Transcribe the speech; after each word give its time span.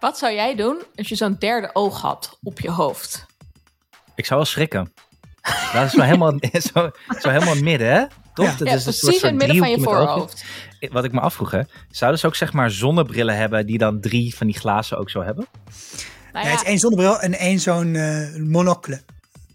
Wat 0.00 0.18
zou 0.18 0.32
jij 0.32 0.54
doen 0.56 0.82
als 0.96 1.08
je 1.08 1.14
zo'n 1.14 1.36
derde 1.38 1.70
oog 1.72 2.00
had 2.00 2.38
op 2.42 2.60
je 2.60 2.70
hoofd? 2.70 3.26
Ik 4.14 4.24
zou 4.26 4.40
wel 4.40 4.48
schrikken. 4.48 4.92
Dat 5.72 5.84
is 5.84 5.90
zo 5.92 6.00
helemaal, 6.00 6.32
zo, 6.74 6.90
zo 7.20 7.28
helemaal 7.28 7.54
midden, 7.54 7.92
hè? 7.92 8.04
Toch? 8.34 8.46
Ja. 8.46 8.54
Dat 8.56 8.68
Ja, 8.68 8.74
is 8.74 8.86
een 8.86 8.92
soort 8.92 9.04
precies 9.04 9.22
in 9.22 9.28
het 9.28 9.38
midden 9.38 9.56
van 9.56 9.70
je 9.70 9.80
voorhoofd. 9.80 10.44
Wat 10.90 11.04
ik 11.04 11.12
me 11.12 11.20
afvroeg, 11.20 11.50
hè? 11.50 11.60
Zouden 11.90 12.20
ze 12.20 12.26
ook 12.26 12.34
zeg 12.34 12.52
maar 12.52 12.70
zonnebrillen 12.70 13.36
hebben 13.36 13.66
die 13.66 13.78
dan 13.78 14.00
drie 14.00 14.36
van 14.36 14.46
die 14.46 14.58
glazen 14.58 14.98
ook 14.98 15.10
zo 15.10 15.22
hebben? 15.22 15.46
Nou 16.32 16.44
Ja, 16.44 16.50
ja, 16.50 16.56
het 16.56 16.60
is 16.60 16.66
één 16.66 16.78
zonnebril 16.78 17.20
en 17.20 17.38
één 17.38 17.58
zo'n 17.60 17.94
eh, 17.94 18.36
monocle. 18.36 19.00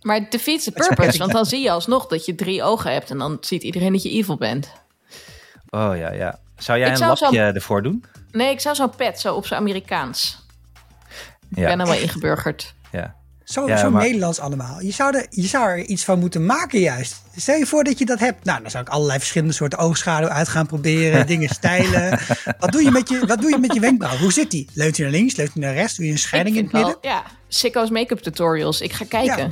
maar 0.02 0.20
het 0.20 0.32
defeats 0.32 0.64
the 0.64 0.72
wel 0.74 0.88
purpose. 0.88 1.18
Want 1.18 1.32
dan 1.32 1.46
zie 1.46 1.62
je 1.64 1.72
alsnog 1.72 2.08
dat 2.08 2.26
je 2.26 2.36
drie 2.36 2.64
ogen 2.64 2.92
hebt. 2.94 3.10
En 3.10 3.18
dan 3.18 3.38
ziet 3.42 3.64
iedereen 3.64 3.92
dat 3.92 4.04
je 4.04 4.10
evil 4.10 4.38
bent. 4.38 4.72
Oh 5.70 5.98
ja, 5.98 6.12
ja. 6.14 6.40
Zou 6.58 6.78
jij 6.78 6.88
Ik 6.88 6.94
een 6.94 7.00
zou 7.00 7.16
zo- 7.16 7.24
lapje 7.24 7.40
ervoor 7.42 7.84
doen? 7.84 8.04
Nee, 8.32 8.52
ik 8.52 8.60
zou 8.60 8.76
zo'n 8.76 8.96
pet, 8.96 9.20
zo 9.20 9.36
op 9.36 9.46
zijn 9.46 9.60
Amerikaans. 9.60 10.46
Ik 11.50 11.58
Ja. 11.58 11.68
ben 11.68 11.80
er 11.80 11.86
wel 11.86 11.96
ingeburgerd. 11.96 12.74
ja. 12.92 13.16
Zo, 13.44 13.68
Ja, 13.68 13.78
zo 13.78 13.90
maar- 13.92 14.02
Nederlands 14.04 14.40
allemaal. 14.40 14.82
Je 14.82 14.92
zou, 14.92 15.18
er, 15.18 15.26
je 15.30 15.48
zou 15.48 15.68
er 15.70 15.80
iets 15.80 16.04
van 16.04 16.20
moeten 16.20 16.46
maken 16.46 16.80
juist. 16.80 17.22
Stel 17.36 17.56
je 17.56 17.66
voor 17.66 17.84
dat 17.84 17.98
je 18.00 18.06
dat 18.06 18.20
hebt. 18.20 18.44
Nou, 18.46 18.62
dan 18.62 18.72
zou 18.72 18.84
ik 18.84 18.90
allerlei 18.90 19.20
verschillende 19.20 19.54
soorten 19.54 19.80
oogschaduw 19.80 20.28
uit 20.28 20.48
gaan 20.48 20.66
proberen. 20.68 21.28
dingen 21.34 21.50
stijlen. 21.50 22.20
Wat 22.60 22.72
doe, 22.72 22.84
je 22.84 22.92
met 22.92 23.10
je, 23.10 23.26
wat 23.26 23.42
doe 23.42 23.50
je 23.50 23.58
met 23.58 23.74
je 23.74 23.80
wenkbrauw? 23.80 24.18
Hoe 24.18 24.32
zit 24.34 24.52
die? 24.52 24.70
Leunt 24.74 24.98
hij 24.98 25.06
naar 25.06 25.16
links? 25.16 25.36
Leunt 25.36 25.54
hij 25.54 25.62
naar 25.64 25.74
rechts? 25.74 25.96
Doe 25.96 26.06
je 26.06 26.12
een 26.12 26.18
scheiding 26.18 26.56
in 26.56 26.64
het 26.64 26.72
midden? 26.74 26.98
wel, 27.02 27.12
ja, 27.12 27.24
sicko's 27.48 27.90
make-up 27.90 28.20
tutorials. 28.20 28.82
Ik 28.82 28.94
ga 28.94 29.06
kijken. 29.08 29.38
Ja. 29.38 29.50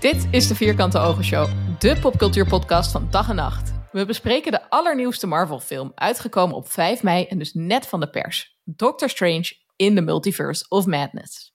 Dit 0.00 0.26
is 0.30 0.48
de 0.48 0.54
Vierkante 0.54 0.98
Ogen 0.98 1.24
Show, 1.24 1.48
de 1.78 1.96
popcultuurpodcast 2.00 2.90
van 2.90 3.06
dag 3.10 3.28
en 3.28 3.34
nacht. 3.36 3.70
We 3.98 4.04
bespreken 4.04 4.52
de 4.52 4.70
allernieuwste 4.70 5.26
Marvel-film, 5.26 5.92
uitgekomen 5.94 6.56
op 6.56 6.70
5 6.70 7.02
mei 7.02 7.24
en 7.24 7.38
dus 7.38 7.54
net 7.54 7.86
van 7.86 8.00
de 8.00 8.10
pers. 8.10 8.58
Doctor 8.64 9.08
Strange 9.08 9.56
in 9.76 9.94
the 9.94 10.00
Multiverse 10.00 10.66
of 10.68 10.86
Madness. 10.86 11.54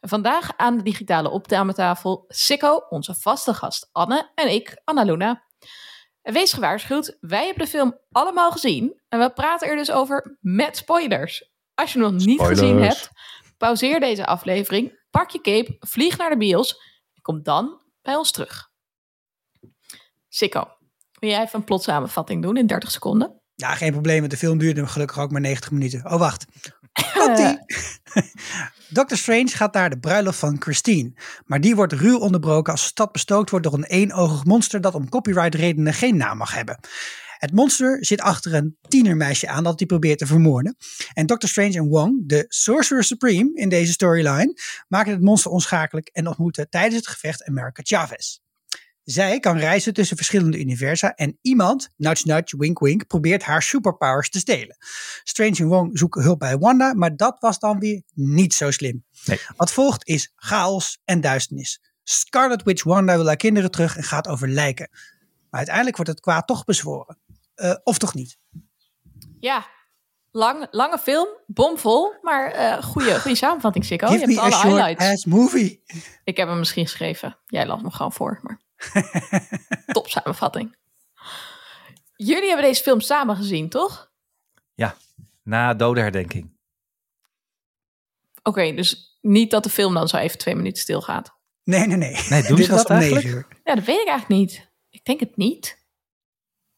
Vandaag 0.00 0.56
aan 0.56 0.76
de 0.76 0.82
digitale 0.82 1.30
opnametafel 1.30 2.24
Sikko, 2.28 2.86
onze 2.88 3.14
vaste 3.14 3.54
gast 3.54 3.88
Anne 3.92 4.30
en 4.34 4.52
ik, 4.52 4.80
Anna 4.84 5.02
Luna. 5.02 5.44
Wees 6.22 6.52
gewaarschuwd, 6.52 7.16
wij 7.20 7.44
hebben 7.44 7.64
de 7.64 7.70
film 7.70 7.98
allemaal 8.10 8.50
gezien 8.50 9.02
en 9.08 9.18
we 9.18 9.32
praten 9.32 9.68
er 9.68 9.76
dus 9.76 9.90
over 9.90 10.38
met 10.40 10.76
spoilers. 10.76 11.50
Als 11.74 11.92
je 11.92 11.98
hem 11.98 12.12
nog 12.12 12.24
niet 12.24 12.40
Spoilers. 12.40 12.60
gezien 12.60 12.82
hebt, 12.82 13.10
pauzeer 13.56 14.00
deze 14.00 14.26
aflevering, 14.26 15.00
pak 15.10 15.30
je 15.30 15.40
cape, 15.40 15.76
vlieg 15.80 16.16
naar 16.16 16.30
de 16.30 16.36
bios 16.36 16.76
en 17.14 17.22
kom 17.22 17.42
dan 17.42 17.82
bij 18.02 18.16
ons 18.16 18.30
terug. 18.30 18.72
Sikko, 20.28 20.73
wil 21.24 21.32
jij 21.32 21.42
even 21.42 21.58
een 21.58 21.64
plotsamenvatting 21.64 22.42
doen 22.42 22.56
in 22.56 22.66
30 22.66 22.90
seconden? 22.90 23.40
Ja, 23.54 23.74
geen 23.74 23.92
probleem. 23.92 24.18
want 24.18 24.30
De 24.30 24.36
film 24.36 24.58
duurde 24.58 24.86
gelukkig 24.86 25.18
ook 25.18 25.30
maar 25.30 25.40
90 25.40 25.70
minuten. 25.70 26.12
Oh, 26.12 26.18
wacht. 26.18 26.46
Komt-ie. 27.18 27.58
Doctor 28.88 29.16
Strange 29.18 29.48
gaat 29.48 29.74
naar 29.74 29.90
de 29.90 29.98
bruiloft 29.98 30.38
van 30.38 30.56
Christine. 30.58 31.12
Maar 31.44 31.60
die 31.60 31.74
wordt 31.74 31.92
ruw 31.92 32.18
onderbroken 32.18 32.72
als 32.72 32.82
de 32.82 32.88
stad 32.88 33.12
bestookt 33.12 33.50
wordt 33.50 33.64
door 33.64 33.74
een 33.74 33.84
eenoogig 33.84 34.44
monster 34.44 34.80
dat 34.80 34.94
om 34.94 35.08
copyright 35.08 35.54
redenen 35.54 35.94
geen 35.94 36.16
naam 36.16 36.36
mag 36.36 36.54
hebben. 36.54 36.78
Het 37.38 37.52
monster 37.52 38.04
zit 38.04 38.20
achter 38.20 38.54
een 38.54 38.78
tienermeisje 38.88 39.48
aan 39.48 39.64
dat 39.64 39.78
hij 39.78 39.86
probeert 39.86 40.18
te 40.18 40.26
vermoorden. 40.26 40.76
En 41.12 41.26
Doctor 41.26 41.48
Strange 41.48 41.76
en 41.76 41.88
Wong, 41.88 42.28
de 42.28 42.44
Sorcerer 42.48 43.04
Supreme 43.04 43.50
in 43.54 43.68
deze 43.68 43.92
storyline, 43.92 44.54
maken 44.88 45.12
het 45.12 45.20
monster 45.20 45.50
onschakelijk 45.50 46.08
en 46.08 46.26
ontmoeten 46.26 46.68
tijdens 46.68 46.94
het 46.94 47.06
gevecht 47.06 47.44
America 47.44 47.82
Chavez. 47.84 48.38
Zij 49.04 49.40
kan 49.40 49.56
reizen 49.56 49.94
tussen 49.94 50.16
verschillende 50.16 50.58
universa 50.58 51.14
en 51.14 51.38
iemand, 51.42 51.90
nudge 51.96 52.26
nudge, 52.26 52.56
wink 52.56 52.78
wink, 52.78 53.06
probeert 53.06 53.42
haar 53.42 53.62
superpowers 53.62 54.30
te 54.30 54.38
stelen. 54.38 54.76
Strange 55.22 55.56
en 55.56 55.66
Wong 55.66 55.98
zoeken 55.98 56.22
hulp 56.22 56.38
bij 56.38 56.58
Wanda, 56.58 56.94
maar 56.94 57.16
dat 57.16 57.36
was 57.40 57.58
dan 57.58 57.78
weer 57.78 58.02
niet 58.14 58.54
zo 58.54 58.70
slim. 58.70 59.04
Nee. 59.24 59.40
Wat 59.56 59.72
volgt 59.72 60.06
is 60.08 60.32
chaos 60.36 60.98
en 61.04 61.20
duisternis. 61.20 61.80
Scarlet 62.02 62.62
Witch 62.62 62.82
Wanda 62.84 63.16
wil 63.16 63.26
haar 63.26 63.36
kinderen 63.36 63.70
terug 63.70 63.96
en 63.96 64.02
gaat 64.02 64.28
over 64.28 64.48
lijken. 64.48 64.88
Maar 65.50 65.58
uiteindelijk 65.58 65.96
wordt 65.96 66.10
het 66.10 66.20
kwaad 66.20 66.46
toch 66.46 66.64
bezworen. 66.64 67.18
Eh, 67.54 67.74
of 67.82 67.98
toch 67.98 68.14
niet? 68.14 68.38
Ja, 69.40 69.66
lang, 70.30 70.66
lange 70.70 70.98
film, 70.98 71.28
bomvol, 71.46 72.12
maar 72.22 72.50
eh 72.50 72.82
goede, 72.82 73.20
goede 73.20 73.36
samenvatting, 73.36 73.84
Sikko. 73.84 74.06
Je 74.06 74.12
Give 74.12 74.24
hebt 74.24 74.36
me 74.36 74.40
a 74.42 74.44
alle 74.44 74.54
short 74.54 74.74
highlights. 74.74 75.04
ass 75.12 75.24
movie. 75.24 75.82
Ik 76.24 76.36
heb 76.36 76.48
hem 76.48 76.58
misschien 76.58 76.86
geschreven. 76.86 77.38
Jij 77.46 77.66
las 77.66 77.82
me 77.82 77.90
gewoon 77.90 78.12
voor, 78.12 78.38
maar 78.42 78.60
top 79.92 80.08
samenvatting. 80.08 80.76
Jullie 82.16 82.48
hebben 82.48 82.66
deze 82.66 82.82
film 82.82 83.00
samen 83.00 83.36
gezien, 83.36 83.68
toch? 83.68 84.12
Ja, 84.74 84.96
na 85.42 85.74
dodenherdenking. 85.74 86.52
Oké, 88.42 88.74
dus 88.74 89.18
niet 89.20 89.50
dat 89.50 89.62
de 89.62 89.70
film 89.70 89.94
dan 89.94 90.08
zo 90.08 90.16
even 90.16 90.38
twee 90.38 90.54
minuten 90.54 90.82
stilgaat. 90.82 91.36
Nee, 91.64 91.86
nee, 91.86 91.96
nee. 91.96 92.26
Nee, 92.28 92.42
doen 92.42 92.58
ze 92.62 92.68
dat 92.68 92.88
om 92.90 92.96
eigenlijk? 92.96 93.24
negen 93.24 93.38
uur. 93.38 93.46
Ja, 93.64 93.74
dat 93.74 93.84
weet 93.84 94.00
ik 94.00 94.08
eigenlijk 94.08 94.40
niet. 94.40 94.70
Ik 94.90 95.04
denk 95.04 95.20
het 95.20 95.36
niet. 95.36 95.82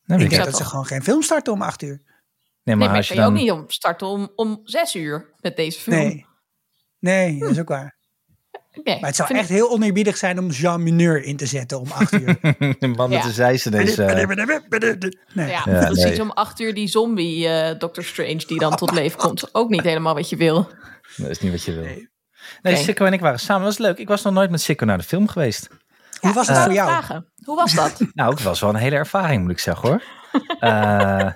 Nee, 0.05 0.19
Ik 0.19 0.25
ik 0.25 0.31
denk 0.31 0.43
zou 0.43 0.45
dat 0.45 0.61
ze 0.61 0.65
gewoon 0.69 0.87
geen 0.87 1.03
film 1.03 1.23
starten 1.23 1.53
om 1.53 1.63
acht 1.63 1.83
uur. 1.83 2.03
nee, 2.05 2.15
Nee, 2.63 2.77
maar 2.77 2.89
maar 2.89 2.97
als 2.97 3.07
kan 3.07 3.17
je 3.17 3.23
je 3.23 3.29
ook 3.29 3.35
niet 3.35 3.51
om 3.51 3.71
starten 3.71 4.07
om, 4.07 4.33
om 4.35 4.61
zes 4.65 4.95
uur 4.95 5.35
met 5.41 5.57
deze 5.57 5.81
film. 5.81 5.97
Nee. 5.97 6.27
Nee, 6.99 7.39
dat 7.39 7.51
is 7.51 7.59
ook 7.59 7.69
waar. 7.69 7.96
Nee, 8.85 9.01
Maar 9.01 9.07
het 9.09 9.17
zou 9.17 9.35
echt 9.39 9.49
heel 9.49 9.71
oneerbiedig 9.71 10.17
zijn 10.17 10.39
om 10.39 10.51
Jean 10.51 10.83
Mineur 10.83 11.23
in 11.23 11.37
te 11.37 11.47
zetten 11.47 11.81
om 11.81 11.91
acht 11.91 12.13
uur. 12.13 12.37
Met 12.81 13.11
Ja. 13.11 13.23
de 13.23 13.33
zijs 13.33 13.67
ineens... 13.67 13.97
eh, 13.99 14.07
Nee. 15.35 15.49
Ja, 15.51 15.63
Ja, 15.65 15.85
precies 15.87 16.05
nee. 16.05 16.23
om 16.23 16.31
acht 16.31 16.61
uur 16.61 16.75
die 16.75 16.89
zombie 16.89 17.49
eh 17.49 17.79
Doctor 17.79 18.05
Strange 18.05 18.43
die 18.47 18.59
dan 18.59 18.77
tot 18.77 18.91
leven 18.93 19.19
komt. 19.19 19.55
Ook 19.55 19.69
niet 19.71 19.83
helemaal 19.83 20.15
wat 20.15 20.29
je 20.29 20.37
wil. 20.37 20.69
dat 21.17 21.31
is 21.31 21.41
niet 21.41 21.53
wat 21.53 21.63
je 21.65 21.73
wil. 21.73 21.83
Nee. 21.85 22.09
Nee. 22.63 22.77
Sikko 22.77 23.05
en 23.05 23.13
ik 23.13 23.21
waren 23.21 23.39
samen. 23.41 23.65
Dat 23.65 23.77
was 23.77 23.87
leuk. 23.87 23.99
Ik 23.99 24.09
was 24.09 24.23
nog 24.23 24.33
nooit 24.33 24.51
met 24.51 24.61
Sikko 24.61 24.85
naar 24.85 24.99
de 24.99 25.05
film 25.05 25.29
geweest. 25.29 25.69
Hoe 26.21 26.33
was 26.33 26.49
het 26.49 26.57
Eh, 26.57 26.65
voor 26.65 26.73
jou? 26.73 26.89
Vragen. 26.91 27.33
Hoe 27.45 27.57
was 27.57 27.73
dat? 27.75 28.01
Nou, 28.15 28.31
het 28.31 28.43
was 28.43 28.61
wel 28.61 28.71
een 28.71 28.77
hele 28.77 28.97
ervaring, 28.97 29.43
moet 29.43 29.51
ik 29.51 29.59
zeggen 29.59 29.89
hoor. 29.89 30.03
Eh, 30.61 31.31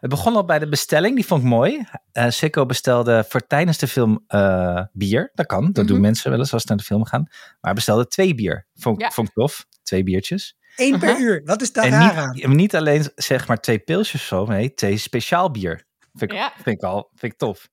het 0.00 0.10
begon 0.10 0.34
al 0.36 0.44
bij 0.44 0.58
de 0.58 0.68
bestelling, 0.68 1.14
die 1.14 1.26
vond 1.26 1.42
ik 1.42 1.48
mooi. 1.48 1.84
Eh 2.12 2.28
Sikko 2.30 2.66
bestelde 2.66 3.24
voor 3.28 3.40
tijdens 3.46 3.78
de 3.78 3.86
film 3.88 4.24
eh, 4.26 4.82
bier. 4.92 5.30
Dat 5.34 5.46
kan, 5.46 5.64
dat 5.72 5.86
doen 5.86 5.96
Mhm. 5.96 6.00
mensen 6.00 6.30
wel 6.30 6.38
eens 6.38 6.52
als 6.52 6.62
ze 6.62 6.68
naar 6.68 6.76
de 6.78 6.84
film 6.84 7.04
gaan. 7.04 7.22
Maar 7.30 7.56
hij 7.60 7.72
bestelde 7.74 8.06
twee 8.06 8.34
bier. 8.34 8.66
Vond, 8.74 9.00
Ja. 9.00 9.10
vond 9.10 9.28
ik 9.28 9.34
tof, 9.34 9.66
twee 9.82 10.02
biertjes. 10.02 10.56
Eén 10.76 10.98
per 10.98 11.18
uur. 11.18 11.42
Wat 11.44 11.60
is 11.62 11.72
daar 11.72 11.84
en 11.84 11.90
raar 11.90 12.16
aan? 12.16 12.30
niet, 12.34 12.46
niet 12.46 12.76
alleen 12.76 13.10
zeg 13.14 13.48
maar 13.48 13.60
twee 13.60 13.78
pilsjes 13.78 14.20
of 14.20 14.26
zo, 14.26 14.44
nee, 14.46 14.74
twee 14.74 14.96
speciaal 14.96 15.50
bier. 15.50 15.86
Vind 16.12 16.30
ik, 16.32 16.36
Ja. 16.38 16.52
vind 16.54 16.76
ik 16.76 16.82
al, 16.82 17.10
vind 17.14 17.32
ik 17.32 17.38
tof. 17.38 17.68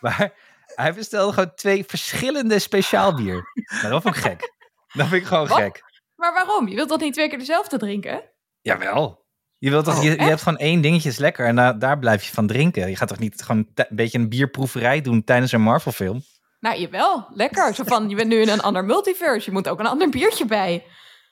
Maar 0.00 0.32
hij 0.74 0.94
bestelde 0.94 1.32
gewoon 1.32 1.54
twee 1.54 1.84
verschillende 1.86 2.58
speciaal 2.58 3.14
bier. 3.14 3.42
Nou, 3.80 3.90
dat 3.90 4.02
vond 4.02 4.16
ik 4.16 4.22
gek. 4.22 4.54
Dat 4.92 5.06
vind 5.08 5.22
ik 5.22 5.28
gewoon 5.28 5.46
Wat? 5.48 5.58
gek. 5.58 5.82
Maar 6.16 6.32
waarom? 6.32 6.68
Je 6.68 6.74
wilt 6.74 6.88
toch 6.88 7.00
niet 7.00 7.12
twee 7.12 7.28
keer 7.28 7.38
dezelfde 7.38 7.78
drinken? 7.78 8.22
Jawel. 8.60 9.25
Je, 9.58 9.70
wilt 9.70 9.84
toch, 9.84 9.96
Oh, 9.96 10.02
je, 10.02 10.10
hebt 10.10 10.42
gewoon 10.42 10.58
één 10.58 10.80
dingetje 10.80 11.08
is 11.08 11.18
lekker 11.18 11.46
en 11.46 11.56
daar, 11.56 11.78
daar 11.78 11.98
blijf 11.98 12.24
je 12.24 12.32
van 12.32 12.46
drinken. 12.46 12.88
Je 12.88 12.96
gaat 12.96 13.08
toch 13.08 13.18
niet 13.18 13.42
gewoon 13.42 13.66
een 13.74 13.86
beetje 13.90 14.18
een 14.18 14.28
bierproeverij 14.28 15.00
doen 15.00 15.24
tijdens 15.24 15.52
een 15.52 15.60
Marvel 15.62 15.92
film? 15.92 16.22
Nou, 16.60 16.80
jawel. 16.80 17.26
Lekker. 17.34 17.74
Zo 17.74 17.84
van, 17.86 18.08
je 18.08 18.16
bent 18.16 18.28
nu 18.28 18.40
in 18.40 18.48
een 18.48 18.60
ander 18.62 18.84
multiverse. 18.84 19.46
Je 19.50 19.52
moet 19.56 19.68
ook 19.68 19.80
een 19.80 19.86
ander 19.86 20.08
biertje 20.08 20.44
bij. 20.46 20.74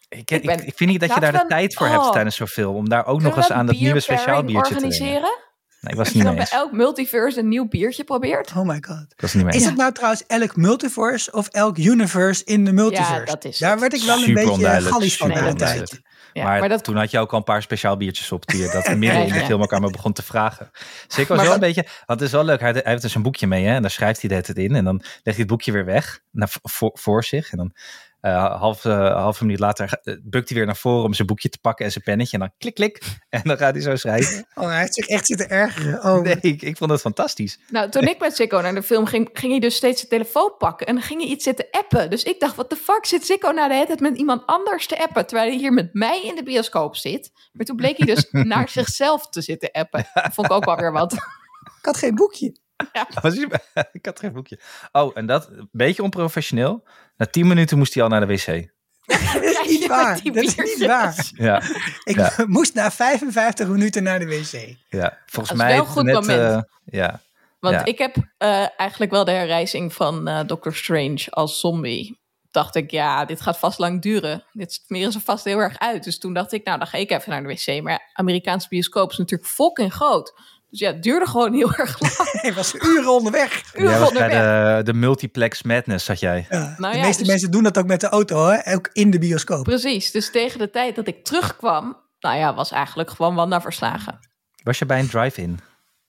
Ik, 0.09 0.19
Ik 0.19 0.31
ik, 0.31 0.47
ben- 0.47 0.67
ik 0.67 0.77
vind 0.77 0.91
niet 0.91 1.01
dat 1.01 1.15
je 1.15 1.21
daar 1.21 1.33
de 1.33 1.45
tijd 1.49 1.75
voor 1.75 1.87
oh. 1.87 1.93
hebt 1.93 2.13
tijdens 2.13 2.37
zo'n 2.37 2.47
film. 2.47 2.77
Om 2.77 2.89
daar 2.89 3.07
ook 3.07 3.23
nog 3.23 3.37
eens 3.37 3.51
aan 3.51 3.67
dat 3.67 3.79
nieuwe 3.79 4.01
speciaal 4.01 4.45
biertje 4.45 4.75
te 4.75 4.75
organiseren? 4.75 5.39
Nee, 5.81 5.93
ik 5.93 5.99
was 5.99 6.07
Dat 6.07 6.15
niet 6.15 6.23
je 6.23 6.29
mee 6.29 6.37
bij 6.51 6.59
elk 6.59 6.73
multiverse 6.73 7.39
een 7.39 7.49
nieuw 7.49 7.69
biertje 7.69 8.05
probeert? 8.05 8.53
Oh 8.57 8.67
my 8.67 8.83
god. 8.87 9.07
Ik 9.09 9.21
was 9.21 9.33
het 9.33 9.43
niet 9.43 9.45
mee 9.53 9.61
Is 9.61 9.67
het 9.67 9.77
nou 9.77 9.93
trouwens 9.93 10.27
elk 10.27 10.57
multiverse 10.57 11.33
of 11.33 11.49
elk 11.49 11.79
universe 11.79 12.45
in 12.45 12.65
de 12.65 12.73
multiverse? 12.73 13.13
Ja, 13.13 13.25
dat 13.25 13.45
is 13.45 13.59
Daar 13.59 13.71
het. 13.71 13.81
werd 13.81 13.95
ik 13.95 14.03
wel 14.03 14.15
een 14.15 14.21
Super 14.21 14.35
beetje 14.35 14.51
onduidelijk, 14.51 14.93
gallisch 14.95 15.17
van 15.17 15.31
een 15.31 15.37
onduidelijk. 15.37 15.87
tijdje. 15.89 16.13
Ja, 16.35 16.45
maar, 16.45 16.61
maar 16.61 16.69
dat 16.69 16.85
toen 16.85 16.97
had 16.97 17.11
je 17.11 17.19
ook 17.19 17.33
al 17.33 17.39
een 17.39 17.45
paar 17.45 17.63
speciaal 17.63 17.97
biertjes 17.97 18.33
op 18.33 18.47
die 18.47 18.61
je 18.61 18.69
dat 18.69 18.89
midden 18.97 19.27
in 19.27 19.33
de 19.33 19.39
Ja. 19.39 19.45
film 19.45 19.61
elkaar 19.61 19.81
maar 19.81 19.91
begon 19.91 20.13
te 20.13 20.23
vragen. 20.23 20.71
Dus 21.07 21.19
ik 21.19 21.29
was 21.29 21.37
Maar 21.37 21.47
wel 21.47 21.55
een 21.55 21.61
beetje, 21.61 21.83
want 22.07 22.21
het 22.21 22.29
is 22.29 22.31
wel 22.35 22.45
leuk, 22.45 22.61
hij, 22.61 22.71
hij 22.73 22.83
heeft 22.85 23.03
dus 23.03 23.15
een 23.15 23.23
boekje 23.23 23.47
mee 23.47 23.65
hè, 23.65 23.75
en 23.75 23.83
daar 23.83 23.91
schrijft 23.91 24.21
hij 24.21 24.31
tijd 24.43 24.59
in 24.59 24.75
en 24.75 24.85
dan 24.85 24.97
legt 24.99 25.23
hij 25.25 25.35
het 25.37 25.47
boekje 25.47 25.73
weer 25.73 25.85
weg 25.85 26.21
naar, 26.31 26.49
voor, 26.63 26.91
voor 26.95 27.25
zich 27.25 27.51
en 27.51 27.57
dan 27.57 27.73
eh 28.25 28.61
half, 28.61 28.85
eh, 28.85 29.15
halve 29.15 29.45
minuut 29.45 29.59
later 29.59 29.99
eh, 30.03 30.15
bukt 30.23 30.49
hij 30.49 30.59
weer 30.59 30.67
naar 30.67 30.77
voren 30.77 31.05
om 31.05 31.15
zijn 31.15 31.27
boekje 31.27 31.49
te 31.49 31.59
pakken 31.61 31.85
en 31.85 31.93
zijn 31.93 32.05
pennetje 32.05 32.33
en 32.33 32.43
dan 32.43 32.53
klik 32.59 32.75
klik 32.75 33.03
en 33.29 33.41
dan 33.45 33.57
gaat 33.57 33.75
hij 33.75 33.83
zo 33.83 33.97
schrijven. 33.97 34.47
Oh, 34.55 34.67
hij 34.67 34.79
heeft 34.81 34.95
zich 34.95 35.07
echt 35.07 35.27
zitten 35.27 35.51
ergeren. 35.51 36.05
Oh, 36.05 36.23
Nee, 36.25 36.39
ik, 36.41 36.63
ik 36.63 36.77
vond 36.77 36.91
dat 36.91 37.01
fantastisch. 37.01 37.59
Nou, 37.69 37.91
toen 37.91 38.03
ik 38.03 38.19
met 38.19 38.37
Sikko 38.37 38.61
naar 38.61 38.75
de 38.75 38.83
film 38.83 39.07
ging, 39.07 39.29
ging 39.33 39.53
hij 39.53 39.61
dus 39.61 39.77
steeds 39.77 39.99
zijn 39.99 40.11
telefoon 40.11 40.55
pakken. 40.59 40.87
En 40.87 40.95
dan 40.95 41.03
ging 41.03 41.21
hij 41.21 41.31
iets 41.31 41.45
zitten 41.45 41.67
appen. 41.71 42.11
Dus 42.11 42.23
ik 42.23 42.41
dacht, 42.41 42.57
wat 42.57 42.71
de 42.71 42.77
fuck 42.77 43.07
zit 43.07 43.25
Sikko 43.25 43.51
nou 43.51 43.69
de 43.69 43.75
hele 43.75 43.87
tijd 43.87 44.01
met 44.01 44.17
iemand 44.17 44.47
anders 44.47 44.87
te 44.87 45.03
appen? 45.03 45.27
Terwijl 45.27 45.49
hij 45.51 45.59
hier 45.59 45.73
met 45.73 45.89
mij 45.93 46.25
in 46.25 46.35
de 46.35 46.43
bioscoop 46.43 46.97
zit. 46.97 47.31
Maar 47.53 47.67
toen 47.67 47.77
bleek 47.77 47.97
hij 47.97 48.07
dus 48.07 48.29
naar 48.31 48.69
zichzelf 48.69 49.29
te 49.29 49.41
zitten 49.41 49.71
appen. 49.71 50.07
Dat 50.15 50.35
vond 50.35 50.47
ik 50.47 50.53
ook 50.53 50.65
wel 50.65 50.77
weer 50.77 50.93
wat. 50.93 51.13
ik 51.13 51.21
had 51.83 51.97
geen 51.97 52.15
boekje. 52.15 52.57
Was 53.23 53.35
hij- 53.39 53.49
ik 53.93 54.05
had 54.07 54.19
geen 54.19 54.33
boekje. 54.33 54.59
Oh, 54.93 55.11
en 55.15 55.27
dat, 55.27 55.49
een 55.49 55.69
beetje 55.73 56.03
onprofessioneel. 56.03 56.85
Na 57.17 57.27
tien 57.27 57.47
minuten 57.47 57.79
moest 57.79 57.95
hij 57.95 58.03
al 58.03 58.09
naar 58.09 58.27
de 58.27 58.27
wc. 58.27 58.47
Dat 59.07 59.45
is 59.45 59.69
niet 59.69 59.87
waar. 59.87 60.21
Dat 60.23 60.37
is 60.37 60.57
niet 60.57 60.87
waar. 60.87 61.31
Ja, 61.35 61.63
Ik 62.05 62.17
Ja. 62.17 62.33
moest 62.47 62.75
na 62.75 62.91
55 62.91 63.69
minuten 63.69 64.03
naar 64.03 64.19
de 64.19 64.27
wc. 64.27 64.77
ja. 64.89 65.19
volgens 65.27 65.35
Dat 65.35 65.51
is 65.51 65.57
mij 65.57 65.69
wel 65.73 65.79
een 65.81 65.87
goed 65.87 66.03
net, 66.05 66.15
moment. 66.15 66.41
eh, 66.41 66.61
Ja. 66.85 67.21
Want 67.61 67.75
Ja. 67.75 67.85
ik 67.85 67.99
heb 67.99 68.17
eh, 68.39 68.67
eigenlijk 68.81 69.11
wel 69.11 69.25
de 69.25 69.31
herrijzing 69.31 69.93
van 69.93 70.29
eh 70.29 70.41
Doctor 70.47 70.75
Strange 70.75 71.27
als 71.31 71.61
zombie. 71.61 72.23
Dacht 72.51 72.75
ik, 72.75 72.91
ja, 72.91 73.25
dit 73.25 73.41
gaat 73.41 73.59
vast 73.59 73.79
lang 73.79 74.03
duren. 74.03 74.45
Dit 74.53 74.73
smeren 74.73 75.13
ze 75.13 75.21
vast 75.21 75.45
heel 75.45 75.59
erg 75.59 75.79
uit. 75.79 76.05
Dus 76.05 76.19
toen 76.19 76.33
dacht 76.35 76.53
ik, 76.53 76.65
nou, 76.65 76.79
dan 76.79 76.87
ga 76.87 76.99
ik 76.99 77.11
even 77.11 77.31
naar 77.31 77.43
de 77.43 77.49
wc. 77.49 77.83
Maar 77.83 77.93
ja, 77.93 78.01
Amerikaanse 78.13 78.69
bioscoop 78.69 79.11
is 79.11 79.19
natuurlijk 79.19 79.51
fucking 79.51 79.93
groot. 79.93 80.33
Dus 80.75 80.83
ja, 80.83 80.93
het 80.93 81.03
duurde 81.03 81.27
gewoon 81.27 81.53
heel 81.53 81.73
erg 81.73 82.01
lang. 82.01 82.15
Hij 82.43 82.55
was 82.55 82.75
uren 82.75 83.13
onderweg. 83.13 83.75
Uren 83.75 83.91
Jij 83.91 83.99
was 83.99 84.13
bij 84.13 84.29
de, 84.29 84.83
de 84.83 84.95
multiplex 84.95 85.63
madness, 85.63 86.05
zat 86.05 86.21
jij. 86.21 86.47
Ja, 86.51 86.75
Nou 86.79 86.93
de 86.93 86.99
ja, 86.99 87.05
meeste 87.05 87.23
dus- 87.23 87.31
mensen 87.31 87.51
doen 87.51 87.63
dat 87.63 87.79
ook 87.79 87.87
met 87.87 88.01
de 88.01 88.09
auto, 88.09 88.47
hè? 88.47 88.75
ook 88.75 88.91
in 88.93 89.11
de 89.11 89.19
bioscoop. 89.19 89.65
Precies, 89.65 90.11
dus 90.11 90.31
tegen 90.31 90.59
de 90.59 90.71
tijd 90.71 90.97
dat 90.97 91.07
ik 91.07 91.25
terugkwam, 91.25 91.97
nou 92.21 92.39
ja, 92.39 92.55
was 92.55 92.71
eigenlijk 92.71 93.11
gewoon 93.11 93.35
Wanda 93.35 93.61
verslagen. 93.61 94.19
Was 94.63 94.79
je 94.79 94.87
bij 94.87 94.99
een 94.99 95.09
drive-in? 95.09 95.61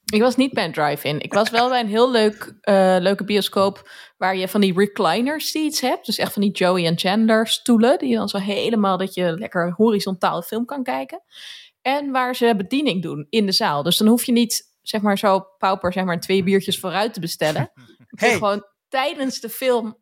Ik 0.06 0.22
was 0.22 0.36
niet 0.36 0.54
bij 0.54 0.66
een 0.66 0.72
drive-in. 0.72 1.20
Ik 1.22 1.34
was 1.34 1.50
wel 1.50 1.70
bij 1.70 1.80
een 1.80 1.88
heel 1.88 2.12
leuk, 2.12 2.56
eh, 2.62 2.96
leuke 3.00 3.24
bioscoop 3.24 3.90
waar 4.18 4.36
je 4.36 4.48
van 4.48 4.62
die 4.62 4.74
recliner 4.78 5.42
seats 5.42 5.82
hebt. 5.82 6.06
Dus 6.06 6.18
echt 6.18 6.34
van 6.34 6.42
die 6.42 6.52
Joey 6.52 6.86
en 6.86 6.98
Chandler 6.98 7.48
stoelen. 7.48 8.00
Die 8.00 8.16
dan 8.16 8.30
zo 8.30 8.38
helemaal 8.38 8.98
dat 8.98 9.14
je 9.14 9.38
lekker 9.38 9.74
horizontaal 9.78 10.40
de 10.40 10.46
film 10.46 10.66
kan 10.66 10.84
kijken. 10.84 11.22
En 11.86 12.12
waar 12.12 12.36
ze 12.36 12.54
bediening 12.58 13.02
doen 13.02 13.28
in 13.30 13.46
de 13.46 13.52
zaal. 13.52 13.84
Dus 13.84 13.98
dan 13.98 14.08
hoef 14.08 14.24
je 14.24 14.32
niet, 14.32 14.74
zeg 14.82 15.02
maar 15.02 15.18
zo 15.18 15.40
pauper, 15.58 15.94
zeg 15.94 16.04
maar 16.04 16.20
twee 16.20 16.44
biertjes 16.44 16.80
vooruit 16.80 17.14
te 17.14 17.20
bestellen. 17.20 17.72
Je 17.76 18.06
Hey. 18.08 18.30
kunt 18.30 18.42
gewoon 18.42 18.66
tijdens 18.90 19.40
de 19.40 19.50
film 19.50 19.98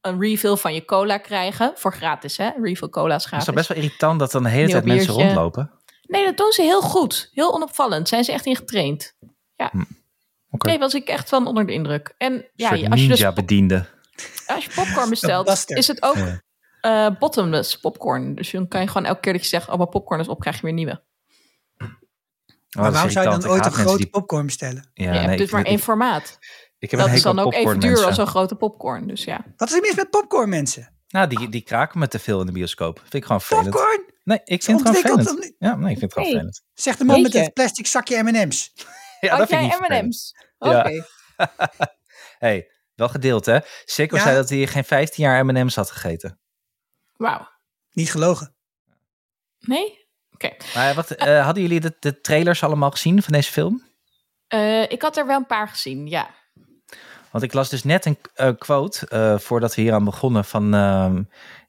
een 0.00 0.20
refill 0.20 0.56
van 0.56 0.74
je 0.74 0.84
cola 0.84 1.18
krijgen. 1.18 1.72
Voor 1.74 1.92
gratis, 1.94 2.36
hè? 2.36 2.50
Refill 2.62 2.88
cola 2.88 3.14
is 3.14 3.24
Het 3.24 3.32
is 3.32 3.38
gratis. 3.38 3.54
best 3.54 3.68
wel 3.68 3.76
irritant 3.76 4.18
dat 4.18 4.30
dan 4.30 4.42
de 4.42 4.48
hele 4.48 4.62
Nieuw 4.64 4.72
tijd 4.72 4.84
mensen 4.84 5.14
rondlopen? 5.14 5.70
Nee, 6.02 6.24
dat 6.24 6.36
doen 6.36 6.52
ze 6.52 6.62
heel 6.62 6.80
goed. 6.80 7.28
Heel 7.32 7.54
onopvallend. 7.54 8.08
Zijn 8.08 8.24
ze 8.24 8.32
echt 8.32 8.46
in 8.46 8.56
getraind. 8.56 9.14
Ja. 9.56 9.72
Oké. 10.50 10.68
Nee, 10.68 10.78
was 10.78 10.94
ik 10.94 11.08
echt 11.08 11.28
van 11.28 11.46
onder 11.46 11.66
de 11.66 11.72
indruk. 11.72 12.14
En 12.18 12.32
Een 12.32 12.44
ja, 12.54 12.70
als 12.70 12.80
je, 12.80 12.88
dus, 12.88 13.00
ninja-bediende. 13.00 13.86
als 14.46 14.64
je 14.64 14.70
popcorn 14.74 15.10
bestelt, 15.16 15.64
is 15.68 15.86
het 15.86 16.02
ook 16.02 16.16
Ja. 16.16 16.40
eh, 16.80 17.18
bottomless 17.18 17.78
popcorn. 17.78 18.34
Dus 18.34 18.50
dan 18.50 18.68
kan 18.68 18.80
je 18.80 18.86
gewoon 18.86 19.04
elke 19.06 19.20
keer 19.20 19.32
dat 19.32 19.42
je 19.42 19.48
zegt, 19.48 19.68
oh, 19.68 19.76
mijn 19.76 19.88
popcorn 19.88 20.20
is 20.20 20.28
op, 20.28 20.40
krijg 20.40 20.56
je 20.56 20.62
weer 20.62 20.72
nieuwe. 20.72 21.02
Oh, 22.76 22.82
maar 22.82 22.92
waarom 22.92 23.10
zou 23.10 23.30
je 23.30 23.38
dan 23.38 23.50
ooit 23.50 23.64
een 23.66 23.72
grote 23.72 23.96
die- 23.96 24.10
popcorn 24.10 24.46
bestellen? 24.46 24.90
Ja, 24.94 25.12
je 25.20 25.26
nee, 25.26 25.36
dus 25.36 25.50
maar 25.50 25.64
één 25.64 25.78
formaat. 25.78 26.38
Ik 26.78 26.90
heb 26.90 27.00
Dat 27.00 27.08
een 27.08 27.14
is 27.14 27.22
dan 27.22 27.38
ook 27.38 27.54
even 27.54 27.80
duur 27.80 28.04
als 28.04 28.14
zo'n 28.14 28.26
grote 28.26 28.54
popcorn. 28.54 29.06
Dus 29.06 29.24
ja. 29.24 29.44
Wat 29.56 29.68
is 29.68 29.74
er 29.74 29.80
mis 29.80 29.94
met 29.94 30.10
popcorn, 30.10 30.48
mensen? 30.48 30.92
Nou, 31.08 31.26
die, 31.28 31.48
die 31.48 31.60
kraken 31.62 31.98
me 31.98 32.08
te 32.08 32.18
veel 32.18 32.40
in 32.40 32.46
de 32.46 32.52
bioscoop. 32.52 32.98
Vind 33.00 33.14
ik 33.14 33.24
gewoon 33.24 33.40
vervelend. 33.40 33.70
Popcorn? 33.70 34.04
Nee, 34.24 34.40
ik 34.44 34.62
vind 34.62 34.80
het 34.80 34.86
gewoon 34.86 34.86
ontwikkeld 34.86 35.22
vervelend. 35.28 35.54
Ja, 35.58 35.76
nee, 35.76 35.92
ik 35.92 35.98
vind 35.98 36.00
het 36.00 36.12
gewoon 36.12 36.28
Hey. 36.28 36.32
vervelend. 36.32 36.62
Zegt 36.74 36.98
de 36.98 37.04
man 37.04 37.22
met 37.22 37.32
het 37.32 37.52
plastic 37.52 37.86
zakje 37.86 38.22
M&M's. 38.22 38.72
Ja, 39.20 39.28
Had 39.30 39.38
dat 39.38 39.48
vind 39.48 39.60
ik 39.62 39.66
jij 39.70 39.78
niet 39.78 39.86
vervelend. 39.86 40.04
M&M's? 40.04 40.34
Oké. 40.58 40.88
Ja. 41.36 41.96
hey, 42.48 42.70
wel 42.94 43.08
gedeeld 43.08 43.46
hè? 43.46 43.58
Sikko 43.84 44.16
Ja. 44.16 44.22
zei 44.22 44.34
dat 44.36 44.48
hij 44.48 44.66
geen 44.66 44.84
15 44.84 45.24
jaar 45.24 45.44
M&M's 45.46 45.74
had 45.74 45.90
gegeten. 45.90 46.40
Wauw. 47.16 47.48
Niet 47.92 48.10
gelogen. 48.10 48.56
Nee? 49.58 50.07
Oké. 50.44 50.50
Maar 50.74 50.94
wat, 50.94 51.10
eh, 51.10 51.44
hadden 51.44 51.62
jullie 51.62 51.80
de, 51.80 51.96
de 52.00 52.20
trailers 52.20 52.62
allemaal 52.62 52.90
gezien 52.90 53.22
van 53.22 53.32
deze 53.32 53.52
film? 53.52 53.82
Eh, 54.48 54.82
ik 54.82 55.02
had 55.02 55.16
er 55.16 55.26
wel 55.26 55.36
een 55.36 55.46
paar 55.46 55.68
gezien, 55.68 56.06
ja. 56.06 56.30
Want 57.30 57.44
ik 57.44 57.52
las 57.52 57.68
dus 57.68 57.84
net 57.84 58.04
een 58.04 58.18
eh, 58.34 58.50
quote, 58.58 59.08
eh, 59.08 59.38
voordat 59.38 59.74
we 59.74 59.82
hier 59.82 59.92
aan 59.92 60.04
begonnen, 60.04 60.44
van 60.44 60.74
ehm, 60.74 61.22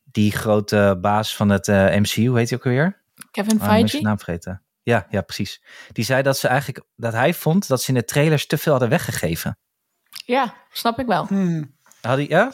die 0.03 0.31
grote 0.31 0.97
baas 1.01 1.35
van 1.35 1.49
het 1.49 1.67
eh, 1.67 1.95
MCU, 1.95 2.25
hoe 2.27 2.37
heet 2.37 2.49
hij 2.49 2.57
ook 2.57 2.65
alweer? 2.65 3.01
Kevin 3.31 3.51
Ah, 3.51 3.55
ik 3.55 3.59
ben 3.59 3.67
zijn 3.69 3.89
Feige. 3.89 4.01
naam 4.01 4.19
vergeten. 4.19 4.61
Ja, 4.83 5.07
ja, 5.09 5.21
precies. 5.21 5.61
Die 5.91 6.03
zei 6.05 6.21
dat 6.21 6.37
ze 6.37 6.47
eigenlijk, 6.47 6.85
dat 6.95 7.13
hij 7.13 7.33
vond 7.33 7.67
dat 7.67 7.81
ze 7.81 7.89
in 7.89 7.97
de 7.97 8.05
trailers 8.05 8.47
te 8.47 8.57
veel 8.57 8.71
hadden 8.71 8.89
weggegeven. 8.89 9.57
Ja, 10.25 10.53
snap 10.71 10.99
ik 10.99 11.05
wel. 11.05 11.25
Hmm. 11.25 11.75
Had 12.01 12.17
hij, 12.17 12.27
ja? 12.27 12.51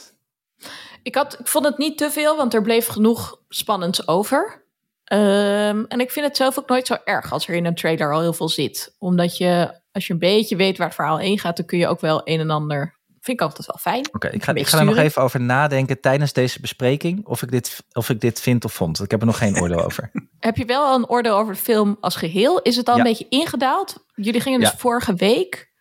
Ik, 1.03 1.15
had, 1.15 1.39
ik 1.39 1.47
vond 1.47 1.65
het 1.65 1.77
niet 1.77 1.97
te 1.97 2.11
veel, 2.11 2.35
want 2.35 2.53
er 2.53 2.61
bleef 2.61 2.87
genoeg 2.87 3.39
spannends 3.49 4.07
over. 4.07 4.64
Ehm, 5.05 5.83
en 5.87 5.99
ik 5.99 6.11
vind 6.11 6.25
het 6.25 6.37
zelf 6.37 6.59
ook 6.59 6.67
nooit 6.69 6.87
zo 6.87 6.97
erg 7.03 7.31
als 7.31 7.47
er 7.47 7.55
in 7.55 7.65
een 7.65 7.75
trailer 7.75 8.13
al 8.13 8.21
heel 8.21 8.33
veel 8.33 8.49
zit. 8.49 8.95
Omdat 8.99 9.37
je, 9.37 9.81
als 9.91 10.07
je 10.07 10.13
een 10.13 10.19
beetje 10.19 10.55
weet 10.55 10.77
waar 10.77 10.87
het 10.87 10.95
verhaal 10.95 11.17
heen 11.17 11.39
gaat, 11.39 11.57
dan 11.57 11.65
kun 11.65 11.77
je 11.77 11.87
ook 11.87 12.01
wel 12.01 12.21
een 12.23 12.39
en 12.39 12.49
ander. 12.49 12.93
Vind 13.21 13.39
ik 13.39 13.45
altijd 13.45 13.67
wel 13.67 13.77
fijn. 13.79 14.07
Oké, 14.11 14.27
ik 14.27 14.43
ga, 14.43 14.53
ik 14.53 14.67
ga 14.67 14.77
er 14.79 14.85
nog 14.85 14.97
even 14.97 15.21
over 15.21 15.41
nadenken 15.41 15.99
tijdens 16.01 16.33
deze 16.33 16.59
bespreking 16.61 17.25
of 17.25 17.41
ik 17.41 17.51
dit, 17.51 17.83
of 17.93 18.09
ik 18.09 18.19
dit 18.21 18.41
vind 18.41 18.65
of 18.65 18.73
vond. 18.73 19.01
Ik 19.03 19.11
heb 19.11 19.19
er 19.19 19.25
nog 19.25 19.37
geen 19.37 19.61
oordeel 19.61 19.83
over. 19.85 20.11
Heb 20.39 20.55
je 20.57 20.65
wel 20.65 20.85
al 20.85 20.95
een 20.95 21.09
oordeel 21.09 21.37
over 21.37 21.53
de 21.53 21.59
film 21.59 21.97
als 21.99 22.15
geheel? 22.15 22.61
Is 22.61 22.75
het 22.75 22.87
al 22.87 22.93
Ja. 22.93 22.99
een 22.99 23.07
beetje 23.07 23.25
ingedaald? 23.29 24.05
Jullie 24.15 24.41
gingen 24.41 24.59
dus 24.59 24.69
Ja. 24.69 24.77
vorige 24.77 25.13
week. 25.13 25.73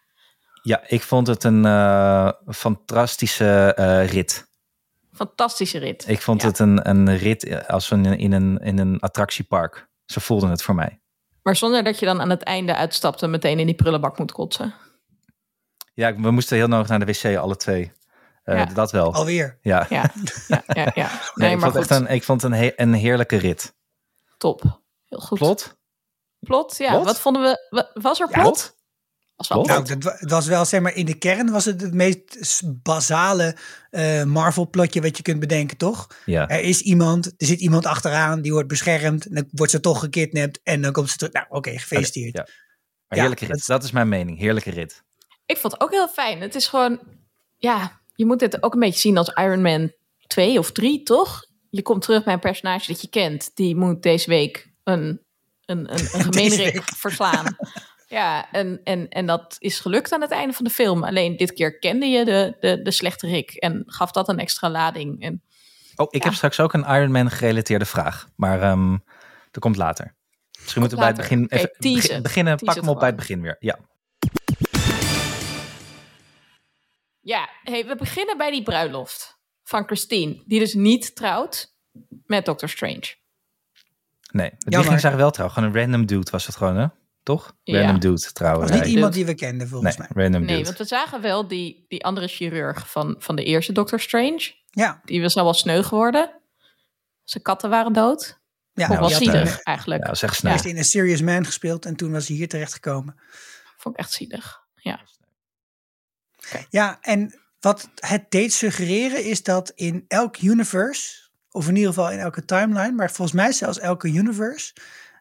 Ja, 0.63 0.83
ik 0.87 1.03
vond 1.03 1.27
het 1.27 1.45
een 1.45 1.65
eh, 1.65 2.29
fantastische 2.49 3.73
eh, 3.77 4.09
rit. 4.09 4.53
Fantastische 5.15 5.79
rit. 5.79 6.09
Ik 6.09 6.21
vond 6.23 6.43
Ja. 6.43 6.49
het 6.49 6.59
een, 6.59 6.89
een 6.89 7.17
rit 7.17 7.69
als 7.69 7.91
een, 7.91 8.05
in, 8.19 8.33
een, 8.33 8.59
in 8.59 8.79
een 8.79 9.01
attractiepark. 9.01 9.89
Ze 10.05 10.21
voelden 10.21 10.51
het 10.51 10.63
voor 10.63 10.75
mij. 10.75 11.01
Maar 11.43 11.57
zonder 11.57 11.85
dat 11.85 11.99
je 11.99 12.07
dan 12.07 12.21
aan 12.21 12.31
het 12.31 12.43
einde 12.43 12.75
uitstapt 12.77 13.23
en 13.23 13.31
meteen 13.31 13.59
in 13.59 13.67
die 13.67 13.75
prullenbak 13.75 14.19
moet 14.19 14.33
kotsen. 14.33 14.75
Ja, 15.95 16.15
we 16.15 16.31
moesten 16.31 16.57
heel 16.57 16.69
nodig 16.69 16.89
naar 16.89 16.99
de 16.99 17.05
wc, 17.05 17.37
alle 17.37 17.57
twee. 17.57 17.93
Eh, 18.43 18.57
Ja. 18.57 18.65
Dat 18.65 18.91
wel. 18.93 19.15
Alweer. 19.15 19.59
Ja. 19.63 19.87
Ja, 19.89 20.11
ja, 20.49 20.63
ja. 20.67 20.91
ja. 20.95 21.09
Nee, 21.35 21.47
Nee, 21.49 21.51
ik 21.55 21.61
maar 21.61 21.71
vond, 21.73 21.83
goed. 21.85 21.91
echt 21.91 22.01
een, 22.01 22.07
ik 22.15 22.23
vond 22.23 22.43
een, 22.43 22.53
he- 22.53 22.73
een 22.77 22.93
heerlijke 22.95 23.37
rit. 23.37 23.75
Top. 24.37 24.63
Heel 25.05 25.19
goed. 25.19 25.39
Plot? 25.39 25.77
Plot, 26.41 26.77
ja. 26.77 26.91
Plot? 26.91 27.05
Wat 27.05 27.21
vonden 27.21 27.43
we? 27.43 27.67
wa- 27.71 27.91
Was 28.03 28.21
er 28.21 28.29
Ja, 28.31 28.41
plot? 28.43 28.77
Was 29.37 29.49
wel. 29.49 29.65
Nou, 29.65 29.99
dat 29.99 30.17
was 30.21 30.47
wel, 30.47 30.65
zeg 30.65 30.81
maar, 30.81 30.95
in 30.95 31.07
de 31.07 31.19
kern 31.19 31.51
was 31.51 31.65
het 31.65 31.81
het 31.81 31.95
meest 31.95 32.63
basale 32.83 33.57
eh, 33.91 34.23
Marvel-plotje 34.25 35.01
wat 35.01 35.17
je 35.17 35.23
kunt 35.23 35.41
bedenken, 35.41 35.77
toch? 35.77 36.07
Ja. 36.25 36.49
Er 36.49 36.61
is 36.61 36.81
iemand, 36.81 37.27
er 37.27 37.47
zit 37.47 37.61
iemand 37.61 37.87
achteraan, 37.87 38.43
die 38.43 38.53
wordt 38.53 38.69
beschermd, 38.69 39.27
en 39.27 39.35
dan 39.35 39.49
wordt 39.51 39.73
ze 39.73 39.81
toch 39.81 40.01
gekidnapt 40.01 40.61
en 40.63 40.83
dan 40.83 40.93
komt 40.93 41.11
ze 41.11 41.17
terug. 41.17 41.33
Nou, 41.33 41.47
oké, 41.49 41.71
gefeliciteerd. 41.79 42.35
Ja. 42.37 42.43
Maar 43.09 43.19
Ja, 43.19 43.25
heerlijke 43.25 43.45
rit. 43.47 43.57
dat- 43.59 43.67
Dat 43.67 43.85
is 43.85 43.91
mijn 43.91 44.09
mening. 44.09 44.39
Heerlijke 44.39 44.71
rit. 44.71 45.03
Ik 45.47 45.57
vond 45.57 45.73
het 45.73 45.83
ook 45.83 45.91
heel 45.91 46.09
fijn. 46.09 46.41
Het 46.41 46.55
is 46.55 46.67
gewoon, 46.67 47.01
ja, 47.57 48.01
je 48.15 48.27
moet 48.27 48.41
het 48.41 48.63
ook 48.63 48.75
een 48.75 48.81
beetje 48.81 49.01
zien 49.01 49.17
als 49.19 49.29
Iron 49.29 49.63
Man 49.63 49.93
2 50.27 50.59
of 50.59 50.73
3, 50.73 51.03
toch? 51.03 51.45
Je 51.71 51.83
komt 51.83 52.03
terug 52.03 52.25
bij 52.25 52.33
een 52.35 52.41
personage 52.41 52.93
dat 52.93 53.01
je 53.01 53.09
kent. 53.09 53.51
Die 53.55 53.77
moet 53.77 54.03
deze 54.03 54.31
week 54.31 54.73
een, 54.85 55.21
een, 55.65 55.93
een, 55.93 56.09
een 56.13 56.23
gemeenerik 56.33 56.83
verslaan. 56.83 57.57
Ja, 58.15 58.51
en, 58.53 58.81
en, 58.85 59.09
en 59.09 59.27
dat 59.27 59.57
is 59.59 59.81
gelukt 59.81 60.13
aan 60.13 60.21
het 60.21 60.31
einde 60.31 60.53
van 60.55 60.65
de 60.65 60.71
film. 60.71 61.05
Alleen 61.05 61.37
dit 61.37 61.53
keer 61.53 61.79
kende 61.79 62.07
je 62.07 62.25
de, 62.25 62.57
de, 62.61 62.83
de 62.83 62.91
slechte 62.91 63.27
Rick 63.27 63.51
en 63.51 63.83
gaf 63.87 64.11
dat 64.11 64.29
een 64.29 64.39
extra 64.39 64.71
lading. 64.71 65.23
En 65.23 65.43
Oh, 65.97 66.07
ik 66.11 66.19
Ja. 66.23 66.29
heb 66.29 66.37
straks 66.37 66.61
ook 66.61 66.73
een 66.73 66.85
Iron 66.85 67.11
Man 67.13 67.31
gerelateerde 67.31 67.85
vraag. 67.85 68.29
Maar 68.37 68.63
ehm 68.63 68.91
dat 69.51 69.63
komt 69.63 69.77
later. 69.77 70.15
Misschien 70.61 70.81
moeten 70.81 70.99
we 70.99 71.05
bij 71.05 71.13
het 71.13 71.23
begin 71.23 71.47
even 71.49 71.71
tease 71.79 71.97
begin- 72.01 72.15
het. 72.15 72.23
beginnen. 72.23 72.57
Pak 72.59 72.75
hem 72.75 72.89
op 72.89 72.99
bij 72.99 73.07
het 73.09 73.17
begin 73.17 73.41
weer. 73.41 73.57
Ja. 73.59 73.79
ja, 77.21 77.49
hey, 77.63 77.87
we 77.87 77.97
beginnen 77.97 78.37
bij 78.39 78.51
die 78.51 78.63
bruiloft 78.63 79.39
van 79.65 79.85
Christine. 79.87 80.43
Die 80.47 80.59
dus 80.59 80.75
niet 80.75 81.15
trouwt 81.17 81.75
met 82.27 82.45
Doctor 82.45 82.69
Strange. 82.69 83.15
Nee, 84.31 84.51
die 84.59 84.79
ging 84.83 85.01
zeggen 85.01 85.17
wel 85.21 85.31
trouwen. 85.31 85.57
Gewoon 85.59 85.75
een 85.75 85.81
random 85.81 86.07
dude 86.07 86.31
was 86.31 86.47
het 86.47 86.57
gewoon, 86.57 86.77
hè? 86.77 86.87
Toch? 87.25 87.57
Ja. 87.63 87.81
Random 87.81 87.99
dude 88.01 88.33
trouwen. 88.33 88.69
was 88.69 88.77
niet 88.79 88.87
iemand 88.87 89.13
dude. 89.15 89.25
die 89.25 89.35
we 89.35 89.41
kenden, 89.41 89.69
volgens 89.69 89.97
nee 89.97 90.07
mij. 90.15 90.25
random 90.25 90.41
Nee, 90.45 90.51
dude. 90.57 90.65
want 90.65 90.79
we 90.79 90.85
zagen 90.85 91.21
wel 91.21 91.49
die, 91.49 91.85
die 91.89 92.05
andere 92.05 92.29
chirurg 92.29 92.91
van, 92.91 93.15
van 93.19 93.37
de 93.37 93.45
eerste 93.45 93.73
Doctor 93.73 94.01
Strange. 94.01 94.53
Ja, 94.71 95.01
Die 95.05 95.23
was 95.23 95.37
al 95.37 95.45
wel 95.45 95.55
sneu 95.55 95.83
geworden. 95.83 96.41
Zijn 97.25 97.43
katten 97.43 97.71
waren 97.71 97.93
dood. 97.93 98.41
ja 98.73 98.89
wel 98.89 98.99
had, 98.99 99.13
zielig 99.13 99.53
eh, 99.59 99.61
eigenlijk. 99.63 100.05
Ja, 100.07 100.11
is 100.11 100.23
echt 100.23 100.31
Hij 100.31 100.41
snel. 100.41 100.53
heeft 100.53 100.65
in 100.65 100.77
een 100.77 100.85
Serious 100.85 101.21
Man 101.21 101.45
gespeeld 101.45 101.85
en 101.85 101.97
toen 101.97 102.13
was 102.13 102.29
hij 102.29 102.37
hier 102.37 102.49
terechtgekomen. 102.49 103.21
Vond 103.77 103.95
ik 103.95 104.01
echt 104.01 104.13
zielig. 104.13 104.63
Ja. 104.75 105.01
Ja, 106.71 106.99
en 107.01 107.41
wat 107.61 107.89
het 107.95 108.31
deed 108.31 108.53
suggereren 108.53 109.25
is 109.25 109.43
dat 109.43 109.73
in 109.75 110.05
elk 110.09 110.41
universe, 110.41 111.31
of 111.51 111.69
in 111.69 111.75
ieder 111.77 111.89
geval 111.93 112.11
in 112.11 112.19
elke 112.19 112.45
timeline, 112.45 112.93
maar 112.93 113.11
volgens 113.11 113.37
mij 113.37 113.53
zelfs 113.53 113.79
elke 113.79 114.09
universe, 114.09 114.75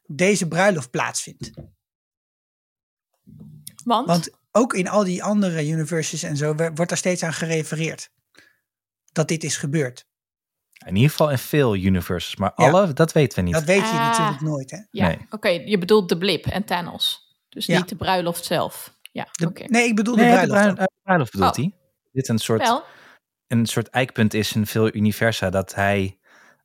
deze 0.05 0.47
bruiloft 0.47 0.91
plaatsvindt. 0.91 1.51
Want, 3.83 4.07
Want 4.07 4.29
ook 4.51 4.73
in 4.73 4.87
al 4.87 5.03
die 5.03 5.23
andere 5.23 5.67
universes 5.67 6.23
en 6.23 6.37
zo 6.37 6.55
wordt 6.55 6.87
daar 6.89 6.97
steeds 6.97 7.23
aan 7.23 7.33
gerefereerd. 7.33 8.09
Dat 9.11 9.27
dit 9.27 9.43
is 9.43 9.57
gebeurd. 9.57 10.05
In 10.85 10.95
ieder 10.95 11.09
geval 11.09 11.29
in 11.31 11.37
veel 11.37 11.75
universes. 11.75 12.35
Maar 12.35 12.51
Ja. 12.55 12.69
alle, 12.69 12.93
dat 12.93 13.11
weten 13.11 13.37
we 13.37 13.43
niet. 13.43 13.53
Dat 13.53 13.63
weet 13.63 13.77
je 13.81 13.83
Ah. 13.83 14.09
natuurlijk 14.09 14.41
nooit, 14.41 14.71
hè? 14.71 14.77
ja, 14.91 15.07
nee. 15.07 15.25
oké, 15.29 15.47
je 15.49 15.77
bedoelt 15.77 16.09
de 16.09 16.17
blip 16.17 16.45
en 16.45 16.63
Thanos. 16.63 17.21
Dus 17.49 17.65
Ja. 17.65 17.77
niet 17.77 17.89
de 17.89 17.95
bruiloft 17.95 18.45
zelf. 18.45 18.97
Ja, 19.11 19.27
De- 19.31 19.47
oké. 19.47 19.63
Nee, 19.67 19.87
ik 19.87 19.95
bedoel 19.95 20.15
Nee, 20.15 20.25
de 20.25 20.29
de 20.31 20.37
bruiloft. 20.47 20.61
bruin- 20.61 20.71
ook. 20.79 20.95
eh, 20.95 21.01
bruiloft 21.03 21.31
bedoelt 21.31 21.49
Oh. 21.51 21.57
hij. 21.57 21.73
Dit 22.11 22.27
een 22.27 22.37
soort, 22.39 22.61
Wel, 22.61 22.83
een 23.47 23.65
soort 23.65 23.87
eikpunt 23.89 24.33
is 24.33 24.53
in 24.53 24.65
veel 24.65 24.95
universa 24.95 25.49
dat 25.49 25.73
hij 25.75 26.17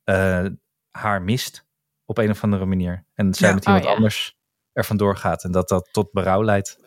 eh, 0.05 0.47
haar 0.91 1.23
mist 1.23 1.65
op 2.05 2.19
een 2.19 2.31
of 2.31 2.43
andere 2.45 2.65
manier. 2.65 3.05
En 3.15 3.35
zij 3.35 3.49
Ja. 3.49 3.55
met 3.55 3.65
iemand 3.65 3.85
Oh, 3.85 3.91
ja. 3.91 3.97
anders 3.97 4.37
er 4.73 4.85
vandoor 4.85 5.17
gaat. 5.17 5.45
En 5.45 5.53
dat 5.53 5.69
dat 5.69 5.89
tot 5.93 6.13
berouw 6.13 6.45
leidt. 6.45 6.79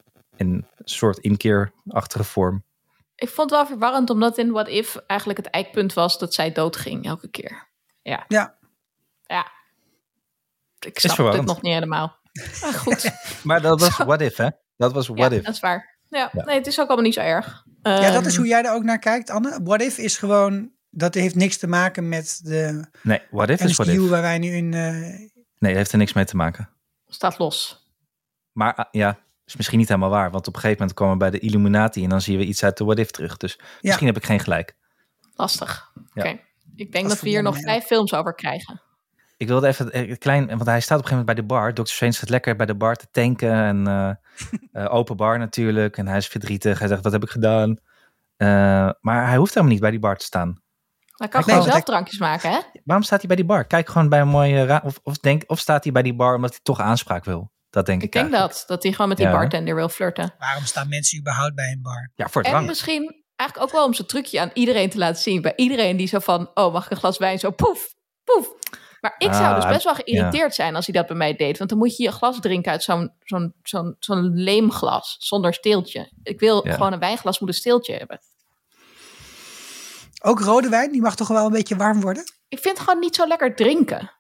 In 0.48 0.54
een 0.54 0.68
soort 0.84 1.18
inkeerachtige 1.18 2.24
vorm. 2.24 2.64
Ik 3.16 3.30
vond 3.30 3.50
het 3.50 3.60
wel 3.60 3.68
verwarrend, 3.68 4.10
omdat 4.10 4.38
in 4.38 4.52
What 4.52 4.68
If 4.68 4.96
eigenlijk 4.96 5.40
het 5.40 5.50
eikpunt 5.50 5.94
was 5.94 6.20
dat 6.20 6.34
zij 6.34 6.52
doodging 6.52 7.06
elke 7.06 7.30
keer. 7.30 7.68
Ja. 8.02 8.26
Ja. 8.28 8.58
Ja. 9.26 9.52
Ik 10.80 11.00
snap 11.00 11.18
het 11.34 11.46
nog 11.46 11.62
niet 11.62 11.74
helemaal. 11.74 12.20
Maar 12.62 12.74
goed. 12.74 13.12
Maar 13.44 13.62
dat 13.62 13.80
was 13.80 13.98
What 13.98 14.22
If, 14.22 14.38
hè? 14.38 14.50
Dat 14.78 14.94
was 14.94 15.08
ja, 15.08 15.14
What 15.14 15.32
If. 15.32 15.44
dat 15.44 15.54
is 15.54 15.60
waar. 15.60 16.00
Ja, 16.10 16.30
Ja. 16.34 16.44
nee, 16.46 16.56
het 16.58 16.68
is 16.68 16.80
ook 16.80 16.86
allemaal 16.88 17.06
niet 17.06 17.14
zo 17.14 17.20
erg. 17.22 17.64
ja, 17.84 18.12
dat 18.12 18.26
is 18.26 18.32
Ehm, 18.32 18.38
hoe 18.42 18.48
jij 18.48 18.64
er 18.64 18.74
ook 18.74 18.84
naar 18.84 19.00
kijkt, 19.00 19.30
Anne. 19.30 19.60
What 19.64 19.82
If 19.82 19.98
is 19.98 20.18
gewoon, 20.18 20.72
dat 20.90 21.14
heeft 21.14 21.36
niks 21.36 21.58
te 21.58 21.68
maken 21.68 22.10
met 22.10 22.40
de 22.44 22.86
Nee, 23.04 23.22
What 23.32 23.50
If 23.50 23.62
is 23.64 23.76
What 23.76 23.88
If. 23.88 24.10
waar 24.10 24.22
wij 24.22 24.38
nu 24.40 24.52
in... 24.56 24.74
eh, 24.74 24.92
Nee, 25.58 25.72
dat 25.72 25.76
heeft 25.80 25.92
er 25.92 25.98
niks 25.98 26.14
mee 26.14 26.26
te 26.26 26.36
maken. 26.36 26.70
Staat 27.08 27.38
los. 27.38 27.88
Maar 28.52 28.76
ah, 28.76 28.86
ja, 28.92 29.20
is 29.52 29.58
misschien 29.58 29.80
niet 29.80 29.88
helemaal 29.88 30.10
waar. 30.10 30.32
Want 30.32 30.48
op 30.48 30.54
een 30.56 30.60
gegeven 30.60 30.80
moment 30.80 30.98
komen 30.98 31.14
we 31.14 31.20
bij 31.20 31.30
de 31.30 31.40
Illuminati 31.40 32.04
en 32.04 32.10
dan 32.10 32.22
zien 32.22 32.38
we 32.38 32.46
iets 32.46 32.64
uit 32.64 32.78
de 32.78 32.84
What 32.84 33.00
If 33.00 33.12
terug. 33.12 33.38
Dus 33.38 33.60
misschien 33.82 34.08
heb 34.08 34.18
ik 34.18 34.26
geen 34.26 34.40
gelijk. 34.40 34.76
Lastig. 35.36 35.92
Oké. 36.14 36.40
Ik 36.76 36.92
denk 36.92 37.04
Dat 37.04 37.14
dat 37.14 37.22
we 37.22 37.30
hier 37.30 37.44
nog 37.44 37.60
vijf 37.60 37.84
films 37.84 38.14
over 38.14 38.36
krijgen. 38.36 38.82
Ik 39.38 39.48
wilde 39.48 39.68
even 39.68 39.92
eh, 39.92 40.18
klein, 40.18 40.48
want 40.48 40.66
hij 40.66 40.82
staat 40.82 41.00
op 41.00 41.04
een 41.04 41.10
gegeven 41.10 41.26
moment 41.26 41.26
bij 41.26 41.36
de 41.36 41.44
bar. 41.44 41.74
Dr. 41.74 41.92
Strange 41.92 42.14
staat 42.14 42.30
lekker 42.30 42.56
bij 42.56 42.66
de 42.66 42.76
bar 42.76 42.96
te 42.96 43.08
tanken 43.12 43.54
en 43.54 43.88
eh, 43.88 44.10
eh, 44.84 44.94
open 44.94 45.18
bar 45.18 45.38
natuurlijk. 45.40 45.98
En 45.98 46.08
hij 46.08 46.18
is 46.18 46.28
verdrietig. 46.28 46.80
Hij 46.80 46.88
zegt, 46.88 47.04
wat 47.04 47.12
heb 47.12 47.24
ik 47.24 47.30
gedaan? 47.30 47.78
Eh, 48.38 48.90
maar 49.00 49.28
hij 49.28 49.38
hoeft 49.38 49.50
helemaal 49.50 49.72
niet 49.72 49.82
bij 49.82 49.92
die 49.92 50.00
bar 50.00 50.18
te 50.18 50.26
staan. 50.26 50.62
Hij 51.16 51.28
kan 51.28 51.44
gewoon 51.44 51.64
zelf 51.64 51.84
drankjes 51.84 52.20
maken, 52.20 52.52
hè? 52.52 52.60
Waarom 52.84 53.06
staat 53.06 53.20
hij 53.20 53.28
bij 53.28 53.36
die 53.36 53.46
bar? 53.46 53.66
Kijk 53.66 53.90
gewoon 53.90 54.10
bij 54.10 54.20
een 54.22 54.28
mooie 54.28 54.66
ra- 54.66 54.82
of, 54.84 55.00
of, 55.04 55.18
denk, 55.18 55.44
of 55.48 55.60
staat 55.60 55.84
hij 55.84 55.94
bij 55.94 56.02
die 56.02 56.16
bar 56.16 56.36
omdat 56.36 56.50
hij 56.50 56.60
toch 56.64 56.80
aanspraak 56.80 57.26
wil? 57.26 57.52
Dat 57.72 57.86
denk 57.86 57.98
ik 58.02 58.06
Ik 58.08 58.12
denk 58.14 58.26
eigenlijk. 58.26 58.54
dat. 58.58 58.68
Dat 58.68 58.84
hij 58.84 58.92
gewoon 58.92 59.08
met 59.08 59.18
die 59.18 59.26
Ja. 59.26 59.32
bartender 59.32 59.76
wil 59.76 59.90
flirten. 59.90 60.34
waarom 60.40 60.66
staan 60.66 60.90
mensen 60.90 61.20
überhaupt 61.20 61.56
bij 61.56 61.72
een 61.72 61.82
bar? 61.82 62.12
Ja, 62.16 62.28
voor 62.30 62.42
En 62.42 62.50
drank. 62.52 62.68
misschien 62.68 63.24
eigenlijk 63.36 63.70
ook 63.70 63.76
wel 63.78 63.86
om 63.88 63.94
zijn 63.94 64.08
trucje 64.08 64.40
aan 64.40 64.50
iedereen 64.54 64.90
te 64.90 64.98
laten 64.98 65.22
zien. 65.22 65.42
Bij 65.42 65.54
iedereen 65.56 65.98
die 65.98 66.08
zo 66.08 66.20
van, 66.20 66.52
oh, 66.54 66.74
mag 66.74 66.86
ik 66.86 66.92
een 66.92 66.98
glas 66.98 67.18
wijn? 67.18 67.40
Zo 67.40 67.52
poef, 67.52 67.94
poef. 68.24 68.50
Maar 69.02 69.16
ik 69.18 69.34
zou 69.34 69.44
Ah, 69.46 69.56
dus 69.56 69.66
best 69.72 69.84
wel 69.84 69.96
geïrriteerd 69.96 70.56
zijn 70.56 70.76
als 70.76 70.86
hij 70.86 70.96
dat 70.96 71.08
bij 71.08 71.16
mij 71.16 71.36
deed. 71.36 71.58
Want 71.58 71.70
dan 71.70 71.80
moet 71.80 71.98
je 71.98 72.04
je 72.04 72.12
glas 72.12 72.40
drinken 72.40 72.72
uit 72.72 72.84
zo'n 72.84 73.12
zo'n 73.20 73.54
zo'n 73.64 73.96
zo'n 74.00 74.32
leemglas 74.34 75.16
zonder 75.20 75.54
steeltje. 75.54 76.12
Ik 76.24 76.40
wil 76.40 76.68
Ja. 76.68 76.74
gewoon 76.74 76.94
een 76.94 77.00
wijnglas 77.00 77.40
moet 77.40 77.50
een 77.50 77.56
steeltje 77.56 77.94
hebben. 77.96 78.20
Ook 80.24 80.40
rode 80.40 80.70
wijn, 80.70 80.92
die 80.92 81.02
mag 81.02 81.16
toch 81.16 81.28
wel 81.28 81.46
een 81.46 81.52
beetje 81.52 81.76
warm 81.76 82.02
worden? 82.02 82.24
Ik 82.48 82.60
vind 82.60 82.78
het 82.78 82.86
gewoon 82.88 83.00
niet 83.00 83.16
zo 83.16 83.28
lekker 83.28 83.56
drinken. 83.56 84.12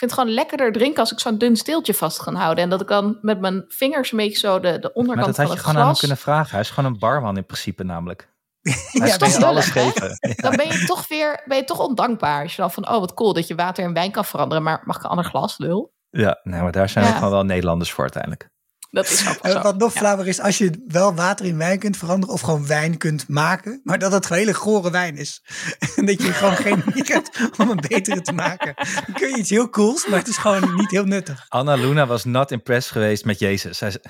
Ik 0.00 0.08
vind 0.08 0.18
het 0.18 0.28
gewoon 0.28 0.40
lekkerder 0.40 0.72
drinken 0.72 1.00
als 1.00 1.12
ik 1.12 1.20
zo'n 1.20 1.38
dun 1.38 1.56
steeltje 1.56 1.94
vast 1.94 2.22
kan 2.22 2.34
houden. 2.34 2.64
En 2.64 2.70
dat 2.70 2.80
ik 2.80 2.88
dan 2.88 3.18
met 3.20 3.40
mijn 3.40 3.64
vingers 3.68 4.12
een 4.12 4.18
beetje 4.18 4.38
zo 4.38 4.60
de, 4.60 4.60
de 4.60 4.78
Maar 4.80 4.90
onderkant 4.92 5.26
dat 5.26 5.36
van 5.36 5.44
had 5.44 5.52
je 5.52 5.58
het 5.58 5.66
gewoon 5.66 5.80
aan 5.80 5.86
hem 5.86 5.86
glas... 5.86 5.98
kunnen 5.98 6.16
vragen. 6.16 6.50
Hij 6.50 6.60
is 6.60 6.70
gewoon 6.70 6.92
een 6.92 6.98
barman 6.98 7.36
in 7.36 7.46
principe 7.46 7.84
namelijk. 7.84 8.28
Hij 8.62 9.16
Ja, 9.18 9.46
alles 9.46 9.66
geven. 9.66 10.18
Ja. 10.20 10.34
Dan 10.48 10.56
ben 10.56 10.66
je 10.66 10.84
toch 10.86 11.08
weer 11.08 11.42
ben 11.44 11.56
je 11.56 11.64
toch 11.64 11.78
ondankbaar. 11.78 12.42
Als 12.42 12.54
je 12.56 12.60
dan 12.60 12.70
van, 12.70 12.88
oh 12.88 12.98
wat 12.98 13.14
cool 13.14 13.32
dat 13.32 13.46
je 13.46 13.54
water 13.54 13.84
in 13.84 13.94
wijn 13.94 14.10
kan 14.10 14.24
veranderen. 14.24 14.62
Maar 14.62 14.82
mag 14.84 14.96
ik 14.96 15.02
een 15.02 15.10
ander 15.10 15.24
glas, 15.24 15.58
lul? 15.58 15.92
Ja, 16.10 16.40
nee, 16.42 16.60
maar 16.60 16.72
daar 16.72 16.88
zijn 16.88 17.04
we 17.04 17.12
gewoon 17.12 17.30
wel 17.30 17.44
Nederlanders 17.44 17.92
voor 17.92 18.02
uiteindelijk. 18.02 18.48
Dat 18.90 19.10
is 19.10 19.24
En 19.42 19.50
zo. 19.52 19.60
wat 19.62 19.78
nog 19.78 19.94
Ja. 19.94 20.00
flauwer 20.00 20.26
is, 20.28 20.40
als 20.40 20.58
je 20.58 20.84
wel 20.86 21.14
water 21.14 21.46
in 21.46 21.56
wijn 21.58 21.78
kunt 21.78 21.96
veranderen 21.96 22.34
of 22.34 22.40
gewoon 22.40 22.66
wijn 22.66 22.96
kunt 22.98 23.28
maken, 23.28 23.80
maar 23.84 23.98
dat 23.98 24.12
het 24.12 24.26
gewoon 24.26 24.42
hele 24.42 24.54
gore 24.54 24.90
wijn 24.90 25.16
is. 25.16 25.42
En 25.96 26.06
dat 26.06 26.22
je 26.22 26.32
gewoon 26.32 26.56
geen 26.56 26.82
manier 26.84 27.06
hebt 27.06 27.38
om 27.58 27.70
een 27.70 27.84
betere 27.88 28.20
te 28.20 28.32
maken. 28.32 28.74
Dan 28.76 29.14
kun 29.14 29.28
je 29.28 29.36
iets 29.36 29.50
heel 29.50 29.70
cools, 29.70 30.06
maar 30.06 30.18
het 30.18 30.28
is 30.28 30.36
gewoon 30.36 30.74
niet 30.74 30.90
heel 30.90 31.04
nuttig. 31.04 31.44
Anna 31.48 31.74
Luna 31.74 32.06
was 32.06 32.24
not 32.24 32.50
impressed 32.50 32.92
geweest 32.92 33.24
met 33.24 33.38
Jezus. 33.38 33.80
Hij 33.80 33.90
zei- 33.90 34.04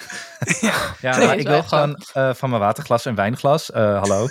ja, 1.01 1.17
Nee, 1.17 1.27
is 1.29 1.41
ik 1.41 1.47
wil 1.47 1.63
gewoon 1.63 2.03
eh, 2.13 2.35
van 2.35 2.49
mijn 2.51 2.61
waterglas 2.63 3.05
een 3.05 3.15
wijnglas. 3.15 3.71
Eh, 3.71 3.99
hallo. 3.99 4.27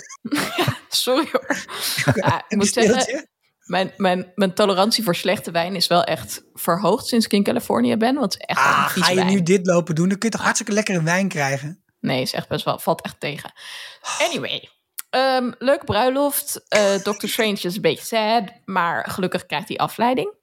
Sorry 0.88 1.28
hoor. 1.32 1.56
Ja, 2.14 2.36
ik 2.38 2.44
En 2.48 2.56
moet 2.58 2.66
een 2.76 2.82
zeggen, 2.82 3.00
steeltje? 3.00 3.28
Mijn, 3.70 3.92
mijn, 3.96 4.32
mijn 4.34 4.54
tolerantie 4.54 5.04
voor 5.04 5.14
slechte 5.14 5.50
wijn 5.50 5.74
is 5.74 5.86
wel 5.86 6.04
echt 6.04 6.42
verhoogd 6.54 7.06
sinds 7.06 7.24
ik 7.24 7.32
in 7.32 7.42
Californië 7.42 7.96
ben. 7.96 8.14
Want 8.14 8.32
het 8.32 8.42
is 8.42 8.46
echt 8.48 8.58
Ah, 8.58 8.86
ga 8.88 9.08
je 9.08 9.14
wijn. 9.14 9.26
nu 9.26 9.42
dit 9.42 9.66
lopen 9.66 9.94
doen? 9.94 10.08
Dan 10.08 10.18
kun 10.18 10.28
je 10.28 10.34
toch 10.34 10.44
hartstikke 10.44 10.72
lekkere 10.72 11.02
wijn 11.02 11.28
krijgen? 11.28 11.82
Nee, 12.00 12.22
is 12.22 12.32
echt 12.32 12.48
best 12.48 12.64
wel, 12.64 12.78
valt 12.78 13.02
echt 13.02 13.20
tegen. 13.20 13.52
Anyway, 14.18 14.68
ehm 15.10 15.50
leuke 15.58 15.84
bruiloft. 15.84 16.60
Eh 16.68 16.94
Dr. 17.08 17.26
Strange 17.26 17.58
is 17.62 17.74
een 17.76 17.80
beetje 17.82 18.04
sad, 18.04 18.52
maar 18.64 19.10
gelukkig 19.10 19.46
krijgt 19.46 19.68
hij 19.68 19.76
afleiding. 19.76 20.34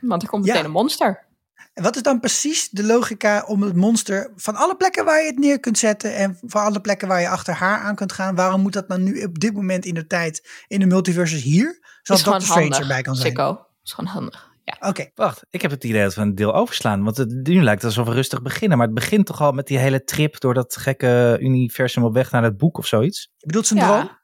Want 0.00 0.22
er 0.22 0.28
komt 0.28 0.44
Ja. 0.44 0.50
meteen 0.52 0.66
een 0.66 0.72
monster. 0.72 1.28
En 1.74 1.82
wat 1.82 1.96
is 1.96 2.02
dan 2.02 2.20
precies 2.20 2.68
de 2.68 2.84
logica 2.84 3.44
om 3.46 3.62
het 3.62 3.76
monster 3.76 4.32
van 4.36 4.56
alle 4.56 4.76
plekken 4.76 5.04
waar 5.04 5.20
je 5.20 5.26
het 5.26 5.38
neer 5.38 5.60
kunt 5.60 5.78
zetten 5.78 6.14
en 6.16 6.38
van 6.46 6.62
alle 6.62 6.80
plekken 6.80 7.08
waar 7.08 7.20
je 7.20 7.28
achter 7.28 7.54
haar 7.54 7.78
aan 7.78 7.94
kunt 7.94 8.12
gaan, 8.12 8.34
waarom 8.34 8.60
moet 8.60 8.72
dat 8.72 8.88
dan 8.88 9.02
nu 9.02 9.22
op 9.22 9.38
dit 9.38 9.52
moment 9.54 9.84
in 9.84 9.94
de 9.94 10.06
tijd 10.06 10.48
in 10.68 10.80
de 10.80 10.86
multiverses 10.86 11.42
hier, 11.42 11.79
gewoon 12.02 12.22
Doctor 12.22 12.40
Strange 12.42 12.60
handig, 12.60 12.78
erbij 12.80 13.02
kan 13.02 13.14
zijn? 13.14 13.26
Sicko. 13.28 13.66
is 13.82 13.92
gewoon 13.92 14.10
handig. 14.10 14.48
Ja. 14.64 14.88
Oké, 14.88 15.10
Wacht, 15.14 15.42
ik 15.50 15.62
heb 15.62 15.70
het 15.70 15.84
idee 15.84 16.02
dat 16.02 16.14
we 16.14 16.20
een 16.20 16.34
deel 16.34 16.54
overslaan. 16.54 17.04
Want 17.04 17.16
het, 17.16 17.30
nu 17.48 17.62
lijkt 17.62 17.82
het 17.82 17.90
alsof 17.90 18.06
we 18.06 18.12
rustig 18.14 18.42
beginnen. 18.42 18.78
Maar 18.78 18.86
het 18.86 18.94
begint 18.96 19.26
toch 19.26 19.40
al 19.40 19.52
met 19.52 19.66
die 19.66 19.78
hele 19.78 20.04
trip 20.04 20.40
door 20.40 20.54
dat 20.54 20.76
gekke 20.76 21.36
universum 21.40 22.04
op 22.04 22.12
weg 22.14 22.30
naar 22.30 22.42
het 22.42 22.56
boek 22.56 22.78
of 22.78 22.86
zoiets. 22.86 23.32
je 23.36 23.46
bedoelt 23.46 23.66
zijn 23.66 23.78
Ja. 23.80 23.86
droom? 23.86 24.18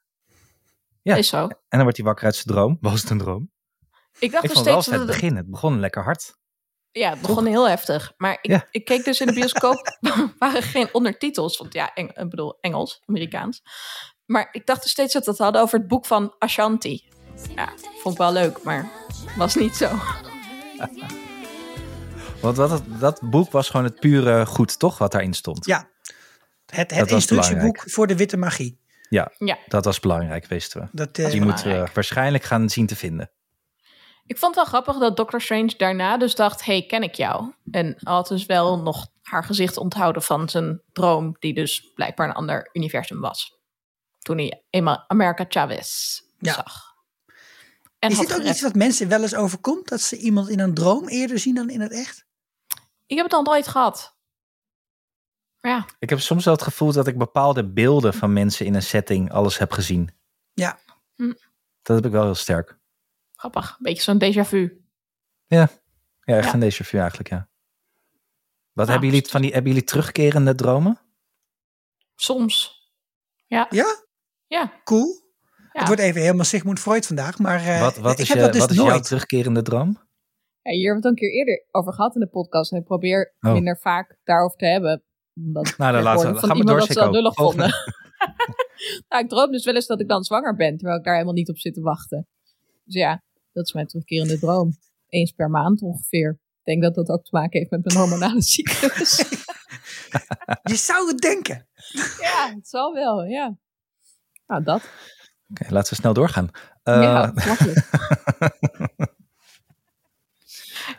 Ja. 1.02 1.14
Is 1.16 1.28
zo. 1.28 1.42
En 1.42 1.48
dan 1.68 1.82
wordt 1.82 1.96
hij 1.96 2.06
wakker 2.06 2.24
uit 2.24 2.34
zijn 2.34 2.46
droom. 2.54 2.76
Was 2.80 3.00
het 3.00 3.10
een 3.10 3.18
droom? 3.18 3.50
Ik 4.18 4.32
dacht 4.32 4.44
Ik 4.44 4.50
vond 4.50 4.64
wel 4.64 4.74
steeds 4.82 4.86
het 4.86 4.94
dat 5.06 5.08
het, 5.08 5.20
begin. 5.20 5.36
Het 5.36 5.50
begon 5.50 5.80
lekker 5.80 6.02
hard. 6.04 6.36
ja, 6.90 7.10
het 7.10 7.20
begon 7.20 7.46
heel 7.46 7.68
heftig. 7.68 8.12
Maar 8.16 8.38
ik, 8.40 8.50
Ja. 8.50 8.66
ik 8.70 8.84
keek 8.84 9.04
dus 9.04 9.20
in 9.20 9.26
de 9.26 9.32
bioscoop, 9.32 9.98
waren 10.38 10.62
geen 10.62 10.88
ondertitels. 10.92 11.56
Want 11.58 11.72
ja, 11.72 11.94
Eng- 11.94 12.08
ik 12.14 12.30
bedoel 12.30 12.58
Engels, 12.60 13.02
Amerikaans. 13.06 13.62
Maar 14.24 14.48
ik 14.52 14.66
dacht 14.66 14.82
dus 14.82 14.90
steeds 14.90 15.12
dat 15.12 15.24
we 15.24 15.30
het 15.30 15.40
hadden 15.40 15.62
over 15.62 15.78
het 15.78 15.88
boek 15.88 16.06
van 16.06 16.34
Ashanti. 16.38 17.08
Ja, 17.54 17.72
vond 18.02 18.14
ik 18.14 18.20
wel 18.20 18.32
leuk, 18.32 18.62
maar 18.62 18.90
was 19.36 19.54
niet 19.54 19.76
zo. 19.76 19.90
Want 22.40 22.56
wat, 22.56 22.82
dat 23.00 23.20
boek 23.22 23.50
was 23.52 23.70
gewoon 23.70 23.86
het 23.86 24.00
pure 24.00 24.46
goed, 24.46 24.78
toch? 24.78 24.98
Wat 24.98 25.12
daarin 25.12 25.34
stond. 25.34 25.66
Ja. 25.66 25.88
Het, 26.66 26.90
het 26.94 27.10
instructieboek 27.10 27.82
voor 27.90 28.06
de 28.06 28.16
witte 28.16 28.36
magie. 28.36 28.80
Ja, 29.08 29.32
Ja. 29.38 29.58
dat 29.66 29.84
was 29.84 30.00
belangrijk, 30.00 30.46
wisten 30.46 30.80
we. 30.80 30.88
Dat, 30.92 31.18
is 31.18 31.24
eh, 31.24 31.30
Die 31.30 31.40
moeten 31.40 31.68
we 31.70 31.88
waarschijnlijk 31.94 32.44
gaan 32.44 32.68
zien 32.70 32.86
te 32.86 32.96
vinden. 32.96 33.30
Ik 34.26 34.38
vond 34.38 34.54
het 34.54 34.64
wel 34.70 34.80
grappig 34.82 35.02
dat 35.02 35.16
Doctor 35.16 35.40
Strange 35.40 35.74
daarna 35.76 36.16
dus 36.18 36.34
dacht: 36.34 36.64
hey, 36.64 36.86
ken 36.86 37.02
ik 37.02 37.14
jou? 37.14 37.52
En 37.70 37.96
had 38.02 38.28
dus 38.28 38.46
wel 38.46 38.78
nog 38.82 39.06
haar 39.22 39.44
gezicht 39.44 39.76
onthouden 39.76 40.22
van 40.22 40.48
zijn 40.48 40.82
droom, 40.92 41.36
die 41.38 41.54
dus 41.54 41.90
blijkbaar 41.94 42.28
een 42.28 42.34
ander 42.34 42.68
universum 42.72 43.20
was. 43.20 43.58
Toen 44.18 44.36
hij 44.38 44.64
eenmaal 44.70 45.04
America 45.08 45.44
Chavez 45.48 46.20
Ja. 46.38 46.52
zag. 46.52 46.94
En 47.98 48.10
is 48.10 48.18
dit 48.18 48.26
ook 48.26 48.32
gered- 48.36 48.50
iets 48.52 48.62
wat 48.62 48.74
mensen 48.74 49.08
wel 49.08 49.22
eens 49.22 49.34
overkomt? 49.34 49.88
Dat 49.88 50.00
ze 50.00 50.16
iemand 50.16 50.48
in 50.48 50.60
een 50.60 50.74
droom 50.74 51.08
eerder 51.08 51.38
zien 51.38 51.54
dan 51.54 51.70
in 51.70 51.80
het 51.80 51.92
echt? 51.92 52.24
Ik 53.06 53.16
heb 53.16 53.24
het 53.26 53.34
al 53.34 53.42
nooit 53.42 53.68
gehad. 53.68 54.14
Ja, 55.60 55.86
Ik 55.98 56.10
heb 56.10 56.20
soms 56.20 56.44
wel 56.44 56.54
het 56.54 56.62
gevoel 56.62 56.92
dat 56.92 57.06
ik 57.06 57.18
bepaalde 57.18 57.64
beelden 57.72 58.14
van 58.14 58.32
mensen 58.32 58.66
in 58.66 58.74
een 58.74 58.82
setting 58.82 59.32
alles 59.32 59.58
heb 59.58 59.72
gezien. 59.72 60.10
Ja. 60.52 60.78
Hm. 61.14 61.32
Dat 61.82 61.96
heb 61.96 62.04
ik 62.06 62.12
wel 62.12 62.22
heel 62.24 62.34
sterk. 62.34 62.78
grappig. 63.34 63.70
Een 63.70 63.76
beetje 63.78 64.02
zo'n 64.02 64.22
déjà 64.22 64.48
vu. 64.48 64.84
Ja, 65.46 65.68
echt 66.20 66.44
Ja. 66.44 66.54
een 66.54 66.60
déjà 66.72 66.86
vu 66.86 66.98
eigenlijk, 66.98 67.28
ja. 67.28 67.48
Wat 68.72 68.86
Nou, 68.86 68.90
hebben 68.90 69.08
jullie 69.08 69.28
van 69.30 69.42
die 69.42 69.52
hebben 69.52 69.72
jullie 69.72 69.86
terugkerende 69.86 70.54
dromen? 70.54 71.00
Soms. 72.14 72.84
Ja, 73.46 73.66
Ja? 73.70 74.04
ja. 74.46 74.80
Cool. 74.84 75.25
Ja. 75.76 75.82
Het 75.82 75.86
wordt 75.86 76.02
even 76.02 76.20
helemaal 76.20 76.44
Sigmund 76.44 76.80
Freud 76.80 77.06
vandaag. 77.06 77.38
Maar 77.38 77.64
eh, 77.66 77.80
wat 77.80 77.96
wat 77.96 78.12
ik 78.12 78.18
is, 78.18 78.28
heb 78.28 78.36
je, 78.36 78.42
dat 78.42 78.52
dus 78.52 78.60
wat 78.60 78.70
is 78.70 78.76
jouw 78.76 79.00
terugkerende 79.00 79.62
droom? 79.62 79.98
Ja, 80.62 80.72
hier 80.72 80.84
hebben 80.92 81.02
we 81.02 81.08
het 81.08 81.18
een 81.18 81.28
keer 81.28 81.32
eerder 81.38 81.64
over 81.70 81.92
gehad 81.92 82.14
in 82.14 82.20
de 82.20 82.26
podcast. 82.26 82.72
En 82.72 82.78
ik 82.78 82.84
probeer 82.84 83.34
Oh. 83.40 83.52
minder 83.52 83.78
vaak 83.78 84.18
daarover 84.24 84.56
te 84.58 84.66
hebben. 84.66 85.02
Omdat 85.34 85.74
Nou, 85.76 85.90
dan 85.92 86.00
ik 86.00 86.06
laten 86.06 86.32
we- 86.34 86.38
gaan 86.46 86.58
we 86.58 86.64
door, 86.64 86.78
dat 86.78 86.88
ze 86.92 87.10
lullig 87.10 87.34
vonden. 87.34 87.68
nou, 89.08 89.22
ik 89.22 89.28
droom 89.28 89.50
dus 89.50 89.64
wel 89.64 89.74
eens 89.74 89.86
dat 89.86 90.00
ik 90.00 90.08
dan 90.08 90.24
zwanger 90.24 90.54
ben. 90.56 90.76
Terwijl 90.76 90.98
ik 90.98 91.04
daar 91.04 91.12
helemaal 91.14 91.34
niet 91.34 91.48
op 91.48 91.58
zit 91.58 91.74
te 91.74 91.80
wachten. 91.80 92.26
Dus 92.84 92.94
ja, 92.94 93.22
dat 93.52 93.66
is 93.66 93.72
mijn 93.72 93.86
terugkerende 93.86 94.38
droom. 94.38 94.70
Eens 95.08 95.30
per 95.32 95.50
maand 95.50 95.82
ongeveer. 95.82 96.30
Ik 96.30 96.64
denk 96.64 96.82
dat 96.82 96.94
dat 96.94 97.08
ook 97.18 97.24
te 97.24 97.30
maken 97.32 97.58
heeft 97.58 97.70
met 97.70 97.84
mijn 97.84 97.96
hormonale 97.98 98.42
cyclus. 98.52 99.16
Je 100.62 100.76
zou 100.76 101.08
het 101.08 101.18
denken. 101.18 101.68
ja, 102.20 102.52
het 102.54 102.68
zal 102.68 102.92
wel, 102.94 103.24
ja. 103.24 103.56
Nou, 104.46 104.62
dat. 104.62 104.82
Oké, 105.50 105.72
laten 105.72 105.90
we 105.90 106.00
snel 106.00 106.12
doorgaan. 106.12 106.50
Eh, 106.82 107.02
ja, 107.02 107.32
makkelijk. 107.46 107.88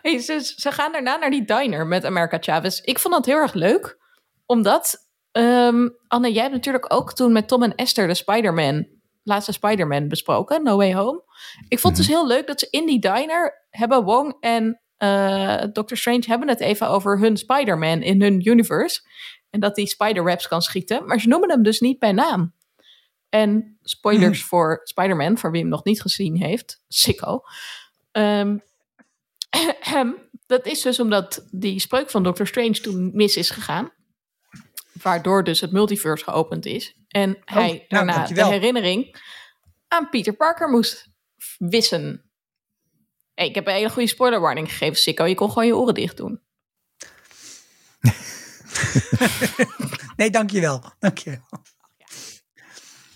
Hey, 0.02 0.20
ze, 0.20 0.54
ze 0.56 0.72
gaan 0.72 0.92
daarna 0.92 1.16
naar 1.16 1.30
die 1.30 1.46
diner 1.46 1.88
met 1.88 2.06
America 2.06 2.38
Chavez. 2.40 2.80
Ik 2.80 3.00
vond 3.00 3.14
dat 3.14 3.26
heel 3.26 3.36
erg 3.38 3.54
leuk, 3.54 3.98
omdat... 4.46 5.08
ehm, 5.32 5.88
Anne, 6.08 6.32
jij 6.32 6.42
hebt 6.42 6.54
natuurlijk 6.54 6.94
ook 6.94 7.14
toen 7.14 7.32
met 7.32 7.48
Tom 7.48 7.64
en 7.64 7.76
Esther 7.76 8.08
de 8.08 8.14
Spider-Man... 8.14 8.88
laatste 9.24 9.52
Spider-Man 9.52 10.08
besproken, 10.08 10.64
No 10.64 10.78
Way 10.78 10.94
Home. 10.94 11.24
Ik 11.68 11.80
vond 11.80 11.98
het 11.98 12.06
dus 12.06 12.16
heel 12.16 12.28
leuk 12.28 12.48
dat 12.48 12.60
ze 12.60 12.68
in 12.70 12.86
die 12.86 13.00
diner... 13.00 13.66
hebben 13.70 14.04
Wong 14.04 14.38
en 14.40 14.82
eh 14.98 15.64
Doctor 15.72 15.98
Strange 15.98 16.24
hebben 16.26 16.48
het 16.48 16.60
even 16.60 16.90
over 16.90 17.20
hun 17.20 17.38
Spider-Man 17.38 18.02
in 18.02 18.22
hun 18.22 18.50
universe. 18.50 19.02
En 19.50 19.60
dat 19.60 19.76
hij 19.76 19.86
spiderwebs 19.86 20.48
kan 20.48 20.62
schieten. 20.62 21.06
Maar 21.06 21.20
ze 21.20 21.28
noemen 21.28 21.50
hem 21.50 21.64
dus 21.64 21.80
niet 21.80 22.00
bij 22.00 22.12
naam. 22.12 22.54
En 23.38 23.78
spoilers 23.82 24.44
voor 24.50 24.82
Spider-Man, 24.84 25.38
voor 25.38 25.52
wie 25.52 25.62
hem 25.62 25.70
nog 25.70 25.84
niet 25.84 26.02
gezien 26.02 26.38
heeft. 26.38 26.84
Sicko. 26.88 27.42
Ehm, 28.12 28.58
dat 30.46 30.66
is 30.66 30.82
dus 30.82 31.00
omdat 31.00 31.48
die 31.52 31.80
spreuk 31.80 32.10
van 32.10 32.24
Doctor 32.24 32.48
Strange 32.48 32.80
toen 32.80 33.12
mis 33.14 33.36
is 33.36 33.50
gegaan. 33.50 33.92
Waardoor 35.02 35.44
dus 35.44 35.62
het 35.62 35.72
multiverse 35.72 36.24
geopend 36.24 36.66
is. 36.66 36.96
En 37.08 37.38
hij 37.46 37.68
nou, 37.68 37.86
daarna 37.88 38.26
de 38.26 38.46
herinnering 38.46 39.22
aan 39.88 40.10
Peter 40.10 40.34
Parker 40.34 40.70
moest 40.70 41.10
wissen. 41.58 42.32
Hey, 43.34 43.48
ik 43.48 43.56
heb 43.56 43.68
een 43.68 43.74
hele 43.74 43.90
goede 43.90 44.10
spoiler 44.10 44.40
warning 44.40 44.70
gegeven, 44.70 45.00
Sikko. 45.00 45.26
Je 45.26 45.36
kon 45.36 45.50
gewoon 45.50 45.68
je 45.68 45.76
oren 45.76 45.94
dicht 45.94 46.18
doen. 46.18 46.40
Nee, 50.16 50.30
dankjewel. 50.30 50.84
Dankjewel. 51.00 51.48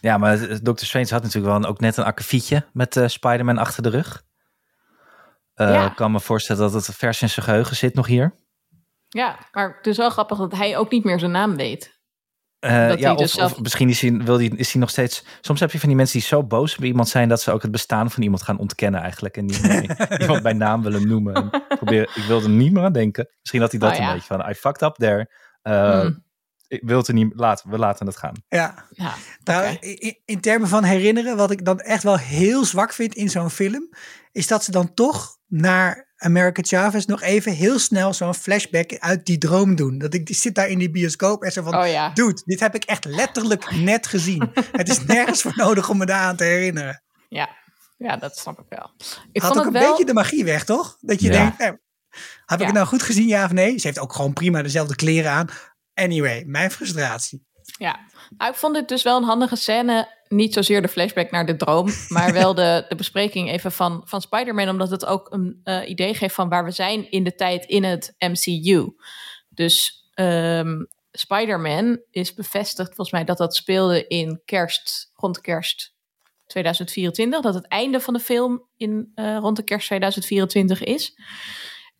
Ja, 0.02 0.18
maar 0.18 0.38
Dr. 0.64 0.86
Strange 0.86 1.08
had 1.10 1.24
natuurlijk 1.24 1.54
wel 1.60 1.70
ook 1.70 1.80
net 1.80 1.98
een 1.98 2.04
akkefietje 2.04 2.66
met 2.74 2.98
eh 2.98 3.08
Spider-Man 3.08 3.58
achter 3.58 3.84
de 3.84 3.90
rug. 3.90 4.24
Eh, 5.54 5.74
Ja. 5.74 5.86
Ik 5.86 5.96
kan 5.96 6.12
me 6.12 6.20
voorstellen 6.20 6.72
dat 6.72 6.86
het 6.88 6.96
vers 6.96 7.22
in 7.22 7.30
zijn 7.30 7.46
geheugen 7.46 7.76
zit 7.76 7.94
nog 7.94 8.08
hier. 8.08 8.36
Ja, 9.10 9.38
maar 9.52 9.76
het 9.78 9.88
is 9.88 9.98
wel 9.98 10.10
grappig 10.10 10.38
dat 10.38 10.52
hij 10.56 10.78
ook 10.78 10.92
niet 10.92 11.04
meer 11.04 11.20
zijn 11.20 11.32
naam 11.32 11.56
weet. 11.56 12.00
Eh, 12.60 12.72
ja, 12.72 12.96
hij 12.96 13.12
of, 13.12 13.18
dus 13.18 13.32
zelf- 13.32 13.52
of 13.54 13.60
misschien 13.62 13.90
is 13.90 14.02
hij, 14.02 14.18
wil 14.18 14.36
hij, 14.38 14.46
is 14.56 14.72
hij 14.72 14.82
nog 14.82 14.90
steeds... 14.90 15.26
Soms 15.42 15.60
heb 15.60 15.72
je 15.72 15.80
van 15.80 15.88
die 15.88 15.98
mensen 15.98 16.20
die 16.20 16.28
zo 16.28 16.44
boos 16.44 16.78
op 16.78 16.84
iemand 16.84 17.10
zijn... 17.10 17.30
dat 17.30 17.42
ze 17.42 17.52
ook 17.52 17.62
het 17.62 17.72
bestaan 17.72 18.12
van 18.12 18.24
iemand 18.24 18.42
gaan 18.42 18.58
ontkennen 18.58 19.02
eigenlijk. 19.02 19.38
En 19.38 19.46
niet 19.46 19.62
iemand 20.22 20.44
bij 20.44 20.54
naam 20.54 20.82
willen 20.84 21.08
noemen. 21.08 21.34
En 21.36 21.50
proberen, 21.68 22.10
ik 22.16 22.24
wilde 22.28 22.46
er 22.46 22.52
niet 22.52 22.72
meer 22.72 22.84
aan 22.84 22.92
denken. 22.94 23.30
Misschien 23.40 23.62
dat 23.62 23.72
hij 23.72 23.80
dat 23.80 23.92
Oh, 23.92 23.98
ja. 23.98 24.08
een 24.08 24.14
beetje 24.14 24.28
van... 24.38 24.50
I 24.50 24.54
fucked 24.54 24.82
up 24.82 24.96
there. 24.96 25.30
Hmm. 25.62 26.24
Ik 26.72 26.82
wil 26.84 26.98
het 26.98 27.08
er 27.08 27.14
niet... 27.14 27.32
Laten, 27.36 27.70
we 27.70 27.78
laten 27.78 28.06
het 28.06 28.18
gaan. 28.18 28.34
Ja. 28.48 28.86
Ja, 28.90 29.14
Nou, 29.44 29.78
in, 29.80 30.18
in 30.26 30.40
termen 30.42 30.68
van 30.68 30.84
herinneren, 30.84 31.38
wat 31.38 31.52
ik 31.52 31.66
dan 31.66 31.80
echt 31.80 32.04
wel 32.04 32.18
heel 32.18 32.66
zwak 32.66 32.94
vind 32.94 33.14
in 33.16 33.30
zo'n 33.30 33.50
film, 33.50 33.90
is 34.32 34.48
dat 34.48 34.64
ze 34.64 34.72
dan 34.72 34.94
toch 34.94 35.38
naar 35.48 36.10
America 36.18 36.62
Chavez 36.62 37.06
nog 37.06 37.22
even 37.22 37.52
heel 37.52 37.80
snel 37.80 38.14
zo'n 38.14 38.34
flashback 38.36 38.98
uit 39.00 39.26
die 39.26 39.38
droom 39.38 39.76
doen. 39.76 39.98
Dat 39.98 40.14
ik 40.14 40.26
die 40.26 40.36
zit 40.36 40.56
daar 40.56 40.68
in 40.68 40.80
die 40.80 40.92
bioscoop 40.92 41.44
en 41.44 41.52
zo 41.52 41.64
van, 41.64 41.76
Oh 41.76 41.88
ja. 41.88 42.10
dude, 42.14 42.42
dit 42.46 42.60
heb 42.60 42.76
ik 42.76 42.84
echt 42.84 43.06
letterlijk 43.06 43.72
net 43.92 44.08
gezien. 44.08 44.50
Het 44.72 44.90
is 44.90 45.04
nergens 45.06 45.42
voor 45.42 45.54
nodig 45.56 45.90
om 45.90 45.98
me 45.98 46.06
daaraan 46.06 46.36
te 46.36 46.44
herinneren. 46.44 47.04
Ja. 47.30 47.50
ja, 47.98 48.18
dat 48.18 48.38
snap 48.38 48.60
ik 48.60 48.66
wel. 48.70 48.92
Ik 49.32 49.42
Had 49.42 49.52
vond 49.52 49.60
ook 49.66 49.74
een 49.74 49.80
wel... 49.82 49.90
beetje 49.90 50.06
de 50.06 50.14
magie 50.14 50.44
weg, 50.46 50.64
toch? 50.66 50.98
Dat 51.00 51.22
je 51.22 51.32
Ja. 51.32 51.34
denkt, 51.34 51.60
eh, 51.60 51.66
heb 51.68 51.80
ik 52.46 52.60
Ja. 52.60 52.66
het 52.66 52.74
nou 52.74 52.88
goed 52.88 53.04
gezien, 53.04 53.28
ja 53.28 53.46
of 53.46 53.52
nee? 53.52 53.78
Ze 53.80 53.88
heeft 53.88 54.00
ook 54.00 54.14
gewoon 54.14 54.34
prima 54.34 54.62
dezelfde 54.62 54.96
kleren 54.96 55.32
aan. 55.32 55.48
Anyway, 55.94 56.44
mijn 56.46 56.72
frustratie. 56.72 57.46
Ja, 57.78 58.00
nou, 58.38 58.52
ik 58.52 58.58
vond 58.58 58.74
dit 58.74 58.88
dus 58.88 59.04
wel 59.04 59.18
een 59.18 59.24
handige 59.24 59.56
scène. 59.56 60.20
Niet 60.28 60.54
zozeer 60.54 60.82
de 60.82 60.88
flashback 60.88 61.32
naar 61.32 61.46
de 61.46 61.56
droom, 61.56 61.90
maar 62.08 62.34
wel 62.42 62.54
de, 62.54 62.86
de 62.90 62.96
bespreking 62.96 63.50
even 63.52 63.72
van, 63.72 64.02
van 64.06 64.22
Spider-Man. 64.22 64.70
Omdat 64.70 64.90
het 64.90 65.06
ook 65.06 65.32
een 65.32 65.60
eh, 65.64 65.90
idee 65.90 66.14
geeft 66.14 66.36
van 66.36 66.50
waar 66.50 66.66
we 66.66 66.72
zijn 66.72 67.12
in 67.12 67.24
de 67.24 67.36
tijd 67.36 67.66
in 67.66 67.84
het 67.84 68.16
MCU. 68.18 68.96
Dus 69.50 70.06
ehm, 70.14 70.84
Spider-Man 71.12 72.02
is 72.12 72.34
bevestigd 72.34 72.88
volgens 72.88 73.12
mij 73.12 73.24
dat 73.24 73.38
dat 73.38 73.56
speelde 73.56 74.08
in 74.08 74.42
kerst, 74.46 75.12
rond 75.14 75.42
kerst 75.42 75.94
2024. 76.46 77.42
Dat 77.42 77.54
het 77.54 77.68
einde 77.68 78.00
van 78.00 78.14
de 78.14 78.20
film 78.20 78.68
in, 78.78 79.12
eh, 79.16 79.38
rond 79.38 79.56
de 79.56 79.64
kerst 79.64 79.86
2024 79.86 80.84
is. 80.84 81.16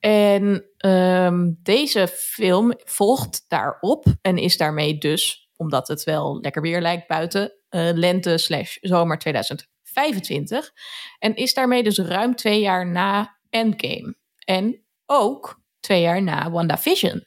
En 0.02 0.66
ehm, 0.78 1.52
deze 1.64 2.08
film 2.08 2.74
volgt 2.78 3.46
daarop 3.48 4.06
en 4.22 4.38
is 4.38 4.58
daarmee 4.58 4.98
dus, 4.98 5.50
omdat 5.56 5.88
het 5.88 6.04
wel 6.04 6.40
lekker 6.40 6.62
weer 6.62 6.82
lijkt 6.82 7.08
buiten, 7.08 7.54
eh, 7.70 7.90
lente 7.94 8.38
slash 8.38 8.78
zomer 8.80 9.18
2025. 9.18 10.72
En 11.20 11.36
is 11.36 11.54
daarmee 11.54 11.84
dus 11.84 11.98
ruim 11.98 12.36
twee 12.36 12.62
jaar 12.62 12.88
na 12.88 13.40
Endgame. 13.50 14.16
En 14.46 14.86
ook 15.06 15.62
twee 15.80 16.02
jaar 16.02 16.24
na 16.24 16.52
WandaVision. 16.52 17.26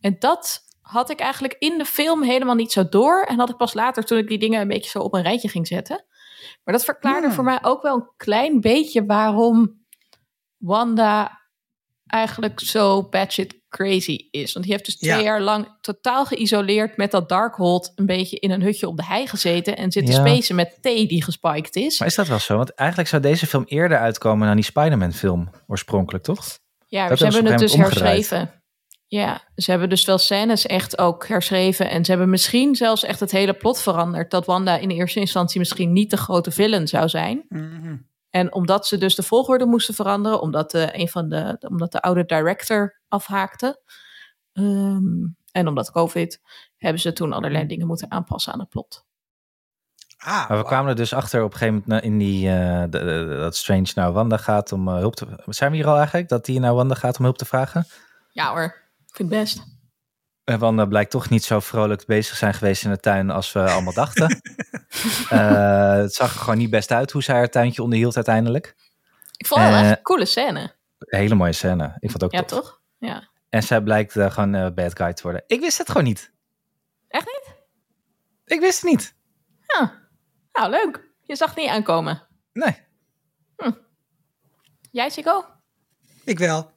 En 0.00 0.16
dat 0.18 0.62
had 0.80 1.10
ik 1.10 1.20
eigenlijk 1.20 1.56
in 1.58 1.78
de 1.78 1.84
film 1.84 2.22
helemaal 2.22 2.54
niet 2.54 2.72
zo 2.72 2.88
door. 2.88 3.22
En 3.22 3.38
had 3.38 3.50
ik 3.50 3.56
pas 3.56 3.74
later 3.74 4.04
toen 4.04 4.18
ik 4.18 4.28
die 4.28 4.38
dingen 4.38 4.60
een 4.60 4.68
beetje 4.68 4.90
zo 4.90 4.98
op 4.98 5.14
een 5.14 5.22
rijtje 5.22 5.48
ging 5.48 5.66
zetten. 5.66 6.04
Maar 6.64 6.74
dat 6.74 6.84
verklaarde 6.84 7.26
Hmm. 7.26 7.34
voor 7.34 7.44
mij 7.44 7.58
ook 7.62 7.82
wel 7.82 7.94
een 7.94 8.10
klein 8.16 8.60
beetje 8.60 9.04
waarom 9.04 9.82
Wanda 10.56 11.43
eigenlijk 12.06 12.60
zo 12.60 13.02
batshit 13.08 13.62
crazy 13.68 14.28
is. 14.30 14.52
Want 14.52 14.64
die 14.64 14.74
heeft 14.74 14.84
dus 14.86 14.96
twee 14.96 15.10
Ja. 15.10 15.20
jaar 15.22 15.40
lang 15.40 15.68
totaal 15.80 16.24
geïsoleerd 16.26 16.96
met 16.96 17.10
dat 17.10 17.28
Darkhold 17.28 17.92
een 17.94 18.06
beetje 18.06 18.38
in 18.38 18.50
een 18.50 18.62
hutje 18.62 18.88
op 18.88 18.96
de 18.96 19.04
hei 19.04 19.26
gezeten 19.26 19.76
en 19.76 19.92
zitten 19.92 20.14
Ja. 20.14 20.26
spacen 20.26 20.54
met 20.54 20.78
thee 20.80 21.06
die 21.06 21.22
gespiked 21.24 21.76
is. 21.76 21.98
Maar 21.98 22.08
is 22.08 22.14
dat 22.14 22.26
wel 22.28 22.38
zo? 22.38 22.56
Want 22.56 22.74
eigenlijk 22.74 23.08
zou 23.08 23.22
deze 23.22 23.46
film 23.46 23.64
eerder 23.66 23.98
uitkomen 23.98 24.46
dan 24.46 24.56
die 24.56 24.64
Spider-Man 24.64 25.12
film 25.12 25.50
oorspronkelijk, 25.66 26.24
toch? 26.24 26.58
Ja, 26.86 27.08
Dat 27.08 27.18
ze 27.18 27.24
hebben 27.24 27.46
het 27.46 27.58
dus 27.58 27.74
herschreven. 27.74 28.62
Ja, 29.06 29.42
ze 29.56 29.70
hebben 29.70 29.88
dus 29.88 30.04
wel 30.04 30.18
scènes 30.18 30.66
echt 30.66 30.98
ook 30.98 31.26
herschreven. 31.28 31.90
En 31.90 32.04
ze 32.04 32.10
hebben 32.10 32.30
misschien 32.30 32.74
zelfs 32.74 33.04
echt 33.04 33.20
het 33.20 33.30
hele 33.30 33.52
plot 33.52 33.82
veranderd. 33.82 34.30
Dat 34.30 34.46
Wanda 34.46 34.76
in 34.78 34.90
eerste 34.90 35.20
instantie 35.20 35.58
misschien 35.58 35.92
niet 35.92 36.10
de 36.10 36.16
grote 36.16 36.50
villain 36.50 36.88
zou 36.88 37.08
zijn. 37.08 37.44
Mhm. 37.48 37.96
En 38.34 38.52
omdat 38.54 38.86
ze 38.86 38.98
dus 38.98 39.14
de 39.14 39.22
volgorde 39.22 39.66
moesten 39.66 39.94
veranderen, 39.94 40.40
omdat 40.40 40.70
de, 40.70 40.88
een 40.92 41.08
van 41.08 41.28
de, 41.28 41.56
omdat 41.68 41.92
de 41.92 42.00
oude 42.00 42.24
director 42.24 43.00
afhaakte. 43.08 43.82
ehm, 44.52 45.26
en 45.52 45.68
omdat 45.68 45.90
COVID, 45.90 46.40
hebben 46.76 47.00
ze 47.00 47.12
toen 47.12 47.32
allerlei 47.32 47.66
dingen 47.66 47.86
moeten 47.86 48.10
aanpassen 48.10 48.52
aan 48.52 48.58
het 48.58 48.68
plot. 48.68 49.04
Ah, 50.16 50.48
Maar 50.48 50.58
we 50.58 50.64
kwamen 50.64 50.90
er 50.90 50.96
dus 50.96 51.12
achter 51.12 51.42
op 51.44 51.52
een 51.52 51.58
gegeven 51.58 51.74
moment 51.86 52.02
na- 52.02 52.10
in 52.10 52.18
die, 52.18 52.48
eh, 52.50 52.80
de- 52.82 52.88
de- 53.04 53.36
dat 53.40 53.56
Strange 53.56 53.92
naar 53.94 54.12
Wanda 54.12 54.36
gaat 54.36 54.72
om 54.72 54.88
eh, 54.88 54.94
hulp 54.94 55.14
te... 55.16 55.26
Zijn 55.46 55.70
we 55.70 55.76
hier 55.76 55.86
al 55.86 55.96
eigenlijk? 55.96 56.28
Dat 56.28 56.44
die 56.44 56.60
naar 56.60 56.74
Wanda 56.74 56.94
gaat 56.94 57.18
om 57.18 57.24
hulp 57.24 57.38
te 57.38 57.44
vragen? 57.44 57.86
Ja 58.30 58.50
hoor, 58.50 58.64
ik 59.06 59.14
vind 59.16 59.30
het 59.30 59.38
best. 59.40 59.62
En 60.44 60.58
Wanda 60.58 60.84
blijkt 60.86 61.10
toch 61.10 61.28
niet 61.28 61.44
zo 61.44 61.60
vrolijk 61.60 62.06
bezig 62.06 62.36
zijn 62.36 62.54
geweest 62.54 62.84
in 62.84 62.90
de 62.90 62.98
tuin 63.00 63.30
als 63.30 63.52
we 63.52 63.70
allemaal 63.70 63.92
dachten. 63.92 64.40
Eh, 65.28 65.92
het 65.92 66.14
zag 66.14 66.34
er 66.34 66.40
gewoon 66.40 66.58
niet 66.58 66.70
best 66.70 66.90
uit 66.90 67.10
hoe 67.10 67.22
zij 67.22 67.34
haar 67.34 67.48
tuintje 67.50 67.82
onderhield 67.82 68.16
uiteindelijk. 68.16 68.74
Ik 69.36 69.46
vond 69.46 69.60
het 69.60 69.70
wel 69.70 69.78
Eh, 69.78 69.88
echt 69.88 69.96
een 69.98 70.02
coole 70.02 70.24
scène. 70.24 70.60
Een 70.98 71.18
hele 71.18 71.34
mooie 71.34 71.52
scène. 71.52 71.84
Ik 71.98 72.10
vond 72.10 72.12
het 72.12 72.24
ook 72.24 72.32
Ja, 72.32 72.42
tof. 72.42 72.58
toch? 72.58 72.80
Ja. 72.98 73.28
En 73.48 73.62
zij 73.62 73.80
blijkt 73.80 74.16
eh, 74.16 74.30
gewoon 74.30 74.74
bad 74.74 74.96
guy 74.96 75.12
te 75.12 75.22
worden. 75.22 75.42
Ik 75.46 75.60
wist 75.60 75.78
het 75.78 75.88
gewoon 75.88 76.04
niet. 76.04 76.32
Echt 77.08 77.26
niet? 77.26 77.54
Ik 78.44 78.60
wist 78.60 78.80
het 78.82 78.90
niet. 78.90 79.14
Ja. 79.66 79.92
Nou, 80.52 80.70
leuk. 80.70 81.08
Je 81.22 81.36
zag 81.36 81.48
het 81.48 81.58
niet 81.58 81.68
aankomen. 81.68 82.22
Nee. 82.52 82.76
Jij, 84.90 85.10
Chico? 85.10 85.44
Ik 86.24 86.38
wel. 86.38 86.70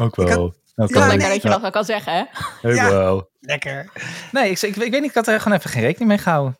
Ook 0.00 0.18
Ik 0.18 0.28
had- 0.28 0.36
wel. 0.36 0.54
Ook 0.76 0.88
Ja, 0.88 0.94
Ja, 0.94 0.98
wel. 0.98 1.00
lekker 1.00 1.18
nee. 1.18 1.28
dat 1.32 1.42
je 1.42 1.48
dat 1.48 1.60
wel 1.60 1.70
kan 1.70 1.84
zeggen, 1.84 2.12
hè? 2.12 2.20
Ook 2.68 2.74
Ja. 2.74 2.90
wel. 2.90 3.30
Lekker. 3.40 3.92
Nee, 4.32 4.50
ik, 4.50 4.62
ik, 4.62 4.76
ik 4.76 4.90
weet 4.90 5.00
niet, 5.00 5.10
ik 5.10 5.14
had 5.14 5.26
er 5.26 5.40
gewoon 5.40 5.58
even 5.58 5.70
geen 5.70 5.82
rekening 5.82 6.08
mee 6.08 6.18
gehouden. 6.18 6.58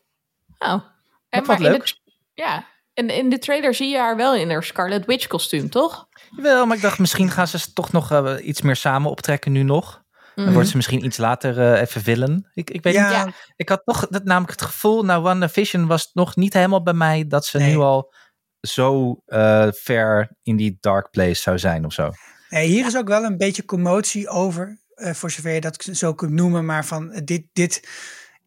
Nou. 0.59 0.77
Ik 0.77 0.83
En 1.29 1.43
maar 1.45 1.61
in 1.61 1.71
de, 1.71 1.93
ja, 2.33 2.67
in, 2.93 3.09
in 3.09 3.29
de 3.29 3.37
trailer 3.39 3.73
zie 3.73 3.89
je 3.89 3.97
haar 3.97 4.15
wel 4.15 4.35
in 4.35 4.49
haar 4.49 4.63
Scarlet 4.63 5.05
Witch 5.05 5.27
kostuum, 5.27 5.69
toch? 5.69 6.07
Jawel, 6.35 6.65
maar 6.65 6.75
ik 6.75 6.81
dacht 6.81 6.99
misschien 6.99 7.29
gaan 7.31 7.47
ze 7.47 7.73
toch 7.73 7.91
nog 7.91 8.11
eh, 8.11 8.35
iets 8.47 8.61
meer 8.61 8.75
samen 8.75 9.09
optrekken 9.11 9.51
nu 9.51 9.63
nog. 9.63 10.03
Dan 10.35 10.43
Mhm. 10.45 10.53
wordt 10.53 10.69
ze 10.69 10.75
misschien 10.75 11.05
iets 11.05 11.17
later 11.17 11.59
eh, 11.73 11.81
even 11.81 12.01
villain. 12.01 12.47
Ik, 12.53 12.69
ik 12.69 12.83
weet 12.83 12.93
Ja, 12.93 13.25
niet. 13.25 13.33
Ja. 13.35 13.41
Ik 13.55 13.69
had 13.69 13.81
toch 13.85 14.01
het, 14.09 14.23
namelijk 14.23 14.51
het 14.51 14.61
gevoel, 14.69 15.03
nou 15.05 15.21
WandaVision 15.21 15.87
was 15.87 16.09
nog 16.13 16.35
niet 16.35 16.53
helemaal 16.53 16.83
bij 16.83 16.93
mij 16.93 17.27
dat 17.27 17.45
ze 17.45 17.57
Nee. 17.57 17.71
nu 17.71 17.77
al 17.77 18.13
zo 18.61 19.15
eh, 19.25 19.67
ver 19.71 20.29
in 20.43 20.55
die 20.55 20.77
dark 20.79 21.09
place 21.11 21.41
zou 21.41 21.59
zijn 21.59 21.85
of 21.85 21.93
zo. 21.93 22.09
Nee, 22.49 22.67
hier 22.67 22.85
is 22.85 22.97
ook 22.97 23.07
wel 23.07 23.23
een 23.23 23.37
beetje 23.37 23.65
commotie 23.65 24.27
over, 24.29 24.79
eh, 24.93 25.13
voor 25.13 25.31
zover 25.31 25.51
je 25.51 25.61
dat 25.61 25.83
zo 25.91 26.13
kunt 26.13 26.31
noemen. 26.31 26.65
Maar 26.65 26.85
van 26.85 27.21
dit, 27.23 27.43
dit 27.53 27.89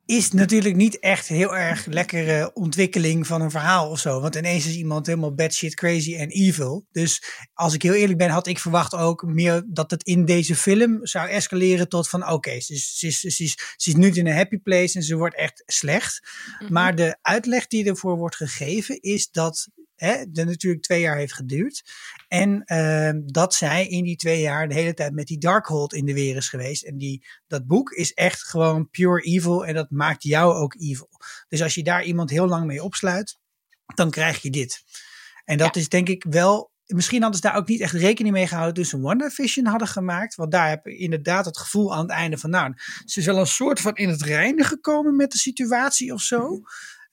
is 0.09 0.33
natuurlijk 0.33 0.77
niet 0.77 0.99
echt 0.99 1.27
heel 1.29 1.57
erg 1.57 1.87
lekkere 1.87 2.51
ontwikkeling 2.55 3.27
van 3.27 3.41
een 3.41 3.51
verhaal 3.51 3.91
of 3.91 3.99
zo. 3.99 4.21
Want 4.21 4.35
ineens 4.35 4.67
is 4.67 4.75
iemand 4.77 5.07
helemaal 5.07 5.35
batshit 5.35 5.75
crazy 5.75 6.17
en 6.17 6.29
evil. 6.29 6.87
Dus 6.93 7.23
als 7.55 7.75
ik 7.75 7.83
heel 7.83 7.95
eerlijk 7.95 8.19
ben, 8.19 8.29
had 8.31 8.47
ik 8.47 8.59
verwacht 8.59 8.95
ook 8.95 9.23
meer 9.23 9.65
dat 9.67 9.91
het 9.91 10.03
in 10.03 10.25
deze 10.25 10.55
film 10.57 10.99
zou 11.07 11.29
escaleren 11.29 11.89
tot 11.89 12.09
van 12.09 12.29
oké, 12.31 12.61
ze, 12.61 12.73
is- 12.75 12.97
ze, 13.21 13.31
ze 13.77 13.91
is 13.91 13.95
nu 13.95 14.11
in 14.11 14.27
een 14.27 14.37
happy 14.37 14.57
place 14.59 14.99
en 14.99 15.03
ze 15.05 15.17
wordt 15.17 15.37
echt 15.37 15.63
slecht. 15.67 16.21
Mhm. 16.59 16.73
Maar 16.73 16.95
de 16.95 17.19
uitleg 17.23 17.67
die 17.67 17.85
ervoor 17.89 18.17
wordt 18.17 18.37
gegeven 18.37 19.01
is 19.01 19.31
dat 19.31 19.69
hè, 20.01 20.13
het 20.13 20.35
natuurlijk 20.35 20.83
twee 20.83 21.01
jaar 21.01 21.17
heeft 21.17 21.35
geduurd. 21.35 21.83
En 22.29 22.63
ehm, 22.65 23.21
dat 23.25 23.55
zij 23.55 23.89
in 23.89 24.05
die 24.05 24.17
twee 24.17 24.41
jaar 24.41 24.69
de 24.69 24.75
hele 24.75 24.95
tijd 24.95 25.13
met 25.13 25.27
die 25.27 25.39
Darkhold 25.39 25.93
in 25.93 26.05
de 26.05 26.15
weer 26.15 26.37
is 26.37 26.49
geweest. 26.49 26.85
En 26.85 26.99
die, 26.99 27.27
dat 27.47 27.67
boek 27.67 27.91
is 27.91 28.13
echt 28.13 28.43
gewoon 28.45 28.91
pure 28.91 29.23
evil 29.23 29.67
en 29.67 29.75
dat 29.75 29.91
maakt 29.91 30.23
jou 30.23 30.55
ook 30.55 30.75
evil. 30.75 31.11
Dus 31.49 31.63
als 31.63 31.75
je 31.75 31.83
daar 31.83 32.05
iemand 32.05 32.31
heel 32.31 32.47
lang 32.47 32.67
mee 32.67 32.83
opsluit, 32.83 33.39
dan 33.95 34.11
krijg 34.11 34.43
je 34.43 34.51
dit. 34.51 34.83
En 35.45 35.59
dat 35.59 35.77
is 35.77 35.89
denk 35.89 36.09
ik 36.09 36.25
wel 36.29 36.73
misschien 36.89 37.23
hadden 37.23 37.41
ze 37.41 37.47
daar 37.47 37.57
ook 37.57 37.69
niet 37.69 37.81
echt 37.81 37.93
rekening 37.93 38.35
mee 38.35 38.47
gehouden 38.47 38.75
toen 38.75 38.85
ze 38.85 39.01
WandaVision 39.01 39.67
hadden 39.67 39.89
gemaakt. 39.89 40.35
Want 40.35 40.53
daar 40.53 40.69
heb 40.69 40.85
je 40.85 40.97
inderdaad 40.97 41.45
het 41.45 41.59
gevoel 41.59 41.95
aan 41.95 42.03
het 42.03 42.11
einde 42.11 42.39
van, 42.39 42.51
nou, 42.51 42.73
ze 43.05 43.21
is 43.21 43.27
wel 43.27 43.39
een 43.39 43.47
soort 43.47 43.81
van 43.81 43.95
in 43.95 44.09
het 44.09 44.23
reinen 44.23 44.65
gekomen 44.65 45.17
met 45.17 45.31
de 45.31 45.39
situatie 45.39 46.13
of 46.13 46.21
zo. 46.21 46.61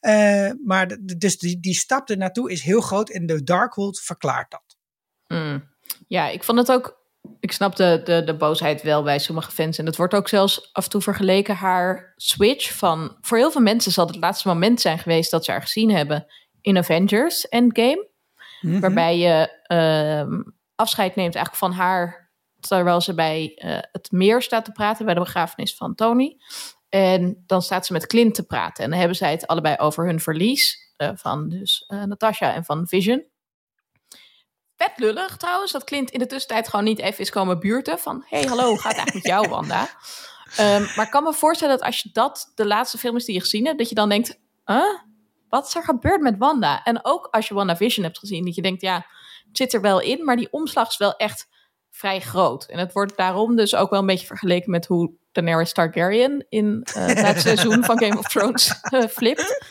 Uh, 0.06 0.52
maar 0.66 0.98
dus 1.18 1.38
die, 1.38 1.60
die 1.60 1.74
stap 1.74 2.10
er 2.10 2.18
naartoe 2.18 2.52
is 2.52 2.62
heel 2.62 2.82
groot 2.82 3.10
en 3.10 3.26
de 3.26 3.44
Darkhold 3.44 4.00
verklaart 4.00 4.52
dat. 4.52 4.78
Mm. 5.28 5.74
Ja, 6.08 6.28
ik 6.28 6.44
vond 6.44 6.58
het 6.58 6.72
ook. 6.72 7.04
Ik 7.40 7.52
snap 7.52 7.76
de, 7.76 8.02
de, 8.04 8.24
de 8.24 8.36
boosheid 8.36 8.82
wel 8.82 9.04
bij 9.04 9.20
sommige 9.20 9.52
fans. 9.52 9.78
En 9.78 9.86
het 9.86 9.96
wordt 9.96 10.14
ook 10.14 10.28
zelfs 10.28 10.70
af 10.74 10.84
en 10.84 10.90
toe 10.90 11.02
vergeleken 11.02 11.56
haar 11.56 12.14
switch 12.16 12.78
van. 12.78 13.18
Voor 13.22 13.38
heel 13.38 13.52
veel 13.52 13.62
mensen 13.62 13.92
zal 13.92 14.08
het 14.08 14.16
laatste 14.16 14.48
moment 14.48 14.82
zijn 14.82 15.00
geweest 15.00 15.32
dat 15.32 15.46
ze 15.46 15.52
haar 15.52 15.62
gezien 15.62 15.92
hebben 15.92 16.26
in 16.62 16.78
Avengers 16.78 17.48
Endgame. 17.48 18.10
Mm 18.62 18.80
Waarbij 18.80 19.18
je 19.18 19.50
uh, 19.68 20.40
afscheid 20.76 21.16
neemt 21.16 21.36
eigenlijk 21.36 21.66
van 21.66 21.72
haar. 21.72 22.24
Terwijl 22.60 23.02
ze 23.02 23.14
bij 23.14 23.62
uh, 23.66 23.78
het 23.92 24.12
meer 24.12 24.42
staat 24.42 24.66
te 24.66 24.72
praten 24.72 25.06
bij 25.06 25.14
de 25.14 25.20
begrafenis 25.20 25.76
van 25.76 25.96
Tony. 25.96 26.38
En 26.96 27.44
dan 27.46 27.62
staat 27.62 27.86
ze 27.86 27.94
met 27.94 28.08
Clint 28.08 28.36
te 28.36 28.46
praten. 28.46 28.84
En 28.84 28.90
dan 28.90 29.00
hebben 29.00 29.18
zij 29.18 29.32
het 29.32 29.48
allebei 29.48 29.76
over 29.78 30.06
hun 30.06 30.20
verlies. 30.20 30.94
Uh, 30.98 31.10
van 31.16 31.50
dus 31.50 31.86
uh, 31.88 32.04
Natasha 32.04 32.54
en 32.54 32.66
van 32.66 32.88
Vision. 32.88 33.26
Vet 34.76 34.92
lullig 34.96 35.38
trouwens, 35.38 35.72
dat 35.72 35.84
Clint 35.84 36.12
in 36.12 36.20
de 36.20 36.26
tussentijd 36.26 36.68
gewoon 36.68 36.86
niet 36.86 37.00
even 37.00 37.20
is 37.20 37.30
komen 37.30 37.60
buurten. 37.60 38.00
Van, 38.00 38.26
hey, 38.28 38.44
hallo, 38.44 38.68
hoe 38.68 38.80
gaat 38.80 38.96
het 38.96 38.98
eigenlijk 38.98 39.14
met 39.14 39.26
jou, 39.26 39.50
Wanda? 39.50 39.82
Um, 40.60 40.88
maar 40.96 41.06
ik 41.06 41.12
kan 41.12 41.24
me 41.24 41.34
voorstellen 41.34 41.78
dat 41.78 41.86
als 41.86 42.00
je 42.00 42.10
dat 42.14 42.52
de 42.56 42.66
laatste 42.66 42.98
film 42.98 43.16
is 43.16 43.26
die 43.26 43.36
je 43.36 43.42
gezien 43.42 43.66
hebt, 43.66 43.78
dat 43.78 43.90
je 43.90 43.96
dan 43.96 44.10
denkt, 44.10 44.40
huh? 44.66 45.00
wat 45.50 45.68
is 45.68 45.76
er 45.76 45.84
gebeurd 45.84 46.22
met 46.22 46.38
Wanda? 46.38 46.84
En 46.84 47.06
ook 47.06 47.28
als 47.32 47.48
je 47.48 47.54
WandaVision 47.54 48.06
hebt 48.06 48.20
gezien, 48.20 48.46
dat 48.46 48.56
je 48.56 48.62
denkt, 48.62 48.82
ja, 48.82 48.96
het 49.48 49.58
zit 49.58 49.74
er 49.74 49.82
wel 49.82 50.02
in, 50.02 50.26
maar 50.26 50.36
die 50.36 50.52
omslag 50.52 50.90
is 50.90 50.98
wel 50.98 51.16
echt 51.16 51.48
vrij 51.90 52.20
groot. 52.20 52.66
En 52.66 52.80
het 52.80 52.94
wordt 52.94 53.18
daarom 53.18 53.56
dus 53.56 53.76
ook 53.76 53.90
wel 53.90 54.00
een 54.00 54.06
beetje 54.06 54.28
vergeleken 54.28 54.72
met 54.72 54.86
hoe 54.86 55.14
Daenerys 55.36 55.74
Targaryen 55.74 56.46
in 56.50 56.88
uh, 56.98 57.06
het 57.06 57.42
seizoen 57.42 57.84
van 57.84 58.00
Game 58.00 58.18
of 58.18 58.28
Thrones 58.28 58.80
uh, 58.92 59.08
flipt. 59.18 59.66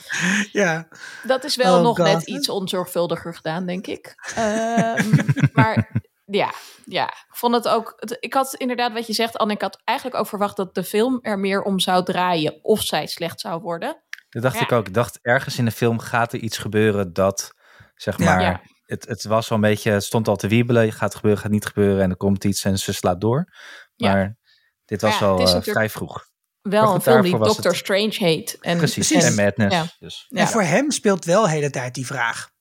Ja. 0.53 0.88
Dat 1.22 1.44
is 1.44 1.57
wel 1.57 1.77
oh 1.77 1.83
nog 1.83 1.96
God. 1.96 2.07
net 2.07 2.22
iets 2.22 2.48
onzorgvuldiger 2.48 3.35
gedaan, 3.35 3.66
denk 3.66 3.87
ik. 3.87 4.14
Um, 4.38 5.16
maar 5.53 6.03
ja, 6.24 6.53
ja, 6.85 7.07
ik 7.07 7.35
vond 7.37 7.55
het 7.55 7.68
ook. 7.68 8.03
Ik 8.20 8.35
had 8.35 8.55
inderdaad 8.55 8.92
wat 8.92 9.07
je 9.07 9.12
zegt, 9.12 9.38
Anne. 9.38 9.53
Ik 9.53 9.61
had 9.61 9.81
eigenlijk 9.85 10.18
ook 10.18 10.27
verwacht 10.27 10.57
dat 10.57 10.74
de 10.74 10.85
film 10.85 11.18
er 11.22 11.38
meer 11.38 11.62
om 11.62 11.81
zou 11.81 12.05
draaien 12.05 12.59
of 12.62 12.83
zij 12.83 13.07
slecht 13.07 13.40
zou 13.40 13.61
worden. 13.61 14.03
Dat 14.29 14.42
dacht 14.42 14.55
ja. 14.55 14.62
ik 14.62 14.72
ook. 14.72 14.87
Ik 14.87 14.94
dacht 14.94 15.18
ergens 15.22 15.59
in 15.59 15.64
de 15.64 15.70
film 15.70 15.98
gaat 15.98 16.33
er 16.33 16.38
iets 16.38 16.59
gebeuren 16.59 17.12
dat, 17.12 17.55
zeg 17.94 18.18
maar. 18.18 18.40
Ja. 18.40 18.61
Het, 18.85 19.07
het 19.07 19.24
was 19.24 19.48
wel 19.48 19.59
een 19.59 19.64
beetje, 19.64 19.90
het 19.90 20.05
stond 20.05 20.29
al 20.29 20.37
te 20.37 20.48
wiebelen. 20.48 20.92
Gaat 20.92 21.00
het 21.00 21.14
gebeuren, 21.14 21.40
gaat 21.40 21.50
niet 21.50 21.66
gebeuren. 21.66 22.03
En 22.03 22.11
er 22.11 22.16
komt 22.16 22.44
iets 22.44 22.64
en 22.64 22.79
ze 22.79 22.92
slaat 22.92 23.20
door. 23.20 23.53
Maar 23.96 24.37
dit 24.85 25.01
was 25.01 25.18
ja, 25.18 25.27
al 25.27 25.40
uh, 25.40 25.62
vrij 25.62 25.90
vroeg. 25.90 26.29
Wel 26.62 26.94
een 26.94 27.01
film 27.01 27.23
die 27.23 27.38
Doctor 27.38 27.70
het... 27.70 27.77
Strange 27.77 28.14
heet. 28.14 28.57
En, 28.61 28.77
Precies, 28.77 29.11
en, 29.11 29.20
en 29.20 29.35
Madness. 29.35 29.77
Ja. 29.77 29.87
Dus. 29.99 30.27
En 30.29 30.49
voor 30.49 30.62
hem 30.62 30.90
speelt 30.90 31.25
wel 31.25 31.42
de 31.42 31.51
hele 31.51 31.70
tijd 31.70 31.94
die 31.94 32.07
vraag. 32.07 32.53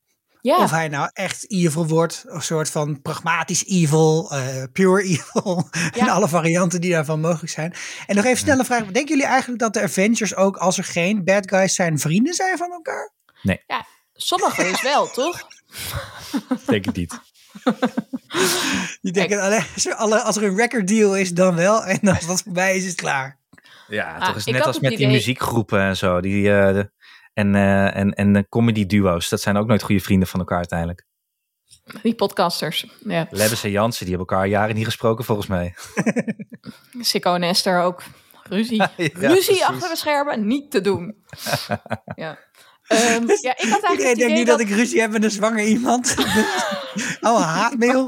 Ja. 0.41 0.57
Of 0.57 0.71
hij 0.71 0.87
nou 0.87 1.09
echt 1.13 1.51
evil 1.51 1.87
wordt, 1.87 2.23
een 2.27 2.41
soort 2.41 2.69
van 2.69 3.01
pragmatisch 3.01 3.65
evil, 3.65 4.33
uh, 4.33 4.63
pure 4.71 5.03
evil. 5.03 5.69
en 5.99 6.09
alle 6.09 6.27
varianten 6.27 6.81
die 6.81 6.91
daarvan 6.91 7.19
mogelijk 7.19 7.51
zijn. 7.51 7.73
En 8.07 8.15
nog 8.15 8.25
even 8.25 8.37
snelle 8.37 8.65
vraag. 8.65 8.79
Denken 8.79 9.07
jullie 9.07 9.25
eigenlijk 9.25 9.59
dat 9.59 9.73
de 9.73 9.81
Avengers 9.81 10.35
ook, 10.35 10.57
als 10.57 10.77
er 10.77 10.83
geen 10.83 11.23
bad 11.23 11.49
guys 11.49 11.75
zijn, 11.75 11.99
vrienden 11.99 12.33
zijn 12.33 12.57
van 12.57 12.71
elkaar? 12.71 13.11
Nee. 13.41 13.63
Ja, 13.67 13.85
sommigen 14.13 14.63
dus 14.63 14.81
wel, 14.81 15.07
toch? 15.07 15.47
Denk 16.65 16.85
ik 16.85 16.95
niet. 16.95 17.19
Die 19.01 19.11
denken, 19.11 19.41
alleen, 19.41 20.23
als 20.23 20.37
er 20.37 20.43
een 20.43 20.55
record 20.55 20.87
deal 20.87 21.17
is, 21.17 21.33
dan 21.33 21.55
wel. 21.55 21.83
En 21.85 21.99
als 22.07 22.27
dat 22.27 22.41
voorbij 22.41 22.75
is, 22.75 22.83
is 22.83 22.89
het 22.89 22.99
klaar. 22.99 23.39
Ja, 23.87 24.17
ah, 24.17 24.27
toch 24.27 24.35
is 24.35 24.45
net 24.45 24.65
als 24.65 24.79
met 24.79 24.97
die 24.97 25.07
muziekgroepen 25.07 25.79
en 25.79 25.97
zo. 25.97 26.21
Die, 26.21 26.43
uh, 26.43 26.73
de, 26.73 26.91
en, 27.33 27.53
uh, 27.53 27.95
en, 27.95 28.13
en 28.13 28.33
de 28.33 28.45
comedy 28.49 28.85
duo's. 28.85 29.29
Dat 29.29 29.41
zijn 29.41 29.57
ook 29.57 29.67
nooit 29.67 29.83
goede 29.83 30.01
vrienden 30.01 30.27
van 30.27 30.39
elkaar 30.39 30.57
uiteindelijk. 30.57 31.05
Die 32.01 32.15
podcasters, 32.15 32.87
ja. 33.05 33.27
Lebbes 33.29 33.63
en 33.63 33.71
Jansen, 33.71 34.05
die 34.05 34.15
hebben 34.15 34.35
elkaar 34.35 34.47
jaren 34.47 34.75
niet 34.75 34.85
gesproken 34.85 35.25
volgens 35.25 35.47
mij. 35.47 35.75
Sikko 36.99 37.33
en 37.33 37.43
Esther 37.43 37.81
ook. 37.81 38.03
Ruzie. 38.43 38.77
ja, 38.81 38.91
Ruzie 38.95 39.27
precies. 39.27 39.61
achter 39.61 39.89
de 39.89 39.95
schermen, 39.95 40.47
niet 40.47 40.71
te 40.71 40.81
doen. 40.81 41.15
ja. 42.15 42.39
Um, 42.93 43.27
ja, 43.47 43.51
ik 43.57 43.69
had 43.69 43.83
eigenlijk 43.83 43.99
Iedereen 43.99 44.17
denkt 44.17 44.33
niet 44.33 44.47
dat... 44.47 44.57
dat... 44.57 44.67
ik 44.67 44.75
ruzie 44.75 45.01
heb 45.01 45.11
met 45.11 45.23
een 45.23 45.31
zwanger 45.31 45.65
iemand. 45.65 46.15
oh, 47.21 47.41
haatmail. 47.41 48.07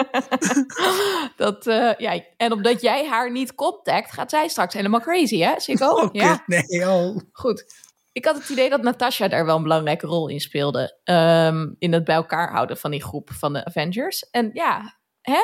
dat, 1.35 1.67
uh, 1.67 1.93
ja, 1.97 2.21
en 2.37 2.51
omdat 2.51 2.81
jij 2.81 3.07
haar 3.07 3.31
niet 3.31 3.55
contact, 3.55 4.11
gaat 4.11 4.29
zij 4.29 4.47
straks 4.47 4.73
helemaal 4.73 4.99
crazy, 4.99 5.39
hè, 5.39 5.59
Sikko? 5.59 5.89
Oh, 5.89 6.09
ja. 6.11 6.43
Nee, 6.45 6.89
oh. 6.89 7.17
Goed. 7.31 7.83
Ik 8.11 8.25
had 8.25 8.35
het 8.35 8.49
idee 8.49 8.69
dat 8.69 8.81
Natasha 8.81 9.27
daar 9.27 9.45
wel 9.45 9.55
een 9.55 9.63
belangrijke 9.63 10.07
rol 10.07 10.27
in 10.29 10.39
speelde. 10.39 10.97
Um, 11.03 11.75
in 11.79 11.93
het 11.93 12.03
bij 12.03 12.15
elkaar 12.15 12.51
houden 12.51 12.77
van 12.77 12.91
die 12.91 13.03
groep 13.03 13.29
van 13.31 13.53
de 13.53 13.65
Avengers. 13.65 14.29
En 14.29 14.49
ja, 14.53 14.97
hè? 15.21 15.39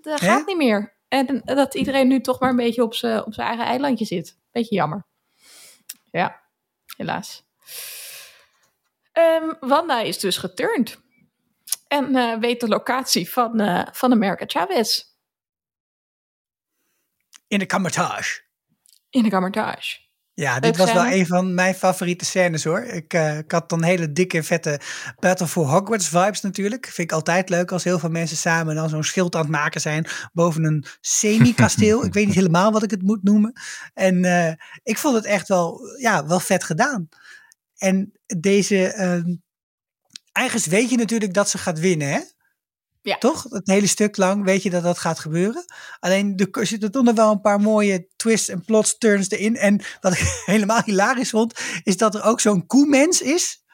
Dat 0.00 0.20
gaat 0.20 0.38
hè? 0.38 0.44
niet 0.46 0.56
meer. 0.56 0.96
En 1.08 1.42
dat 1.44 1.74
iedereen 1.74 2.08
nu 2.08 2.20
toch 2.20 2.40
maar 2.40 2.50
een 2.50 2.56
beetje 2.56 2.82
op 2.82 2.94
zijn 2.94 3.24
eigen 3.36 3.64
eilandje 3.64 4.04
zit. 4.04 4.38
Beetje 4.50 4.74
jammer. 4.74 5.06
Ja, 6.10 6.40
helaas. 6.96 7.44
Um, 9.18 9.56
Wanda 9.60 10.00
is 10.00 10.18
dus 10.18 10.36
geturnd. 10.36 11.02
En 11.88 12.16
uh, 12.16 12.38
weet 12.38 12.60
de 12.60 12.68
locatie 12.68 13.30
van, 13.30 13.60
uh, 13.60 13.86
van 13.92 14.12
America 14.12 14.44
Chavez. 14.46 15.02
In 17.46 17.58
de 17.58 17.66
kamertage. 17.66 18.42
In 19.10 19.22
de 19.22 19.28
kamertage. 19.28 20.02
Ja, 20.34 20.60
dit 20.60 20.76
was 20.76 20.92
wel 20.92 21.06
een 21.06 21.26
van 21.26 21.54
mijn 21.54 21.74
favoriete 21.74 22.24
scènes 22.24 22.64
hoor. 22.64 22.80
Ik, 22.80 23.14
uh, 23.14 23.38
ik 23.38 23.52
had 23.52 23.68
dan 23.68 23.82
hele 23.82 24.12
dikke, 24.12 24.42
vette 24.42 24.80
Battle 25.18 25.46
for 25.46 25.66
Hogwarts 25.66 26.08
vibes 26.08 26.40
natuurlijk. 26.40 26.84
Vind 26.84 27.10
ik 27.10 27.12
altijd 27.12 27.48
leuk 27.48 27.72
als 27.72 27.84
heel 27.84 27.98
veel 27.98 28.10
mensen 28.10 28.36
samen 28.36 28.74
dan 28.74 28.88
zo'n 28.88 29.04
schild 29.04 29.34
aan 29.34 29.40
het 29.40 29.50
maken 29.50 29.80
zijn 29.80 30.06
boven 30.32 30.64
een 30.64 30.84
semi-kasteel. 31.00 32.04
ik 32.06 32.12
weet 32.12 32.26
niet 32.26 32.34
helemaal 32.34 32.72
wat 32.72 32.82
ik 32.82 32.90
het 32.90 33.02
moet 33.02 33.22
noemen. 33.22 33.52
En 33.94 34.24
uh, 34.24 34.52
ik 34.82 34.98
vond 34.98 35.14
het 35.14 35.24
echt 35.24 35.48
wel, 35.48 35.80
ja, 35.98 36.26
wel 36.26 36.40
vet 36.40 36.64
gedaan. 36.64 37.08
En 37.76 38.12
deze, 38.26 38.74
uh, 38.74 39.36
eigenlijk 40.32 40.66
weet 40.66 40.90
je 40.90 40.96
natuurlijk 40.96 41.34
dat 41.34 41.50
ze 41.50 41.58
gaat 41.58 41.78
winnen, 41.78 42.08
hè? 42.08 42.20
Ja. 43.02 43.18
Toch? 43.18 43.42
Het 43.48 43.66
hele 43.66 43.86
stuk 43.86 44.16
lang 44.16 44.44
weet 44.44 44.62
je 44.62 44.70
dat 44.70 44.82
dat 44.82 44.98
gaat 44.98 45.18
gebeuren. 45.18 45.64
Alleen 46.00 46.48
er 46.52 46.66
zitten 46.66 46.90
toch 46.90 47.04
nog 47.04 47.14
wel 47.14 47.30
een 47.30 47.40
paar 47.40 47.60
mooie 47.60 48.08
twists 48.16 48.48
en 48.48 48.64
plots 48.64 48.98
turns 48.98 49.30
erin. 49.30 49.56
En 49.56 49.80
wat 50.00 50.12
ik 50.12 50.18
helemaal 50.44 50.82
hilarisch 50.84 51.30
vond, 51.30 51.60
is 51.82 51.96
dat 51.96 52.14
er 52.14 52.22
ook 52.22 52.40
zo'n 52.40 52.66
koemens 52.66 53.20
is. 53.20 53.64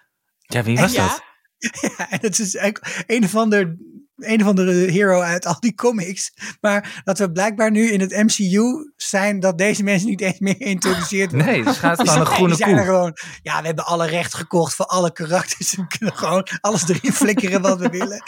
Ja, 0.40 0.62
wie 0.62 0.76
was 0.76 0.94
en, 0.94 1.02
dat? 1.02 1.22
Ja, 1.98 2.10
en 2.10 2.18
het 2.20 2.38
is 2.38 2.54
eigenlijk 2.54 3.04
een 3.06 3.24
of 3.24 3.36
ander 3.36 3.76
een 4.20 4.40
of 4.40 4.46
andere 4.46 4.72
hero 4.72 5.20
uit 5.20 5.46
al 5.46 5.60
die 5.60 5.74
comics. 5.74 6.32
Maar 6.60 7.02
dat 7.04 7.18
we 7.18 7.32
blijkbaar 7.32 7.70
nu 7.70 7.90
in 7.90 8.00
het 8.00 8.10
MCU 8.10 8.92
zijn 8.96 9.40
dat 9.40 9.58
deze 9.58 9.82
mensen 9.82 10.08
niet 10.08 10.20
eens 10.20 10.38
meer 10.38 10.54
geïntroduceerd 10.58 11.32
worden. 11.32 11.48
Nee, 11.48 11.64
het 11.64 11.76
gaat 11.76 12.08
van 12.08 12.20
een 12.20 12.26
groene 12.26 12.56
koe. 12.56 12.78
Gewoon, 12.78 13.16
ja, 13.42 13.60
we 13.60 13.66
hebben 13.66 13.86
alle 13.86 14.06
recht 14.06 14.34
gekocht 14.34 14.74
voor 14.74 14.86
alle 14.86 15.12
karakters. 15.12 15.74
We 15.76 15.86
kunnen 15.98 16.16
gewoon 16.16 16.46
alles 16.60 16.88
erin 16.88 17.12
flikkeren 17.12 17.60
wat 17.62 17.78
we 17.78 17.88
willen. 17.98 18.22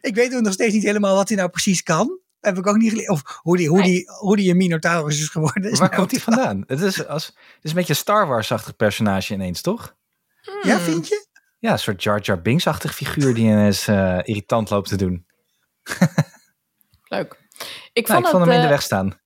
ik 0.00 0.14
weet 0.14 0.34
ook 0.34 0.42
nog 0.42 0.52
steeds 0.52 0.74
niet 0.74 0.82
helemaal 0.82 1.14
wat 1.14 1.28
hij 1.28 1.36
nou 1.36 1.50
precies 1.50 1.82
kan. 1.82 2.18
Heb 2.40 2.58
ik 2.58 2.66
ook 2.66 2.76
niet 2.76 2.90
geleerd. 2.90 3.08
Of 3.08 3.22
hoe 3.42 3.56
die, 3.56 3.68
hoe, 3.68 3.82
die, 3.82 4.10
hoe 4.18 4.36
die 4.36 4.50
een 4.50 4.56
Minotaurus 4.56 5.20
is 5.20 5.28
geworden. 5.28 5.70
Is 5.70 5.78
Waar 5.78 5.94
komt 5.94 6.10
hij 6.10 6.20
vandaan? 6.20 6.64
Het 6.66 6.80
is, 6.80 7.06
als, 7.06 7.26
het 7.26 7.34
is 7.62 7.70
een 7.70 7.76
beetje 7.76 7.92
een 7.92 7.98
Star 7.98 8.26
Wars-achtig 8.26 8.76
personage 8.76 9.34
ineens, 9.34 9.60
toch? 9.60 9.96
Hmm. 10.40 10.70
Ja, 10.70 10.78
vind 10.78 11.08
je? 11.08 11.26
Ja, 11.58 11.72
een 11.72 11.78
soort 11.78 12.02
Jar 12.02 12.20
Jar 12.20 12.42
Binks-achtig 12.42 12.94
figuur 12.94 13.34
die 13.34 13.44
ineens 13.44 13.88
uh, 13.88 14.18
irritant 14.22 14.70
loopt 14.70 14.88
te 14.88 14.96
doen. 14.96 15.26
Leuk. 17.14 17.46
Ik 17.92 18.08
nou, 18.08 18.14
vond, 18.14 18.18
ik 18.18 18.24
het, 18.24 18.28
vond 18.28 18.44
hem 18.44 18.50
in 18.54 18.60
de 18.60 18.68
weg 18.68 18.82
staan. 18.82 19.20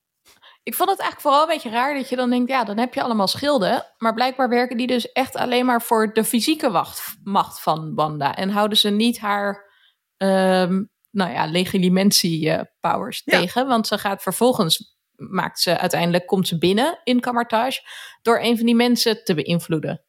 Ik 0.62 0.74
vond 0.74 0.90
het 0.90 1.00
eigenlijk 1.00 1.20
vooral 1.20 1.42
een 1.42 1.54
beetje 1.54 1.70
raar 1.70 1.94
dat 1.94 2.08
je 2.08 2.16
dan 2.16 2.30
denkt, 2.30 2.50
ja, 2.50 2.64
dan 2.64 2.78
heb 2.78 2.94
je 2.94 3.02
allemaal 3.02 3.28
schilden. 3.28 3.86
Maar 3.98 4.14
blijkbaar 4.14 4.48
werken 4.48 4.76
die 4.76 4.86
dus 4.86 5.12
echt 5.12 5.36
alleen 5.36 5.66
maar 5.66 5.82
voor 5.82 6.12
de 6.12 6.24
fysieke 6.24 6.70
wacht, 6.70 7.16
macht 7.22 7.60
van 7.60 7.94
Wanda. 7.94 8.34
En 8.34 8.50
houden 8.50 8.78
ze 8.78 8.90
niet 8.90 9.18
haar, 9.18 9.70
um, 10.16 10.90
nou 11.10 11.32
ja, 11.32 11.46
legitimatie-powers 11.46 13.22
ja. 13.24 13.38
tegen. 13.38 13.66
Want 13.66 13.86
ze 13.86 13.98
gaat 13.98 14.22
vervolgens, 14.22 14.98
maakt 15.16 15.60
ze 15.60 15.78
uiteindelijk, 15.78 16.26
komt 16.26 16.48
ze 16.48 16.58
binnen 16.58 17.00
in 17.04 17.20
Camartage 17.20 17.80
door 18.22 18.38
een 18.40 18.56
van 18.56 18.66
die 18.66 18.76
mensen 18.76 19.24
te 19.24 19.34
beïnvloeden. 19.34 20.04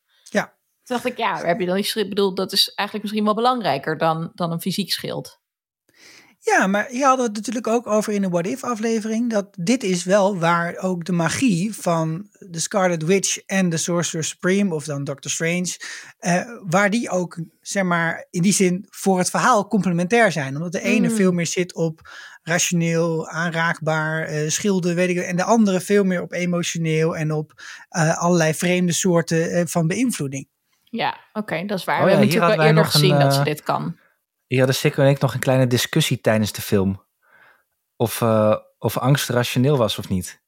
Toen 0.83 0.95
dacht 0.95 1.05
ik, 1.05 1.17
ja, 1.17 1.45
heb 1.45 1.59
je 1.59 1.65
dan 1.65 1.77
iets 1.77 1.93
bedoeld, 1.93 2.37
dat 2.37 2.51
is 2.51 2.67
eigenlijk 2.67 3.01
misschien 3.01 3.25
wel 3.25 3.43
belangrijker 3.43 3.97
dan, 3.97 4.31
dan 4.33 4.51
een 4.51 4.61
fysiek 4.61 4.91
schild. 4.91 5.41
Ja, 6.45 6.67
maar 6.67 6.87
hadden 6.91 7.17
we 7.17 7.23
het 7.23 7.35
natuurlijk 7.35 7.67
ook 7.67 7.87
over 7.87 8.13
in 8.13 8.21
de 8.21 8.29
What 8.29 8.47
If 8.47 8.63
aflevering. 8.63 9.29
Dat 9.29 9.47
dit 9.51 9.83
is 9.83 10.03
wel 10.03 10.37
waar 10.37 10.77
ook 10.77 11.05
de 11.05 11.11
magie 11.11 11.73
van 11.75 12.27
de 12.39 12.59
Scarlet 12.59 13.03
Witch 13.03 13.37
en 13.37 13.69
de 13.69 13.77
Sorcerer 13.77 14.23
Supreme, 14.23 14.73
of 14.75 14.85
dan 14.85 15.03
Doctor 15.03 15.31
Strange, 15.31 15.77
eh, 16.17 16.41
waar 16.63 16.89
die 16.89 17.09
ook, 17.09 17.39
zeg 17.61 17.83
maar, 17.83 18.27
in 18.29 18.41
die 18.41 18.53
zin 18.53 18.85
voor 18.89 19.17
het 19.17 19.29
verhaal 19.29 19.67
complementair 19.67 20.31
zijn. 20.31 20.55
Omdat 20.55 20.71
de 20.71 20.81
ene 20.81 21.07
Mm. 21.07 21.15
veel 21.15 21.31
meer 21.31 21.47
zit 21.47 21.73
op 21.73 22.01
rationeel, 22.41 23.27
aanraakbaar, 23.27 24.25
eh, 24.25 24.49
schilden, 24.49 24.95
weet 24.95 25.09
ik 25.09 25.17
En 25.17 25.35
de 25.35 25.43
andere 25.43 25.81
veel 25.81 26.03
meer 26.03 26.21
op 26.21 26.31
emotioneel 26.31 27.17
en 27.17 27.31
op 27.31 27.61
eh, 27.89 28.17
allerlei 28.17 28.53
vreemde 28.53 28.93
soorten 28.93 29.51
eh, 29.51 29.63
van 29.65 29.87
beïnvloeding. 29.87 30.47
Ja, 30.93 31.17
oké, 31.33 31.65
dat 31.65 31.77
is 31.77 31.83
waar. 31.83 31.99
Oh 31.99 32.03
we 32.03 32.09
ja, 32.09 32.15
hebben 32.17 32.33
natuurlijk 32.33 32.57
wij 32.57 32.67
eerder 32.67 32.83
een, 32.83 32.89
gezien 32.91 33.19
dat 33.19 33.33
ze 33.33 33.39
eh, 33.39 33.45
dit 33.45 33.63
kan. 33.63 33.97
Hier 34.47 34.57
hadden 34.57 34.75
Sikko 34.75 35.03
en 35.03 35.09
ik 35.09 35.19
nog 35.19 35.33
een 35.33 35.39
kleine 35.39 35.67
discussie 35.67 36.21
tijdens 36.21 36.51
de 36.51 36.61
film. 36.61 37.03
Of, 37.95 38.21
eh, 38.21 38.55
of 38.77 38.97
angst 38.97 39.29
rationeel 39.29 39.77
was 39.77 39.97
of 39.97 40.09
niet. 40.09 40.41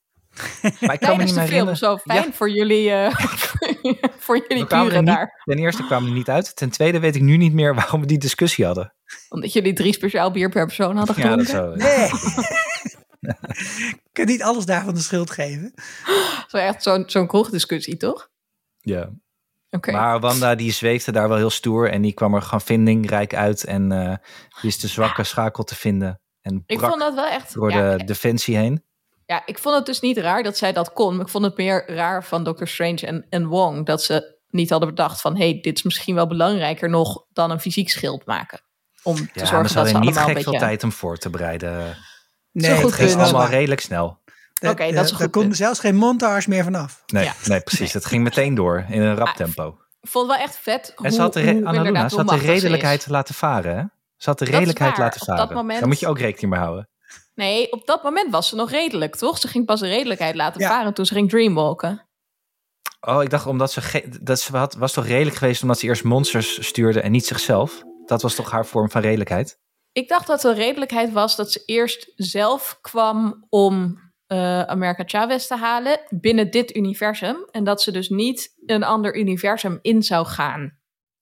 Maar 0.80 0.94
ik 0.94 1.00
kan 1.00 1.18
me 1.18 1.24
niet 1.24 1.34
de 1.34 1.40
meer 1.40 1.50
film, 1.50 1.76
zo 1.76 1.98
fijn 1.98 2.34
voor 2.34 2.50
jullie, 2.50 2.92
eh, 2.92 3.16
voor 4.26 4.46
jullie 4.48 4.66
buren 4.68 5.06
daar. 5.06 5.42
Ten 5.44 5.58
eerste 5.58 5.86
kwamen 5.86 6.04
we 6.04 6.10
er 6.10 6.18
niet 6.18 6.30
uit. 6.30 6.56
Ten 6.56 6.70
tweede 6.70 7.00
weet 7.00 7.16
ik 7.16 7.22
nu 7.22 7.38
niet 7.38 7.54
meer 7.54 7.76
waarom 7.80 8.02
we 8.02 8.08
die 8.08 8.18
discussie 8.18 8.66
hadden. 8.66 8.94
Omdat 9.30 9.54
jullie 9.54 9.74
drie 9.74 9.94
speciaal 9.94 10.32
bier 10.32 10.50
per 10.50 10.66
persoon 10.66 10.98
hadden 10.98 11.16
Ja, 11.18 11.36
dat 11.36 11.46
gedronken. 11.48 11.80
zo. 11.80 11.88
Nee. 11.88 12.10
Ik 14.04 14.10
kan 14.12 14.26
niet 14.26 14.44
alles 14.44 14.66
daarvan 14.66 14.94
de 14.94 15.00
schuld 15.00 15.32
geven. 15.32 15.74
Zo 16.48 16.58
echt 16.58 16.84
zo'n 16.84 17.04
zo'n 17.08 17.28
kroegdiscussie, 17.28 17.98
toch? 17.98 18.30
Ja. 18.80 19.10
Maar 19.92 20.20
Wanda 20.20 20.56
die 20.56 20.72
zweefde 20.72 21.12
daar 21.12 21.28
wel 21.28 21.38
heel 21.38 21.50
stoer 21.50 21.92
en 21.92 22.02
die 22.02 22.14
kwam 22.14 22.34
er 22.34 22.42
gewoon 22.42 22.62
vindingrijk 22.62 23.36
uit 23.36 23.64
en 23.64 23.92
eh 23.92 24.16
wist 24.62 24.82
de 24.82 24.88
zwakke 24.88 25.24
schakel 25.24 25.64
te 25.64 25.76
vinden. 25.76 26.20
En 26.42 26.64
Ik 26.66 26.78
brak 26.78 26.90
vond 26.90 27.02
dat 27.02 27.14
wel 27.14 27.26
echt... 27.26 27.54
door 27.54 27.72
ja, 27.72 27.98
de 27.98 28.04
defensie 28.04 28.58
heen. 28.58 28.84
ja, 29.26 29.42
ik 29.46 29.58
vond 29.58 29.76
het 29.76 29.86
dus 29.86 30.00
niet 30.00 30.18
raar 30.18 30.44
dat 30.44 30.58
zij 30.58 30.74
dat 30.74 30.94
kon. 30.94 31.16
Maar 31.16 31.26
ik 31.26 31.32
vond 31.32 31.44
het 31.44 31.58
meer 31.58 31.92
raar 31.92 32.24
van 32.24 32.44
Doctor 32.44 32.68
Strange 32.68 33.06
en, 33.06 33.26
en 33.30 33.48
Wong... 33.48 33.86
dat 33.86 34.04
ze 34.04 34.38
niet 34.50 34.70
hadden 34.70 34.90
bedacht 34.90 35.22
van... 35.22 35.38
hey, 35.38 35.60
dit 35.62 35.78
is 35.78 35.84
misschien 35.84 36.16
wel 36.16 36.28
belangrijker 36.28 36.90
nog 36.90 37.26
dan 37.34 37.52
een 37.52 37.60
fysiek 37.60 37.90
schild 37.90 38.26
maken. 38.26 38.62
Om 39.04 39.16
te 39.16 39.22
Ja, 39.22 39.30
maar 39.36 39.48
zorgen 39.48 39.70
ze 39.70 39.76
dat 39.76 39.88
ze 39.88 39.94
hadden 39.94 40.12
niet 40.12 40.20
een 40.20 40.26
gek 40.26 40.42
veel 40.42 40.52
beetje... 40.52 40.66
tijd 40.66 40.84
om 40.84 40.92
voor 40.92 41.18
te 41.18 41.30
bereiden. 41.30 41.98
Nee, 42.52 42.76
goed 42.76 42.84
Het 42.84 43.10
ging 43.10 43.22
allemaal 43.22 43.48
redelijk 43.48 43.82
snel. 43.82 44.24
Oké, 44.62 44.92
dat 44.92 45.06
is 45.06 45.12
goed 45.12 45.30
kon 45.30 45.54
zelfs 45.54 45.80
geen 45.80 45.96
montage 45.96 46.50
meer 46.50 46.64
vanaf. 46.64 47.04
Nee, 47.06 47.24
Ja. 47.24 47.34
nee 47.46 47.62
precies. 47.62 47.94
Het 47.94 48.06
ging 48.06 48.24
meteen 48.24 48.56
door 48.56 48.86
in 48.90 49.02
een 49.02 49.16
rap 49.16 49.28
Ah, 49.28 49.36
tempo. 49.36 49.78
Ik 50.02 50.10
vond 50.10 50.28
het 50.28 50.38
wel 50.38 50.46
echt 50.48 50.58
vet 50.58 50.92
hoe, 50.96 51.06
En 51.06 51.12
ze 51.12 51.22
had 51.22 51.34
de, 51.34 51.52
hoe 51.52 51.66
Annaluna, 51.66 52.10
ze 52.10 52.16
had 52.16 52.30
de 52.30 52.36
redelijkheid 52.38 53.00
is. 53.02 53.08
laten 53.08 53.36
varen. 53.36 53.76
Hè? 53.78 53.84
Ze 54.18 54.30
had 54.30 54.40
de 54.40 54.46
redelijkheid 54.46 54.98
laten 54.98 55.22
Op 55.22 55.28
dat 55.28 55.38
varen. 55.38 55.56
moment- 55.56 55.80
Daar 55.80 55.88
moet 55.88 56.00
je 56.00 56.08
ook 56.08 56.20
rekening 56.20 56.52
mee 56.54 56.62
houden. 56.62 56.90
Nee, 57.36 57.72
op 57.72 57.86
dat 57.88 58.04
moment 58.04 58.32
was 58.32 58.50
ze 58.50 58.56
nog 58.56 58.70
redelijk, 58.72 59.16
toch? 59.16 59.38
Ze 59.38 59.48
ging 59.48 59.66
pas 59.66 59.80
de 59.80 59.88
redelijkheid 59.88 60.36
laten 60.36 60.62
Ja. 60.62 60.68
varen 60.70 60.94
toen 60.94 61.06
ze 61.06 61.14
ging 61.14 61.30
dreamwalken. 61.30 62.08
Oh, 63.02 63.24
ik 63.24 63.30
dacht 63.30 63.46
omdat 63.46 63.72
ze... 63.72 64.04
Dat 64.22 64.40
ze 64.40 64.58
had, 64.58 64.74
was 64.76 64.92
toch 64.94 65.06
redelijk 65.08 65.36
geweest 65.36 65.62
omdat 65.62 65.80
ze 65.80 65.86
eerst 65.86 66.04
monsters 66.04 66.68
stuurde 66.68 67.02
en 67.02 67.12
niet 67.12 67.26
zichzelf? 67.26 67.82
Dat 68.06 68.22
was 68.22 68.36
toch 68.36 68.52
haar 68.52 68.66
vorm 68.66 68.90
van 68.92 69.02
redelijkheid? 69.02 69.60
Ik 69.92 70.08
dacht 70.08 70.28
dat 70.28 70.42
de 70.42 70.54
redelijkheid 70.54 71.12
was 71.12 71.36
dat 71.36 71.52
ze 71.52 71.64
eerst 71.66 72.12
zelf 72.16 72.78
kwam 72.82 73.46
om 73.50 74.00
eh 74.36 74.62
America 74.62 75.04
Chavez 75.06 75.48
te 75.48 75.56
halen 75.56 76.00
binnen 76.10 76.52
dit 76.52 76.76
universum. 76.76 77.48
En 77.52 77.64
dat 77.64 77.82
ze 77.82 77.92
dus 77.92 78.10
niet 78.10 78.54
een 78.66 78.84
ander 78.84 79.18
universum 79.18 79.80
in 79.82 80.04
zou 80.04 80.26
gaan 80.26 80.78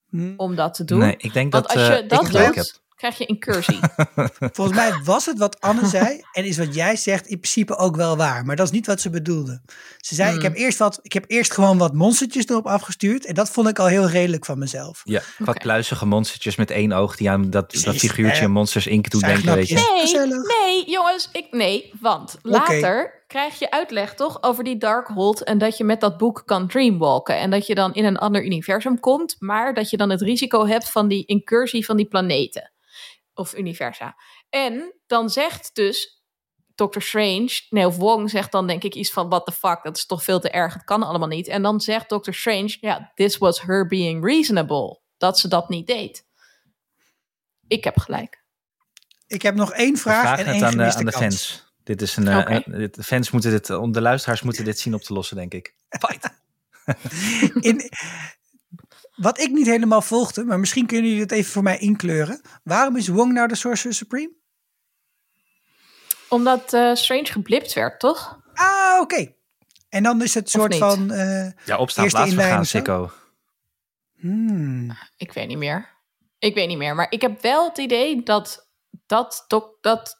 Hm. 0.09 0.33
om 0.37 0.55
dat 0.55 0.73
te 0.73 0.83
doen. 0.83 0.99
Nee, 0.99 1.15
ik 1.17 1.33
denk 1.33 1.51
Want 1.51 1.67
dat 1.67 1.75
als 1.75 1.87
eh, 1.89 1.95
je 1.95 2.03
ik 2.03 2.09
dat 2.09 2.25
gelijk 2.25 2.45
doet, 2.45 2.55
heb. 2.55 2.82
Krijg 3.03 3.17
je 3.17 3.25
incursie. 3.25 3.79
Volgens 4.55 4.77
mij 4.77 4.99
was 5.03 5.25
het 5.25 5.37
wat 5.37 5.61
Anne 5.61 5.85
zei 5.85 6.21
en 6.31 6.45
is 6.45 6.57
wat 6.57 6.75
jij 6.75 6.95
zegt 6.95 7.27
in 7.27 7.39
principe 7.39 7.77
ook 7.77 7.95
wel 7.95 8.17
waar. 8.17 8.45
Maar 8.45 8.55
dat 8.55 8.65
is 8.65 8.71
niet 8.71 8.85
wat 8.85 9.01
ze 9.01 9.09
bedoelde. 9.09 9.61
Ze 9.97 10.15
zei, 10.15 10.27
Hmm. 10.29 10.37
ik, 10.37 10.43
heb 10.43 10.55
eerst 10.55 10.77
wat, 10.77 10.99
ik 11.01 11.13
heb 11.13 11.25
eerst 11.27 11.53
gewoon 11.53 11.77
wat 11.77 11.93
monstertjes 11.93 12.47
erop 12.47 12.67
afgestuurd. 12.67 13.25
En 13.25 13.33
dat 13.33 13.49
vond 13.49 13.67
ik 13.67 13.79
al 13.79 13.87
heel 13.87 14.09
redelijk 14.09 14.45
van 14.45 14.59
mezelf. 14.59 15.01
Ja, 15.03 15.21
wat 15.37 15.47
Oké. 15.47 15.59
pluizige 15.59 16.05
monstertjes 16.05 16.55
met 16.55 16.71
één 16.71 16.91
oog 16.91 17.15
die 17.15 17.29
aan 17.29 17.49
dat, 17.49 17.71
dat 17.83 17.95
figuurtje 17.95 18.43
eh, 18.43 18.49
Monsters 18.49 18.87
Inc. 18.87 19.05
zijn 19.09 19.33
denken, 19.33 19.55
weet 19.55 19.67
je. 19.69 19.75
knapjes. 19.75 20.11
Nee, 20.11 20.27
nee, 20.27 20.89
jongens, 20.89 21.29
ik, 21.31 21.47
nee, 21.51 21.91
want 21.99 22.37
later 22.41 23.23
krijg 23.27 23.59
je 23.59 23.71
uitleg 23.71 24.15
toch 24.15 24.43
over 24.43 24.63
die 24.63 24.77
Darkhold 24.77 25.43
en 25.43 25.57
dat 25.57 25.77
je 25.77 25.83
met 25.83 26.01
dat 26.01 26.17
boek 26.17 26.43
kan 26.45 26.67
dreamwalken 26.67 27.37
en 27.37 27.49
dat 27.49 27.67
je 27.67 27.75
dan 27.75 27.93
in 27.93 28.05
een 28.05 28.17
ander 28.17 28.45
universum 28.45 28.99
komt, 28.99 29.35
maar 29.39 29.73
dat 29.73 29.89
je 29.89 29.97
dan 29.97 30.09
het 30.09 30.21
risico 30.21 30.65
hebt 30.65 30.89
van 30.91 31.07
die 31.07 31.25
incursie 31.25 31.85
van 31.85 31.97
die 31.97 32.07
planeten 32.07 32.72
of 33.33 33.57
universa. 33.57 34.15
En 34.49 34.93
dan 35.07 35.29
zegt 35.29 35.75
dus 35.75 36.23
Doctor 36.75 37.01
Strange, 37.01 37.61
nee, 37.69 37.85
of 37.85 37.97
Wong 37.97 38.29
zegt 38.29 38.51
dan 38.51 38.67
denk 38.67 38.83
ik 38.83 38.95
iets 38.95 39.11
van 39.11 39.29
what 39.29 39.45
the 39.45 39.51
fuck, 39.51 39.83
dat 39.83 39.97
is 39.97 40.05
toch 40.05 40.23
veel 40.23 40.39
te 40.39 40.49
erg, 40.49 40.73
het 40.73 40.83
kan 40.83 41.03
allemaal 41.03 41.27
niet. 41.27 41.47
En 41.47 41.61
dan 41.61 41.81
zegt 41.81 42.09
Doctor 42.09 42.33
Strange, 42.33 42.77
ja, 42.79 43.11
this 43.15 43.37
was 43.37 43.61
her 43.61 43.87
being 43.87 44.25
reasonable, 44.25 44.99
dat 45.17 45.39
ze 45.39 45.47
dat 45.47 45.69
niet 45.69 45.87
deed. 45.87 46.25
Ik 47.67 47.83
heb 47.83 47.97
gelijk. 47.97 48.43
Ik 49.27 49.41
heb 49.41 49.55
nog 49.55 49.71
één 49.71 49.97
vraag, 49.97 50.21
vragen 50.21 50.45
en 50.45 50.53
één 50.53 50.63
het 50.63 50.71
aan 50.71 50.77
de, 50.77 50.95
aan 50.95 51.05
de 51.05 51.11
fans. 51.11 51.71
Dit 51.83 52.01
is 52.01 52.15
een, 52.15 52.27
eh, 52.27 52.63
de 52.91 53.03
fans 53.03 53.31
moeten 53.31 53.51
dit, 53.51 53.67
de 53.67 54.01
luisteraars 54.01 54.41
moeten 54.41 54.65
dit 54.65 54.79
zien 54.79 54.93
op 54.93 55.01
te 55.01 55.13
lossen, 55.13 55.35
denk 55.35 55.53
ik. 55.53 55.75
Fight! 55.89 56.29
In, 57.69 57.89
wat 59.15 59.39
ik 59.39 59.51
niet 59.51 59.67
helemaal 59.67 60.01
volgde, 60.01 60.43
maar 60.43 60.59
misschien 60.59 60.85
kunnen 60.85 61.05
jullie 61.05 61.21
het 61.21 61.31
even 61.31 61.51
voor 61.51 61.63
mij 61.63 61.77
inkleuren. 61.77 62.41
Waarom 62.63 62.95
is 62.97 63.07
Wong 63.07 63.33
nou 63.33 63.47
de 63.47 63.55
Sorcerer 63.55 63.95
Supreme? 63.95 64.31
Omdat 66.29 66.73
eh, 66.73 66.95
Strange 66.95 67.25
geblipt 67.25 67.73
werd, 67.73 67.99
toch? 67.99 68.39
Ah, 68.53 68.99
oké. 69.01 69.33
En 69.89 70.03
dan 70.03 70.21
is 70.21 70.33
het 70.33 70.49
soort 70.49 70.75
van... 70.75 71.11
eh, 71.11 71.51
Ja, 71.65 71.77
opstaan, 71.77 72.07
plaats 72.07 72.33
vergaan? 72.33 72.65
Sikko. 72.65 73.11
hmm. 74.19 74.97
Ik 75.17 75.33
weet 75.33 75.47
niet 75.47 75.57
meer. 75.57 75.89
Ik 76.39 76.53
weet 76.53 76.67
niet 76.67 76.77
meer. 76.77 76.95
Maar 76.95 77.07
ik 77.09 77.21
heb 77.21 77.41
wel 77.41 77.67
het 77.67 77.77
idee 77.77 78.23
dat 78.23 78.71
dat, 79.05 79.45
dat, 79.47 79.77
dat, 79.81 80.17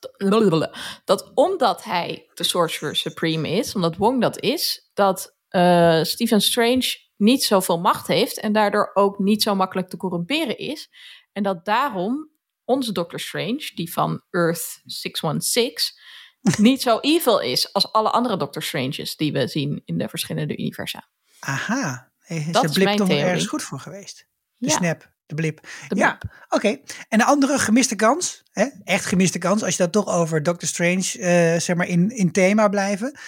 dat 1.05 1.31
omdat 1.33 1.83
hij 1.83 2.29
de 2.33 2.43
Sorcerer 2.43 2.95
Supreme 2.95 3.49
is, 3.49 3.75
omdat 3.75 3.95
Wong 3.97 4.21
dat 4.21 4.39
is, 4.41 4.89
dat 4.93 5.35
eh, 5.49 6.03
Stephen 6.03 6.41
Strange 6.41 6.97
niet 7.23 7.43
zoveel 7.43 7.79
macht 7.79 8.07
heeft 8.07 8.39
en 8.39 8.53
daardoor 8.53 8.91
ook 8.93 9.19
niet 9.19 9.43
zo 9.43 9.55
makkelijk 9.55 9.89
te 9.89 9.97
corrumperen 9.97 10.57
is. 10.57 10.89
En 11.31 11.43
dat 11.43 11.65
daarom 11.65 12.29
onze 12.65 12.91
Doctor 12.91 13.19
Strange, 13.19 13.71
die 13.75 13.93
van 13.93 14.23
Earth 14.29 14.81
616, 14.85 15.95
niet 16.57 16.81
zo 16.81 16.99
evil 16.99 17.39
is 17.39 17.73
als 17.73 17.91
alle 17.91 18.09
andere 18.09 18.37
Doctor 18.37 18.63
Stranges 18.63 19.15
die 19.15 19.31
we 19.31 19.47
zien 19.47 19.81
in 19.85 19.97
de 19.97 20.09
verschillende 20.09 20.57
universa. 20.57 21.09
Aha. 21.39 22.11
Is 22.27 22.45
Dat 22.51 22.63
is 22.63 22.71
blip 22.71 22.85
mijn 22.85 22.97
toch 22.97 23.07
theorie. 23.07 23.25
ergens 23.25 23.47
goed 23.47 23.63
voor 23.63 23.79
geweest? 23.79 24.27
De 24.57 24.67
Ja, 24.67 24.75
snap, 24.75 25.11
de 25.25 25.35
blip. 25.35 25.67
de 25.87 25.95
Ja, 25.95 26.17
oké. 26.49 26.79
En 27.09 27.17
de 27.17 27.25
andere 27.25 27.59
gemiste 27.59 27.95
kans, 27.95 28.43
hè? 28.51 28.65
echt 28.83 29.05
gemiste 29.05 29.37
kans, 29.37 29.63
als 29.63 29.75
je 29.75 29.83
dat 29.83 29.91
toch 29.91 30.07
over 30.07 30.43
Doctor 30.43 30.67
Strange, 30.67 31.19
eh, 31.19 31.59
zeg 31.59 31.75
maar, 31.75 31.87
in, 31.87 32.09
in 32.09 32.31
thema 32.31 32.67
blijven. 32.67 33.19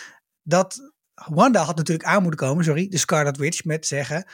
Dat 0.43 0.93
Wanda 1.15 1.63
had 1.63 1.75
natuurlijk 1.75 2.07
aan 2.07 2.21
moeten 2.21 2.47
komen, 2.47 2.63
sorry, 2.63 2.87
de 2.87 2.97
Scarlet 2.97 3.37
Witch, 3.37 3.63
met 3.63 3.87
zeggen: 3.87 4.25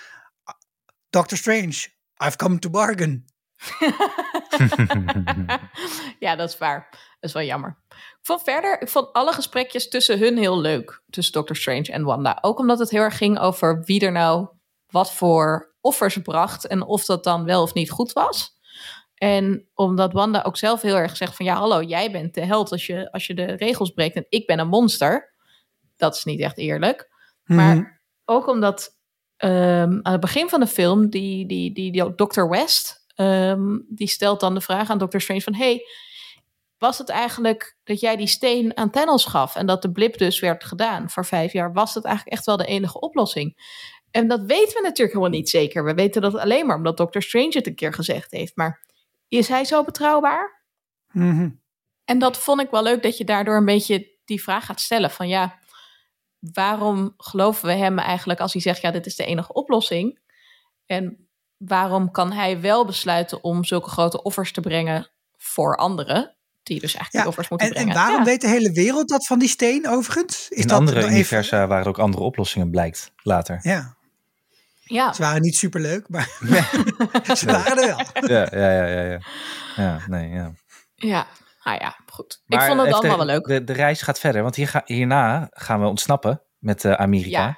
Doctor 1.09 1.37
Strange, 1.37 1.87
I've 2.25 2.35
come 2.35 2.59
to 2.59 2.69
bargain. 2.69 3.25
ja, 6.19 6.35
dat 6.35 6.49
is 6.49 6.57
waar. 6.57 6.87
Dat 6.91 7.29
is 7.29 7.33
wel 7.33 7.43
jammer. 7.43 7.77
Ik 7.89 8.19
vond 8.21 8.43
verder, 8.43 8.81
ik 8.81 8.89
vond 8.89 9.13
alle 9.13 9.33
gesprekjes 9.33 9.89
tussen 9.89 10.19
hun 10.19 10.37
heel 10.37 10.59
leuk. 10.59 11.03
Tussen 11.09 11.33
Doctor 11.33 11.55
Strange 11.55 11.91
en 11.91 12.03
Wanda. 12.03 12.37
Ook 12.41 12.59
omdat 12.59 12.79
het 12.79 12.89
heel 12.89 13.01
erg 13.01 13.17
ging 13.17 13.39
over 13.39 13.83
wie 13.83 14.05
er 14.05 14.11
nou 14.11 14.47
wat 14.87 15.13
voor 15.13 15.75
offers 15.81 16.17
bracht. 16.17 16.67
En 16.67 16.81
of 16.81 17.05
dat 17.05 17.23
dan 17.23 17.43
wel 17.43 17.61
of 17.61 17.73
niet 17.73 17.91
goed 17.91 18.13
was. 18.13 18.59
En 19.15 19.69
omdat 19.73 20.13
Wanda 20.13 20.41
ook 20.41 20.57
zelf 20.57 20.81
heel 20.81 20.95
erg 20.95 21.17
zegt 21.17 21.35
van... 21.35 21.45
Ja, 21.45 21.55
hallo, 21.55 21.81
jij 21.81 22.11
bent 22.11 22.33
de 22.33 22.45
held 22.45 22.71
als 22.71 22.85
je, 22.85 23.11
als 23.11 23.27
je 23.27 23.33
de 23.33 23.45
regels 23.45 23.89
breekt 23.89 24.15
en 24.15 24.25
ik 24.29 24.47
ben 24.47 24.59
een 24.59 24.67
monster. 24.67 25.30
Dat 26.01 26.15
is 26.15 26.23
niet 26.23 26.39
echt 26.39 26.57
eerlijk. 26.57 27.09
Maar 27.43 27.75
Mhm. 27.75 27.85
ook 28.25 28.47
omdat 28.47 28.99
ehm, 29.37 29.99
aan 30.01 30.11
het 30.11 30.19
begin 30.21 30.49
van 30.49 30.59
de 30.59 30.67
film, 30.67 31.09
die, 31.09 31.45
die, 31.45 31.73
die, 31.73 31.91
die 31.91 32.15
Dr. 32.15 32.47
West, 32.47 33.05
ehm, 33.15 33.77
die 33.89 34.07
stelt 34.07 34.39
dan 34.39 34.53
de 34.53 34.61
vraag 34.61 34.89
aan 34.89 34.97
Dr. 34.97 35.19
Strange 35.19 35.41
van, 35.41 35.53
hey, 35.55 35.81
was 36.77 36.97
het 36.97 37.09
eigenlijk 37.09 37.77
dat 37.83 37.99
jij 37.99 38.15
die 38.15 38.27
steen 38.27 38.77
aan 38.77 38.89
Thanos 38.89 39.25
gaf 39.25 39.55
en 39.55 39.65
dat 39.65 39.81
de 39.81 39.91
blip 39.91 40.17
dus 40.17 40.39
werd 40.39 40.63
gedaan 40.63 41.09
voor 41.09 41.25
vijf 41.25 41.53
jaar? 41.53 41.73
Was 41.73 41.93
dat 41.93 42.05
eigenlijk 42.05 42.35
echt 42.35 42.45
wel 42.45 42.57
de 42.57 42.65
enige 42.65 42.99
oplossing? 42.99 43.57
En 44.11 44.27
dat 44.27 44.41
weten 44.41 44.73
we 44.73 44.81
natuurlijk 44.81 45.17
helemaal 45.17 45.37
niet 45.39 45.49
zeker. 45.49 45.83
We 45.83 45.93
weten 45.93 46.21
dat 46.21 46.35
alleen 46.35 46.65
maar 46.65 46.75
omdat 46.75 46.97
Dr. 46.97 47.19
Strange 47.19 47.51
het 47.51 47.67
een 47.67 47.75
keer 47.75 47.93
gezegd 47.93 48.31
heeft. 48.31 48.55
Maar 48.55 48.85
is 49.27 49.47
hij 49.47 49.65
zo 49.65 49.83
betrouwbaar? 49.83 50.63
Mhm. 51.11 51.49
En 52.05 52.19
dat 52.19 52.37
vond 52.37 52.61
ik 52.61 52.69
wel 52.69 52.83
leuk 52.83 53.03
dat 53.03 53.17
je 53.17 53.23
daardoor 53.25 53.55
een 53.57 53.65
beetje 53.65 54.09
die 54.25 54.41
vraag 54.43 54.65
gaat 54.65 54.81
stellen 54.81 55.11
van 55.11 55.27
ja, 55.27 55.59
waarom 56.53 57.13
geloven 57.17 57.67
we 57.67 57.73
hem 57.73 57.99
eigenlijk 57.99 58.39
als 58.39 58.53
hij 58.53 58.61
zegt 58.61 58.81
ja, 58.81 58.91
dit 58.91 59.05
is 59.05 59.15
de 59.15 59.25
enige 59.25 59.53
oplossing? 59.53 60.19
En 60.85 61.27
waarom 61.57 62.11
kan 62.11 62.31
hij 62.31 62.61
wel 62.61 62.85
besluiten 62.85 63.43
om 63.43 63.63
zulke 63.63 63.89
grote 63.89 64.21
offers 64.23 64.51
te 64.51 64.61
brengen 64.61 65.09
voor 65.37 65.75
anderen, 65.77 66.35
Die 66.63 66.79
dus 66.79 66.93
eigenlijk 66.93 67.13
Ja, 67.13 67.19
niet 67.19 67.27
offers 67.29 67.49
moet 67.49 67.61
En, 67.61 67.69
brengen. 67.69 67.89
en 67.89 67.95
waarom 67.95 68.17
Ja. 68.19 68.23
weet 68.23 68.41
de 68.41 68.47
hele 68.47 68.71
wereld 68.71 69.09
dat 69.09 69.25
van 69.27 69.39
die 69.39 69.47
steen 69.49 69.87
overigens? 69.87 70.49
Is 70.49 70.61
In 70.61 70.67
dat 70.67 70.77
andere 70.77 70.97
even- 70.99 71.11
universa 71.11 71.67
waren 71.67 71.83
er 71.83 71.89
ook 71.89 71.99
andere 71.99 72.23
oplossingen, 72.23 72.69
blijkt 72.69 73.11
later. 73.23 73.59
Ja, 73.61 73.95
Ja, 74.83 75.13
ze 75.13 75.21
waren 75.21 75.41
niet 75.41 75.55
superleuk, 75.55 76.09
maar 76.09 76.29
ze 77.37 77.45
waren 77.45 77.77
er 77.77 77.87
wel. 77.87 78.27
Ja, 78.29 78.47
ja, 78.51 78.71
ja, 78.71 78.85
ja. 79.01 79.03
Ja, 79.03 79.21
ja 79.75 79.99
nee, 80.07 80.29
ja. 80.29 80.51
ja. 80.95 81.27
Nou 81.63 81.77
ja, 81.79 81.95
goed. 82.11 82.41
Maar 82.45 82.59
ik 82.61 82.67
vond 82.67 82.81
het 82.81 82.93
allemaal 82.93 83.17
de, 83.17 83.25
wel 83.25 83.25
leuk. 83.25 83.45
De, 83.47 83.63
de 83.63 83.73
reis 83.73 84.01
gaat 84.01 84.19
verder, 84.19 84.41
want 84.41 84.55
hier 84.55 84.67
ga, 84.67 84.81
hierna 84.85 85.47
gaan 85.51 85.81
we 85.81 85.87
ontsnappen 85.87 86.41
met 86.59 86.85
eh, 86.85 86.91
Amerika. 86.93 87.29
Ja. 87.29 87.57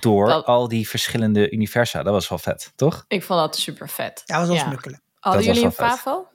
Door 0.00 0.26
Dat- 0.28 0.44
al 0.46 0.68
die 0.68 0.88
verschillende 0.88 1.50
universa. 1.50 2.02
Dat 2.02 2.12
was 2.12 2.28
wel 2.28 2.38
vet, 2.38 2.72
toch? 2.76 3.04
Ik 3.08 3.22
vond 3.22 3.40
dat 3.40 3.56
super 3.56 3.88
vet. 3.88 4.22
Ja, 4.24 4.38
was 4.38 4.46
wel 4.46 4.56
Ja. 4.56 4.62
smukkelen. 4.62 5.02
Hadden 5.20 5.42
Dat 5.44 5.50
was 5.50 5.60
jullie 5.62 5.64
een 5.64 5.88
favo? 5.88 6.28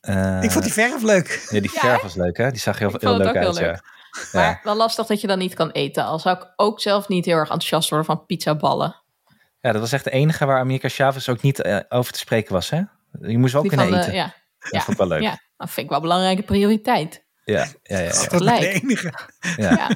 Eh, 0.00 0.42
Ik 0.42 0.50
vond 0.50 0.64
die 0.64 0.72
verf 0.72 1.02
leuk. 1.02 1.46
Ja, 1.50 1.60
die 1.60 1.70
Ja, 1.74 1.80
verf 1.80 2.02
was 2.02 2.14
leuk, 2.14 2.36
hè? 2.36 2.50
Die 2.50 2.60
zag 2.60 2.78
heel, 2.78 2.94
Ik 2.94 3.00
heel 3.00 3.10
vond 3.10 3.24
het 3.24 3.32
leuk 3.34 3.42
ook 3.42 3.46
uit, 3.48 3.56
heel 3.58 3.66
ja. 3.66 3.72
leuk. 3.72 3.82
Ja. 4.32 4.40
Maar 4.40 4.60
wel 4.62 4.76
lastig 4.76 5.06
dat 5.06 5.20
je 5.20 5.26
dan 5.26 5.38
niet 5.38 5.54
kan 5.54 5.70
eten. 5.70 6.04
Al 6.04 6.18
zou 6.18 6.36
ik 6.36 6.52
ook 6.56 6.80
zelf 6.80 7.08
niet 7.08 7.24
heel 7.24 7.34
erg 7.36 7.48
enthousiast 7.48 7.88
worden 7.88 8.06
van 8.06 8.26
pizzaballen. 8.26 9.02
ja, 9.60 9.72
dat 9.72 9.80
was 9.80 9.92
echt 9.92 10.04
de 10.04 10.10
enige 10.10 10.44
waar 10.46 10.58
Amerika 10.58 10.88
Chavez 10.88 11.28
ook 11.28 11.42
niet 11.42 11.60
eh, 11.60 11.78
over 11.88 12.12
te 12.12 12.18
spreken 12.18 12.52
was, 12.52 12.70
hè? 12.70 12.82
Je 13.20 13.38
moest 13.38 13.52
wel 13.52 13.62
Die 13.62 13.70
kunnen 13.70 13.90
de- 13.90 13.98
eten. 13.98 14.14
ja, 14.14 14.34
Dat 14.58 14.82
vond 14.82 14.88
ik 14.88 14.96
wel 15.08 15.18
leuk. 15.18 15.36
Dat 15.56 15.70
vind 15.70 15.76
ik 15.84 15.88
wel 15.88 15.96
een 15.96 16.02
belangrijke 16.08 16.42
prioriteit. 16.42 17.24
Ja, 17.44 17.66
ja, 17.82 17.98
ja. 17.98 17.98
ja, 18.04 18.26
Dat 18.28 18.42
is 18.42 18.48
enige. 18.82 19.12
ja. 19.56 19.70
Ja. 19.70 19.88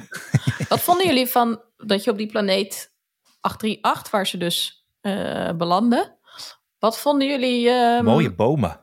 Wat 0.69 0.81
vonden 0.81 1.05
jullie 1.07 1.27
van 1.27 1.61
dat 1.77 2.03
je 2.03 2.11
op 2.11 2.17
die 2.17 2.27
planeet 2.27 2.91
838, 3.41 4.11
waar 4.11 4.27
ze 4.27 4.37
dus 4.37 4.85
eh, 5.01 5.51
belanden, 5.51 6.15
wat 6.79 6.99
vonden 6.99 7.27
jullie... 7.27 7.69
ehm, 7.69 8.03
Mooie 8.03 8.31
bomen. 8.33 8.79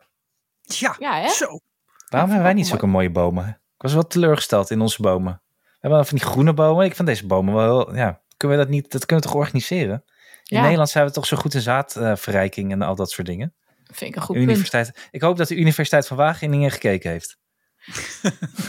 Ja, 0.62 0.96
Ja, 0.98 1.20
hè? 1.20 1.28
zo. 1.28 1.60
Waarom 2.08 2.30
hebben 2.30 2.46
wij 2.46 2.54
niet 2.54 2.66
mooi. 2.66 2.78
zulke 2.78 2.86
mooie 2.86 3.10
bomen? 3.10 3.48
Ik 3.48 3.82
was 3.82 3.92
wel 3.92 4.06
teleurgesteld 4.06 4.70
in 4.70 4.80
onze 4.80 5.02
bomen. 5.02 5.40
We 5.62 5.68
hebben 5.80 5.98
wel 5.98 6.04
van 6.08 6.18
die 6.18 6.26
groene 6.26 6.52
bomen. 6.54 6.84
Ik 6.84 6.94
vind 6.94 7.08
deze 7.08 7.26
bomen 7.26 7.54
wel 7.54 7.64
heel... 7.86 7.96
Ja, 7.96 8.20
kunnen 8.36 8.58
we 8.58 8.62
dat 8.64 8.72
niet... 8.72 8.92
Dat 8.92 9.06
kunnen 9.06 9.24
we 9.24 9.30
toch 9.30 9.40
organiseren? 9.40 10.04
In 10.44 10.56
Ja. 10.56 10.62
Nederland 10.62 10.88
zijn 10.90 11.06
we 11.06 11.10
toch 11.12 11.26
zo 11.26 11.36
goed 11.36 11.54
in 11.54 11.60
zaadverrijking 11.60 12.72
en 12.72 12.82
al 12.82 12.94
dat 12.94 13.10
soort 13.10 13.26
dingen. 13.26 13.54
Vind 13.96 14.10
ik 14.10 14.16
een 14.16 14.22
goed 14.22 14.34
De 14.34 14.40
punt. 14.44 14.50
universiteit, 14.52 15.08
ik 15.10 15.20
hoop 15.20 15.36
dat 15.36 15.48
de 15.48 15.56
Universiteit 15.56 16.06
van 16.06 16.16
Wageningen 16.16 16.70
gekeken 16.70 17.10
heeft. 17.10 17.36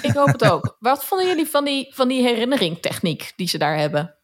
Ik 0.01 0.11
hoop 0.13 0.27
het 0.27 0.43
ook. 0.43 0.75
Wat 0.79 1.05
vonden 1.05 1.27
jullie 1.27 1.45
van 1.47 1.65
die, 1.65 1.93
van 1.95 2.07
die 2.07 2.21
herinneringtechniek 2.21 3.33
die 3.35 3.47
ze 3.47 3.57
daar 3.57 3.77
hebben? 3.77 4.15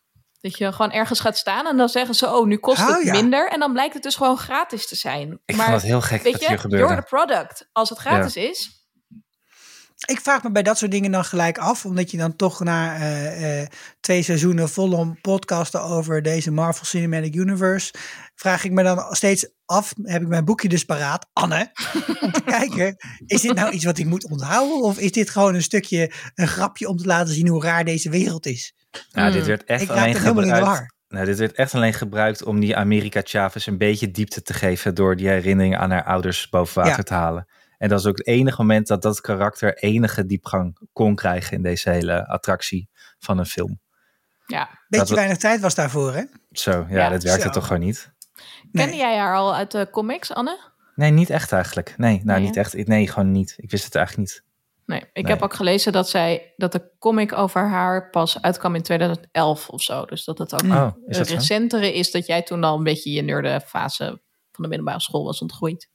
Dat 0.41 0.57
je 0.57 0.71
gewoon 0.71 0.91
ergens 0.91 1.19
gaat 1.19 1.37
staan 1.37 1.67
en 1.67 1.77
dan 1.77 1.89
zeggen 1.89 2.15
ze, 2.15 2.27
oh, 2.27 2.47
nu 2.47 2.57
kost 2.57 2.81
Oh, 2.81 2.87
het 2.87 3.03
ja. 3.03 3.11
minder. 3.11 3.49
En 3.49 3.59
dan 3.59 3.71
blijkt 3.73 3.93
het 3.93 4.03
dus 4.03 4.15
gewoon 4.15 4.37
gratis 4.37 4.87
te 4.87 4.95
zijn. 4.95 5.39
Ik 5.45 5.55
maar 5.55 5.65
vond 5.65 5.77
het 5.77 5.85
heel 5.89 6.01
gek 6.01 6.21
weet 6.21 6.31
dat 6.31 6.41
je, 6.41 6.47
hier 6.47 6.59
gebeurde. 6.59 6.85
you're 6.85 7.01
the 7.01 7.07
product. 7.15 7.69
Als 7.71 7.89
het 7.89 7.99
gratis 7.99 8.35
is, 8.35 8.81
Ik 10.05 10.19
vraag 10.19 10.43
me 10.43 10.51
bij 10.51 10.63
dat 10.63 10.77
soort 10.77 10.91
dingen 10.91 11.11
dan 11.11 11.25
gelijk 11.25 11.57
af, 11.57 11.85
omdat 11.85 12.11
je 12.11 12.17
dan 12.17 12.35
toch 12.35 12.59
na 12.59 12.95
eh, 12.95 13.61
eh, 13.61 13.67
twee 13.99 14.23
seizoenen 14.23 14.69
volom 14.69 15.21
podcasten 15.21 15.81
over 15.81 16.21
deze 16.21 16.51
Marvel 16.51 16.85
Cinematic 16.85 17.35
Universe, 17.35 17.93
vraag 18.35 18.63
ik 18.63 18.71
me 18.71 18.83
dan 18.83 19.15
steeds 19.15 19.47
af, 19.73 19.93
heb 20.03 20.21
ik 20.21 20.27
mijn 20.27 20.45
boekje 20.45 20.69
dus 20.69 20.83
paraat, 20.85 21.29
Anne, 21.33 21.71
om 22.21 22.31
te 22.31 22.41
kijken, 22.57 22.95
is 23.25 23.41
dit 23.41 23.53
nou 23.55 23.71
iets 23.71 23.85
wat 23.85 23.97
ik 23.97 24.05
moet 24.05 24.29
onthouden 24.29 24.81
of 24.81 24.97
is 24.99 25.11
dit 25.11 25.29
gewoon 25.29 25.55
een 25.55 25.61
stukje, 25.61 26.11
een 26.35 26.47
grapje 26.47 26.87
om 26.87 26.97
te 26.97 27.05
laten 27.05 27.33
zien 27.33 27.47
hoe 27.47 27.63
raar 27.63 27.85
deze 27.85 28.09
wereld 28.09 28.45
is? 28.45 28.73
Nou, 29.11 29.27
dit 29.31 29.37
Hmm. 29.39 29.47
werd 29.47 29.63
echt 29.63 29.81
ik 29.81 29.87
raak 29.87 29.97
alleen 29.97 30.13
er 30.15 30.19
helemaal 30.21 30.43
in 30.43 30.49
de 30.49 30.55
gebruikt. 30.55 30.79
war. 30.79 30.91
Nou, 31.07 31.25
dit 31.25 31.37
werd 31.37 31.53
echt 31.55 31.73
alleen 31.75 31.93
gebruikt 31.93 32.43
om 32.43 32.59
die 32.59 32.75
Amerika 32.75 33.21
Chavez 33.23 33.65
een 33.67 33.77
beetje 33.77 34.11
diepte 34.11 34.41
te 34.41 34.53
geven 34.53 34.95
door 34.95 35.15
die 35.15 35.27
herinneringen 35.27 35.79
aan 35.79 35.91
haar 35.91 36.03
ouders 36.03 36.49
boven 36.49 36.75
water 36.81 36.97
Ja. 36.97 37.03
te 37.03 37.13
halen. 37.13 37.47
En 37.77 37.89
dat 37.89 37.99
is 37.99 38.05
ook 38.05 38.17
het 38.17 38.27
enige 38.27 38.61
moment 38.61 38.87
dat 38.87 39.01
dat 39.01 39.21
karakter 39.21 39.77
enige 39.77 40.25
diepgang 40.25 40.77
kon 40.93 41.15
krijgen 41.15 41.57
in 41.57 41.63
deze 41.63 41.89
hele 41.89 42.27
attractie 42.27 42.89
van 43.19 43.37
een 43.37 43.45
film. 43.45 43.79
ja. 44.45 44.69
Beetje 44.87 45.05
Dat- 45.07 45.15
weinig 45.17 45.37
tijd 45.37 45.59
was 45.61 45.75
daarvoor, 45.75 46.13
hè? 46.13 46.23
Zo, 46.51 46.71
ja, 46.89 46.97
Ja, 46.97 47.09
dat 47.09 47.23
werkte 47.23 47.45
zo. 47.45 47.49
toch 47.49 47.67
gewoon 47.67 47.81
niet? 47.81 48.12
Nee. 48.73 48.85
Kende 48.85 48.99
jij 49.01 49.17
haar 49.17 49.35
al 49.35 49.55
uit 49.55 49.71
de 49.71 49.87
comics, 49.91 50.33
Anne? 50.33 50.59
Nee, 50.95 51.11
niet 51.11 51.29
echt 51.29 51.51
eigenlijk. 51.51 51.93
Nee, 51.97 52.21
nou 52.23 52.39
Nee, 52.39 52.47
niet 52.47 52.57
echt. 52.57 52.87
Nee, 52.87 53.07
gewoon 53.07 53.31
niet. 53.31 53.53
Ik 53.57 53.71
wist 53.71 53.85
het 53.85 53.95
eigenlijk 53.95 54.27
niet. 54.29 54.43
Nee, 54.85 54.99
ik 55.13 55.23
Nee. 55.23 55.31
heb 55.33 55.41
ook 55.41 55.53
gelezen 55.53 55.91
dat 55.91 56.09
zij 56.09 56.53
dat 56.57 56.71
de 56.71 56.89
comic 56.99 57.33
over 57.33 57.69
haar 57.69 58.09
pas 58.09 58.41
uitkwam 58.41 58.75
in 58.75 58.81
2011 58.81 59.69
of 59.69 59.81
zo. 59.81 60.05
Dus 60.05 60.23
dat 60.23 60.37
het 60.37 60.53
ook 60.53 60.61
Oh, 60.63 60.67
is 61.07 61.17
een 61.17 61.23
dat 61.23 61.27
zo? 61.27 61.33
recentere 61.35 61.93
is 61.93 62.11
dat 62.11 62.25
jij 62.25 62.41
toen 62.41 62.63
al 62.63 62.77
een 62.77 62.83
beetje 62.83 63.11
je 63.11 63.21
nerde 63.21 63.61
fase 63.65 64.05
van 64.51 64.63
de 64.63 64.67
middelbare 64.67 64.99
school 65.01 65.23
was 65.25 65.41
ontgroeid. 65.41 65.89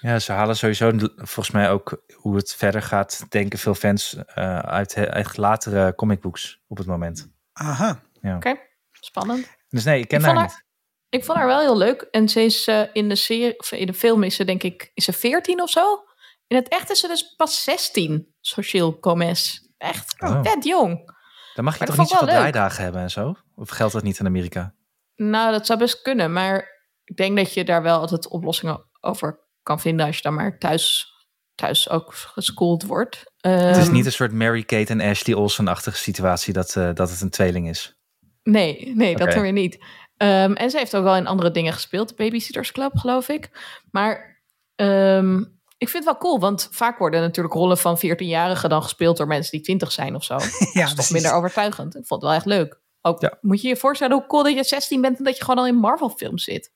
Ja, 0.00 0.18
ze 0.18 0.32
halen 0.32 0.56
sowieso 0.56 0.92
volgens 1.16 1.50
mij 1.50 1.70
ook 1.70 2.02
hoe 2.14 2.36
het 2.36 2.54
verder 2.54 2.82
gaat, 2.82 3.26
denken 3.28 3.58
veel 3.58 3.74
fans 3.74 4.16
eh, 4.34 4.58
uit, 4.58 4.96
uit 4.96 5.36
latere 5.36 5.94
comicbooks 5.94 6.60
op 6.66 6.76
het 6.76 6.86
moment. 6.86 7.28
Aha. 7.52 8.02
Oké, 8.22 8.54
spannend. 8.92 9.46
Dus 9.68 9.84
nee, 9.84 10.00
ik 10.00 10.08
ken 10.08 10.18
Ik 10.18 10.24
haar 10.24 10.42
niet. 10.42 10.64
Ik 11.08 11.24
vond 11.24 11.38
haar 11.38 11.46
wel 11.46 11.60
heel 11.60 11.76
leuk. 11.76 12.02
En 12.10 12.28
ze 12.28 12.40
is 12.40 12.66
eh, 12.66 12.82
in 12.92 13.08
de 13.08 13.16
serie, 13.16 13.58
of 13.58 13.72
in 13.72 13.86
de 13.86 13.94
film 13.94 14.22
is 14.22 14.36
ze 14.36 14.44
denk 14.44 14.62
ik, 14.62 14.90
is 14.94 15.04
ze 15.04 15.12
14 15.12 15.62
of 15.62 15.70
zo. 15.70 16.04
In 16.46 16.56
het 16.56 16.68
echt 16.68 16.90
is 16.90 17.00
ze 17.00 17.06
dus 17.08 17.34
pas 17.36 17.62
16, 17.64 18.34
Socieel 18.40 18.96
Gomez. 19.00 19.58
Echt, 19.78 20.14
Oh. 20.22 20.40
jong. 20.60 21.14
Dan 21.54 21.64
mag 21.64 21.72
je 21.72 21.78
Maar 21.78 21.88
toch 21.88 21.98
niet 21.98 22.08
zoveel 22.08 22.26
draaidagen 22.26 22.82
hebben 22.82 23.00
en 23.00 23.10
zo? 23.10 23.34
Of 23.54 23.68
geldt 23.68 23.92
dat 23.92 24.02
niet 24.02 24.18
in 24.18 24.26
Amerika? 24.26 24.74
Nou, 25.14 25.52
dat 25.52 25.66
zou 25.66 25.78
best 25.78 26.02
kunnen. 26.02 26.32
Maar 26.32 26.68
ik 27.04 27.16
denk 27.16 27.36
dat 27.36 27.54
je 27.54 27.64
daar 27.64 27.82
wel 27.82 27.98
altijd 28.00 28.28
oplossingen 28.28 28.84
over 29.00 29.40
kan 29.62 29.80
vinden 29.80 30.06
als 30.06 30.16
je 30.16 30.22
dan 30.22 30.34
maar 30.34 30.58
thuis, 30.58 31.12
thuis 31.54 31.90
ook 31.90 32.14
geschoold 32.14 32.82
wordt. 32.82 33.32
het 33.40 33.76
is 33.76 33.84
Ehm, 33.84 33.92
niet 33.92 34.06
een 34.06 34.12
soort 34.12 34.32
Mary-Kate 34.32 34.92
en 34.92 35.00
Ashley 35.00 35.36
Olsen-achtige 35.36 35.96
situatie 35.96 36.52
dat, 36.52 36.76
eh, 36.76 36.90
dat 36.94 37.10
het 37.10 37.20
een 37.20 37.30
tweeling 37.30 37.68
is. 37.68 37.98
Nee, 38.42 38.92
nee, 38.94 39.16
dat 39.16 39.32
dan 39.32 39.42
weer 39.42 39.52
niet. 39.52 39.78
Ehm, 40.16 40.52
en 40.52 40.70
ze 40.70 40.78
heeft 40.78 40.96
ook 40.96 41.02
wel 41.04 41.16
in 41.16 41.26
andere 41.26 41.50
dingen 41.50 41.72
gespeeld. 41.72 42.16
Babysitters 42.16 42.72
Club, 42.72 42.96
geloof 42.96 43.28
ik. 43.28 43.50
Maar 43.90 44.40
ehm, 44.76 45.38
ik 45.78 45.88
vind 45.88 45.92
het 45.92 46.04
wel 46.04 46.16
cool, 46.18 46.38
want 46.40 46.68
vaak 46.70 46.98
worden 46.98 47.20
natuurlijk 47.20 47.54
rollen 47.54 47.78
van 47.78 47.98
14-jarigen 47.98 48.68
dan 48.68 48.82
gespeeld 48.82 49.16
door 49.16 49.26
mensen 49.26 49.50
die 49.52 49.60
20 49.60 49.92
zijn 49.92 50.14
of 50.14 50.24
zo. 50.24 50.34
Ja, 50.72 50.80
dat 50.80 50.88
is 50.88 50.94
toch 50.94 51.10
minder 51.10 51.32
overtuigend. 51.32 51.96
Ik 51.96 52.06
vond 52.06 52.20
het 52.22 52.30
wel 52.30 52.38
echt 52.38 52.46
leuk. 52.46 52.80
Ook 53.02 53.20
Ja. 53.20 53.38
moet 53.40 53.60
je 53.62 53.68
je 53.68 53.76
voorstellen 53.76 54.16
hoe 54.16 54.26
cool 54.26 54.42
dat 54.42 54.54
je 54.54 54.64
16 54.64 55.00
bent 55.00 55.18
en 55.18 55.24
dat 55.24 55.36
je 55.36 55.44
gewoon 55.44 55.58
al 55.60 55.66
in 55.66 55.74
Marvel 55.76 56.08
films 56.08 56.44
zit. 56.44 56.72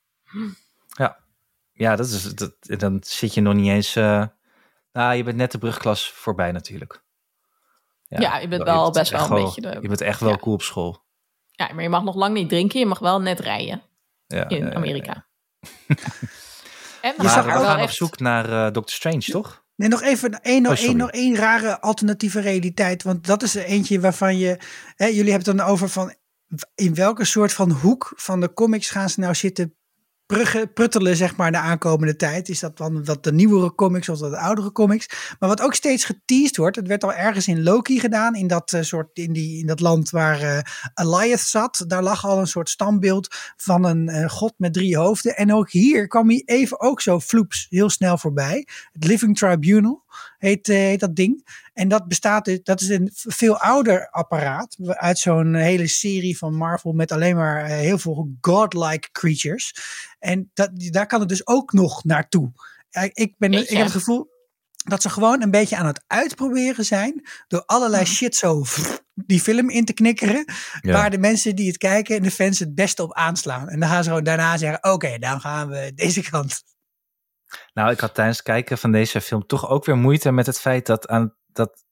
Ja, 1.73 1.95
dat 1.95 2.05
is, 2.07 2.23
dat, 2.35 2.53
dan 2.61 2.97
zit 3.03 3.33
je 3.33 3.41
nog 3.41 3.53
niet 3.53 3.67
eens... 3.71 3.95
eh, 3.95 4.25
nou, 4.93 5.15
je 5.15 5.23
bent 5.23 5.37
net 5.37 5.51
de 5.51 5.57
brugklas 5.57 6.11
voorbij 6.11 6.51
natuurlijk. 6.51 7.01
Ja, 8.07 8.37
je 8.37 8.47
bent 8.47 8.63
wel 8.63 8.81
bent 8.81 8.93
best 8.93 9.11
wel 9.11 9.37
een 9.37 9.43
beetje 9.45 9.61
de- 9.61 9.77
Je 9.81 9.87
bent 9.87 10.01
echt 10.01 10.19
wel 10.19 10.29
Ja. 10.29 10.37
cool 10.37 10.53
op 10.53 10.61
school. 10.61 11.00
Ja, 11.67 11.73
maar 11.73 11.83
je 11.83 11.89
mag 11.89 12.03
nog 12.03 12.15
lang 12.15 12.33
niet 12.33 12.49
drinken. 12.49 12.79
Je 12.79 12.85
mag 12.85 12.99
wel 12.99 13.21
net 13.21 13.39
rijden 13.39 13.81
Ja, 14.27 14.49
in 14.49 14.57
ja, 14.57 14.65
ja, 14.65 14.73
Amerika. 14.73 15.25
En 17.01 17.13
we 17.17 17.23
Maar 17.23 17.43
we 17.43 17.51
gaan 17.51 17.81
op 17.81 17.89
zoek 17.89 18.19
naar 18.19 18.45
eh 18.45 18.63
Doctor 18.71 18.95
Strange, 18.95 19.19
toch? 19.19 19.63
Nee, 19.75 19.89
nog 19.89 20.01
even 20.01 20.41
één, 20.41 20.61
nog, 20.61 20.71
Oh, 20.71 20.77
sorry. 20.77 20.91
één, 20.91 20.99
nog 20.99 21.11
één 21.11 21.35
rare 21.35 21.79
alternatieve 21.79 22.39
realiteit. 22.39 23.03
Want 23.03 23.25
dat 23.25 23.43
is 23.43 23.55
er 23.55 23.63
eentje 23.63 23.99
waarvan 23.99 24.37
je. 24.37 24.57
Hè, 24.95 25.05
jullie 25.05 25.31
hebben 25.31 25.49
het 25.49 25.57
dan 25.57 25.67
over 25.67 25.89
van. 25.89 26.13
In 26.75 26.95
welke 26.95 27.25
soort 27.25 27.53
van 27.53 27.71
hoek 27.71 28.13
van 28.15 28.39
de 28.39 28.53
comics 28.53 28.89
gaan 28.89 29.09
ze 29.09 29.19
nou 29.19 29.35
zitten 29.35 29.75
pruttelen, 30.73 31.15
zeg 31.15 31.35
maar, 31.35 31.51
de 31.51 31.57
aankomende 31.57 32.15
tijd? 32.15 32.49
Is 32.49 32.59
dat 32.59 32.77
dan 32.77 33.05
wat 33.05 33.23
de 33.23 33.33
nieuwere 33.33 33.75
comics 33.75 34.09
of 34.09 34.19
wat 34.19 34.31
de 34.31 34.37
oudere 34.37 34.71
comics? 34.71 35.35
Maar 35.39 35.49
wat 35.49 35.61
ook 35.61 35.73
steeds 35.73 36.05
geteased 36.05 36.57
wordt, 36.57 36.75
het 36.75 36.87
werd 36.87 37.03
al 37.03 37.13
ergens 37.13 37.47
in 37.47 37.63
Loki 37.63 37.99
gedaan, 37.99 38.35
in 38.35 38.47
dat, 38.47 38.73
eh, 38.73 38.81
soort, 38.81 39.09
in 39.13 39.33
die, 39.33 39.59
in 39.59 39.65
dat 39.65 39.79
land 39.79 40.09
waar 40.09 40.41
eh 40.41 40.59
Eliath 40.93 41.39
zat. 41.39 41.83
Daar 41.87 42.03
lag 42.03 42.25
al 42.25 42.39
een 42.39 42.47
soort 42.47 42.69
standbeeld 42.69 43.27
van 43.57 43.85
een 43.85 44.09
eh, 44.09 44.29
god 44.29 44.53
met 44.57 44.73
drie 44.73 44.97
hoofden. 44.97 45.37
En 45.37 45.53
ook 45.53 45.71
hier 45.71 46.07
kwam 46.07 46.29
hij 46.29 46.41
even 46.45 46.79
ook 46.79 47.01
zo 47.01 47.19
floeps 47.19 47.67
heel 47.69 47.89
snel 47.89 48.17
voorbij. 48.17 48.67
Het 48.91 49.05
Living 49.05 49.37
Tribunal 49.37 50.03
heet 50.37 50.99
dat 50.99 51.15
ding. 51.15 51.43
En 51.81 51.87
dat 51.87 52.07
bestaat, 52.07 52.45
dus- 52.45 52.63
dat 52.63 52.81
is 52.81 52.89
een 52.89 53.09
veel 53.13 53.57
ouder 53.57 54.09
apparaat 54.09 54.75
uit 54.85 55.19
zo'n 55.19 55.53
hele 55.55 55.87
serie 55.87 56.37
van 56.37 56.55
Marvel 56.55 56.91
met 56.91 57.11
alleen 57.11 57.35
maar 57.35 57.63
eh, 57.63 57.77
heel 57.77 57.97
veel 57.97 58.31
godlike 58.41 59.11
creatures. 59.11 59.75
En 60.19 60.51
dat, 60.53 60.69
daar 60.73 61.07
kan 61.07 61.19
het 61.19 61.29
dus 61.29 61.47
ook 61.47 61.73
nog 61.73 62.03
naartoe. 62.03 62.51
Eh, 62.89 63.03
Ik, 63.13 63.35
ben, 63.37 63.53
ik 63.53 63.69
heb 63.69 63.83
het 63.83 63.91
gevoel 63.91 64.29
dat 64.73 65.01
ze 65.01 65.09
gewoon 65.09 65.41
een 65.41 65.51
beetje 65.51 65.77
aan 65.77 65.85
het 65.85 66.03
uitproberen 66.07 66.85
zijn 66.85 67.27
door 67.47 67.63
allerlei 67.65 68.05
shit 68.05 68.35
zo 68.35 68.63
die 69.13 69.41
film 69.41 69.69
in 69.69 69.85
te 69.85 69.93
knikkeren. 69.93 70.45
Ja. 70.81 70.93
Waar 70.93 71.09
de 71.09 71.17
mensen 71.17 71.55
die 71.55 71.67
het 71.67 71.77
kijken 71.77 72.15
en 72.15 72.23
de 72.23 72.31
fans 72.31 72.59
het 72.59 72.75
beste 72.75 73.03
op 73.03 73.13
aanslaan. 73.13 73.69
En 73.69 73.79
dan 73.79 73.89
gaan 73.89 74.03
ze 74.03 74.09
gewoon 74.09 74.23
daarna 74.23 74.57
zeggen: 74.57 74.91
Oké, 74.91 75.17
dan 75.17 75.41
gaan 75.41 75.69
we 75.69 75.91
deze 75.95 76.29
kant. 76.29 76.63
Nou, 77.73 77.91
ik 77.91 77.99
had 77.99 78.13
tijdens 78.13 78.37
het 78.37 78.45
kijken 78.45 78.77
van 78.77 78.91
deze 78.91 79.21
film 79.21 79.45
toch 79.45 79.69
ook 79.69 79.85
weer 79.85 79.97
moeite 79.97 80.31
met 80.31 80.45
het 80.45 80.59
feit 80.59 80.85
dat 80.85 81.07
aan, 81.07 81.35
dat 81.53 81.83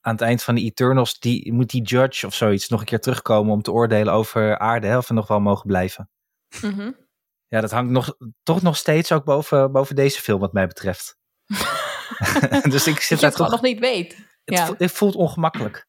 aan 0.00 0.12
het 0.12 0.20
eind 0.22 0.42
van 0.42 0.54
de 0.54 0.60
Eternals, 0.60 1.18
die, 1.18 1.52
moet 1.52 1.70
die 1.70 1.82
judge 1.82 2.26
of 2.26 2.34
zoiets 2.34 2.68
nog 2.68 2.80
een 2.80 2.86
keer 2.86 3.00
terugkomen 3.00 3.52
om 3.52 3.62
te 3.62 3.72
oordelen 3.72 4.12
over 4.12 4.58
aarde, 4.58 4.86
hè, 4.86 4.96
of 4.96 5.08
we 5.08 5.14
nog 5.14 5.28
wel 5.28 5.40
mogen 5.40 5.66
blijven. 5.66 6.10
Mhm. 6.60 6.92
Ja, 7.48 7.60
dat 7.60 7.70
hangt 7.70 7.90
nog, 7.90 8.16
toch 8.42 8.62
nog 8.62 8.76
steeds 8.76 9.12
ook 9.12 9.24
boven, 9.24 9.72
boven 9.72 9.94
deze 9.94 10.20
film 10.20 10.40
wat 10.40 10.52
mij 10.52 10.66
betreft. 10.66 11.16
dus 12.70 12.86
ik 12.86 12.94
Dat 12.94 13.02
zit 13.02 13.08
je 13.08 13.16
daar 13.16 13.32
toch... 13.32 13.50
nog 13.50 13.62
niet 13.62 13.78
weet. 13.78 14.12
Het, 14.44 14.58
Ja. 14.58 14.66
voelt, 14.66 14.78
het 14.78 14.92
voelt 14.92 15.14
ongemakkelijk. 15.14 15.86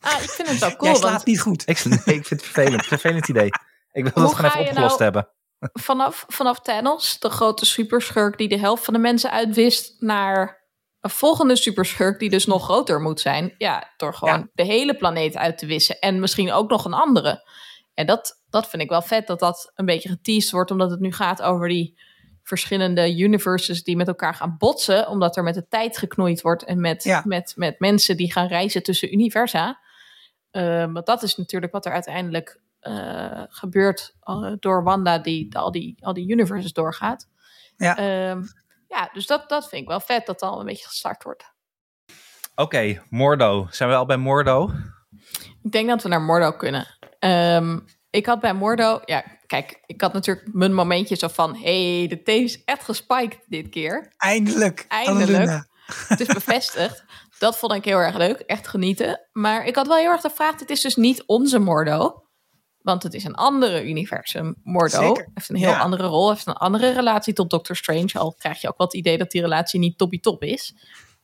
Ah, 0.00 0.22
ik 0.22 0.30
vind 0.30 0.48
het 0.48 0.58
wel 0.58 0.68
Jij 0.68 0.78
cool, 0.78 0.94
slaapt 0.96 1.12
want 1.14 1.24
niet 1.26 1.40
goed. 1.40 1.68
Ik, 1.68 1.84
nee, 1.84 1.98
ik 1.98 2.26
vind 2.26 2.28
het 2.30 2.42
vervelend. 2.42 2.86
Vervelend 2.86 3.28
idee. 3.28 3.48
Ik 3.92 4.02
wil 4.04 4.12
Hoe 4.14 4.22
het 4.22 4.34
gewoon 4.34 4.50
even 4.50 4.60
opgelost 4.66 4.98
nou- 4.98 5.02
hebben. 5.02 5.28
vanaf, 5.72 6.24
vanaf 6.28 6.60
Thanos, 6.60 7.18
de 7.18 7.30
grote 7.30 7.66
superschurk 7.66 8.38
die 8.38 8.48
de 8.48 8.58
helft 8.58 8.84
van 8.84 8.94
de 8.94 9.00
mensen 9.00 9.30
uitwist, 9.30 10.00
naar 10.00 10.61
een 11.02 11.10
volgende 11.10 11.56
superschurk 11.56 12.18
die 12.18 12.30
dus 12.30 12.46
nog 12.46 12.64
groter 12.64 13.00
moet 13.00 13.20
zijn. 13.20 13.54
Ja, 13.58 13.92
door 13.96 14.14
gewoon 14.14 14.38
Ja. 14.38 14.48
de 14.54 14.62
hele 14.64 14.96
planeet 14.96 15.36
uit 15.36 15.58
te 15.58 15.66
wissen 15.66 15.98
en 15.98 16.20
misschien 16.20 16.52
ook 16.52 16.70
nog 16.70 16.84
een 16.84 16.92
andere. 16.94 17.50
En 17.94 18.06
dat, 18.06 18.42
dat 18.50 18.68
vind 18.68 18.82
ik 18.82 18.88
wel 18.88 19.02
vet 19.02 19.26
dat 19.26 19.38
dat 19.38 19.72
een 19.74 19.84
beetje 19.86 20.08
geteased 20.08 20.50
wordt, 20.50 20.70
omdat 20.70 20.90
het 20.90 21.00
nu 21.00 21.12
gaat 21.12 21.42
over 21.42 21.68
die 21.68 21.98
verschillende 22.42 23.18
universes 23.18 23.82
die 23.82 23.96
met 23.96 24.08
elkaar 24.08 24.34
gaan 24.34 24.54
botsen, 24.58 25.08
omdat 25.08 25.36
er 25.36 25.42
met 25.42 25.54
de 25.54 25.68
tijd 25.68 25.98
geknoeid 25.98 26.40
wordt 26.40 26.64
en 26.64 26.80
met, 26.80 27.04
Ja. 27.04 27.22
met, 27.24 27.52
met 27.56 27.80
mensen 27.80 28.16
die 28.16 28.32
gaan 28.32 28.46
reizen 28.46 28.82
tussen 28.82 29.12
universa. 29.12 29.80
Eh, 30.50 30.92
want 30.92 31.06
dat 31.06 31.22
is 31.22 31.36
natuurlijk 31.36 31.72
wat 31.72 31.86
er 31.86 31.92
uiteindelijk 31.92 32.60
eh, 32.80 33.42
gebeurt 33.48 34.14
eh, 34.20 34.52
door 34.58 34.82
Wanda, 34.84 35.18
die 35.18 35.56
al 35.56 35.70
die, 35.70 35.96
al 36.00 36.12
die 36.12 36.28
universes 36.30 36.72
doorgaat. 36.72 37.28
Ja. 37.76 37.96
Ehm, 37.96 38.42
ja, 38.92 39.10
dus 39.12 39.26
dat, 39.26 39.48
dat 39.48 39.68
vind 39.68 39.82
ik 39.82 39.88
wel 39.88 40.00
vet 40.00 40.26
dat 40.26 40.42
al 40.42 40.60
een 40.60 40.66
beetje 40.66 40.86
gestart 40.86 41.22
wordt. 41.22 41.44
Oké, 42.54 43.02
Mordo. 43.08 43.66
Zijn 43.70 43.88
we 43.88 43.94
al 43.94 44.06
bij 44.06 44.16
Mordo? 44.16 44.70
Ik 45.62 45.72
denk 45.72 45.88
dat 45.88 46.02
we 46.02 46.08
naar 46.08 46.22
Mordo 46.22 46.52
kunnen. 46.52 46.86
Ehm, 47.18 47.78
ik 48.10 48.26
had 48.26 48.40
bij 48.40 48.54
Mordo, 48.54 49.00
ja, 49.04 49.24
kijk, 49.46 49.82
ik 49.86 50.00
had 50.00 50.12
natuurlijk 50.12 50.48
mijn 50.52 50.74
momentje 50.74 51.16
zo 51.16 51.28
van: 51.28 51.56
hé, 51.56 51.98
hey, 51.98 52.08
de 52.08 52.22
thee 52.22 52.42
is 52.42 52.64
echt 52.64 52.84
gespiked 52.84 53.38
dit 53.46 53.68
keer. 53.68 54.12
Eindelijk. 54.16 54.84
Eindelijk. 54.88 55.64
Het 56.08 56.20
is 56.20 56.26
bevestigd. 56.26 57.04
Dat 57.38 57.58
vond 57.58 57.72
ik 57.72 57.84
heel 57.84 57.98
erg 57.98 58.16
leuk, 58.16 58.38
echt 58.40 58.68
genieten. 58.68 59.28
Maar 59.32 59.66
ik 59.66 59.74
had 59.74 59.86
wel 59.86 59.96
heel 59.96 60.10
erg 60.10 60.20
de 60.20 60.30
vraag: 60.30 60.60
het 60.60 60.70
is 60.70 60.80
dus 60.80 60.96
niet 60.96 61.22
onze 61.26 61.58
Mordo. 61.58 62.21
Want 62.82 63.02
het 63.02 63.14
is 63.14 63.24
een 63.24 63.34
andere 63.34 63.84
universum. 63.88 64.54
Mordo 64.62 65.00
Zeker. 65.00 65.28
heeft 65.34 65.48
een 65.48 65.56
heel 65.56 65.68
Ja. 65.70 65.78
andere 65.80 66.06
rol, 66.06 66.30
heeft 66.30 66.46
een 66.46 66.52
andere 66.52 66.92
relatie 66.92 67.32
tot 67.34 67.50
Doctor 67.50 67.76
Strange. 67.76 68.10
Al 68.12 68.34
krijg 68.34 68.60
je 68.60 68.68
ook 68.68 68.78
wel 68.78 68.86
het 68.86 68.96
idee 68.96 69.18
dat 69.18 69.30
die 69.30 69.40
relatie 69.40 69.78
niet 69.80 69.98
toppie-top 69.98 70.42
is. 70.42 70.74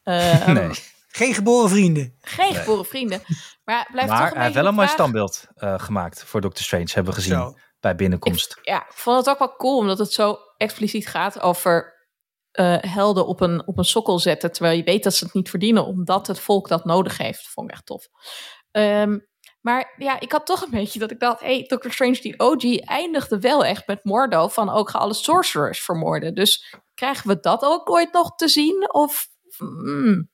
Ehm, 0.03 0.53
nee. 0.53 0.71
Geen 1.09 1.35
geboren 1.35 1.69
vrienden. 1.71 2.15
Geen 2.21 2.55
geboren 2.55 2.85
vrienden. 2.85 3.21
Maar 3.65 3.89
blijft 3.93 4.11
toch 4.11 4.19
Maar 4.19 4.29
een 4.29 4.35
hij 4.35 4.43
heeft 4.43 4.55
wel 4.55 4.67
een 4.67 4.75
mooi 4.75 4.89
standbeeld 4.89 5.47
eh, 5.55 5.79
gemaakt 5.79 6.25
voor 6.25 6.41
Doctor 6.41 6.65
Strange, 6.65 6.89
hebben 6.93 7.15
we 7.15 7.21
gezien 7.21 7.39
Zo. 7.39 7.55
bij 7.81 7.95
binnenkomst. 7.95 8.59
Ja, 8.63 8.77
ik 8.87 8.93
vond 8.93 9.17
het 9.17 9.29
ook 9.29 9.39
wel 9.39 9.57
cool, 9.57 9.79
omdat 9.79 9.99
het 9.99 10.13
zo 10.13 10.39
expliciet 10.57 11.07
gaat 11.09 11.41
over 11.41 11.97
eh, 12.51 12.77
helden 12.81 13.27
op 13.27 13.41
een, 13.41 13.67
op 13.67 13.79
een 13.79 13.85
sokkel 13.85 14.19
zetten. 14.19 14.53
Terwijl 14.53 14.77
je 14.77 14.83
weet 14.85 15.03
dat 15.05 15.15
ze 15.15 15.25
het 15.25 15.35
niet 15.35 15.51
verdienen, 15.51 15.87
omdat 15.87 16.27
het 16.27 16.41
volk 16.41 16.69
dat 16.69 16.85
nodig 16.85 17.19
heeft. 17.19 17.49
Vond 17.49 17.69
ik 17.69 17.75
echt 17.75 17.87
tof. 17.87 18.09
Ehm, 18.71 19.19
maar 19.69 19.95
ja, 19.97 20.21
ik 20.21 20.33
had 20.33 20.47
toch 20.47 20.63
een 20.63 20.71
beetje 20.71 20.99
dat 20.99 21.11
ik 21.11 21.21
dacht: 21.21 21.41
hey, 21.41 21.65
Doctor 21.67 21.93
Strange, 21.93 22.21
die 22.21 22.39
OG, 22.39 22.79
eindigde 22.81 23.39
wel 23.39 23.65
echt 23.65 23.87
met 23.87 24.05
Mordo. 24.05 24.49
Van 24.49 24.71
ook 24.71 24.91
ga 24.91 24.99
alle 24.99 25.15
sorcerers 25.15 25.81
vermoorden. 25.81 26.35
Dus 26.35 26.75
krijgen 26.95 27.29
we 27.29 27.41
dat 27.41 27.63
ook 27.63 27.91
ooit 27.91 28.13
nog 28.13 28.35
te 28.35 28.49
zien? 28.49 28.93
Of. 28.93 29.27
hmm. 29.57 30.31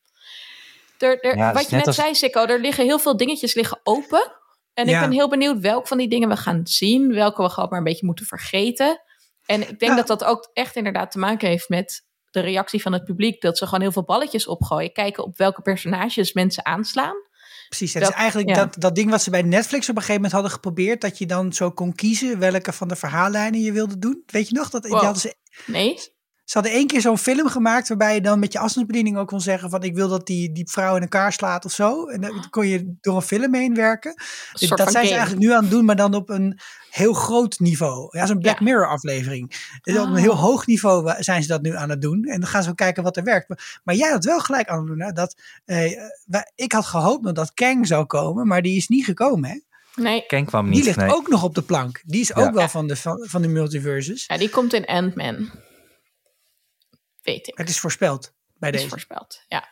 Er, 0.99 1.21
er, 1.21 1.37
Ja, 1.37 1.49
is 1.49 1.55
wat 1.57 1.71
je 1.71 1.77
net 1.77 1.87
als- 1.87 1.97
zei, 1.97 2.15
Sikko, 2.15 2.45
er 2.45 2.61
liggen 2.61 2.85
heel 2.85 2.99
veel 2.99 3.17
dingetjes 3.17 3.55
liggen 3.55 3.81
open. 3.83 4.33
En 4.75 4.87
Ja. 4.87 4.95
ik 4.95 5.01
ben 5.09 5.17
heel 5.17 5.29
benieuwd 5.29 5.59
welke 5.61 5.87
van 5.87 5.99
die 5.99 6.09
dingen 6.09 6.29
we 6.29 6.37
gaan 6.37 6.61
zien, 6.67 7.15
welke 7.15 7.43
we 7.43 7.49
gewoon 7.49 7.69
maar 7.69 7.79
een 7.79 7.85
beetje 7.85 8.07
moeten 8.07 8.27
vergeten. 8.27 9.01
En 9.47 9.61
ik 9.61 9.79
denk 9.79 9.91
Ja. 9.93 9.97
dat 9.97 10.07
dat 10.07 10.25
ook 10.25 10.51
echt 10.53 10.77
inderdaad 10.77 11.11
te 11.11 11.19
maken 11.19 11.49
heeft 11.49 11.69
met 11.69 12.07
de 12.31 12.41
reactie 12.41 12.83
van 12.83 12.93
het 12.93 13.05
publiek. 13.05 13.41
Dat 13.41 13.59
ze 13.59 13.65
gewoon 13.65 13.81
heel 13.81 13.93
veel 13.93 14.05
balletjes 14.05 14.47
opgooien. 14.47 14.93
Kijken 14.93 15.25
op 15.25 15.37
welke 15.37 15.63
personages 15.63 16.33
mensen 16.33 16.65
aanslaan. 16.67 17.15
Precies. 17.69 17.95
Het 17.95 18.03
is 18.03 18.09
Dat- 18.09 18.19
eigenlijk 18.19 18.49
ja. 18.49 18.55
dat, 18.55 18.75
dat 18.79 18.95
ding 18.95 19.11
wat 19.11 19.23
ze 19.23 19.31
bij 19.31 19.43
Netflix 19.43 19.83
op 19.89 19.95
een 19.97 20.01
gegeven 20.03 20.15
moment 20.15 20.33
hadden 20.33 20.51
geprobeerd. 20.51 21.01
Dat 21.01 21.19
je 21.19 21.27
dan 21.27 21.53
zo 21.53 21.71
kon 21.71 21.95
kiezen 21.95 22.39
welke 22.39 22.73
van 22.73 22.89
de 22.89 22.97
verhaallijnen 22.97 23.61
je 23.61 23.73
wilde 23.73 23.99
doen. 23.99 24.23
Weet 24.27 24.49
je 24.49 24.55
nog? 24.55 24.71
Dat, 24.71 24.87
Wow. 24.89 25.01
hadden 25.03 25.21
ze, 25.21 25.35
Nee? 25.67 25.97
Ze 26.45 26.53
hadden 26.59 26.73
één 26.73 26.87
keer 26.87 27.01
zo'n 27.01 27.19
film 27.19 27.49
gemaakt 27.49 27.89
waarbij 27.89 28.15
je 28.15 28.21
dan 28.21 28.39
met 28.39 28.53
je 28.53 28.59
afstandsbediening 28.59 29.17
ook 29.17 29.29
kon 29.29 29.41
zeggen 29.41 29.71
van 29.71 29.83
ik 29.83 29.95
wil 29.95 30.09
dat 30.09 30.27
die, 30.27 30.53
die 30.53 30.71
vrouw 30.71 30.97
in 30.97 31.03
elkaar 31.03 31.33
slaat 31.33 31.65
of 31.65 31.73
zo. 31.73 32.07
En 32.07 32.21
dan 32.21 32.47
kon 32.51 32.67
je 32.69 32.95
door 33.01 33.17
een 33.17 33.23
film 33.23 33.55
heen 33.55 33.75
werken. 33.75 34.15
Dus 34.53 34.69
dat 34.69 34.91
zijn 34.93 35.07
ze 35.07 35.13
eigenlijk 35.15 35.43
nu 35.43 35.53
aan 35.53 35.63
het 35.63 35.71
doen, 35.71 35.85
maar 35.85 35.97
dan 35.97 36.15
op 36.15 36.29
een 36.31 36.59
heel 36.91 37.13
groot 37.13 37.59
niveau. 37.59 38.19
Ja, 38.19 38.27
zo'n 38.27 38.39
Black 38.39 38.59
Ja. 38.59 38.65
Mirror 38.65 38.89
aflevering. 38.89 39.49
Dus 39.83 39.97
op 39.99 40.07
een 40.07 40.13
Ah. 40.15 40.21
heel 40.21 40.37
hoog 40.37 40.67
niveau 40.67 41.15
zijn 41.23 41.43
ze 41.43 41.49
dat 41.49 41.63
nu 41.63 41.77
aan 41.77 41.91
het 41.91 42.03
doen. 42.03 42.25
En 42.25 42.41
dan 42.41 42.49
gaan 42.49 42.63
ze 42.63 42.71
ook 42.71 42.77
kijken 42.77 43.03
wat 43.03 43.17
er 43.17 43.25
werkt. 43.25 43.49
Maar, 43.49 43.81
maar 43.85 43.95
jij 43.95 44.11
had 44.11 44.25
wel 44.25 44.39
gelijk 44.41 44.69
aan 44.69 44.79
het 44.79 44.87
doen. 44.87 45.01
Hè, 45.01 45.13
dat, 45.13 45.35
eh, 45.65 45.77
wij- 46.27 46.53
ik 46.55 46.73
had 46.73 46.85
gehoopt 46.87 47.35
dat 47.35 47.55
Kang 47.55 47.87
zou 47.87 48.05
komen, 48.05 48.47
maar 48.47 48.63
die 48.63 48.77
is 48.77 48.89
niet 48.89 49.05
gekomen. 49.05 49.51
Hè? 49.51 49.61
Nee. 50.03 50.27
Ken 50.27 50.45
kwam 50.45 50.65
Die 50.65 50.75
niet. 50.75 50.85
ligt 50.85 50.97
nee. 50.97 51.15
ook 51.15 51.29
nog 51.29 51.43
op 51.45 51.55
de 51.55 51.63
plank. 51.63 52.03
Die 52.05 52.21
is 52.21 52.29
Ja. 52.29 52.35
ook 52.47 52.55
wel 52.55 52.69
van 52.69 52.87
de, 52.87 52.97
van, 52.97 53.27
van 53.29 53.43
de 53.43 53.49
multiverses. 53.49 54.25
Ja, 54.27 54.39
die 54.39 54.51
komt 54.51 54.73
in 54.73 54.85
Ant-Man. 54.85 55.51
Weet 57.25 57.49
ik. 57.49 57.59
Het 57.59 57.69
is 57.69 57.81
voorspeld 57.81 58.33
bij 58.55 58.71
is 58.71 58.77
deze. 58.77 58.89
voorspeld. 58.89 59.41
Ja. 59.49 59.69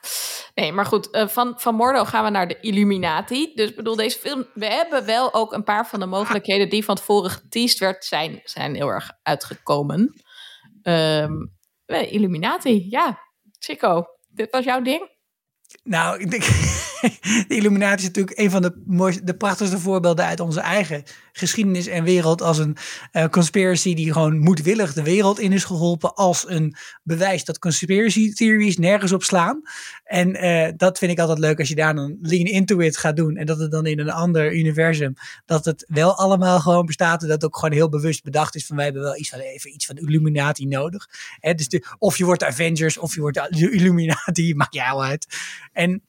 Nee, 0.55 0.73
maar 0.73 0.87
goed, 0.87 1.11
eh, 1.11 1.29
van, 1.29 1.55
van 1.57 1.75
Mordo 1.75 2.05
gaan 2.05 2.25
we 2.25 2.31
naar 2.31 2.49
de 2.49 2.61
Illuminati. 2.61 3.53
Dus 3.55 3.75
bedoel, 3.75 3.97
deze 3.97 4.19
film, 4.19 4.47
we 4.55 4.67
hebben 4.67 5.05
wel 5.05 5.35
ook 5.35 5.53
een 5.53 5.65
paar 5.65 5.89
van 5.89 6.01
de 6.01 6.07
mogelijkheden 6.07 6.69
die 6.69 6.85
van 6.85 6.97
tevoren 6.97 7.31
geteased 7.31 7.79
werd, 7.79 8.05
zijn, 8.05 8.41
zijn 8.45 8.75
heel 8.75 8.89
erg 8.89 9.11
uitgekomen. 9.23 10.23
Ehm, 10.83 11.33
eh, 11.85 12.13
Illuminati, 12.13 12.87
ja. 12.91 13.19
Chico, 13.59 14.05
dit 14.29 14.51
was 14.51 14.65
jouw 14.65 14.83
ding? 14.83 15.11
Nou, 15.83 16.21
ik 16.21 16.31
denk, 16.31 16.43
de 17.49 17.55
Illuminati 17.55 17.97
is 17.97 18.07
natuurlijk 18.07 18.39
een 18.39 18.51
van 18.51 18.63
de, 18.63 18.83
mooiste, 18.87 19.25
de 19.25 19.37
prachtigste 19.37 19.79
voorbeelden 19.79 20.25
uit 20.25 20.41
onze 20.41 20.61
eigen 20.61 21.03
geschiedenis 21.33 21.87
en 21.87 22.05
wereld. 22.05 22.43
Als 22.43 22.59
een 22.59 22.77
eh, 23.13 23.29
conspiracy 23.29 23.95
die 23.95 24.13
gewoon 24.13 24.39
moedwillig 24.39 24.93
de 24.93 25.03
wereld 25.03 25.39
in 25.39 25.53
is 25.53 25.65
geholpen. 25.65 26.15
Als 26.15 26.49
een 26.49 26.77
bewijs 27.03 27.45
dat 27.45 27.59
conspiracy 27.59 28.33
theories 28.33 28.77
nergens 28.77 29.13
op 29.13 29.23
slaan. 29.23 29.63
En 30.05 30.35
eh, 30.35 30.73
dat 30.77 30.99
vind 30.99 31.13
ik 31.13 31.19
altijd 31.19 31.39
leuk 31.39 31.59
als 31.59 31.69
je 31.69 31.75
daar 31.75 31.95
dan 31.95 32.19
lean 32.21 32.47
into 32.47 32.79
it 32.79 32.97
gaat 32.97 33.17
doen. 33.17 33.37
En 33.37 33.47
dat 33.47 33.59
het 33.59 33.71
dan 33.71 33.87
in 33.87 33.99
een 33.99 34.11
ander 34.11 34.55
universum, 34.55 35.15
dat 35.47 35.65
het 35.65 35.85
wel 35.89 36.17
allemaal 36.17 36.61
gewoon 36.61 36.87
bestaat. 36.87 37.23
En 37.23 37.29
dat 37.29 37.43
het 37.43 37.45
ook 37.45 37.59
gewoon 37.59 37.75
heel 37.75 37.89
bewust 37.89 38.23
bedacht 38.23 38.55
is 38.55 38.67
van 38.67 38.77
wij 38.77 38.85
hebben 38.85 39.03
wel 39.03 39.17
iets 39.17 39.29
van, 39.29 39.39
even 39.39 39.75
iets 39.75 39.87
van 39.87 39.97
Illuminati 39.97 40.67
nodig. 40.67 41.09
Dus 41.41 41.81
of 41.99 42.19
je 42.19 42.25
wordt 42.25 42.45
Avengers 42.45 42.99
of 42.99 43.15
je 43.15 43.21
wordt 43.21 43.49
de 43.51 43.71
Illuminati, 43.71 44.55
maakt 44.57 44.75
jou 44.75 45.03
uit. 45.03 45.27
En 45.73 46.03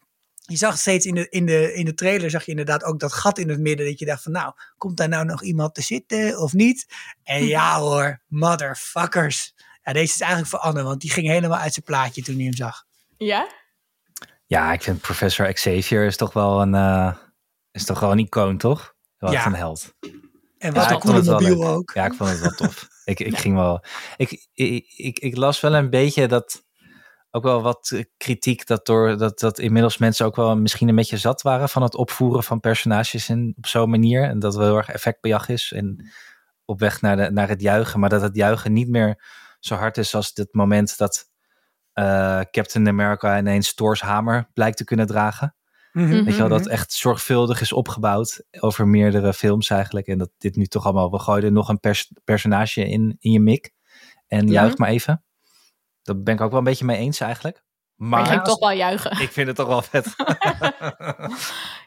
je 0.53 0.59
zag 0.65 0.77
steeds 0.77 1.05
in 1.05 1.15
de, 1.15 1.29
in, 1.29 1.45
de, 1.45 1.73
in 1.73 1.85
de 1.85 1.93
trailer, 1.93 2.29
zag 2.29 2.43
je 2.43 2.51
inderdaad 2.51 2.83
ook 2.83 2.99
dat 2.99 3.13
gat 3.13 3.37
in 3.37 3.49
het 3.49 3.59
midden. 3.59 3.85
Dat 3.85 3.99
je 3.99 4.05
dacht 4.05 4.23
van 4.23 4.31
nou, 4.31 4.53
komt 4.77 4.97
daar 4.97 5.09
nou 5.09 5.25
nog 5.25 5.43
iemand 5.43 5.75
te 5.75 5.81
zitten 5.81 6.39
of 6.39 6.53
niet? 6.53 6.85
En 7.23 7.45
ja 7.45 7.79
hoor, 7.79 8.21
motherfuckers. 8.27 9.53
Ja, 9.83 9.93
deze 9.93 10.13
is 10.13 10.19
eigenlijk 10.19 10.49
voor 10.49 10.59
Anne, 10.59 10.83
want 10.83 11.01
die 11.01 11.11
ging 11.11 11.27
helemaal 11.27 11.57
uit 11.59 11.73
zijn 11.73 11.85
plaatje 11.85 12.21
toen 12.21 12.35
hij 12.35 12.43
hem 12.43 12.53
zag. 12.55 12.83
Ja? 13.17 13.47
Ja, 14.45 14.73
ik 14.73 14.81
vind 14.81 15.01
Professor 15.01 15.53
Xavier 15.53 16.05
is 16.05 16.17
toch 16.17 16.33
wel 16.33 16.61
een, 16.61 16.75
eh, 16.75 17.15
is 17.71 17.85
toch 17.85 17.99
wel 17.99 18.11
een 18.11 18.19
icoon, 18.19 18.57
toch? 18.57 18.93
Wel 19.17 19.31
Ja. 19.31 19.45
een 19.45 19.55
held. 19.55 19.93
En 19.99 20.11
Ja, 20.57 20.71
wat 20.71 20.83
ik 20.85 20.91
een 20.91 20.99
coole 20.99 21.23
mobiel 21.23 21.67
ook. 21.67 21.91
Ja, 21.93 22.05
ik 22.05 22.13
vond 22.13 22.29
het 22.29 22.39
wel 22.39 22.51
tof. 22.51 22.87
ik 23.05 23.19
ik 23.19 23.37
ging 23.37 23.55
wel. 23.55 23.83
Ik, 24.17 24.47
ik, 24.53 24.85
ik, 24.97 25.19
ik 25.19 25.37
las 25.37 25.59
wel 25.59 25.73
een 25.75 25.89
beetje 25.89 26.27
dat. 26.27 26.63
Ook 27.35 27.43
wel 27.43 27.61
wat 27.61 27.91
eh, 27.93 28.03
kritiek 28.17 28.67
dat 28.67 28.85
door 28.85 29.17
dat, 29.17 29.39
dat 29.39 29.59
inmiddels 29.59 29.97
mensen 29.97 30.25
ook 30.25 30.35
wel 30.35 30.57
misschien 30.57 30.87
een 30.89 30.95
beetje 30.95 31.17
zat 31.17 31.41
waren 31.41 31.69
van 31.69 31.81
het 31.81 31.95
opvoeren 31.95 32.43
van 32.43 32.59
personages 32.59 33.29
in, 33.29 33.53
op 33.57 33.65
zo'n 33.65 33.89
manier. 33.89 34.23
En 34.23 34.39
dat 34.39 34.55
wel 34.55 34.65
heel 34.65 34.77
erg 34.77 34.89
effectbejag 34.89 35.49
is. 35.49 35.71
En 35.75 36.11
op 36.65 36.79
weg 36.79 37.01
naar, 37.01 37.15
de, 37.15 37.31
naar 37.31 37.47
het 37.47 37.61
juichen. 37.61 37.99
Maar 37.99 38.09
dat 38.09 38.21
het 38.21 38.35
juichen 38.35 38.73
niet 38.73 38.89
meer 38.89 39.23
zo 39.59 39.75
hard 39.75 39.97
is 39.97 40.15
als 40.15 40.31
het 40.33 40.53
moment 40.53 40.97
dat 40.97 41.29
eh, 41.93 42.39
Captain 42.51 42.87
America 42.87 43.37
ineens 43.37 43.73
Thor's 43.73 44.01
hamer 44.01 44.49
blijkt 44.53 44.77
te 44.77 44.83
kunnen 44.83 45.07
dragen. 45.07 45.55
Mhm. 45.91 46.05
Mhm. 46.07 46.23
Weet 46.23 46.33
je 46.33 46.39
wel, 46.39 46.49
dat 46.49 46.67
echt 46.67 46.93
zorgvuldig 46.93 47.61
is 47.61 47.73
opgebouwd 47.73 48.43
over 48.59 48.87
meerdere 48.87 49.33
films 49.33 49.69
eigenlijk. 49.69 50.07
En 50.07 50.17
dat 50.17 50.29
dit 50.37 50.55
nu 50.55 50.65
toch 50.65 50.83
allemaal, 50.85 51.11
we 51.11 51.19
gooien 51.19 51.43
er 51.43 51.51
nog 51.51 51.69
een 51.69 51.79
pers- 51.79 52.11
personage 52.23 52.85
in, 52.87 53.15
in 53.19 53.31
je 53.31 53.39
mik. 53.39 53.71
En 54.27 54.47
Ja. 54.47 54.53
juich 54.53 54.77
maar 54.77 54.89
even. 54.89 55.23
Dat 56.03 56.23
ben 56.23 56.33
ik 56.33 56.41
ook 56.41 56.49
wel 56.49 56.59
een 56.59 56.65
beetje 56.65 56.85
mee 56.85 56.97
eens 56.97 57.19
eigenlijk. 57.19 57.63
Maar 57.95 58.09
Maar 58.09 58.21
je 58.21 58.27
ging 58.27 58.41
toch 58.43 58.59
wel 58.59 58.71
juichen. 58.71 59.21
ik 59.21 59.31
vind 59.31 59.47
het 59.47 59.55
toch 59.55 59.67
wel 59.67 59.81
vet. 59.81 60.15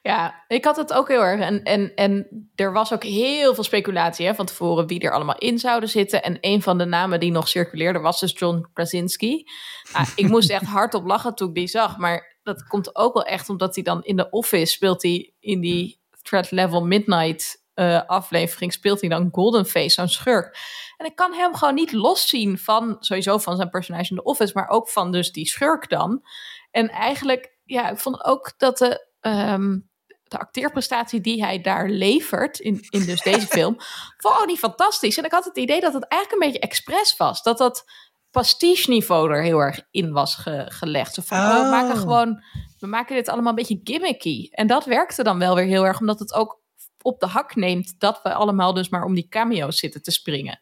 Ja, 0.03 0.45
ik 0.49 0.65
had 0.65 0.77
het 0.77 0.93
ook 0.93 1.09
heel 1.09 1.23
erg. 1.23 1.41
En, 1.41 1.63
en, 1.63 1.95
en 1.95 2.27
er 2.55 2.73
was 2.73 2.93
ook 2.93 3.03
heel 3.03 3.55
veel 3.55 3.65
speculatie 3.65 4.27
hè, 4.27 4.35
van 4.35 4.47
tevoren 4.47 4.87
wie 4.87 5.01
er 5.01 5.13
allemaal 5.13 5.39
in 5.39 5.59
zouden 5.59 5.89
zitten. 5.89 6.23
En 6.23 6.39
een 6.41 6.63
van 6.63 6.79
de 6.79 6.85
namen 6.85 7.21
die 7.21 7.31
nog 7.31 7.49
circuleerde 7.49 7.99
was 7.99 8.21
dus 8.21 8.39
John 8.39 8.67
Krasinski. 8.73 9.45
Nou, 9.93 10.07
ik 10.17 10.29
moest 10.29 10.51
echt 10.51 10.65
hardop 10.65 11.07
lachen 11.07 11.35
toen 11.35 11.49
ik 11.49 11.55
die 11.55 11.67
zag. 11.67 11.97
Maar 11.99 12.39
dat 12.43 12.67
komt 12.67 12.97
ook 12.97 13.15
wel 13.15 13.25
echt 13.25 13.49
omdat 13.49 13.75
hij 13.75 13.85
dan 13.85 14.05
in 14.05 14.17
de 14.17 14.31
office 14.31 14.73
speelt 14.73 15.03
hij 15.03 15.35
in 15.41 15.61
die 15.61 16.01
threat 16.23 16.51
level 16.51 16.87
midnight 16.87 17.65
uh, 17.77 18.03
aflevering 18.07 18.73
speelt 18.73 19.01
hij 19.01 19.09
dan 19.09 19.29
Golden 19.33 19.67
Face, 19.67 19.89
zo'n 19.89 20.09
schurk. 20.09 20.59
En 20.97 21.07
ik 21.07 21.17
kan 21.17 21.33
hem 21.33 21.55
gewoon 21.55 21.75
niet 21.75 21.93
loszien 21.93 22.59
van, 22.59 22.97
sowieso 23.01 23.39
van 23.39 23.57
zijn 23.57 23.71
personage 23.71 24.11
in 24.11 24.17
The 24.17 24.23
Office, 24.23 24.53
maar 24.55 24.69
ook 24.69 24.89
van 24.89 25.13
dus 25.13 25.33
die 25.33 25.47
schurk 25.47 25.89
dan. 25.89 26.23
En 26.71 26.89
eigenlijk, 26.91 27.59
ja, 27.65 27.89
ik 27.91 27.99
vond 27.99 28.25
ook 28.25 28.53
dat 28.57 28.79
de, 28.79 29.07
um, 29.21 29.89
de 30.23 30.39
acteerprestatie 30.39 31.21
die 31.21 31.45
hij 31.45 31.61
daar 31.61 31.89
levert, 31.89 32.59
in, 32.59 32.87
in 32.89 33.05
dus 33.05 33.23
deze 33.33 33.47
film, 33.47 33.77
vond 34.17 34.47
niet 34.47 34.59
fantastisch. 34.59 35.19
En 35.19 35.25
ik 35.25 35.33
had 35.33 35.45
het 35.45 35.57
idee 35.57 35.81
dat 35.81 35.95
het 35.95 36.09
eigenlijk 36.09 36.43
een 36.43 36.49
beetje 36.51 36.67
expres 36.69 37.17
was. 37.17 37.43
Dat 37.43 37.59
dat 37.59 37.85
pastiche 38.31 38.91
niveau 38.91 39.31
er 39.31 39.43
heel 39.43 39.59
erg 39.59 39.81
in 39.91 40.13
was 40.13 40.35
gelegd. 40.67 41.15
Zo 41.15 41.23
van, 41.25 41.39
oh. 41.39 41.63
we 41.63 41.71
maken 41.71 41.95
Oh. 41.95 42.01
gewoon, 42.01 42.43
we 42.79 42.87
maken 42.87 43.17
dit 43.17 43.29
allemaal 43.29 43.51
een 43.51 43.55
beetje 43.55 43.81
gimmicky. 43.85 44.49
En 44.51 44.67
dat 44.67 44.85
werkte 44.85 45.23
dan 45.23 45.39
wel 45.39 45.55
weer 45.55 45.65
heel 45.65 45.87
erg, 45.87 46.01
omdat 46.01 46.19
het 46.19 46.35
ook 46.35 46.65
op 47.07 47.21
de 47.21 47.27
hak 47.27 47.55
neemt 47.55 47.95
dat 47.99 48.21
we 48.23 48.35
allemaal 48.35 48.75
dus 48.75 48.89
maar 48.89 49.05
om 49.05 49.15
die 49.15 49.29
cameo's 49.29 49.79
zitten 49.79 50.03
te 50.03 50.11
springen. 50.11 50.61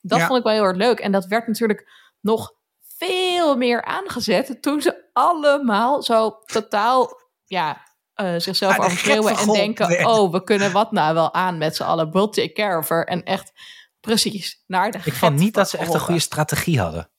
Dat 0.00 0.18
Ja. 0.18 0.26
vond 0.26 0.38
ik 0.38 0.44
wel 0.44 0.52
heel 0.52 0.64
erg 0.64 0.76
leuk. 0.76 1.00
En 1.00 1.12
dat 1.12 1.26
werd 1.26 1.46
natuurlijk 1.46 1.90
nog 2.20 2.52
veel 2.98 3.56
meer 3.56 3.84
aangezet 3.84 4.62
toen 4.62 4.80
ze 4.82 5.08
allemaal 5.12 6.02
zo 6.02 6.38
totaal, 6.44 7.20
ja, 7.44 7.82
eh, 8.14 8.34
zichzelf 8.36 8.78
overschreeuwen 8.78 9.36
en 9.36 9.52
denken, 9.52 10.06
oh, 10.06 10.32
we 10.32 10.42
kunnen 10.44 10.72
wat 10.72 10.92
nou 10.92 11.14
wel 11.14 11.34
aan 11.34 11.58
met 11.58 11.76
z'n 11.76 11.82
allen. 11.82 12.12
We'll 12.12 12.28
take 12.28 12.52
care 12.52 12.78
of 12.78 12.88
her. 12.88 13.06
En 13.06 13.22
echt, 13.22 13.52
precies, 14.00 14.62
naar 14.66 14.90
de 14.90 14.98
Ik 15.04 15.12
vond 15.12 15.38
niet 15.38 15.54
dat 15.54 15.70
ze 15.70 15.78
echt 15.78 15.94
een 15.94 16.00
goede 16.00 16.20
strategie 16.20 16.80
hadden. 16.80 17.10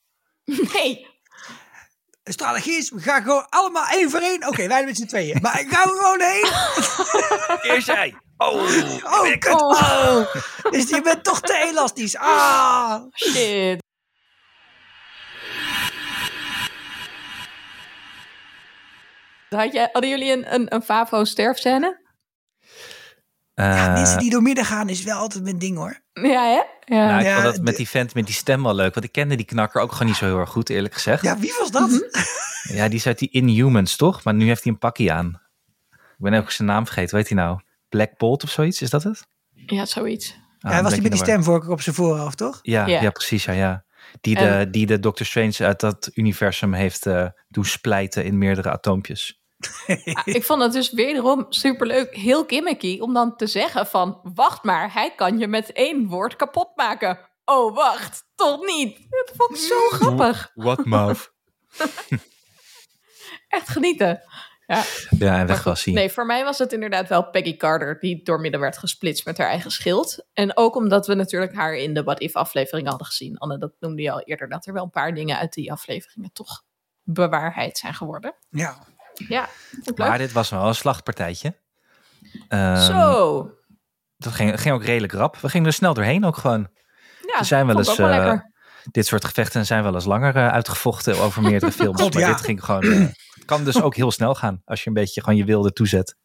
Nee, 0.74 1.06
De 2.24 2.32
strategie 2.32 2.76
is, 2.76 2.90
we 2.90 3.00
gaan 3.00 3.22
gewoon 3.22 3.46
allemaal 3.48 3.86
één 3.86 4.10
voor 4.10 4.20
één. 4.20 4.46
Oké, 4.48 4.66
wij 4.68 4.84
met 4.84 4.96
z'n 4.96 5.06
tweeën. 5.06 5.38
Maar 5.42 5.60
ik 5.60 5.68
ga 5.70 5.82
er 5.82 5.88
gewoon 5.88 6.20
heen. 6.20 6.46
Eerst 7.72 7.86
jij. 7.86 8.14
Oh, 8.36 8.54
Oh, 9.20 9.26
ik- 9.26 9.40
kut. 9.40 9.60
Oh. 9.62 10.34
Dus 10.70 10.88
je 10.88 11.00
bent 11.02 11.24
toch 11.24 11.40
te 11.40 11.56
elastisch. 11.56 12.16
Ah. 12.16 13.02
shit. 13.14 13.82
Had 19.50 19.72
jij, 19.72 19.88
hadden 19.92 20.10
jullie 20.10 20.32
een, 20.32 20.54
een, 20.54 20.74
een 20.74 20.82
Favo-sterfscène? 20.82 22.02
Eh, 23.54 23.92
Mensen 23.92 24.18
die 24.18 24.30
door 24.30 24.42
midden 24.42 24.64
gaan 24.64 24.88
is 24.88 25.02
wel 25.02 25.18
altijd 25.18 25.42
mijn 25.44 25.58
ding 25.58 25.76
hoor. 25.76 26.00
Ja, 26.12 26.22
hè? 26.44 26.62
Ja. 26.94 27.06
nou, 27.06 27.20
ik 27.20 27.26
Ja, 27.26 27.32
vond 27.42 27.54
dat 27.54 27.64
met 27.64 27.76
die 27.76 27.88
vent 27.88 28.14
met 28.14 28.26
die 28.26 28.34
stem 28.34 28.62
wel 28.62 28.74
leuk. 28.74 28.94
Want 28.94 29.06
ik 29.06 29.12
kende 29.12 29.36
die 29.36 29.44
knakker 29.46 29.80
ook 29.80 29.92
gewoon 29.92 30.06
niet 30.08 30.16
zo 30.16 30.24
heel 30.24 30.38
erg 30.38 30.50
goed, 30.50 30.68
eerlijk 30.70 30.94
gezegd. 30.94 31.22
Ja, 31.22 31.32
Ja, 31.32 31.38
wie 31.38 31.54
was 31.58 31.70
dat? 31.70 31.88
die 32.90 32.98
is 32.98 33.06
uit 33.06 33.18
die 33.18 33.30
Inhumans, 33.30 33.96
toch? 33.96 34.22
Maar 34.24 34.34
nu 34.34 34.46
heeft 34.46 34.62
hij 34.64 34.72
een 34.72 34.78
pakje 34.78 35.12
aan. 35.12 35.40
Ik 35.90 36.30
ben 36.30 36.34
ook 36.34 36.50
zijn 36.50 36.68
naam 36.68 36.84
vergeten. 36.84 37.16
Weet 37.16 37.28
hij 37.28 37.36
nou? 37.36 37.60
Black 37.88 38.16
Bolt 38.18 38.42
of 38.44 38.50
zoiets, 38.50 38.82
is 38.82 38.90
dat 38.90 39.02
het? 39.02 39.26
ja, 39.66 39.84
zoiets. 39.84 40.30
Ah, 40.30 40.36
Ja, 40.58 40.70
hij 40.70 40.82
was 40.82 40.92
die 40.92 41.02
met 41.02 41.10
die 41.10 41.20
de 41.20 41.26
war. 41.26 41.34
stemvorker 41.34 41.70
op 41.70 41.80
zijn 41.80 41.94
voorhoofd, 41.94 42.36
toch? 42.36 42.58
Ja, 42.62 42.86
Ja. 42.86 43.00
ja. 43.00 43.10
precies. 43.10 43.44
Ja, 43.44 43.52
ja. 43.52 43.84
Die, 44.20 44.34
de, 44.36 44.46
En- 44.46 44.70
die 44.70 44.86
de 44.86 45.00
Doctor 45.00 45.26
Strange 45.26 45.54
uit 45.58 45.80
dat 45.80 46.10
universum 46.14 46.72
heeft 46.72 47.06
eh 47.06 47.26
doen 47.48 47.64
splijten 47.64 48.24
in 48.24 48.38
meerdere 48.38 48.70
atoompjes. 48.70 49.42
Ah, 50.14 50.22
ik 50.24 50.44
vond 50.44 50.62
het 50.62 50.72
dus 50.72 50.92
wederom 50.92 51.46
superleuk, 51.48 52.16
heel 52.16 52.44
gimmicky, 52.46 52.98
om 53.00 53.14
dan 53.14 53.36
te 53.36 53.46
zeggen 53.46 53.86
van, 53.86 54.20
wacht 54.34 54.62
maar, 54.62 54.92
hij 54.92 55.14
kan 55.14 55.38
je 55.38 55.46
met 55.46 55.72
één 55.72 56.06
woord 56.06 56.36
kapot 56.36 56.68
maken. 56.74 57.18
Oh, 57.44 57.74
wacht, 57.74 58.24
toch 58.34 58.66
niet? 58.66 59.06
Dat 59.10 59.32
vond 59.36 59.50
ik 59.50 59.56
zo 59.56 59.88
grappig. 59.88 60.50
What 60.54 60.84
mouth? 60.84 61.32
Echt 63.48 63.68
genieten. 63.68 64.22
Ja, 64.66 64.82
ja, 65.18 65.38
en 65.38 65.46
weg 65.46 65.64
was 65.64 65.84
hij. 65.84 65.94
Nee, 65.94 66.10
voor 66.10 66.26
mij 66.26 66.44
was 66.44 66.58
het 66.58 66.72
inderdaad 66.72 67.08
wel 67.08 67.30
Peggy 67.30 67.56
Carter 67.56 67.98
die 68.00 68.22
doormidden 68.22 68.60
werd 68.60 68.78
gesplitst 68.78 69.24
met 69.24 69.38
haar 69.38 69.48
eigen 69.48 69.70
schild. 69.70 70.26
En 70.32 70.56
ook 70.56 70.76
omdat 70.76 71.06
we 71.06 71.14
natuurlijk 71.14 71.54
haar 71.54 71.74
in 71.74 71.94
de 71.94 72.02
What 72.02 72.20
If 72.20 72.36
aflevering 72.36 72.88
hadden 72.88 73.06
gezien. 73.06 73.38
Anne, 73.38 73.58
dat 73.58 73.72
noemde 73.80 74.02
je 74.02 74.10
al 74.10 74.20
eerder, 74.20 74.48
dat 74.48 74.66
er 74.66 74.72
wel 74.72 74.84
een 74.84 74.90
paar 74.90 75.14
dingen 75.14 75.38
uit 75.38 75.52
die 75.52 75.72
afleveringen 75.72 76.32
toch 76.32 76.62
bewaarheid 77.02 77.78
zijn 77.78 77.94
geworden. 77.94 78.34
Ja. 78.50 78.86
Ja, 79.14 79.48
leuk. 79.84 79.98
Maar 79.98 80.18
dit 80.18 80.32
was 80.32 80.50
wel 80.50 80.66
een 80.66 80.74
slachtpartijtje. 80.74 81.54
Ehm, 82.48 82.76
Zo. 82.80 83.50
Dat 84.16 84.32
ging, 84.32 84.60
ging 84.60 84.74
ook 84.74 84.84
redelijk 84.84 85.12
rap. 85.12 85.36
We 85.36 85.48
gingen 85.48 85.66
er 85.66 85.72
snel 85.72 85.94
doorheen 85.94 86.24
ook 86.24 86.36
gewoon. 86.36 86.68
Ja, 87.26 87.38
er 87.38 87.44
zijn 87.44 87.66
wel 87.66 87.76
eens, 87.78 87.90
ook 87.90 87.96
wel 87.96 88.08
eh, 88.08 88.16
lekker. 88.16 88.52
Dit 88.90 89.06
soort 89.06 89.24
gevechten 89.24 89.66
zijn 89.66 89.82
wel 89.82 89.94
eens 89.94 90.04
langer 90.04 90.36
eh, 90.36 90.48
uitgevochten 90.48 91.18
over 91.18 91.42
meerdere 91.42 91.72
films. 91.82 92.00
God, 92.00 92.14
maar 92.14 92.22
ja. 92.22 92.28
dit 92.28 92.40
ging 92.40 92.64
gewoon... 92.64 92.82
eh, 92.82 92.98
het 93.34 93.44
kan 93.44 93.64
dus 93.64 93.82
ook 93.82 93.96
heel 93.96 94.10
snel 94.10 94.34
gaan 94.34 94.62
als 94.64 94.82
je 94.82 94.88
een 94.88 94.94
beetje 94.94 95.20
gewoon 95.20 95.36
je 95.38 95.44
wilde 95.44 95.72
toezet. 95.72 96.16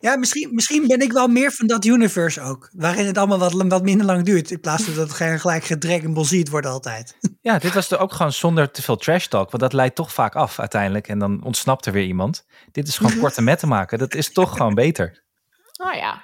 Ja, 0.00 0.16
misschien, 0.16 0.54
misschien 0.54 0.86
ben 0.86 1.00
ik 1.00 1.12
wel 1.12 1.28
meer 1.28 1.52
van 1.52 1.66
dat 1.66 1.84
universe 1.84 2.40
ook. 2.40 2.68
Waarin 2.72 3.06
het 3.06 3.18
allemaal 3.18 3.38
wat, 3.38 3.52
wat 3.52 3.82
minder 3.82 4.06
lang 4.06 4.24
duurt. 4.24 4.50
In 4.50 4.60
plaats 4.60 4.82
van 4.82 4.94
dat 4.94 5.08
het 5.08 5.40
gelijk 5.40 6.12
ball 6.14 6.24
ziet 6.24 6.48
wordt 6.48 6.66
altijd. 6.66 7.16
Ja, 7.40 7.58
dit 7.58 7.74
was 7.74 7.90
er 7.90 7.98
ook 7.98 8.12
gewoon 8.12 8.32
zonder 8.32 8.70
te 8.70 8.82
veel 8.82 8.96
trash 8.96 9.26
talk. 9.26 9.50
Want 9.50 9.62
dat 9.62 9.72
leidt 9.72 9.94
toch 9.94 10.12
vaak 10.12 10.34
af 10.34 10.58
uiteindelijk. 10.58 11.08
En 11.08 11.18
dan 11.18 11.42
ontsnapt 11.44 11.86
er 11.86 11.92
weer 11.92 12.04
iemand. 12.04 12.46
Dit 12.72 12.88
is 12.88 12.96
gewoon 12.96 13.18
korte 13.20 13.42
metten 13.42 13.68
maken. 13.68 13.98
Dat 13.98 14.14
is 14.14 14.32
toch 14.32 14.56
gewoon 14.56 14.74
beter. 14.74 15.24
Oh 15.76 15.94
ja. 15.94 16.22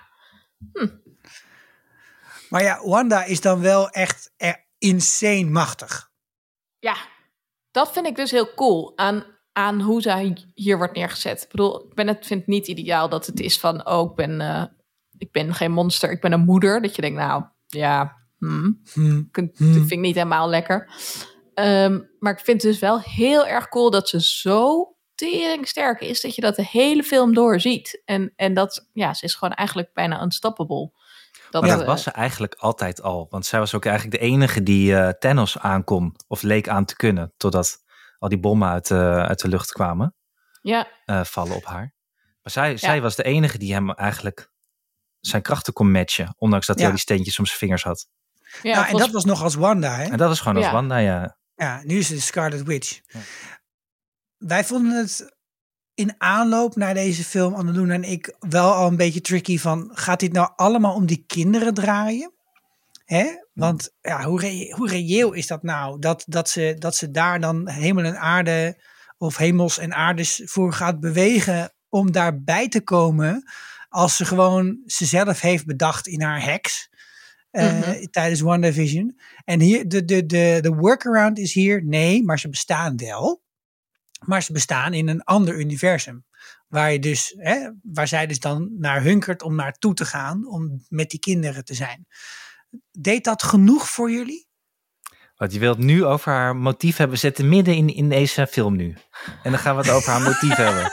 Maar 2.48 2.62
ja, 2.62 2.80
Wanda 2.82 3.24
is 3.24 3.40
dan 3.40 3.60
wel 3.60 3.90
echt 3.90 4.32
insane 4.78 5.50
machtig. 5.50 6.10
Ja, 6.78 6.96
dat 7.70 7.92
vind 7.92 8.06
ik 8.06 8.16
dus 8.16 8.30
heel 8.30 8.54
cool 8.54 8.92
aan, 8.98 9.24
aan 9.56 9.80
hoe 9.80 10.02
zij 10.02 10.36
hier 10.54 10.76
wordt 10.76 10.94
neergezet. 10.96 11.42
Ik 11.42 11.48
bedoel, 11.50 11.84
ik 11.88 11.94
ben 11.94 12.06
het, 12.08 12.26
vind 12.26 12.40
het 12.40 12.48
niet 12.48 12.66
ideaal 12.68 13.08
dat 13.08 13.26
het 13.26 13.40
is 13.40 13.58
van, 13.58 13.86
oh, 13.88 14.10
ik 14.10 14.16
ben, 14.16 14.40
eh, 14.40 14.64
ik 15.18 15.32
ben 15.32 15.54
geen 15.54 15.72
monster, 15.72 16.10
ik 16.10 16.20
ben 16.20 16.32
een 16.32 16.44
moeder. 16.44 16.82
Dat 16.82 16.94
je 16.96 17.02
denkt, 17.02 17.18
nou, 17.18 17.44
ja, 17.66 18.16
hmm, 18.38 18.80
Hm. 18.92 19.16
ik- 19.18 19.32
dat 19.32 19.50
Hmm. 19.56 19.72
vind 19.72 19.90
ik 19.90 19.98
niet 19.98 20.14
helemaal 20.14 20.48
lekker. 20.48 20.90
Ehm, 21.54 22.00
maar 22.18 22.32
ik 22.32 22.40
vind 22.44 22.62
het 22.62 22.70
dus 22.70 22.80
wel 22.80 23.00
heel 23.00 23.46
erg 23.46 23.68
cool 23.68 23.90
dat 23.90 24.08
ze 24.08 24.20
zo 24.20 24.88
sterk 25.62 26.00
is, 26.00 26.20
dat 26.20 26.34
je 26.34 26.40
dat 26.40 26.56
de 26.56 26.66
hele 26.70 27.02
film 27.02 27.34
doorziet. 27.34 28.02
En, 28.04 28.32
en 28.36 28.54
dat, 28.54 28.88
ja, 28.92 29.14
ze 29.14 29.24
is 29.24 29.34
gewoon 29.34 29.54
eigenlijk 29.54 29.90
bijna 29.92 30.22
unstoppable. 30.22 30.90
Dat, 31.50 31.62
Maar 31.62 31.70
dat 31.70 31.80
eh, 31.80 31.86
was 31.86 32.02
ze 32.02 32.10
eigenlijk 32.10 32.54
altijd 32.54 33.02
al. 33.02 33.26
Want 33.30 33.46
zij 33.46 33.58
was 33.58 33.74
ook 33.74 33.84
eigenlijk 33.84 34.20
de 34.20 34.26
enige 34.26 34.62
die 34.62 34.96
eh 34.96 35.08
Thanos 35.08 35.58
aankon. 35.58 36.16
Of 36.28 36.42
leek 36.42 36.68
aan 36.68 36.84
te 36.84 36.96
kunnen. 36.96 37.32
Totdat 37.36 37.82
al 38.24 38.30
die 38.30 38.38
bommen 38.40 38.68
uit, 38.68 38.88
de 38.88 39.24
uit 39.28 39.40
de 39.40 39.48
lucht 39.48 39.72
kwamen. 39.72 40.14
Ja, 40.62 40.88
eh, 41.04 41.24
vallen 41.24 41.56
op 41.56 41.64
haar. 41.64 41.94
Maar 42.42 42.52
zij, 42.52 42.76
zij 42.76 43.00
was 43.00 43.16
de 43.16 43.22
enige 43.22 43.58
die 43.58 43.72
hem 43.72 43.90
eigenlijk 43.90 44.50
zijn 45.20 45.42
krachten 45.42 45.72
kon 45.72 45.90
matchen. 45.90 46.34
Ondanks 46.38 46.66
dat 46.66 46.74
hij 46.76 46.84
Ja. 46.84 46.90
al 46.90 46.96
die 46.96 47.04
steentjes 47.06 47.38
om 47.38 47.46
zijn 47.46 47.58
vingers 47.58 47.82
had. 47.82 48.06
ja 48.62 48.70
nou, 48.70 48.74
en 48.76 48.82
volgens- 48.90 49.02
dat 49.02 49.10
was 49.12 49.24
nog 49.24 49.42
als 49.42 49.54
Wanda, 49.54 49.94
hè? 49.96 50.04
En 50.04 50.16
dat 50.16 50.30
is 50.30 50.38
gewoon 50.40 50.56
als 50.56 50.64
Ja. 50.64 50.72
Wanda, 50.72 50.96
ja. 50.96 51.36
Ja, 51.54 51.80
nu 51.84 51.98
is 51.98 52.08
het 52.08 52.20
Scarlet 52.20 52.62
Witch. 52.62 53.00
Ja. 53.06 53.20
Wij 54.36 54.64
vonden 54.64 54.96
het 54.98 55.36
in 55.94 56.14
aanloop 56.18 56.76
naar 56.76 56.94
deze 56.94 57.24
film, 57.24 57.54
Anneloen 57.54 57.90
en 57.90 58.02
ik, 58.04 58.36
wel 58.38 58.72
al 58.72 58.86
een 58.88 58.96
beetje 58.96 59.20
tricky 59.20 59.58
van, 59.58 59.90
gaat 59.92 60.20
dit 60.20 60.32
nou 60.32 60.52
allemaal 60.56 60.94
om 60.94 61.06
die 61.06 61.24
kinderen 61.26 61.74
draaien? 61.74 62.32
Hè? 63.04 63.26
Want 63.54 63.90
ja, 64.00 64.24
hoe, 64.24 64.40
re- 64.40 64.72
hoe 64.76 64.88
reëel 64.88 65.32
is 65.32 65.46
dat 65.46 65.62
nou? 65.62 65.98
Dat, 65.98 66.24
dat, 66.26 66.48
ze, 66.48 66.76
dat 66.78 66.96
ze 66.96 67.10
daar 67.10 67.40
dan 67.40 67.68
hemel 67.68 68.04
en 68.04 68.18
aarde, 68.18 68.82
of 69.18 69.36
hemels 69.36 69.78
en 69.78 69.94
aardes 69.94 70.42
voor 70.44 70.72
gaat 70.72 71.00
bewegen 71.00 71.72
om 71.88 72.12
daarbij 72.12 72.68
te 72.68 72.80
komen, 72.82 73.50
als 73.88 74.16
ze 74.16 74.24
gewoon 74.24 74.82
ze 74.86 75.04
zelf 75.04 75.40
heeft 75.40 75.66
bedacht 75.66 76.06
in 76.06 76.22
haar 76.22 76.42
heks. 76.44 76.88
eh, 77.50 77.72
Mhm. 77.80 78.04
Tijdens 78.10 78.40
WandaVision. 78.40 79.18
En 79.44 79.60
hier, 79.60 79.88
de, 79.88 80.04
de, 80.04 80.26
de, 80.26 80.58
de 80.60 80.74
workaround 80.74 81.38
is 81.38 81.52
hier, 81.54 81.84
nee, 81.84 82.22
maar 82.24 82.38
ze 82.38 82.48
bestaan 82.48 82.96
wel. 82.96 83.42
Maar 84.26 84.42
ze 84.42 84.52
bestaan 84.52 84.92
in 84.94 85.08
een 85.08 85.22
ander 85.22 85.58
universum. 85.58 86.24
Waar, 86.68 86.92
je 86.92 86.98
dus, 86.98 87.34
hè, 87.38 87.70
waar 87.82 88.08
zij 88.08 88.26
dus 88.26 88.38
dan 88.40 88.70
naar 88.78 89.02
hunkert 89.02 89.42
om 89.42 89.54
naartoe 89.54 89.94
te 89.94 90.04
gaan. 90.04 90.46
Om 90.48 90.84
met 90.88 91.10
die 91.10 91.20
kinderen 91.20 91.64
te 91.64 91.74
zijn. 91.74 92.06
Deed 92.92 93.24
dat 93.24 93.42
genoeg 93.42 93.88
voor 93.88 94.10
jullie? 94.10 94.48
Want 95.36 95.52
je 95.52 95.58
wilt 95.58 95.78
nu 95.78 96.04
over 96.04 96.32
haar 96.32 96.56
motief 96.56 96.96
hebben. 96.96 97.14
We 97.14 97.22
zitten 97.22 97.48
midden 97.48 97.74
in, 97.74 97.88
in 97.94 98.08
deze 98.08 98.46
film 98.46 98.76
nu. 98.76 98.96
En 99.42 99.50
dan 99.50 99.58
gaan 99.60 99.76
we 99.76 99.82
het 99.82 99.90
over 99.90 100.12
haar 100.12 100.20
motief 100.22 100.54
hebben. 100.54 100.92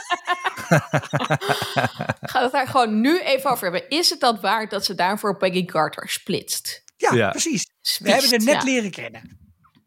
Gaan 2.20 2.30
we 2.32 2.38
het 2.38 2.52
daar 2.52 2.66
gewoon 2.66 3.00
nu 3.00 3.20
even 3.20 3.50
over 3.50 3.62
hebben. 3.70 3.88
Is 3.88 4.10
het 4.10 4.20
dat 4.20 4.40
waard 4.40 4.70
dat 4.70 4.84
ze 4.84 4.94
daarvoor 4.94 5.36
Peggy 5.36 5.64
Carter 5.64 6.08
splitst? 6.08 6.82
Ja, 6.96 7.12
Ja. 7.14 7.30
precies. 7.30 7.66
We 7.98 8.10
hebben 8.10 8.30
het 8.30 8.44
net 8.44 8.54
ja. 8.54 8.64
leren 8.64 8.90
kennen. 8.90 9.38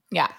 Ja. 0.07 0.29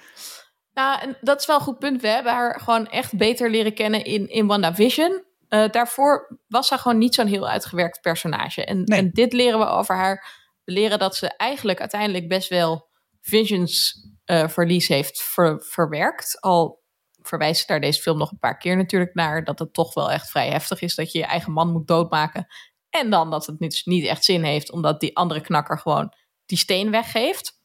Nou, 0.75 1.01
en 1.01 1.17
dat 1.21 1.41
is 1.41 1.47
wel 1.47 1.57
een 1.57 1.63
goed 1.63 1.79
punt. 1.79 2.01
We 2.01 2.09
hebben 2.09 2.33
haar 2.33 2.61
gewoon 2.61 2.87
echt 2.87 3.17
beter 3.17 3.51
leren 3.51 3.75
kennen 3.75 4.05
in, 4.05 4.29
in 4.29 4.47
WandaVision. 4.47 5.25
Eh 5.49 5.71
daarvoor 5.71 6.39
was 6.49 6.69
ze 6.69 6.79
gewoon 6.79 6.99
niet 6.99 7.15
zo'n 7.15 7.27
heel 7.27 7.49
uitgewerkt 7.49 8.01
personage. 8.01 8.65
En, 8.65 8.83
Nee. 8.85 8.99
en 8.99 9.11
dit 9.13 9.33
leren 9.33 9.59
we 9.59 9.67
over 9.67 9.95
haar. 9.97 10.45
We 10.67 10.73
leren 10.73 10.99
dat 10.99 11.17
ze 11.17 11.37
eigenlijk 11.37 11.81
uiteindelijk 11.81 12.29
best 12.29 12.49
wel 12.49 12.89
Visions 13.21 14.05
eh, 14.25 14.49
verlies 14.49 14.89
heeft 14.89 15.23
ver- 15.23 15.63
verwerkt. 15.63 16.41
Al 16.41 16.83
verwijst 17.23 17.69
daar 17.69 17.81
deze 17.81 18.01
film 18.03 18.19
nog 18.19 18.31
een 18.31 18.39
paar 18.39 18.59
keer 18.59 18.77
natuurlijk 18.77 19.15
naar. 19.15 19.45
Dat 19.45 19.59
het 19.59 19.73
toch 19.73 19.95
wel 19.95 20.11
echt 20.11 20.31
vrij 20.31 20.51
heftig 20.51 20.81
is 20.81 20.95
dat 20.95 21.13
je 21.13 21.19
je 21.19 21.25
eigen 21.25 21.53
man 21.53 21.73
moet 21.73 21.87
doodmaken. 21.87 22.47
En 22.91 23.11
dan 23.11 23.31
dat 23.31 23.47
het 23.47 23.61
niet, 23.61 23.83
niet 23.85 24.07
echt 24.07 24.25
zin 24.25 24.43
heeft, 24.43 24.73
omdat 24.73 25.01
die 25.01 25.17
andere 25.17 25.41
knakker 25.41 25.79
gewoon 25.79 26.13
die 26.47 26.59
steen 26.59 26.91
weggeeft. 26.91 27.61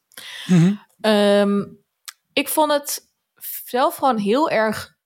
Mhm. 0.46 0.74
Ehm, 1.00 1.64
ik 2.32 2.48
vond 2.48 2.72
het 2.72 3.00
zelf 3.64 3.96
gewoon 3.96 4.18
heel 4.18 4.50
erg 4.50 4.96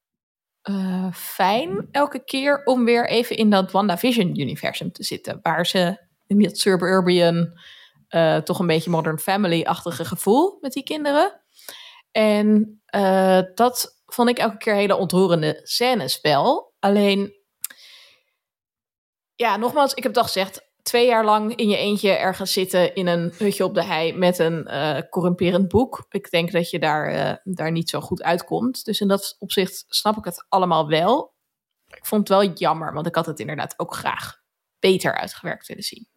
eh, 0.62 1.12
fijn 1.12 1.88
elke 1.90 2.24
keer 2.24 2.64
om 2.64 2.84
weer 2.84 3.08
even 3.08 3.36
in 3.36 3.50
dat 3.50 3.70
WandaVision-universum 3.70 4.92
te 4.92 5.02
zitten. 5.02 5.38
Waar 5.42 5.66
ze 5.66 6.06
in 6.26 6.38
dat 6.38 6.58
suburban, 6.58 7.58
eh, 8.08 8.36
toch 8.36 8.58
een 8.58 8.66
beetje 8.66 8.90
Modern 8.90 9.18
Family-achtige 9.18 10.04
gevoel 10.04 10.58
met 10.60 10.72
die 10.72 10.82
kinderen. 10.82 11.40
En 12.10 12.80
eh, 12.86 13.40
dat 13.54 14.02
vond 14.06 14.28
ik 14.28 14.38
elke 14.38 14.56
keer 14.56 14.74
hele 14.74 14.96
ontroerende 14.96 15.60
scènes 15.62 16.20
wel. 16.20 16.74
Alleen, 16.78 17.34
ja, 19.34 19.56
nogmaals, 19.56 19.94
ik 19.94 20.02
heb 20.02 20.16
al 20.16 20.22
gezegd. 20.22 20.64
Twee 20.82 21.06
jaar 21.06 21.24
lang 21.24 21.54
in 21.54 21.68
je 21.68 21.76
eentje 21.76 22.10
ergens 22.10 22.52
zitten 22.52 22.94
in 22.94 23.06
een 23.06 23.32
hutje 23.36 23.64
op 23.64 23.74
de 23.74 23.84
hei 23.84 24.12
met 24.12 24.38
een 24.38 24.66
eh 24.66 25.08
corrumperend 25.10 25.68
boek. 25.68 26.06
Ik 26.08 26.30
denk 26.30 26.52
dat 26.52 26.70
je 26.70 26.78
daar, 26.78 27.40
daar 27.44 27.72
niet 27.72 27.90
zo 27.90 28.00
goed 28.00 28.22
uitkomt. 28.22 28.84
Dus 28.84 29.00
in 29.00 29.08
dat 29.08 29.36
opzicht 29.38 29.84
snap 29.88 30.16
ik 30.16 30.24
het 30.24 30.46
allemaal 30.48 30.88
wel. 30.88 31.34
Ik 31.86 32.06
vond 32.06 32.28
het 32.28 32.38
wel 32.38 32.52
jammer, 32.52 32.92
want 32.92 33.06
ik 33.06 33.14
had 33.14 33.26
het 33.26 33.40
inderdaad 33.40 33.78
ook 33.78 33.94
graag 33.94 34.40
beter 34.78 35.14
uitgewerkt 35.18 35.66
willen 35.66 35.82
zien. 35.82 36.08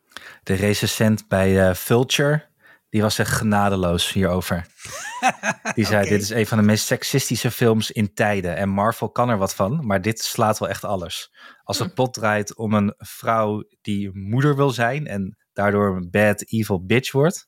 De 0.43 0.53
recensent 0.53 1.27
bij 1.27 1.67
eh, 1.69 1.75
Vulture, 1.75 2.47
die 2.89 3.01
was 3.01 3.19
echt 3.19 3.31
genadeloos 3.31 4.13
hierover. 4.13 4.65
Die 5.75 5.85
zei, 5.85 6.09
dit 6.09 6.21
is 6.21 6.29
een 6.29 6.47
van 6.47 6.57
de 6.57 6.63
meest 6.63 6.85
seksistische 6.85 7.51
films 7.51 7.91
in 7.91 8.13
tijden. 8.13 8.55
En 8.55 8.69
Marvel 8.69 9.09
kan 9.11 9.29
er 9.29 9.37
wat 9.37 9.55
van, 9.55 9.85
maar 9.85 10.01
dit 10.01 10.19
slaat 10.19 10.59
wel 10.59 10.69
echt 10.69 10.83
alles. 10.83 11.33
Als 11.63 11.77
Hm. 11.77 11.83
het 11.83 11.93
plot 11.93 12.13
draait 12.13 12.55
om 12.55 12.73
een 12.73 12.93
vrouw 12.97 13.63
die 13.81 14.09
moeder 14.13 14.55
wil 14.55 14.69
zijn... 14.69 15.07
en 15.07 15.37
daardoor 15.53 15.95
een 15.95 16.09
bad, 16.09 16.43
evil 16.51 16.85
bitch 16.85 17.11
wordt... 17.11 17.47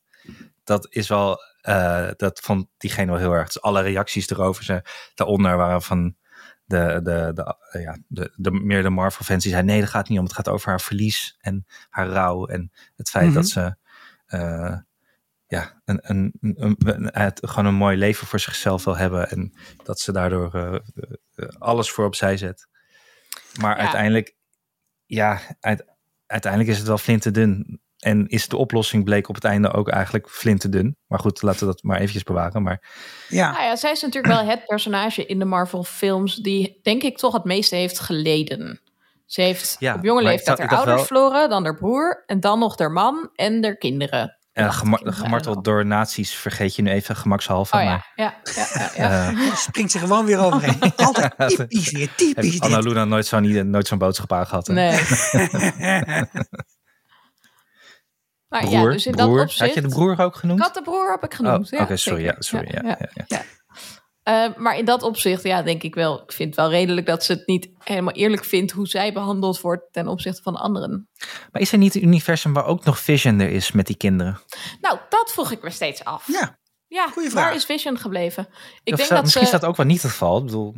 dat 0.63 0.87
is 0.89 1.07
wel, 1.07 1.37
eh, 1.61 2.09
dat 2.15 2.39
vond 2.39 2.67
diegene 2.77 3.11
wel 3.11 3.19
heel 3.19 3.33
erg. 3.33 3.45
Dus 3.45 3.61
alle 3.61 3.81
reacties 3.81 4.29
erover, 4.29 4.63
ze, 4.63 4.81
daaronder 5.13 5.57
waren 5.57 5.81
van 5.81 6.15
de, 6.71 6.99
de, 7.03 7.31
de, 7.33 7.55
eh, 7.71 7.81
ja, 7.83 7.97
de, 8.07 8.33
de, 8.35 8.51
meer 8.51 8.83
de 8.83 8.89
Marvel-fans 8.89 9.41
die 9.43 9.51
zeiden... 9.51 9.71
nee, 9.71 9.81
dat 9.81 9.89
gaat 9.89 10.09
niet 10.09 10.17
om, 10.19 10.23
het 10.25 10.33
gaat 10.33 10.47
over 10.49 10.69
haar 10.69 10.81
verlies 10.81 11.37
en 11.39 11.65
haar 11.89 12.07
rouw... 12.07 12.45
en 12.47 12.71
het 12.95 13.09
feit 13.09 13.25
Mhm. 13.25 13.33
dat 13.33 13.47
ze... 13.47 13.75
eh, 14.25 14.77
ja, 15.47 15.81
een, 15.85 15.99
een, 16.01 16.33
een, 16.41 16.75
een- 16.85 17.09
het, 17.13 17.39
gewoon 17.43 17.65
een 17.65 17.73
mooi 17.75 17.97
leven 17.97 18.27
voor 18.27 18.39
zichzelf 18.39 18.83
wil 18.83 18.97
hebben. 18.97 19.29
En 19.29 19.53
dat 19.83 19.99
ze 19.99 20.11
daardoor 20.11 20.53
eh, 20.55 21.47
alles 21.59 21.91
voor 21.91 22.05
opzij 22.05 22.37
zet. 22.37 22.67
Maar 23.59 23.75
Ja. 23.75 23.81
uiteindelijk, 23.81 24.35
ja, 25.05 25.39
uit- 25.59 25.85
uiteindelijk 26.25 26.71
is 26.71 26.77
het 26.77 26.87
wel 26.87 26.97
flinterdun. 26.97 27.81
En 28.01 28.27
is 28.27 28.47
de 28.47 28.57
oplossing 28.57 29.03
bleek 29.03 29.29
op 29.29 29.35
het 29.35 29.43
einde 29.43 29.73
ook 29.73 29.89
eigenlijk 29.89 30.29
flinterdun. 30.29 30.95
Maar 31.07 31.19
goed, 31.19 31.41
laten 31.41 31.59
we 31.59 31.65
dat 31.65 31.83
maar 31.83 31.97
eventjes 31.97 32.23
bewaren. 32.23 32.63
Maar 32.63 32.89
Ja, 33.29 33.51
Nou 33.51 33.63
ja, 33.63 33.75
zij 33.75 33.91
is 33.91 34.01
natuurlijk 34.01 34.33
wel 34.33 34.45
het 34.45 34.65
personage 34.65 35.25
in 35.25 35.39
de 35.39 35.45
Marvel-films 35.45 36.35
die, 36.35 36.79
denk 36.83 37.03
ik, 37.03 37.17
toch 37.17 37.33
het 37.33 37.43
meeste 37.43 37.75
heeft 37.75 37.99
geleden. 37.99 38.81
Ze 39.25 39.41
heeft 39.41 39.75
Ja, 39.79 39.95
op 39.95 40.03
jonge 40.03 40.21
leeftijd 40.21 40.59
haar 40.59 40.77
ouders 40.77 41.03
verloren, 41.03 41.49
dan 41.49 41.63
haar 41.63 41.75
broer 41.75 42.23
en 42.25 42.39
dan 42.39 42.59
nog 42.59 42.79
haar 42.79 42.91
man 42.91 43.29
en 43.35 43.63
haar 43.63 43.75
kinderen. 43.75 44.37
kinderen 44.53 45.13
gemarteld 45.13 45.63
door 45.63 45.85
nazi's 45.85 46.33
vergeet 46.33 46.75
je 46.75 46.81
nu 46.81 46.91
even 46.91 47.15
gemakshalve. 47.15 47.75
Oh 47.75 47.83
maar, 47.83 48.11
ja, 48.15 48.33
ja, 48.43 48.67
ja, 48.73 48.91
ja. 48.95 49.09
ja. 49.09 49.29
eh, 49.29 49.55
springt 49.67 49.91
ze 49.91 49.99
gewoon 49.99 50.25
weer 50.25 50.39
overheen. 50.39 50.93
Altijd 50.95 51.33
typisch 51.57 51.91
weer, 51.91 52.15
typisch 52.15 52.59
Anna. 52.59 52.79
Luna 52.79 53.05
nooit 53.05 53.25
zo'n 53.25 53.69
nooit 53.69 53.87
zo'n 53.87 53.97
boodschap 53.97 54.33
aangehad? 54.33 54.67
hè? 54.67 54.73
Nee. 54.73 54.99
Maar 58.51 58.69
ja, 58.69 58.79
broer, 58.79 58.91
dus 58.91 59.05
in 59.05 59.11
broer. 59.11 59.35
dat 59.37 59.43
opzicht... 59.45 59.59
Had 59.59 59.73
je 59.73 59.81
de 59.81 59.87
broer 59.95 60.19
ook 60.19 60.35
genoemd? 60.35 60.59
Ik 60.59 60.65
had 60.65 60.73
de 60.73 60.81
broer 60.81 61.11
heb 61.11 61.23
ik 61.23 61.33
genoemd. 61.33 61.65
Oh, 61.65 61.71
ja, 61.79 61.83
Oké, 61.83 61.95
sorry. 61.95 62.23
Ja, 62.23 62.35
sorry 62.39 62.67
ja, 62.73 62.81
ja. 62.83 62.97
ja, 63.13 63.23
ja. 63.27 63.41
Eh, 64.23 64.55
maar 64.57 64.77
in 64.77 64.85
dat 64.85 65.03
opzicht, 65.03 65.43
ja, 65.43 65.61
denk 65.61 65.83
ik 65.83 65.95
wel. 65.95 66.21
Ik 66.23 66.31
vind 66.31 66.49
het 66.49 66.57
wel 66.57 66.69
redelijk 66.69 67.07
dat 67.07 67.23
ze 67.23 67.31
het 67.33 67.47
niet 67.47 67.69
helemaal 67.83 68.13
eerlijk 68.13 68.43
vindt 68.45 68.71
hoe 68.71 68.87
zij 68.87 69.13
behandeld 69.13 69.61
wordt 69.61 69.83
ten 69.93 70.07
opzichte 70.07 70.41
van 70.41 70.55
anderen. 70.55 71.09
Maar 71.51 71.61
is 71.61 71.71
er 71.71 71.77
niet 71.77 71.95
een 71.95 72.03
universum 72.03 72.53
waar 72.53 72.65
ook 72.65 72.83
nog 72.85 72.99
Vision 72.99 73.39
er 73.39 73.49
is 73.49 73.71
met 73.71 73.85
die 73.87 73.95
kinderen? 73.97 74.39
Nou, 74.81 74.97
dat 75.09 75.31
vroeg 75.31 75.51
ik 75.51 75.63
me 75.63 75.69
steeds 75.69 76.03
af. 76.03 76.27
Ja, 76.27 76.59
Ja, 76.87 77.07
Goeie 77.07 77.29
waar 77.29 77.43
vraag. 77.43 77.55
is 77.55 77.65
Vision 77.65 77.97
gebleven? 77.97 78.47
Ik 78.83 78.93
Of 78.93 78.99
denk 78.99 79.09
dat 79.09 79.21
misschien 79.21 79.45
ze. 79.47 79.53
is 79.53 79.59
dat 79.59 79.69
ook 79.69 79.75
wel 79.75 79.85
niet 79.85 80.01
het 80.01 80.11
geval. 80.11 80.37
Ik 80.37 80.45
bedoel, 80.45 80.73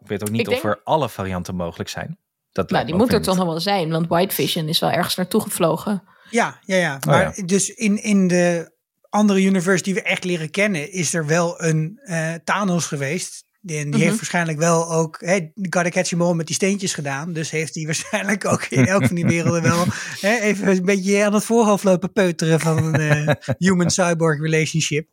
ik 0.00 0.08
weet 0.08 0.22
ook 0.22 0.30
niet 0.30 0.40
Ik 0.40 0.46
of 0.48 0.52
denk- 0.60 0.74
er 0.74 0.80
alle 0.84 1.08
varianten 1.08 1.54
mogelijk 1.54 1.88
zijn. 1.88 2.18
Dat 2.52 2.70
Nou, 2.70 2.84
die 2.86 2.94
moet 2.94 3.12
er 3.12 3.22
toch 3.22 3.36
nog 3.36 3.46
wel 3.46 3.60
zijn, 3.60 3.90
want 3.90 4.08
White 4.08 4.34
Vision 4.34 4.68
is 4.68 4.78
wel 4.78 4.90
ergens 4.90 5.14
naartoe 5.16 5.40
gevlogen. 5.40 6.02
Ja, 6.30 6.58
ja. 6.64 6.76
ja. 6.76 6.98
Maar 7.06 7.28
Oh 7.28 7.34
ja. 7.36 7.42
dus 7.42 7.74
in, 7.74 8.02
in 8.02 8.28
de 8.28 8.72
andere 9.10 9.42
universe 9.44 9.82
die 9.84 9.94
we 9.94 10.02
echt 10.02 10.24
leren 10.24 10.50
kennen, 10.50 10.92
is 10.92 11.14
er 11.14 11.26
wel 11.26 11.62
een 11.62 12.00
eh, 12.04 12.34
Thanos 12.44 12.86
geweest. 12.86 13.46
Die, 13.60 13.76
en 13.78 13.84
die 13.84 13.92
Mhm. 13.94 14.02
heeft 14.02 14.16
waarschijnlijk 14.16 14.58
wel 14.58 14.92
ook, 14.92 15.16
hè, 15.20 15.48
Gotta 15.54 15.88
Catch 15.88 16.12
'em 16.12 16.22
All 16.22 16.34
met 16.34 16.46
die 16.46 16.54
steentjes 16.54 16.94
gedaan. 16.94 17.32
Dus 17.32 17.50
heeft 17.50 17.74
hij 17.74 17.84
waarschijnlijk 17.84 18.44
ook 18.44 18.64
in 18.64 18.86
elk 18.86 19.06
van 19.06 19.16
die 19.16 19.26
werelden 19.36 19.62
wel 19.62 19.84
hè, 20.20 20.38
even 20.38 20.68
een 20.68 20.84
beetje 20.84 21.24
aan 21.24 21.34
het 21.34 21.44
voorhoofd 21.44 21.84
lopen 21.84 22.12
peuteren 22.12 22.60
van 22.60 22.94
een 22.94 23.26
eh, 23.26 23.34
human-cyborg 23.58 24.40
relationship. 24.40 25.08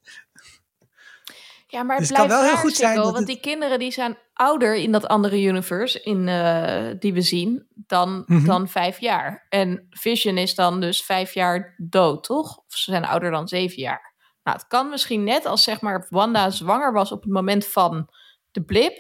Ja, 1.76 1.84
maar 1.84 1.98
het 1.98 2.08
Dus 2.08 2.18
het 2.18 2.18
kan 2.18 2.28
blijft 2.28 2.44
wel 2.46 2.54
heel 2.54 2.62
goed 2.64 2.76
zijn 2.76 2.98
want 3.02 3.18
het- 3.18 3.28
die 3.28 3.40
kinderen 3.40 3.80
die 3.80 3.92
zijn 3.92 4.18
ouder 4.34 4.76
in 4.76 4.92
dat 4.92 5.08
andere 5.08 5.42
universe 5.42 6.02
in, 6.04 6.28
eh, 6.28 6.86
die 7.00 7.14
we 7.14 7.22
zien 7.22 7.68
dan, 7.74 8.24
Mhm. 8.26 8.46
dan 8.46 8.68
vijf 8.68 9.00
jaar. 9.00 9.46
En 9.50 9.88
Vision 9.90 10.38
is 10.38 10.56
dan 10.56 10.80
dus 10.82 11.02
vijf 11.04 11.34
jaar 11.34 11.74
dood, 11.78 12.24
toch? 12.24 12.58
Of 12.58 12.64
ze 12.76 12.92
zijn 12.92 13.06
ouder 13.06 13.32
dan 13.32 13.48
zeven 13.48 13.82
jaar. 13.82 14.14
Nou, 14.44 14.58
het 14.58 14.68
kan 14.68 14.90
misschien 14.90 15.24
net 15.24 15.46
als 15.46 15.64
zeg 15.64 15.82
maar 15.82 16.06
Wanda 16.10 16.50
zwanger 16.50 16.94
was 16.94 17.12
op 17.12 17.24
het 17.24 17.32
moment 17.32 17.68
van 17.68 18.10
de 18.52 18.64
blip 18.64 18.98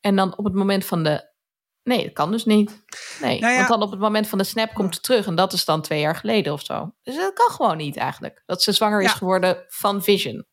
en 0.00 0.16
dan 0.16 0.36
op 0.38 0.44
het 0.44 0.54
moment 0.54 0.84
van 0.84 1.02
de... 1.02 1.30
Nee, 1.82 2.04
dat 2.04 2.12
kan 2.12 2.30
dus 2.30 2.44
niet. 2.44 2.84
Nee, 3.20 3.40
Nou 3.40 3.52
ja- 3.52 3.56
want 3.58 3.68
dan 3.68 3.82
op 3.82 3.90
het 3.90 4.00
moment 4.00 4.28
van 4.28 4.38
de 4.38 4.44
snap 4.44 4.74
komt 4.74 4.94
het 4.94 5.02
terug 5.02 5.26
en 5.26 5.34
dat 5.34 5.52
is 5.52 5.64
dan 5.64 5.82
twee 5.82 6.00
jaar 6.00 6.16
geleden 6.16 6.52
of 6.52 6.62
zo. 6.64 6.94
Dus 7.02 7.16
dat 7.16 7.32
kan 7.32 7.50
gewoon 7.50 7.76
niet 7.76 7.96
eigenlijk. 7.96 8.42
Dat 8.46 8.62
ze 8.62 8.72
zwanger 8.72 9.02
is 9.02 9.12
geworden 9.12 9.64
van 9.68 10.02
Vision. 10.02 10.46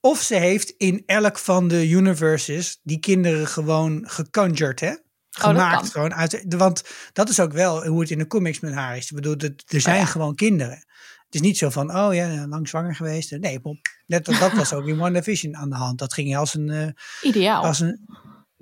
Of 0.00 0.20
ze 0.20 0.34
heeft 0.34 0.74
in 0.76 1.02
elk 1.06 1.38
van 1.38 1.68
de 1.68 1.88
universes 1.88 2.80
die 2.82 3.00
kinderen 3.00 3.46
gewoon 3.46 4.04
geconjured, 4.06 4.80
hè? 4.80 4.94
Gemaakt 5.30 5.80
kan. 5.80 5.90
gewoon 5.90 6.14
uit. 6.14 6.44
Want 6.48 6.82
dat 7.12 7.28
is 7.28 7.40
ook 7.40 7.52
wel 7.52 7.86
hoe 7.86 8.00
het 8.00 8.10
in 8.10 8.18
de 8.18 8.26
comics 8.26 8.60
met 8.60 8.74
haar 8.74 8.96
is. 8.96 9.10
Ik 9.10 9.14
bedoel, 9.14 9.36
er 9.66 9.80
zijn 9.80 9.98
ja. 9.98 10.04
gewoon 10.04 10.34
kinderen. 10.34 10.84
Het 11.24 11.34
is 11.34 11.40
niet 11.40 11.58
zo 11.58 11.70
van, 11.70 11.96
oh 11.96 12.14
ja, 12.14 12.46
lang 12.46 12.68
zwanger 12.68 12.94
geweest. 12.94 13.30
Nee, 13.30 13.60
pop. 13.60 13.76
Net, 14.06 14.24
dat, 14.24 14.38
dat 14.38 14.52
was 14.52 14.72
ook 14.72 14.86
in 14.86 14.96
WandaVision 15.04 15.56
aan 15.56 15.70
de 15.70 15.76
hand. 15.76 15.98
Dat 15.98 16.12
ging 16.12 16.36
als 16.36 16.54
een, 16.54 16.70
eh, 16.70 16.88
Ideaal. 17.22 17.62
als 17.62 17.80
een 17.80 18.06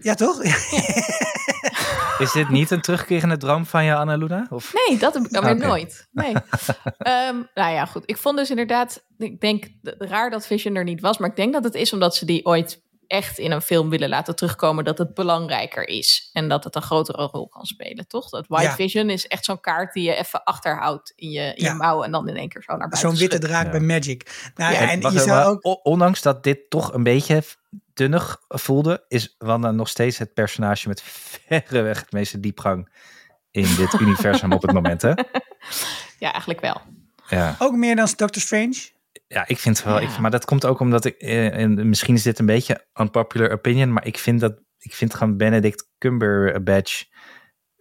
ja 0.01 0.15
toch? 0.15 0.43
Is 2.19 2.33
dit 2.33 2.49
niet 2.49 2.71
een 2.71 2.81
terugkerende 2.81 3.37
droom 3.37 3.67
van 3.67 3.85
je, 3.85 3.95
Anna 3.95 4.17
Luna? 4.17 4.47
Of? 4.51 4.73
Nee, 4.89 4.99
dat 4.99 5.15
heb 5.15 5.25
ik 5.25 5.59
nooit. 5.59 6.09
Nee. 6.13 6.33
Ehm, 6.99 7.37
nou 7.55 7.73
ja, 7.73 7.85
goed. 7.87 8.03
Ik 8.07 8.17
vond 8.17 8.37
dus 8.37 8.51
inderdaad, 8.51 9.05
ik 9.19 9.41
denk 9.41 9.65
raar 9.99 10.31
dat 10.31 10.47
Vision 10.47 10.75
er 10.75 10.85
niet 10.85 11.01
was, 11.01 11.19
maar 11.19 11.29
ik 11.31 11.37
denk 11.37 11.53
dat 11.53 11.65
het 11.65 11.75
is 11.75 11.93
omdat 11.93 12.17
ze 12.17 12.25
die 12.25 12.45
ooit 12.47 12.87
echt 13.07 13.39
in 13.39 13.51
een 13.51 13.63
film 13.63 13.91
willen 13.91 14.09
laten 14.09 14.37
terugkomen, 14.37 14.85
dat 14.85 14.99
het 14.99 15.15
belangrijker 15.15 15.89
is 15.89 16.31
en 16.33 16.49
dat 16.49 16.65
het 16.65 16.75
een 16.77 16.83
grotere 16.83 17.23
rol 17.33 17.49
kan 17.49 17.65
spelen, 17.65 18.07
toch? 18.09 18.29
Dat 18.29 18.47
White 18.47 18.65
Ja. 18.65 18.75
Vision 18.75 19.11
is 19.11 19.27
echt 19.27 19.45
zo'n 19.45 19.61
kaart 19.61 19.93
die 19.93 20.03
je 20.05 20.15
even 20.15 20.45
achterhoudt 20.45 21.13
in 21.17 21.31
je, 21.31 21.41
in 21.55 21.65
Ja. 21.65 21.71
je 21.71 21.77
mouw 21.77 22.03
en 22.03 22.11
dan 22.11 22.29
in 22.29 22.37
één 22.37 22.49
keer 22.49 22.63
zo 22.63 22.77
naar 22.77 22.89
buiten 22.89 23.11
Zo'n 23.11 23.19
witte 23.19 23.39
draak 23.39 23.65
Ja. 23.65 23.71
bij 23.71 23.81
Magic. 23.81 24.51
Nou, 24.55 24.73
Ja. 24.73 24.81
ja, 24.83 24.91
en 24.91 25.01
je 25.13 25.19
zou 25.21 25.45
ook... 25.63 25.81
ondanks 25.87 26.23
dat 26.23 26.43
dit 26.45 26.71
toch 26.71 26.93
een 26.93 27.03
beetje 27.03 27.43
dunnig 27.99 28.41
voelde, 28.49 29.05
is 29.09 29.35
Wanda 29.39 29.71
nog 29.71 29.89
steeds 29.89 30.19
het 30.19 30.35
personage 30.35 30.89
met 30.89 31.03
verreweg 31.03 32.01
het 32.01 32.13
meeste 32.13 32.41
diepgang 32.41 32.93
in 33.51 33.75
dit 33.77 33.93
universum 34.01 34.53
op 34.53 34.63
het 34.63 34.73
moment. 34.73 35.03
Hè? 35.03 35.13
Ja, 36.19 36.31
eigenlijk 36.33 36.61
wel. 36.61 36.81
Ja. 37.29 37.57
Ook 37.59 37.75
meer 37.77 37.97
dan 37.97 38.09
Doctor 38.17 38.43
Strange. 38.43 38.75
ja, 39.27 39.47
ik 39.47 39.59
vind 39.59 39.83
wel. 39.83 40.01
Ja. 40.01 40.09
Ik, 40.09 40.19
maar 40.19 40.31
dat 40.31 40.45
komt 40.45 40.67
ook 40.67 40.81
omdat 40.81 41.05
ik. 41.05 41.17
eh, 41.17 41.53
en 41.59 41.89
misschien 41.89 42.15
is 42.15 42.23
dit 42.23 42.39
een 42.39 42.47
beetje 42.47 42.87
unpopular 42.95 43.51
opinion, 43.53 43.93
maar 43.93 44.07
ik 44.07 44.19
vind 44.19 44.41
dat. 44.41 44.61
Ik 44.79 44.95
vind 44.95 45.15
gewoon 45.15 45.37
Benedict 45.37 45.89
Cumberbatch 45.99 47.05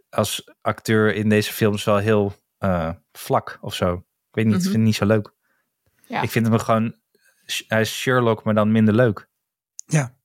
als 0.09 0.53
acteur 0.61 1.13
in 1.15 1.29
deze 1.29 1.53
films 1.53 1.83
wel 1.83 1.97
heel 1.97 2.33
eh, 2.57 2.89
vlak 3.11 3.57
of 3.61 3.75
zo. 3.75 3.93
Ik 3.93 4.35
weet 4.35 4.45
niet, 4.45 4.53
Mhm. 4.55 4.63
ik 4.63 4.69
vind 4.71 4.75
het 4.75 4.83
niet 4.85 4.95
zo 4.95 5.05
leuk. 5.05 5.33
Ja. 6.07 6.21
Ik 6.21 6.29
vind 6.29 6.47
hem 6.47 6.59
gewoon. 6.59 6.95
Hij 7.67 7.81
is 7.81 7.95
Sherlock, 7.99 8.43
maar 8.43 8.53
dan 8.53 8.71
minder 8.71 8.93
leuk. 8.93 9.29
Ja. 9.87 10.15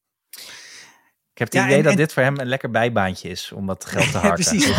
Ik 1.33 1.39
heb 1.39 1.47
het 1.49 1.57
Ja, 1.57 1.65
idee 1.65 1.77
en- 1.77 1.83
dat 1.83 1.93
en- 1.93 1.99
dit 1.99 2.13
voor 2.13 2.23
hem 2.23 2.39
een 2.41 2.47
lekker 2.47 2.71
bijbaantje 2.71 3.29
is 3.29 3.53
om 3.53 3.67
wat 3.67 3.85
geld 3.85 4.05
te 4.05 4.11
Ja, 4.19 4.19
harken. 4.19 4.45
precies. 4.45 4.73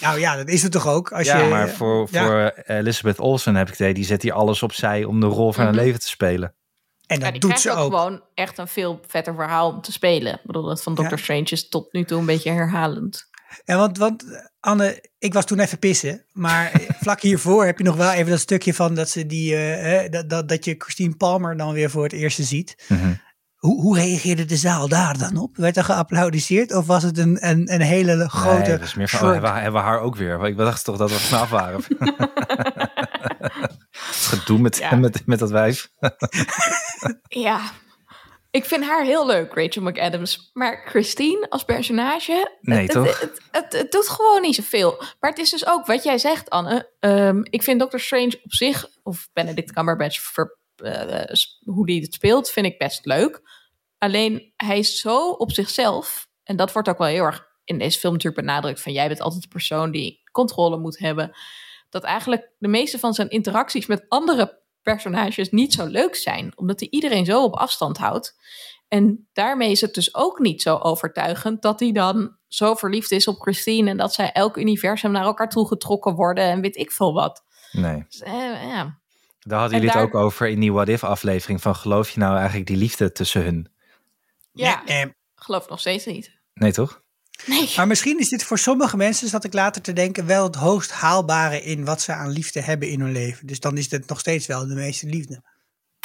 Nou 0.00 0.18
ja, 0.20 0.36
dat 0.36 0.48
is 0.48 0.62
het 0.62 0.72
toch 0.72 0.86
ook. 0.86 1.12
Als 1.12 1.26
ja, 1.26 1.38
je, 1.38 1.48
maar 1.50 1.68
voor, 1.68 2.08
ja. 2.10 2.24
voor 2.26 2.62
Elizabeth 2.64 3.18
Olsen 3.18 3.54
heb 3.54 3.66
ik 3.66 3.72
het 3.72 3.80
idee, 3.80 3.94
die 3.94 4.04
zet 4.04 4.22
hier 4.22 4.32
alles 4.32 4.62
opzij 4.62 5.04
om 5.04 5.20
de 5.20 5.26
rol 5.26 5.52
van 5.52 5.64
Mhm. 5.64 5.74
haar 5.74 5.84
leven 5.84 6.00
te 6.00 6.08
spelen. 6.08 6.54
En 7.06 7.18
Ja, 7.18 7.22
dat 7.22 7.30
die 7.32 7.40
doet 7.40 7.50
krijgt 7.50 7.62
ze 7.62 7.70
ook, 7.82 7.90
gewoon 7.92 8.22
echt 8.34 8.58
een 8.58 8.68
veel 8.68 9.00
vetter 9.06 9.34
verhaal 9.34 9.70
om 9.72 9.80
te 9.80 9.92
spelen. 9.92 10.32
Ik 10.34 10.40
bedoel, 10.44 10.62
dat 10.64 10.82
van 10.82 10.94
Doctor 10.94 11.16
Ja. 11.18 11.22
Strange 11.24 11.44
is 11.50 11.68
tot 11.68 11.92
nu 11.92 12.04
toe 12.04 12.18
een 12.18 12.26
beetje 12.26 12.50
herhalend. 12.50 13.24
Ja, 13.64 13.76
want, 13.76 13.98
want 13.98 14.24
Anne, 14.60 15.04
ik 15.18 15.32
was 15.32 15.44
toen 15.44 15.58
even 15.58 15.78
pissen. 15.78 16.24
Maar 16.32 16.72
vlak 17.02 17.20
hiervoor 17.20 17.64
heb 17.66 17.78
je 17.78 17.84
nog 17.84 17.96
wel 17.96 18.12
even 18.12 18.30
dat 18.30 18.40
stukje 18.40 18.74
van 18.74 18.94
dat, 18.94 19.08
ze 19.10 19.26
die, 19.26 19.52
uh, 19.54 20.10
dat, 20.10 20.30
dat, 20.30 20.48
dat 20.48 20.64
je 20.64 20.74
Christine 20.78 21.16
Palmer 21.16 21.56
dan 21.56 21.72
weer 21.72 21.90
voor 21.90 22.02
het 22.02 22.12
eerst 22.12 22.38
ziet. 22.42 22.84
Mhm. 22.88 23.12
Hoe, 23.66 23.80
hoe 23.80 23.96
reageerde 23.98 24.44
de 24.44 24.56
zaal 24.56 24.88
daar 24.88 25.18
dan 25.18 25.36
op? 25.36 25.56
Werd 25.56 25.76
er 25.76 25.84
geapplaudiseerd 25.84 26.74
of 26.74 26.86
was 26.86 27.02
het 27.02 27.18
een, 27.18 27.48
een, 27.48 27.72
een 27.74 27.80
hele 27.80 28.28
grote... 28.28 28.58
Nee, 28.58 28.70
het 28.70 28.80
was 28.80 28.94
meer 28.94 29.08
van, 29.08 29.26
oh, 29.26 29.32
hebben, 29.32 29.52
we, 29.52 29.58
hebben 29.60 29.80
we 29.80 29.86
haar 29.86 30.00
ook 30.00 30.16
weer? 30.16 30.46
Ik 30.46 30.56
dacht 30.56 30.84
toch 30.84 30.96
dat 30.96 31.10
we 31.10 31.16
vanaf 31.18 31.50
waren. 31.50 31.80
het 33.90 34.26
gedoe 34.28 34.58
met, 34.58 34.76
Ja. 34.76 34.94
met, 34.94 35.26
met 35.26 35.38
dat 35.38 35.50
wijf. 35.50 35.90
Ja. 37.28 37.60
Ik 38.50 38.64
vind 38.64 38.84
haar 38.84 39.04
heel 39.04 39.26
leuk, 39.26 39.54
Rachel 39.54 39.82
McAdams. 39.82 40.50
Maar 40.52 40.82
Christine 40.88 41.46
als 41.50 41.64
personage... 41.64 42.56
Nee, 42.60 42.82
het, 42.82 42.90
toch? 42.90 43.20
Het, 43.20 43.20
het, 43.20 43.40
het, 43.50 43.72
het 43.72 43.92
doet 43.92 44.08
gewoon 44.08 44.40
niet 44.42 44.54
zoveel. 44.54 45.02
Maar 45.20 45.30
het 45.30 45.38
is 45.38 45.50
dus 45.50 45.66
ook 45.66 45.86
wat 45.86 46.04
jij 46.04 46.18
zegt, 46.18 46.50
Anne. 46.50 46.90
Ehm, 47.00 47.40
ik 47.42 47.62
vind 47.62 47.80
Doctor 47.80 48.00
Strange 48.00 48.40
op 48.44 48.52
zich... 48.52 48.86
Of 49.02 49.28
Benedict 49.32 49.72
Cumberbatch, 49.72 50.20
ver, 50.20 50.56
eh, 50.76 51.20
s- 51.34 51.60
hoe 51.64 51.86
die 51.86 52.00
het 52.02 52.14
speelt... 52.14 52.50
vind 52.50 52.66
ik 52.66 52.78
best 52.78 53.04
leuk. 53.04 53.40
Alleen, 53.98 54.52
hij 54.56 54.78
is 54.78 55.00
zo 55.00 55.30
op 55.30 55.52
zichzelf... 55.52 56.28
En 56.44 56.56
dat 56.56 56.72
wordt 56.72 56.88
ook 56.88 56.98
wel 56.98 57.06
heel 57.06 57.24
erg 57.24 57.46
in 57.64 57.78
deze 57.78 57.98
film 57.98 58.12
natuurlijk 58.12 58.46
benadrukt... 58.46 58.80
van 58.80 58.92
jij 58.92 59.08
bent 59.08 59.20
altijd 59.20 59.42
de 59.42 59.48
persoon 59.48 59.90
die 59.90 60.22
controle 60.32 60.78
moet 60.78 60.98
hebben... 60.98 61.36
dat 61.90 62.02
eigenlijk 62.04 62.50
de 62.58 62.68
meeste 62.68 62.98
van 62.98 63.14
zijn 63.14 63.28
interacties 63.28 63.86
met 63.86 64.04
andere 64.08 64.60
personages 64.82 65.50
niet 65.50 65.72
zo 65.72 65.86
leuk 65.86 66.14
zijn, 66.16 66.52
omdat 66.56 66.80
hij 66.80 66.88
iedereen 66.90 67.24
zo 67.24 67.42
op 67.42 67.54
afstand 67.54 67.96
houdt. 67.96 68.38
En 68.88 69.28
daarmee 69.32 69.70
is 69.70 69.80
het 69.80 69.94
dus 69.94 70.14
ook 70.14 70.38
niet 70.38 70.62
zo 70.62 70.76
overtuigend 70.76 71.62
dat 71.62 71.80
hij 71.80 71.92
dan 71.92 72.36
zo 72.48 72.74
verliefd 72.74 73.10
is 73.10 73.28
op 73.28 73.40
Christine 73.40 73.90
en 73.90 73.96
dat 73.96 74.14
zij 74.14 74.32
elk 74.32 74.56
universum 74.56 75.10
naar 75.10 75.24
elkaar 75.24 75.48
toe 75.48 75.66
getrokken 75.66 76.14
worden 76.14 76.44
en 76.44 76.60
weet 76.60 76.76
ik 76.76 76.92
veel 76.92 77.12
wat. 77.12 77.44
Nee. 77.72 78.04
Dus, 78.08 78.20
eh, 78.20 78.32
ja. 78.68 78.98
Daar 79.40 79.58
hadden 79.58 79.78
En 79.78 79.84
jullie 79.84 79.94
daar- 79.94 80.04
het 80.06 80.14
ook 80.14 80.22
over 80.22 80.48
in 80.48 80.60
die 80.60 80.72
What 80.72 80.88
If 80.88 81.04
aflevering. 81.04 81.60
Van 81.62 81.74
geloof 81.74 82.10
je 82.10 82.18
nou 82.20 82.36
eigenlijk 82.36 82.66
die 82.66 82.76
liefde 82.76 83.12
tussen 83.12 83.42
hun? 83.42 83.70
Ja, 84.56 84.82
Nee, 84.86 85.04
nee. 85.04 85.14
geloof 85.34 85.68
nog 85.68 85.80
steeds 85.80 86.04
niet. 86.04 86.30
Nee, 86.54 86.72
toch? 86.72 87.02
Nee. 87.46 87.72
Maar 87.76 87.86
misschien 87.86 88.18
is 88.18 88.28
dit 88.28 88.44
voor 88.44 88.58
sommige 88.58 88.96
mensen, 88.96 89.28
zat 89.28 89.44
ik 89.44 89.52
later 89.52 89.82
te 89.82 89.92
denken, 89.92 90.26
wel 90.26 90.44
het 90.44 90.54
hoogst 90.54 90.90
haalbare 90.92 91.62
in 91.62 91.84
wat 91.84 92.00
ze 92.00 92.12
aan 92.12 92.28
liefde 92.30 92.60
hebben 92.60 92.88
in 92.88 93.00
hun 93.00 93.12
leven. 93.12 93.46
Dus 93.46 93.60
dan 93.60 93.76
is 93.76 93.90
het 93.90 94.08
nog 94.08 94.20
steeds 94.20 94.46
wel 94.46 94.66
de 94.66 94.74
meeste 94.74 95.06
liefde. 95.06 95.42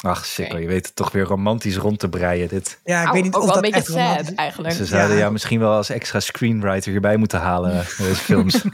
Ach, 0.03 0.25
sikkel, 0.25 0.57
je 0.57 0.67
weet 0.67 0.85
het 0.85 0.95
toch 0.95 1.11
weer 1.11 1.23
romantisch 1.23 1.77
rond 1.77 1.99
te 1.99 2.09
breien, 2.09 2.47
dit. 2.47 2.79
Ja, 2.83 3.03
ik 3.05 3.11
weet 3.11 3.23
niet 3.23 3.33
ook 3.35 3.41
of 3.41 3.45
wel 3.45 3.55
dat 3.55 3.63
een 3.65 3.71
beetje 3.71 3.79
echt 3.79 3.87
romantisch 3.89 4.23
sad 4.25 4.31
is. 4.31 4.37
eigenlijk. 4.37 4.73
Ze 4.73 4.85
zouden 4.85 5.13
Ja. 5.13 5.19
jou 5.19 5.31
misschien 5.31 5.59
wel 5.59 5.71
als 5.73 5.89
extra 5.89 6.19
screenwriter 6.19 6.91
hierbij 6.91 7.17
moeten 7.17 7.39
halen 7.39 7.71
in 7.73 7.85
deze 7.97 8.15
films. 8.15 8.61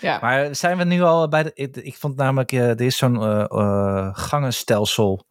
Ja. 0.00 0.18
maar 0.20 0.56
zijn 0.56 0.78
we 0.78 0.84
nu 0.84 1.02
al 1.02 1.28
bij 1.28 1.42
de... 1.42 1.50
Ik, 1.54 1.76
ik 1.76 1.96
vond 1.96 2.16
namelijk, 2.16 2.52
eh, 2.52 2.68
er 2.68 2.80
is 2.80 2.96
zo'n 2.96 3.22
eh, 3.22 3.40
eh, 3.50 4.08
gangenstelsel. 4.12 5.26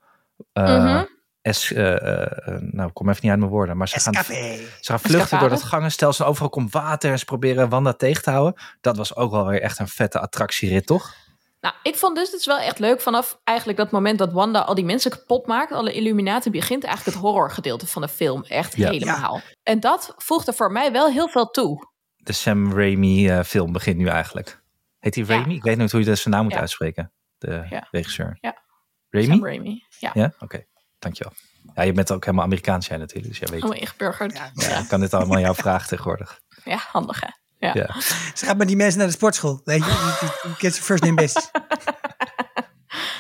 eh, 0.54 0.64
Mhm. 0.84 1.06
Es, 1.42 1.74
eh, 1.74 2.26
eh, 2.26 2.62
nou, 2.62 2.88
ik 2.88 2.94
kom 2.94 3.10
even 3.10 3.20
niet 3.22 3.32
uit 3.32 3.40
mijn 3.40 3.52
woorden. 3.52 3.78
Maar 3.78 3.88
ze 3.88 4.00
gaan, 4.00 4.14
ze 4.24 4.68
gaan 4.82 5.00
vluchten 5.00 5.40
door 5.40 5.50
dat 5.50 5.64
gangenstelsel. 5.64 6.26
Overal 6.26 6.50
komt 6.50 6.72
water 6.72 7.12
en 7.12 7.20
ze 7.20 7.26
proberen 7.26 7.70
Wanda 7.70 7.94
tegen 7.94 8.24
te 8.24 8.30
houden. 8.30 8.62
Dat 8.82 8.98
was 8.98 9.16
ook 9.16 9.32
wel 9.32 9.46
weer 9.46 9.62
echt 9.62 9.80
een 9.80 9.88
vette 9.88 10.20
attractierit, 10.20 10.86
toch? 10.86 11.14
Nou, 11.62 11.76
ik 11.84 11.96
vond 11.96 12.16
dus, 12.16 12.32
het 12.32 12.40
is 12.40 12.46
wel 12.46 12.58
echt 12.60 12.80
leuk 12.80 13.02
vanaf 13.02 13.40
eigenlijk 13.44 13.78
dat 13.78 13.92
moment 13.92 14.20
dat 14.20 14.32
Wanda 14.32 14.60
al 14.60 14.76
die 14.76 14.86
mensen 14.86 15.12
kapot 15.12 15.48
maakt, 15.48 15.72
alle 15.72 15.94
Illuminati, 15.94 16.50
begint 16.50 16.84
eigenlijk 16.84 17.16
het 17.16 17.26
horrorgedeelte 17.26 17.88
van 17.88 18.02
de 18.02 18.08
film 18.08 18.44
echt 18.44 18.76
Ja. 18.76 18.90
helemaal. 18.90 19.42
En 19.64 19.80
dat 19.80 20.14
voegde 20.18 20.54
voor 20.54 20.72
mij 20.72 20.92
wel 20.92 21.08
heel 21.10 21.30
veel 21.30 21.46
toe. 21.50 21.90
De 22.16 22.34
Sam 22.34 22.74
Raimi 22.74 23.30
eh, 23.30 23.44
film 23.44 23.72
begint 23.72 23.98
nu 23.98 24.08
eigenlijk. 24.08 24.62
Heet 25.00 25.16
hij 25.16 25.24
Ja. 25.24 25.34
Raimi? 25.36 25.56
Ik 25.56 25.64
weet 25.64 25.78
niet 25.78 25.92
hoe 25.92 26.04
je 26.04 26.16
zijn 26.16 26.34
naam 26.34 26.44
moet 26.44 26.54
Ja. 26.54 26.60
uitspreken. 26.60 27.12
De 27.38 27.66
Ja. 27.70 27.88
regisseur. 27.92 28.38
Ja. 28.42 28.58
Raimi? 29.10 29.32
Sam 29.34 29.46
Raimi. 29.46 29.84
Ja, 30.00 30.12
Ja, 30.14 30.34
oké. 30.40 30.66
Dankjewel. 31.02 31.34
Ja, 31.76 31.82
je 31.84 31.92
bent 31.94 32.12
ook 32.12 32.26
helemaal 32.26 32.46
Amerikaans 32.46 32.88
jij 32.88 32.98
natuurlijk, 32.98 33.28
dus 33.28 33.38
jij 33.40 33.48
weet. 33.48 33.62
helemaal 33.62 33.82
ingeburgerd. 33.82 34.34
Ja. 34.38 34.52
Ja, 34.54 34.70
Ja, 34.70 34.78
ik 34.80 34.88
kan 34.88 35.00
dit 35.00 35.14
allemaal 35.14 35.36
aan 35.36 35.42
jou 35.42 35.56
vragen 35.56 35.88
tegenwoordig. 35.88 36.40
ja 36.64 36.80
handig 36.92 37.20
hè. 37.20 37.28
Ja. 37.68 37.72
Ja. 37.74 38.02
Ze 38.36 38.46
gaat 38.46 38.58
met 38.58 38.68
die 38.68 38.76
mensen 38.76 38.98
naar 38.98 39.08
de 39.08 39.14
sportschool. 39.14 39.62
Weet 39.64 39.86
je, 39.86 40.52
kids 40.58 40.80
first 40.80 41.04
name 41.04 41.16
basis. 41.16 41.50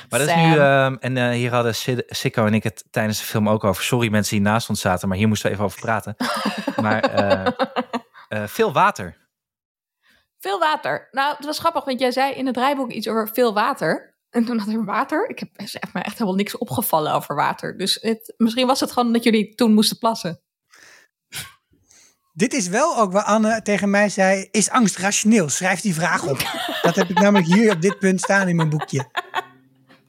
Maar 0.09 0.19
dat 0.19 0.29
is 0.29 0.35
nu, 0.35 0.57
ehm, 0.57 0.95
en 0.99 1.17
eh, 1.17 1.29
hier 1.29 1.51
hadden 1.53 1.75
Sid- 1.75 2.03
Sikko 2.07 2.45
en 2.45 2.53
ik 2.53 2.63
het 2.63 2.83
tijdens 2.89 3.17
de 3.19 3.25
film 3.25 3.49
ook 3.49 3.63
over. 3.63 3.83
Sorry 3.83 4.09
mensen 4.09 4.35
die 4.35 4.45
naast 4.45 4.69
ons 4.69 4.81
zaten, 4.81 5.07
maar 5.07 5.17
hier 5.17 5.27
moesten 5.27 5.47
we 5.47 5.53
even 5.53 5.65
over 5.65 5.79
praten. 5.79 6.15
maar 6.81 7.01
eh, 7.03 7.47
eh, 8.29 8.47
veel 8.47 8.73
water. 8.73 9.17
Veel 10.39 10.59
water. 10.59 11.07
Nou, 11.11 11.35
het 11.35 11.45
was 11.45 11.59
grappig, 11.59 11.83
want 11.85 11.99
jij 11.99 12.11
zei 12.11 12.33
in 12.33 12.45
het 12.45 12.55
draaiboek 12.55 12.91
iets 12.91 13.07
over 13.07 13.29
veel 13.33 13.53
water. 13.53 14.10
En 14.31 14.45
toen 14.45 14.57
had 14.57 14.67
ik 14.67 14.79
water. 14.85 15.29
Ik 15.29 15.39
heb 15.39 15.49
me 15.93 16.01
echt 16.01 16.17
helemaal 16.17 16.35
niks 16.35 16.57
opgevallen 16.57 17.13
over 17.13 17.35
water. 17.35 17.77
Dus 17.77 17.97
het, 18.01 18.33
misschien 18.37 18.67
was 18.67 18.79
het 18.79 18.91
gewoon 18.91 19.13
dat 19.13 19.23
jullie 19.23 19.55
toen 19.55 19.73
moesten 19.73 19.97
plassen. 19.97 20.41
Dit 22.33 22.53
is 22.53 22.67
wel 22.67 22.97
ook 22.97 23.11
waar 23.11 23.23
Anne 23.23 23.61
tegen 23.61 23.89
mij 23.89 24.09
zei, 24.09 24.47
is 24.51 24.69
angst 24.69 24.97
rationeel? 24.97 25.49
Schrijf 25.49 25.81
die 25.81 25.93
vraag 25.93 26.27
op. 26.27 26.37
Dat 26.81 26.95
heb 26.95 27.09
ik 27.09 27.19
namelijk 27.19 27.53
hier 27.53 27.73
op 27.73 27.81
dit 27.81 27.99
punt 27.99 28.21
staan 28.21 28.47
in 28.47 28.55
mijn 28.55 28.69
boekje. 28.69 29.09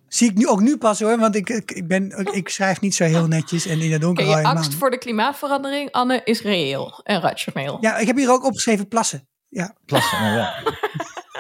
Zie 0.08 0.30
ik 0.30 0.36
nu 0.36 0.46
ook 0.46 0.60
nu 0.60 0.76
pas 0.76 1.00
hoor, 1.00 1.18
want 1.18 1.34
ik, 1.34 1.48
ik, 1.48 1.88
ben, 1.88 2.34
ik 2.34 2.48
schrijf 2.48 2.80
niet 2.80 2.94
zo 2.94 3.04
heel 3.04 3.26
netjes 3.26 3.66
en 3.66 3.80
in 3.80 3.90
de 3.90 3.98
donker 3.98 4.24
helemaal 4.24 4.54
angst 4.54 4.74
voor 4.74 4.90
de 4.90 4.98
klimaatverandering, 4.98 5.90
Anne, 5.90 6.20
is 6.24 6.40
reëel 6.40 7.00
en 7.02 7.20
rationeel. 7.20 7.78
Ja, 7.80 7.96
ik 7.96 8.06
heb 8.06 8.16
hier 8.16 8.30
ook 8.30 8.44
opgeschreven 8.44 8.88
plassen. 8.88 9.28
Ja, 9.48 9.76
Plassen, 9.84 10.20
nou 10.20 10.36
ja. 10.36 10.62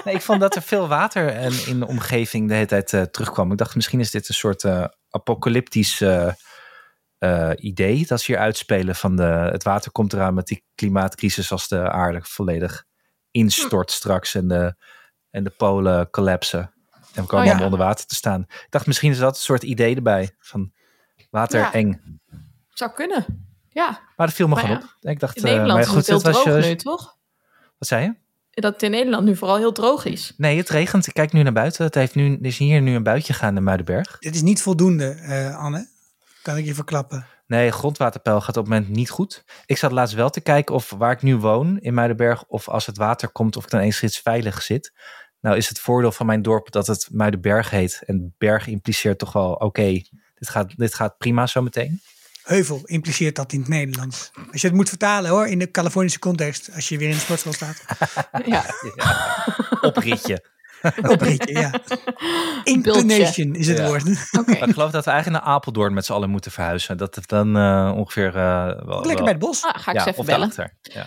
Nee, 0.04 0.14
ik 0.14 0.20
vond 0.20 0.40
dat 0.40 0.54
er 0.54 0.62
veel 0.62 0.88
water 0.88 1.28
en 1.28 1.52
in 1.66 1.78
de 1.80 1.86
omgeving 1.86 2.48
de 2.48 2.54
hele 2.54 2.66
tijd 2.66 2.92
eh, 2.92 3.02
terugkwam. 3.02 3.52
Ik 3.52 3.58
dacht, 3.58 3.74
misschien 3.74 4.00
is 4.00 4.10
dit 4.10 4.28
een 4.28 4.34
soort 4.34 4.64
eh, 4.64 4.84
apocalyptisch 5.10 6.00
eh, 6.00 6.32
eh, 7.18 7.50
idee 7.56 8.06
dat 8.06 8.20
ze 8.20 8.32
hier 8.32 8.40
uitspelen 8.40 8.94
van 8.94 9.16
de, 9.16 9.22
het 9.22 9.62
water 9.62 9.92
komt 9.92 10.12
eraan 10.12 10.34
met 10.34 10.46
die 10.46 10.64
klimaatcrisis 10.74 11.52
als 11.52 11.68
de 11.68 11.90
aarde 11.90 12.20
volledig 12.22 12.84
instort 13.30 13.90
straks 13.90 14.34
en 14.34 14.48
de, 14.48 14.74
en 15.30 15.44
de 15.44 15.50
polen 15.50 16.10
collapsen. 16.10 16.60
En 17.14 17.22
we 17.22 17.28
komen 17.28 17.38
Oh 17.38 17.44
ja. 17.44 17.50
allemaal 17.50 17.64
onder 17.64 17.78
water 17.86 18.06
te 18.06 18.14
staan. 18.14 18.40
Ik 18.48 18.66
dacht, 18.70 18.86
misschien 18.86 19.10
is 19.10 19.18
dat 19.18 19.34
een 19.34 19.42
soort 19.42 19.62
idee 19.62 19.94
erbij 19.96 20.34
van 20.38 20.72
water 21.30 21.60
Ja. 21.60 21.72
eng. 21.72 22.20
Zou 22.70 22.92
kunnen. 22.92 23.50
Ja, 23.68 24.00
Maar 24.16 24.26
dat 24.26 24.36
viel 24.36 24.48
me 24.48 24.56
gewoon 24.56 24.70
ja, 24.76 24.82
op. 24.82 24.96
Ik 25.10 25.20
dacht, 25.20 25.36
in 25.36 25.42
eh, 25.42 25.48
Nederland 25.50 25.78
maar 25.78 25.88
is 25.88 25.94
het 25.94 26.06
heel 26.06 26.20
was 26.20 26.42
droog 26.42 26.62
je- 26.62 26.68
nu, 26.68 26.76
toch? 26.76 27.16
Wat 27.78 27.88
zei 27.88 28.02
je? 28.04 28.14
Dat 28.60 28.72
het 28.72 28.82
in 28.82 28.90
Nederland 28.90 29.24
nu 29.24 29.36
vooral 29.36 29.56
heel 29.56 29.72
droog 29.72 30.04
is. 30.04 30.32
Nee, 30.36 30.56
het 30.56 30.68
regent. 30.68 31.06
Ik 31.06 31.14
kijk 31.14 31.32
nu 31.32 31.42
naar 31.42 31.52
buiten. 31.52 31.84
Het 31.84 31.94
heeft 31.94 32.14
nu, 32.14 32.32
er 32.34 32.46
is 32.46 32.58
hier 32.58 32.80
nu 32.80 32.94
een 32.94 33.02
buitje 33.02 33.32
gaan 33.32 33.56
in 33.56 33.62
Muidenberg. 33.62 34.16
dit 34.18 34.34
is 34.34 34.42
niet 34.42 34.62
voldoende, 34.62 35.08
eh, 35.10 35.56
Anne. 35.56 35.88
Kan 36.42 36.56
ik 36.56 36.64
je 36.64 36.74
verklappen. 36.74 37.26
Nee, 37.46 37.70
grondwaterpeil 37.70 38.40
gaat 38.40 38.56
op 38.56 38.64
het 38.64 38.72
moment 38.72 38.88
niet 38.88 39.10
goed. 39.10 39.44
Ik 39.66 39.76
zat 39.76 39.92
laatst 39.92 40.14
wel 40.14 40.30
te 40.30 40.40
kijken 40.40 40.74
of 40.74 40.90
waar 40.90 41.12
ik 41.12 41.22
nu 41.22 41.36
woon 41.36 41.78
in 41.78 41.94
Muidenberg, 41.94 42.44
of 42.44 42.68
als 42.68 42.86
het 42.86 42.96
water 42.96 43.28
komt, 43.28 43.56
of 43.56 43.64
ik 43.64 43.70
dan 43.70 43.80
eens 43.80 44.20
veilig 44.22 44.62
zit. 44.62 44.92
Nou 45.40 45.56
is 45.56 45.68
het 45.68 45.78
voordeel 45.78 46.12
van 46.12 46.26
mijn 46.26 46.42
dorp 46.42 46.70
dat 46.70 46.86
het 46.86 47.08
Muidenberg 47.12 47.70
heet. 47.70 48.02
En 48.06 48.34
berg 48.38 48.66
impliceert 48.66 49.18
toch 49.18 49.32
wel, 49.32 49.52
oké, 49.52 49.92
dit, 50.34 50.48
gaat, 50.48 50.76
dit 50.76 50.94
gaat 50.94 51.18
prima 51.18 51.46
zo 51.46 51.62
meteen. 51.62 52.00
Heuvel 52.42 52.80
impliceert 52.84 53.36
dat 53.36 53.52
in 53.52 53.58
het 53.60 53.68
Nederlands. 53.68 54.30
Als 54.52 54.60
je 54.60 54.66
het 54.66 54.76
moet 54.76 54.88
vertalen 54.88 55.30
hoor, 55.30 55.46
in 55.46 55.58
de 55.58 55.70
Californische 55.70 56.18
context, 56.18 56.70
als 56.74 56.88
je 56.88 56.98
weer 56.98 57.08
in 57.08 57.14
de 57.14 57.20
sportschool 57.20 57.52
staat. 57.52 57.82
Ja, 58.44 58.64
Opritje. 59.80 60.44
Opritje, 61.08 61.52
ja. 61.52 61.70
Inclination 62.74 63.54
is 63.54 63.68
het 63.68 63.78
Ja. 63.78 63.86
woord. 63.86 64.06
ik 64.48 64.72
geloof 64.72 64.90
dat 64.90 65.04
we 65.04 65.10
eigenlijk 65.10 65.44
naar 65.44 65.54
Apeldoorn 65.54 65.94
met 65.94 66.04
z'n 66.04 66.12
allen 66.12 66.30
moeten 66.30 66.50
verhuizen. 66.52 66.96
Dat 66.96 67.14
het 67.14 67.28
dan 67.28 67.56
eh, 67.56 67.92
ongeveer... 67.96 68.26
eh, 68.26 68.34
wel, 68.34 68.74
lekker 68.76 69.02
wel- 69.06 69.16
bij 69.16 69.32
het 69.32 69.38
bos. 69.38 69.64
Ah, 69.64 69.74
ga 69.82 69.90
ik 69.90 69.96
ja, 69.96 70.02
ze 70.02 70.08
even 70.08 70.20
of 70.20 70.26
bellen. 70.26 70.52
daarachter. 70.56 70.76
Ja. 70.82 71.06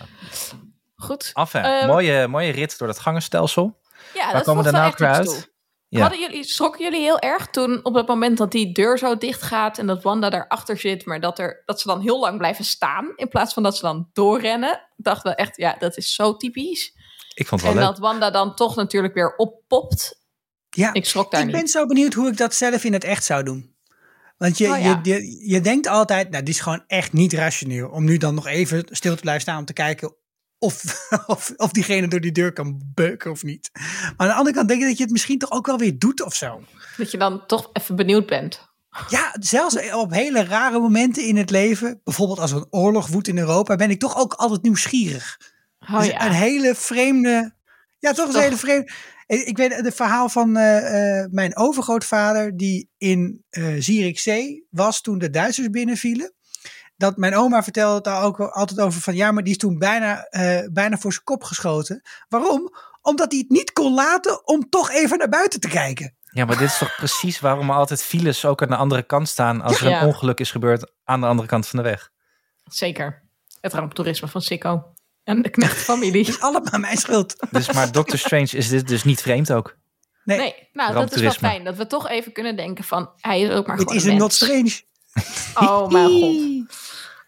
Goed. 0.96 1.30
Enfin, 1.34 1.62
Ehm, 1.62 1.86
mooie, 1.86 2.28
mooie 2.28 2.52
rit 2.52 2.78
door 2.78 2.88
dat 2.88 2.98
gangenstelsel. 2.98 3.80
Ja, 4.14 4.24
Waar 4.24 4.32
dat 4.32 4.44
komen 4.44 4.64
we 4.64 4.70
daarna 4.70 4.86
echt 4.86 4.98
weer 4.98 5.08
uit? 5.08 5.54
Toe. 5.96 6.04
Ja. 6.04 6.08
Hadden 6.10 6.30
jullie, 6.30 6.44
schrokken 6.44 6.82
jullie 6.84 7.00
heel 7.00 7.18
erg 7.18 7.46
toen 7.46 7.80
op 7.84 7.94
het 7.94 8.06
moment 8.06 8.38
dat 8.38 8.50
die 8.52 8.72
deur 8.72 8.98
zo 8.98 9.16
dicht 9.16 9.42
gaat 9.42 9.78
en 9.78 9.86
dat 9.86 10.02
Wanda 10.02 10.30
daarachter 10.30 10.78
zit, 10.78 11.04
maar 11.04 11.20
dat, 11.20 11.38
er, 11.38 11.62
dat 11.66 11.80
ze 11.80 11.88
dan 11.88 12.00
heel 12.00 12.20
lang 12.20 12.38
blijven 12.38 12.64
staan 12.64 13.12
in 13.16 13.28
plaats 13.28 13.54
van 13.54 13.62
dat 13.62 13.76
ze 13.76 13.82
dan 13.82 14.10
doorrennen? 14.12 14.72
Ik 14.72 15.04
dacht 15.04 15.22
wel 15.22 15.34
echt, 15.34 15.56
ja, 15.56 15.76
dat 15.78 15.96
is 15.96 16.14
zo 16.14 16.36
typisch. 16.36 16.92
Ik 17.34 17.46
vond 17.46 17.60
het 17.60 17.70
En 17.70 17.76
wel 17.76 17.84
leuk. 17.86 17.94
dat 17.94 18.02
Wanda 18.04 18.30
dan 18.30 18.54
toch 18.54 18.76
natuurlijk 18.76 19.14
weer 19.14 19.36
oppopt. 19.36 20.24
Ja, 20.70 20.92
Ik 20.92 21.04
schrok 21.06 21.30
daar 21.30 21.40
ik 21.40 21.46
niet. 21.46 21.56
ben 21.56 21.68
zo 21.68 21.86
benieuwd 21.86 22.12
hoe 22.14 22.28
ik 22.28 22.36
dat 22.36 22.54
zelf 22.54 22.84
in 22.84 22.92
het 22.92 23.04
echt 23.04 23.24
zou 23.24 23.42
doen. 23.42 23.74
Want 24.38 24.58
je, 24.58 24.68
Oh 24.68 24.80
ja. 24.80 25.00
je, 25.02 25.12
je, 25.14 25.48
je 25.50 25.60
denkt 25.60 25.86
altijd, 25.86 26.30
nou, 26.30 26.42
dit 26.44 26.54
is 26.54 26.60
gewoon 26.60 26.84
echt 26.86 27.12
niet 27.12 27.32
rationeel. 27.32 27.88
Om 27.88 28.04
nu 28.04 28.16
dan 28.16 28.34
nog 28.34 28.46
even 28.46 28.84
stil 28.90 29.14
te 29.14 29.20
blijven 29.20 29.42
staan 29.42 29.58
om 29.58 29.64
te 29.64 29.72
kijken 29.72 30.14
of, 30.58 31.06
of, 31.26 31.52
of 31.56 31.70
diegene 31.70 32.08
door 32.08 32.20
die 32.20 32.32
deur 32.32 32.52
kan 32.52 32.82
beuken 32.94 33.30
of 33.30 33.42
niet. 33.42 33.70
Maar 33.72 34.14
aan 34.16 34.26
de 34.26 34.34
andere 34.34 34.56
kant 34.56 34.68
denk 34.68 34.80
ik 34.80 34.86
dat 34.86 34.96
je 34.96 35.02
het 35.02 35.12
misschien 35.12 35.38
toch 35.38 35.50
ook 35.50 35.66
wel 35.66 35.78
weer 35.78 35.98
doet 35.98 36.22
of 36.22 36.34
zo. 36.34 36.62
Dat 36.96 37.10
je 37.10 37.18
dan 37.18 37.46
toch 37.46 37.70
even 37.72 37.96
benieuwd 37.96 38.26
bent. 38.26 38.74
Ja, 39.08 39.36
zelfs 39.40 39.92
op 39.92 40.12
hele 40.12 40.44
rare 40.44 40.78
momenten 40.78 41.26
in 41.26 41.36
het 41.36 41.50
leven, 41.50 42.00
bijvoorbeeld 42.04 42.38
als 42.38 42.50
er 42.50 42.56
een 42.56 42.66
oorlog 42.70 43.06
woedt 43.06 43.28
in 43.28 43.38
Europa, 43.38 43.76
ben 43.76 43.90
ik 43.90 44.00
toch 44.00 44.16
ook 44.16 44.32
altijd 44.32 44.62
nieuwsgierig. 44.62 45.40
Oh 45.80 45.98
Dus 45.98 46.06
ja. 46.06 46.26
Een 46.26 46.32
hele 46.32 46.74
vreemde. 46.74 47.54
Ja, 47.98 48.12
toch 48.12 48.34
een 48.34 48.40
hele 48.40 48.56
vreemde. 48.56 48.92
Ik 49.26 49.56
weet 49.56 49.74
het 49.74 49.94
verhaal 49.94 50.28
van 50.28 50.56
eh, 50.56 51.20
eh, 51.20 51.30
mijn 51.30 51.56
overgrootvader, 51.56 52.56
die 52.56 52.90
in 52.98 53.44
eh 53.50 53.74
Zierikzee 53.78 54.66
was 54.70 55.00
toen 55.00 55.18
de 55.18 55.30
Duitsers 55.30 55.70
binnenvielen. 55.70 56.34
Dat 56.96 57.16
mijn 57.16 57.36
oma 57.36 57.62
vertelde 57.62 57.94
het 57.94 58.04
daar 58.04 58.22
ook 58.22 58.40
altijd 58.40 58.80
over 58.80 59.00
van 59.00 59.14
ja, 59.14 59.32
maar 59.32 59.42
die 59.42 59.52
is 59.52 59.58
toen 59.58 59.78
bijna, 59.78 60.22
eh, 60.24 60.68
bijna 60.72 60.96
voor 60.98 61.12
zijn 61.12 61.24
kop 61.24 61.42
geschoten. 61.44 62.02
Waarom? 62.28 62.74
Omdat 63.02 63.30
hij 63.30 63.40
het 63.40 63.50
niet 63.50 63.72
kon 63.72 63.94
laten 63.94 64.46
om 64.46 64.68
toch 64.68 64.90
even 64.90 65.18
naar 65.18 65.28
buiten 65.28 65.60
te 65.60 65.68
kijken. 65.68 66.16
Ja, 66.30 66.44
maar 66.44 66.58
dit 66.58 66.68
is 66.68 66.78
toch 66.78 66.94
precies 66.96 67.40
waarom 67.40 67.70
er 67.70 67.76
altijd 67.76 68.02
files 68.02 68.44
ook 68.44 68.62
aan 68.62 68.68
de 68.68 68.76
andere 68.76 69.02
kant 69.02 69.28
staan 69.28 69.60
als 69.62 69.80
er 69.80 69.88
Ja. 69.88 70.00
een 70.00 70.06
ongeluk 70.06 70.40
is 70.40 70.50
gebeurd 70.50 70.92
aan 71.04 71.20
de 71.20 71.26
andere 71.26 71.48
kant 71.48 71.66
van 71.66 71.78
de 71.78 71.84
weg. 71.84 72.10
Zeker. 72.64 73.22
Het 73.60 73.72
ramptoerisme 73.74 74.28
van 74.28 74.42
Sikko. 74.42 74.84
En 75.24 75.42
de 75.42 75.48
knechtfamilie. 75.48 76.26
is 76.28 76.40
allemaal 76.40 76.78
mijn 76.80 76.96
schuld. 76.96 77.46
Dus 77.50 77.72
maar 77.72 77.92
Doctor 77.92 78.18
Strange 78.26 78.48
is 78.50 78.68
dit 78.68 78.88
dus 78.88 79.04
niet 79.04 79.20
vreemd 79.20 79.52
ook. 79.52 79.76
Nee, 80.24 80.38
Nee, 80.38 80.68
nou 80.72 80.94
dat 80.94 81.14
is 81.14 81.20
wel 81.22 81.30
fijn. 81.30 81.64
Dat 81.64 81.76
we 81.76 81.86
toch 81.86 82.08
even 82.08 82.32
kunnen 82.32 82.56
denken 82.56 82.84
van, 82.84 83.10
hij 83.16 83.40
is 83.40 83.50
ook 83.50 83.66
maar 83.66 83.76
het 83.76 83.86
gewoon 83.88 84.02
is 84.02 84.08
een 84.10 84.16
not 84.16 84.32
strange. 84.32 84.80
Oh 85.54 85.88
mijn 85.88 86.08
god. 86.08 86.74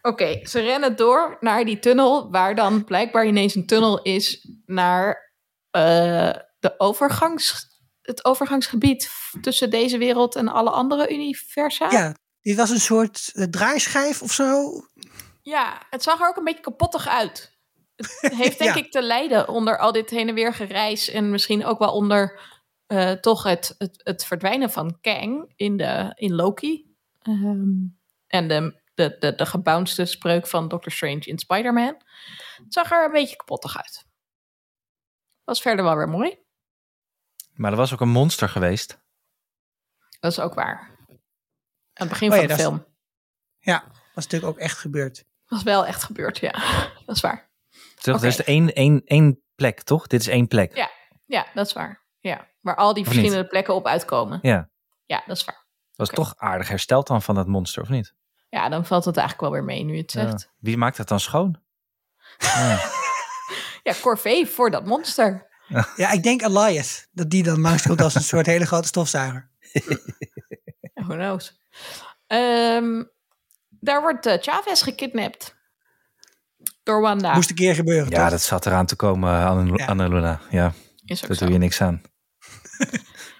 Oké, 0.01 0.39
ze 0.47 0.59
rennen 0.59 0.95
door 0.95 1.37
naar 1.39 1.65
die 1.65 1.79
tunnel, 1.79 2.31
waar 2.31 2.55
dan 2.55 2.83
blijkbaar 2.83 3.25
ineens 3.25 3.55
een 3.55 3.65
tunnel 3.65 4.01
is 4.01 4.49
naar 4.65 5.33
eh, 5.71 6.33
de 6.59 6.73
overgangs, 6.77 7.67
het 8.01 8.25
overgangsgebied 8.25 9.09
tussen 9.41 9.69
deze 9.69 9.97
wereld 9.97 10.35
en 10.35 10.47
alle 10.47 10.69
andere 10.69 11.13
universa. 11.13 11.91
Ja, 11.91 12.15
dit 12.41 12.55
was 12.55 12.69
een 12.69 12.79
soort 12.79 13.29
eh, 13.33 13.43
draaischijf 13.45 14.21
of 14.21 14.31
zo. 14.31 14.71
Ja, 15.41 15.81
het 15.89 16.03
zag 16.03 16.19
er 16.21 16.27
ook 16.27 16.37
een 16.37 16.43
beetje 16.43 16.61
kapottig 16.61 17.07
uit. 17.07 17.57
Het 17.95 18.35
heeft 18.43 18.59
denk 18.59 18.75
Ja. 18.75 18.81
ik 18.81 18.91
te 18.91 19.01
lijden 19.01 19.47
onder 19.47 19.77
al 19.77 19.91
dit 19.91 20.09
heen 20.09 20.27
en 20.27 20.35
weer 20.35 20.53
gereis 20.53 21.09
en 21.09 21.29
misschien 21.29 21.65
ook 21.65 21.79
wel 21.79 21.91
onder 21.93 22.39
eh, 22.85 23.11
toch 23.11 23.43
het, 23.43 23.75
het, 23.77 24.01
het 24.03 24.25
verdwijnen 24.25 24.71
van 24.71 24.97
Kang 25.01 25.53
in, 25.55 25.77
de, 25.77 26.11
in 26.15 26.35
Loki. 26.35 26.87
Ehm, 27.29 27.87
en 28.27 28.47
de, 28.47 28.81
de, 28.93 29.15
de, 29.19 29.35
de 29.35 29.45
gebouncede 29.45 30.05
spreuk 30.05 30.47
van 30.47 30.67
Doctor 30.67 30.91
Strange 30.91 31.19
in 31.19 31.39
Spider-Man. 31.39 32.01
Het 32.63 32.73
zag 32.73 32.91
er 32.91 33.05
een 33.05 33.11
beetje 33.11 33.35
kapottig 33.35 33.77
uit. 33.77 34.05
Was 35.43 35.61
verder 35.61 35.85
wel 35.85 35.95
weer 35.95 36.09
mooi. 36.09 36.37
Maar 37.53 37.71
er 37.71 37.77
was 37.77 37.93
ook 37.93 38.01
een 38.01 38.09
monster 38.09 38.49
geweest. 38.49 38.99
Dat 40.19 40.31
is 40.31 40.39
ook 40.39 40.53
waar. 40.53 40.97
Aan 41.93 42.07
het 42.07 42.09
begin 42.09 42.29
Oh 42.31 42.35
ja, 42.35 42.39
van 42.39 42.47
de 42.47 42.53
is- 42.53 42.59
film. 42.59 42.85
Ja, 43.59 43.83
was 44.13 44.23
natuurlijk 44.23 44.51
ook 44.51 44.57
echt 44.59 44.77
gebeurd. 44.77 45.25
Was 45.45 45.63
wel 45.63 45.85
echt 45.85 46.03
gebeurd, 46.03 46.37
ja. 46.37 46.51
Dat 47.05 47.15
is 47.15 47.21
waar. 47.21 47.49
Toch? 47.95 48.21
Er 48.21 48.27
is 48.27 48.43
één, 48.43 48.73
één, 48.73 49.01
één 49.05 49.43
plek, 49.55 49.81
toch? 49.83 50.07
Dit 50.07 50.19
is 50.21 50.27
één 50.27 50.47
plek. 50.47 50.75
Ja. 50.75 50.91
Ja, 51.25 51.47
dat 51.53 51.65
is 51.65 51.73
waar. 51.73 52.05
Ja. 52.19 52.47
Waar 52.61 52.75
al 52.75 52.93
die 52.93 53.05
Of 53.05 53.09
verschillende 53.13 53.47
plekken 53.47 53.75
op 53.75 53.87
uitkomen. 53.87 54.39
Ja. 54.41 54.69
Ja, 55.05 55.23
dat 55.25 55.37
is 55.37 55.43
waar. 55.45 55.67
Was 55.99 56.09
toch 56.09 56.33
aardig 56.37 56.67
hersteld 56.67 57.07
dan 57.07 57.21
van 57.21 57.35
dat 57.35 57.47
monster, 57.47 57.81
of 57.81 57.89
niet? 57.89 58.13
Ja, 58.49 58.69
dan 58.69 58.85
valt 58.85 59.05
het 59.05 59.17
eigenlijk 59.17 59.49
wel 59.51 59.59
weer 59.59 59.67
mee 59.75 59.83
nu 59.83 59.93
je 59.95 60.01
het 60.01 60.11
zegt. 60.11 60.41
Ja. 60.41 60.47
Wie 60.59 60.77
maakt 60.77 60.97
het 60.97 61.07
dan 61.07 61.19
schoon? 61.19 61.55
Ja. 62.39 62.79
Ja, 63.83 63.93
corvée 64.01 64.47
voor 64.47 64.71
dat 64.71 64.85
monster. 64.85 65.47
Ja, 65.95 66.11
ik 66.11 66.23
denk 66.23 66.41
Elias. 66.41 67.07
Dat 67.11 67.29
die 67.29 67.43
dan 67.43 67.59
langskomt 67.61 68.01
als 68.01 68.15
een 68.15 68.21
soort 68.33 68.45
hele 68.45 68.65
grote 68.65 68.87
stofzuiger. 68.87 69.49
Who 70.93 71.13
knows. 71.15 71.59
Ehm, 72.27 73.03
daar 73.69 74.01
wordt 74.01 74.25
eh, 74.25 74.41
Chavez 74.41 74.83
gekidnapt. 74.83 75.55
Door 76.83 77.01
Wanda. 77.01 77.33
Moest 77.33 77.49
een 77.49 77.55
keer 77.55 77.75
gebeuren, 77.75 78.09
ja, 78.09 78.21
toch? 78.21 78.29
dat 78.29 78.41
zat 78.41 78.65
eraan 78.65 78.85
te 78.85 78.95
komen, 78.95 79.45
Anne- 79.45 79.77
Ja. 79.77 79.85
Annaluna. 79.85 80.41
Ja, 80.49 80.73
is 81.05 81.21
ook 81.21 81.27
daar 81.27 81.37
zo. 81.37 81.43
doe 81.45 81.53
je 81.53 81.59
niks 81.59 81.81
aan. 81.81 82.01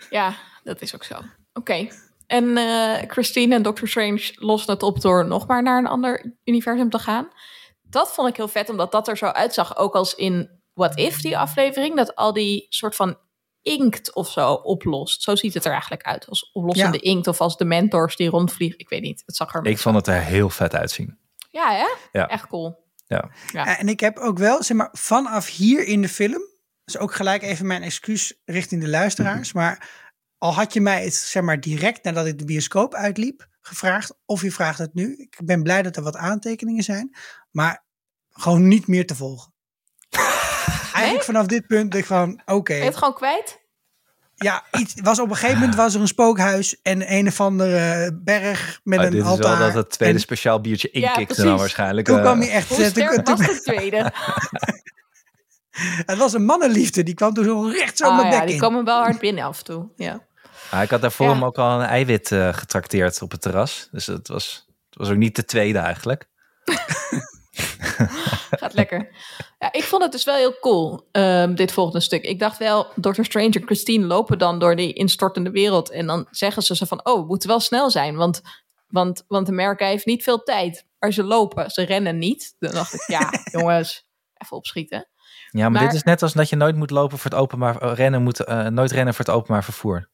Ja, 0.10 0.36
dat 0.64 0.82
is 0.82 0.96
ook 0.96 1.04
zo. 1.04 1.20
Oké. 1.54 1.88
En 2.30 2.58
eh, 2.58 3.10
Christine 3.10 3.56
en 3.56 3.62
Doctor 3.62 3.88
Strange 3.88 4.32
lossen 4.36 4.74
het 4.74 4.84
op 4.84 5.02
door 5.02 5.28
nog 5.28 5.48
maar 5.48 5.64
naar 5.64 5.78
een 5.78 5.88
ander 5.88 6.38
universum 6.44 6.90
te 6.90 7.00
gaan. 7.00 7.28
Dat 7.82 8.14
vond 8.14 8.30
ik 8.30 8.36
heel 8.36 8.48
vet, 8.48 8.70
omdat 8.70 8.92
dat 8.92 9.08
er 9.08 9.18
zo 9.18 9.26
uitzag. 9.26 9.78
Ook 9.78 9.94
als 9.96 10.16
in 10.16 10.50
What 10.74 10.98
If, 11.00 11.22
die 11.22 11.38
aflevering. 11.38 11.96
Dat 11.96 12.16
al 12.16 12.34
die 12.34 12.66
soort 12.70 12.96
van 12.96 13.18
inkt 13.62 14.14
of 14.16 14.30
zo 14.32 14.54
oplost. 14.54 15.22
Zo 15.22 15.36
ziet 15.36 15.54
het 15.54 15.66
er 15.66 15.72
eigenlijk 15.72 16.04
uit. 16.04 16.28
Als 16.28 16.52
oplossende 16.52 16.98
Ja. 17.02 17.12
inkt 17.12 17.28
of 17.28 17.42
als 17.42 17.58
de 17.58 17.66
mentors 17.66 18.16
die 18.16 18.30
rondvliegen. 18.30 18.80
Ik 18.80 18.90
weet 18.90 19.02
niet. 19.02 19.24
Het 19.26 19.36
zag 19.36 19.54
er... 19.54 19.66
Ik 19.66 19.78
vond 19.78 19.96
het 19.96 20.08
er 20.08 20.22
heel 20.22 20.50
vet 20.50 20.76
uitzien. 20.76 21.18
Ja, 21.52 21.72
hè? 21.72 21.88
Ja. 22.20 22.28
Echt 22.28 22.48
cool. 22.48 22.84
Ja. 23.08 23.30
Ja. 23.52 23.66
Ja, 23.66 23.78
En 23.78 23.88
ik 23.88 24.00
heb 24.00 24.18
ook 24.18 24.38
wel, 24.38 24.64
zeg 24.64 24.78
maar, 24.78 24.90
vanaf 24.92 25.48
hier 25.48 25.84
in 25.86 26.02
de 26.02 26.10
film. 26.10 26.42
Dus 26.86 26.98
ook 26.98 27.14
gelijk 27.14 27.42
even 27.42 27.68
mijn 27.68 27.84
excuus 27.84 28.42
richting 28.46 28.82
de 28.82 28.90
luisteraars. 28.90 29.54
Maar 29.54 29.90
al 30.40 30.54
had 30.54 30.74
je 30.74 30.82
mij 30.82 31.04
het, 31.04 31.14
zeg 31.14 31.44
maar, 31.44 31.60
direct 31.60 32.04
nadat 32.04 32.26
ik 32.26 32.38
de 32.40 32.46
bioscoop 32.46 32.94
uitliep 32.94 33.48
gevraagd. 33.62 34.14
Of 34.26 34.42
je 34.42 34.52
vraagt 34.52 34.78
het 34.80 34.94
nu. 34.94 35.16
Ik 35.18 35.40
ben 35.44 35.64
blij 35.64 35.82
dat 35.82 35.96
er 35.96 36.04
wat 36.04 36.16
aantekeningen 36.16 36.84
zijn. 36.84 37.16
Maar 37.52 37.84
gewoon 38.30 38.68
niet 38.68 38.88
meer 38.88 39.06
te 39.06 39.16
volgen. 39.16 39.54
Eigenlijk 40.94 41.24
vanaf 41.24 41.46
dit 41.46 41.68
punt 41.68 41.92
denk 41.92 42.04
ik 42.04 42.06
van, 42.10 42.42
oké. 42.46 42.64
Ben 42.74 42.78
je 42.78 42.84
het 42.90 42.98
gewoon 42.98 43.14
kwijt? 43.14 43.60
Ja, 44.36 44.64
iets, 44.72 44.94
was 45.02 45.20
op 45.20 45.30
een 45.30 45.36
gegeven 45.36 45.60
moment 45.60 45.76
was 45.78 45.94
er 45.96 46.02
een 46.02 46.08
spookhuis 46.08 46.82
en 46.82 47.14
een 47.14 47.28
of 47.28 47.40
andere 47.42 48.14
berg 48.24 48.80
met 48.84 49.00
Ah, 49.00 49.06
een 49.06 49.12
dit 49.12 49.22
is 49.22 49.28
altaar. 49.28 49.58
wel 49.58 49.68
dat 49.68 49.76
het 49.76 49.90
tweede 49.90 50.16
En 50.16 50.22
speciaal 50.22 50.62
biertje 50.62 50.90
Ja, 50.92 51.00
inkikte 51.10 51.34
dan 51.36 51.44
precies. 51.44 51.60
waarschijnlijk. 51.60 52.08
Toen 52.08 52.16
eh, 52.16 52.22
kwam 52.22 52.40
hij 52.40 52.50
echt. 52.50 52.68
Hoe 52.68 52.78
toen- 52.78 52.86
sterk 52.86 53.26
toen- 53.26 53.38
was 53.38 53.48
de 53.48 53.62
tweede? 53.62 54.12
het 56.06 56.18
was 56.18 56.34
een 56.34 56.46
mannenliefde, 56.46 57.04
die 57.04 57.14
kwam 57.14 57.34
toen 57.34 57.44
zo 57.44 57.62
recht 57.68 57.98
zo 57.98 58.06
Ah, 58.08 58.16
mijn 58.18 58.32
ja, 58.32 58.38
bek 58.38 58.46
die 58.46 58.56
in. 58.56 58.62
komen 58.62 58.86
wel 58.86 59.02
hard 59.02 59.20
binnen 59.20 59.44
af 59.44 59.58
en 59.58 59.64
toe. 59.64 59.90
Ja. 59.96 60.28
Ik 60.72 60.90
had 60.90 61.02
daarvoor 61.02 61.26
Ja. 61.28 61.34
hem 61.34 61.44
ook 61.44 61.58
al 61.58 61.80
een 61.82 61.88
eiwit 61.88 62.32
eh, 62.32 62.54
getrakteerd 62.54 63.22
op 63.22 63.32
het 63.32 63.42
terras. 63.42 63.88
Dus 63.92 64.06
het 64.06 64.28
was, 64.28 64.66
het 64.90 64.98
was 65.00 65.10
ook 65.10 65.18
niet 65.18 65.36
de 65.36 65.46
tweede 65.46 65.80
eigenlijk. 65.80 66.28
Gaat 68.50 68.74
lekker. 68.74 69.10
Ja, 69.60 69.72
ik 69.72 69.84
vond 69.84 70.04
het 70.04 70.12
dus 70.12 70.24
wel 70.24 70.36
heel 70.36 70.60
cool, 70.60 71.08
ehm, 71.12 71.56
dit 71.56 71.72
volgende 71.72 72.00
stuk. 72.00 72.24
Ik 72.24 72.40
dacht 72.40 72.58
wel, 72.58 72.88
Dr. 72.96 73.24
Strange 73.24 73.50
en 73.52 73.66
Christine 73.66 74.06
lopen 74.06 74.38
dan 74.38 74.60
door 74.60 74.76
die 74.76 74.94
instortende 74.94 75.52
wereld. 75.52 75.90
En 75.90 76.06
dan 76.08 76.28
zeggen 76.32 76.64
ze 76.64 76.76
zo 76.76 76.86
van, 76.86 77.06
oh, 77.06 77.20
we 77.20 77.26
moeten 77.26 77.50
wel 77.50 77.60
snel 77.60 77.90
zijn. 77.90 78.16
Want, 78.16 78.42
want, 78.88 79.24
want 79.28 79.50
Amerika 79.50 79.86
heeft 79.86 80.06
niet 80.06 80.24
veel 80.24 80.44
tijd. 80.44 80.86
Maar 81.00 81.12
ze 81.12 81.24
lopen, 81.24 81.70
ze 81.72 81.82
rennen 81.82 82.18
niet. 82.18 82.56
Dan 82.60 82.72
dacht 82.72 82.94
ik, 82.94 83.04
ja, 83.08 83.30
jongens, 83.60 84.08
even 84.38 84.58
opschieten. 84.58 85.08
Ja, 85.52 85.60
maar, 85.62 85.72
Maar- 85.72 85.82
dit 85.84 85.94
is 85.94 86.04
net 86.04 86.22
als 86.22 86.34
dat 86.34 86.50
je 86.50 86.56
nooit 86.56 86.76
moet 86.76 86.90
lopen 86.90 87.18
voor 87.18 87.32
het 87.32 87.40
openbaar 87.40 87.78
eh, 87.82 87.94
rennen 87.94 88.22
moet 88.24 88.40
eh, 88.44 88.66
nooit 88.68 88.92
rennen 88.92 89.14
voor 89.14 89.26
het 89.26 89.34
openbaar 89.36 89.64
vervoer. 89.64 90.10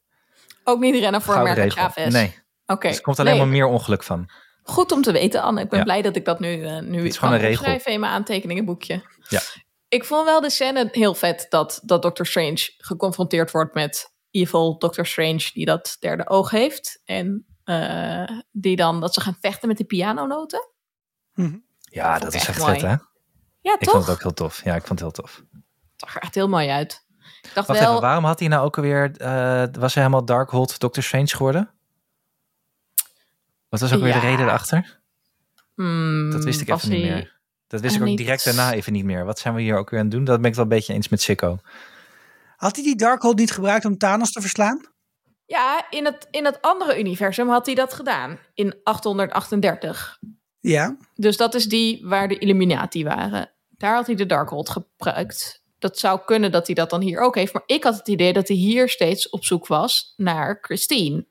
Ook 0.68 0.80
niet 0.80 0.94
rennen 0.94 1.22
voor 1.22 1.34
regel. 1.54 1.70
Chavez. 1.82 2.12
Nee, 2.12 2.38
Oké. 2.66 2.88
dus 2.88 2.96
er 2.96 3.02
komt 3.02 3.18
alleen 3.18 3.32
Nee, 3.32 3.40
maar 3.42 3.50
meer 3.52 3.66
ongeluk 3.66 4.02
van. 4.02 4.30
Goed 4.62 4.92
om 4.92 5.02
te 5.02 5.12
weten, 5.12 5.42
Anne. 5.42 5.60
Ik 5.60 5.68
ben 5.68 5.78
Ja. 5.78 5.84
blij 5.84 6.02
dat 6.02 6.16
ik 6.16 6.24
dat 6.24 6.40
nu, 6.40 6.64
eh 6.64 6.78
nu 6.80 7.04
is 7.04 7.18
kan 7.18 7.18
gewoon 7.18 7.34
een 7.34 7.40
regel. 7.40 7.58
opschrijven 7.58 7.92
in 7.92 8.00
mijn 8.00 8.12
aantekeningenboekje. 8.12 9.02
Ja. 9.28 9.40
Ik 9.88 10.04
vond 10.04 10.24
wel 10.24 10.40
de 10.40 10.50
scène 10.50 10.88
heel 10.92 11.14
vet 11.14 11.46
dat, 11.48 11.80
dat 11.84 12.02
Doctor 12.02 12.26
Strange 12.26 12.74
geconfronteerd 12.78 13.50
wordt 13.50 13.74
met 13.74 14.14
evil 14.30 14.78
Doctor 14.78 15.06
Strange 15.06 15.50
die 15.52 15.64
dat 15.64 15.96
derde 16.00 16.28
oog 16.28 16.50
heeft. 16.50 17.00
En 17.04 17.46
eh, 17.64 18.28
die 18.50 18.76
dan, 18.76 19.00
dat 19.00 19.14
ze 19.14 19.20
gaan 19.20 19.36
vechten 19.40 19.68
met 19.68 19.76
de 19.78 19.84
pianonoten. 19.84 20.68
Ja, 21.80 22.10
vond 22.10 22.22
dat 22.22 22.34
is 22.34 22.40
echt 22.40 22.48
echt 22.48 22.58
mooi. 22.58 22.72
vet, 22.80 22.82
hè? 22.82 22.96
Ja, 23.60 23.74
Ik 23.74 23.80
toch? 23.80 23.92
vond 23.92 24.06
het 24.06 24.14
ook 24.14 24.22
heel 24.22 24.32
tof. 24.34 24.64
Ja, 24.64 24.74
ik 24.74 24.86
vond 24.86 25.00
het 25.00 25.12
heel 25.14 25.22
tof. 25.24 25.36
Het 25.36 25.60
zag 25.96 26.14
er 26.16 26.22
echt 26.22 26.34
heel 26.34 26.48
mooi 26.48 26.68
uit. 26.68 27.05
Ik 27.48 27.54
dacht 27.54 27.66
Wacht 27.66 27.80
wel, 27.80 27.88
even, 27.90 28.00
waarom 28.02 28.24
had 28.24 28.38
hij 28.38 28.48
nou 28.48 28.64
ook 28.64 28.76
alweer... 28.76 29.16
eh, 29.16 29.64
was 29.78 29.94
hij 29.94 30.02
helemaal 30.02 30.24
Darkhold 30.24 30.78
Doctor 30.80 31.02
Strange 31.02 31.26
geworden? 31.28 31.70
Wat 33.68 33.80
was 33.80 33.92
ook 33.94 34.00
weer 34.00 34.12
de 34.12 34.18
reden 34.18 34.46
erachter? 34.46 35.00
hmm, 35.74 36.30
Dat 36.30 36.44
wist 36.44 36.60
ik 36.60 36.68
even 36.68 36.90
niet 36.90 37.02
meer. 37.02 37.34
Dat 37.66 37.80
wist 37.80 37.94
ik 37.94 38.00
ook 38.00 38.06
niet- 38.06 38.18
direct 38.18 38.44
daarna 38.44 38.72
even 38.72 38.92
niet 38.92 39.04
meer. 39.04 39.24
Wat 39.24 39.38
zijn 39.38 39.54
we 39.54 39.60
hier 39.60 39.76
ook 39.76 39.90
weer 39.90 39.98
aan 40.00 40.06
het 40.06 40.14
doen? 40.14 40.24
Dat 40.24 40.40
ben 40.40 40.50
ik 40.50 40.54
wel 40.56 40.64
een 40.64 40.70
beetje 40.70 40.92
eens 40.92 41.08
met 41.08 41.22
Sikko. 41.22 41.58
Had 42.56 42.74
hij 42.76 42.84
die 42.84 42.96
Darkhold 42.96 43.38
niet 43.38 43.50
gebruikt 43.52 43.84
om 43.84 43.98
Thanos 43.98 44.32
te 44.32 44.40
verslaan? 44.40 44.80
Ja, 45.46 45.86
in 45.90 46.04
het, 46.04 46.28
in 46.30 46.44
het 46.44 46.62
andere 46.62 46.98
universum 46.98 47.48
had 47.48 47.66
hij 47.66 47.74
dat 47.74 47.92
gedaan. 47.94 48.38
In 48.54 48.74
838. 48.82 50.18
Ja. 50.60 50.96
Dus 51.14 51.36
dat 51.36 51.54
is 51.54 51.66
die 51.66 52.06
waar 52.06 52.28
de 52.28 52.38
Illuminati 52.38 53.04
waren. 53.04 53.50
Daar 53.68 53.94
had 53.94 54.06
hij 54.06 54.14
de 54.14 54.26
Darkhold 54.26 54.68
gebruikt. 54.68 55.62
Dat 55.78 55.98
zou 55.98 56.20
kunnen 56.24 56.52
dat 56.52 56.66
hij 56.66 56.74
dat 56.74 56.90
dan 56.90 57.00
hier 57.00 57.20
ook 57.20 57.34
heeft. 57.34 57.52
Maar 57.52 57.62
ik 57.66 57.84
had 57.84 57.96
het 57.96 58.08
idee 58.08 58.32
dat 58.32 58.48
hij 58.48 58.56
hier 58.56 58.88
steeds 58.88 59.28
op 59.28 59.44
zoek 59.44 59.66
was 59.66 60.12
naar 60.16 60.58
Christine. 60.60 61.26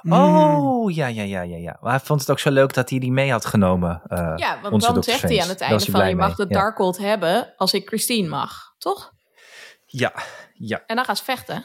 Hmm. 0.00 0.12
Oh, 0.12 0.94
ja, 0.94 1.06
ja, 1.06 1.22
ja, 1.22 1.42
ja, 1.42 1.56
ja. 1.56 1.78
Maar 1.80 1.90
hij 1.92 2.00
vond 2.00 2.20
het 2.20 2.30
ook 2.30 2.38
zo 2.38 2.50
leuk 2.50 2.72
dat 2.74 2.90
hij 2.90 2.98
die 2.98 3.12
mee 3.12 3.30
had 3.30 3.44
genomen. 3.44 4.02
eh, 4.06 4.32
Ja, 4.36 4.60
want 4.60 4.74
onze 4.74 4.92
dan 4.92 5.00
Dr. 5.00 5.10
zegt 5.10 5.22
hij 5.22 5.42
aan 5.42 5.48
het 5.48 5.60
einde 5.60 5.90
van... 5.90 6.08
je 6.08 6.16
mag 6.16 6.34
de. 6.36 6.44
Ja. 6.48 6.54
Darkhold 6.54 6.98
hebben 6.98 7.54
als 7.56 7.72
ik 7.74 7.86
Christine 7.88 8.28
mag. 8.28 8.74
Toch? 8.78 9.12
Ja, 9.86 10.12
ja. 10.54 10.82
En 10.86 10.96
dan 10.96 11.04
gaan 11.04 11.16
ze 11.16 11.24
vechten. 11.24 11.64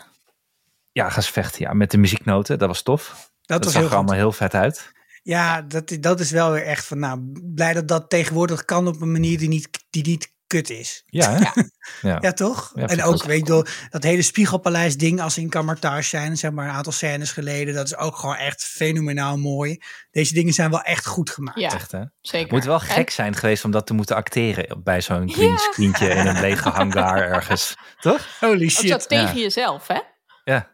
Ja, 0.91 1.09
gaan 1.09 1.23
ze 1.23 1.31
vechten. 1.31 1.61
Ja, 1.61 1.73
met 1.73 1.91
de 1.91 1.97
muzieknoten. 1.97 2.59
Dat 2.59 2.67
was 2.67 2.81
tof. 2.81 3.09
Dat, 3.09 3.29
Dat, 3.45 3.63
was 3.63 3.73
zag 3.73 3.81
heel 3.81 3.89
er 3.91 3.97
allemaal 3.97 4.15
heel 4.15 4.31
vet 4.31 4.53
uit. 4.53 4.91
Ja, 5.23 5.61
dat, 5.61 5.97
dat 5.99 6.19
is 6.19 6.31
wel 6.31 6.51
weer 6.51 6.63
echt 6.65 6.85
van, 6.85 6.99
nou, 6.99 7.31
blij 7.53 7.73
dat 7.73 7.87
dat 7.87 8.09
tegenwoordig 8.09 8.65
kan 8.65 8.87
op 8.87 9.01
een 9.01 9.11
manier 9.11 9.37
die 9.37 9.47
niet, 9.47 9.69
die 9.89 10.05
niet 10.07 10.33
kut 10.47 10.69
is. 10.69 11.03
Ja? 11.05 11.37
Ja. 11.39 11.53
ja. 12.01 12.17
Ja, 12.21 12.31
toch? 12.33 12.71
Ja, 12.75 12.85
en 12.87 13.03
ook, 13.03 13.23
weet 13.23 13.47
je, 13.47 13.53
wel, 13.53 13.65
dat 13.89 14.03
hele 14.03 14.21
Spiegelpaleis 14.21 14.97
ding 14.97 15.21
als 15.21 15.33
ze 15.33 15.41
in 15.41 15.49
Kamartage 15.49 16.07
zijn, 16.09 16.37
zeg 16.37 16.51
maar 16.51 16.67
een 16.67 16.73
aantal 16.75 16.91
scènes 16.91 17.31
geleden, 17.31 17.73
dat 17.73 17.85
is 17.85 17.95
ook 17.97 18.15
gewoon 18.15 18.35
echt 18.35 18.63
fenomenaal 18.63 19.37
mooi. 19.37 19.81
Deze 20.11 20.33
dingen 20.33 20.53
zijn 20.53 20.69
wel 20.69 20.81
echt 20.81 21.05
goed 21.05 21.29
gemaakt. 21.29 21.59
Ja, 21.59 21.69
Echt, 21.73 21.91
hè? 21.91 22.01
zeker. 22.21 22.53
Moet 22.53 22.63
wel 22.63 22.73
En- 22.79 22.81
gek 22.81 23.09
zijn 23.09 23.35
geweest 23.35 23.65
om 23.65 23.71
dat 23.71 23.85
te 23.87 23.93
moeten 23.93 24.15
acteren 24.15 24.83
bij 24.83 25.01
zo'n 25.01 25.31
green 25.31 25.57
screentje 25.57 26.07
in 26.09 26.27
een 26.27 26.39
lege 26.39 26.69
hangar 26.79 27.17
ergens. 27.21 27.75
Toch? 27.99 28.39
Holy 28.39 28.63
Ook 28.63 28.69
shit. 28.69 29.07
tegen 29.09 29.39
jezelf, 29.39 29.87
hè? 29.87 29.99
Ja. 30.43 30.73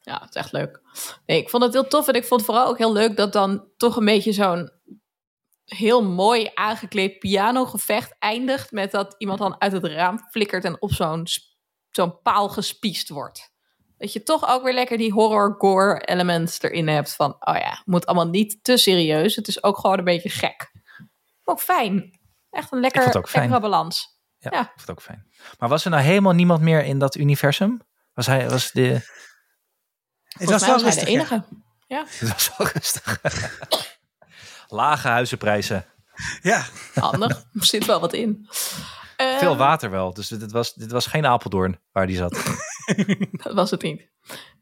Ja, 0.00 0.18
het 0.20 0.28
is 0.28 0.40
echt 0.42 0.52
leuk. 0.52 0.80
Nee, 1.26 1.38
ik 1.42 1.50
vond 1.50 1.62
het 1.62 1.72
heel 1.72 1.86
tof 1.88 2.08
en 2.08 2.14
ik 2.14 2.24
vond 2.24 2.44
vooral 2.44 2.66
ook 2.66 2.78
heel 2.78 2.92
leuk 2.92 3.16
dat 3.16 3.32
dan 3.32 3.68
toch 3.76 3.96
een 3.96 4.04
beetje 4.04 4.32
zo'n 4.32 4.70
heel 5.66 6.02
mooi 6.02 6.50
aangekleed 6.54 7.18
pianogevecht 7.18 8.16
eindigt 8.18 8.70
met 8.70 8.90
dat 8.90 9.14
iemand 9.18 9.38
dan 9.38 9.60
uit 9.60 9.72
het 9.72 9.84
raam 9.84 10.18
flikkert 10.30 10.64
en 10.64 10.82
op 10.82 10.92
zo'n 10.92 11.26
zo'n 11.90 12.20
paal 12.22 12.48
gespiest 12.48 13.08
wordt. 13.08 13.54
Dat 13.98 14.12
je 14.12 14.22
toch 14.22 14.48
ook 14.48 14.62
weer 14.62 14.74
lekker 14.74 14.98
die 14.98 15.12
horror 15.12 15.54
gore 15.58 16.00
elements 16.04 16.62
erin 16.62 16.88
hebt 16.88 17.14
van, 17.14 17.36
oh 17.38 17.56
ja, 17.56 17.82
moet 17.84 18.06
allemaal 18.06 18.28
niet 18.28 18.64
te 18.64 18.76
serieus. 18.76 19.36
Het 19.36 19.48
is 19.48 19.62
ook 19.62 19.78
gewoon 19.78 19.98
een 19.98 20.04
beetje 20.04 20.28
gek. 20.28 20.70
Ook 21.44 21.60
fijn. 21.60 22.18
Echt 22.50 22.72
een 22.72 22.80
lekker, 22.80 23.24
lekkere 23.32 23.60
balans. 23.60 24.18
Ja, 24.38 24.50
Ja. 24.52 24.60
ik 24.60 24.66
vond 24.66 24.80
het 24.80 24.90
ook 24.90 25.02
fijn. 25.02 25.30
Maar 25.58 25.68
was 25.68 25.84
er 25.84 25.90
nou 25.90 26.02
helemaal 26.02 26.32
niemand 26.32 26.60
meer 26.60 26.84
in 26.84 26.98
dat 26.98 27.14
universum? 27.14 27.80
Was 28.12 28.26
hij, 28.26 28.48
was 28.48 28.70
de... 28.70 29.00
Het 30.26 30.50
was 30.50 30.66
wel 30.66 30.82
was 30.82 30.94
hij 30.94 31.04
rustig. 31.04 31.04
de 31.04 31.10
ja. 31.10 31.18
enige. 31.18 31.44
Het 32.18 32.28
was 32.32 32.56
wel 32.56 32.66
rustig. 32.66 33.20
Lage 34.66 35.08
huizenprijzen. 35.08 35.86
Ja. 36.42 36.64
Handig. 36.94 37.44
Er 37.52 37.64
zit 37.64 37.84
wel 37.84 38.00
wat 38.00 38.12
in. 38.12 38.48
Eh, 39.16 39.38
Veel 39.38 39.56
water 39.56 39.90
wel. 39.90 40.14
Dus 40.14 40.28
dit 40.28 40.52
was, 40.52 40.74
dit 40.74 40.90
was 40.92 41.06
geen 41.06 41.26
Apeldoorn 41.26 41.80
waar 41.92 42.06
die 42.06 42.16
zat. 42.16 42.32
Dat 43.44 43.54
was 43.54 43.70
het 43.70 43.82
niet. 43.82 44.10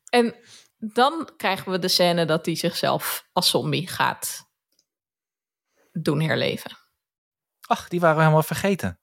En 0.09 0.35
dan 0.79 1.29
krijgen 1.37 1.73
we 1.73 1.79
de 1.79 1.89
scène 1.89 2.25
dat 2.27 2.47
hij 2.47 2.55
zichzelf 2.57 3.29
als 3.33 3.51
zombie 3.51 3.89
gaat 3.89 4.49
doen 5.93 6.21
herleven. 6.21 6.71
Ach, 7.67 7.89
die 7.89 8.01
waren 8.01 8.17
we 8.17 8.23
helemaal 8.23 8.43
vergeten. 8.43 8.99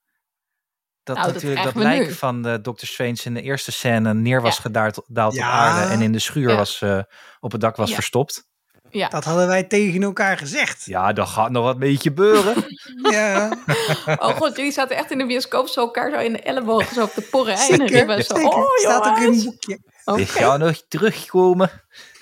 Dat 1.03 1.15
Nou, 1.15 1.27
dat 1.27 1.35
natuurlijk 1.35 1.63
dat 1.63 1.73
we 1.73 1.79
lijk 1.81 2.07
nu. 2.07 2.13
van 2.13 2.41
de 2.41 2.59
Dr. 2.61 2.85
Strange 2.85 3.17
in 3.23 3.33
de 3.33 3.41
eerste 3.41 3.71
scène 3.71 4.13
neer 4.13 4.41
was 4.41 4.55
Ja. 4.55 4.61
gedaald 4.61 5.03
daald 5.07 5.33
op 5.33 5.39
Ja. 5.39 5.49
aarde 5.49 5.93
en 5.93 6.01
in 6.01 6.11
de 6.11 6.19
schuur 6.19 6.49
Ja. 6.49 6.55
was, 6.55 6.81
eh, 6.81 7.01
op 7.39 7.51
het 7.51 7.61
dak 7.61 7.75
was 7.75 7.89
Ja. 7.89 7.95
verstopt. 7.95 8.49
Ja, 8.91 9.07
Dat 9.07 9.23
hadden 9.23 9.47
wij 9.47 9.63
tegen 9.63 10.03
elkaar 10.03 10.37
gezegd. 10.37 10.85
Ja, 10.85 11.13
dat 11.13 11.27
gaat 11.27 11.51
nog 11.51 11.63
wat 11.63 11.79
beetje 11.79 12.11
beuren. 12.11 12.55
Ja, 13.11 13.57
oh 14.05 14.27
god, 14.27 14.55
jullie 14.55 14.71
zaten 14.71 14.97
echt 14.97 15.11
in 15.11 15.17
de 15.17 15.25
bioscoop 15.25 15.67
zo 15.67 15.81
elkaar 15.81 16.11
zo 16.11 16.17
in 16.17 16.33
de 16.33 16.39
ellebogen 16.39 16.95
zo 16.95 17.03
op 17.03 17.13
de 17.13 17.21
porren. 17.21 17.53
En 17.53 17.59
zeker. 17.59 17.91
ik 17.91 18.07
ben 18.07 18.23
zo, 18.23 18.33
oh 18.33 18.77
Staat 18.77 19.07
ook 19.07 19.17
in 19.17 19.33
een 19.33 19.43
boekje. 19.43 19.79
Die 20.15 20.25
gaan 20.25 20.59
nog 20.59 20.81
terugkomen. 20.87 21.69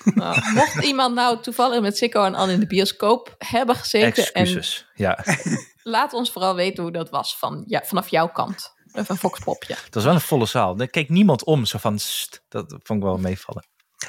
Nou, 0.04 0.40
mocht 0.54 0.84
iemand 0.84 1.14
nou 1.14 1.40
toevallig 1.40 1.80
met 1.80 1.96
Sikko 1.96 2.24
en 2.24 2.34
Anne 2.34 2.52
in 2.52 2.60
de 2.60 2.66
bioscoop 2.66 3.34
hebben 3.38 3.74
gezeten. 3.76 4.24
En 4.24 4.42
Excuses. 4.42 4.86
Ja, 4.94 5.24
laat 5.82 6.12
ons 6.12 6.32
vooral 6.32 6.54
weten 6.54 6.82
hoe 6.82 6.92
dat 6.92 7.10
was 7.10 7.36
van, 7.38 7.64
ja, 7.66 7.82
vanaf 7.84 8.08
jouw 8.08 8.28
kant. 8.28 8.74
Even 8.92 9.06
een 9.08 9.16
fokspopje. 9.16 9.74
het 9.84 9.94
was 9.94 10.04
wel 10.04 10.14
een 10.14 10.20
volle 10.20 10.46
zaal. 10.46 10.78
Er 10.78 10.90
keek 10.90 11.08
niemand 11.08 11.44
om. 11.44 11.64
Zo 11.64 11.78
van, 11.78 11.98
"Sst." 11.98 12.42
dat 12.48 12.74
vond 12.82 12.98
ik 12.98 13.04
wel 13.04 13.18
meevallen. 13.18 13.64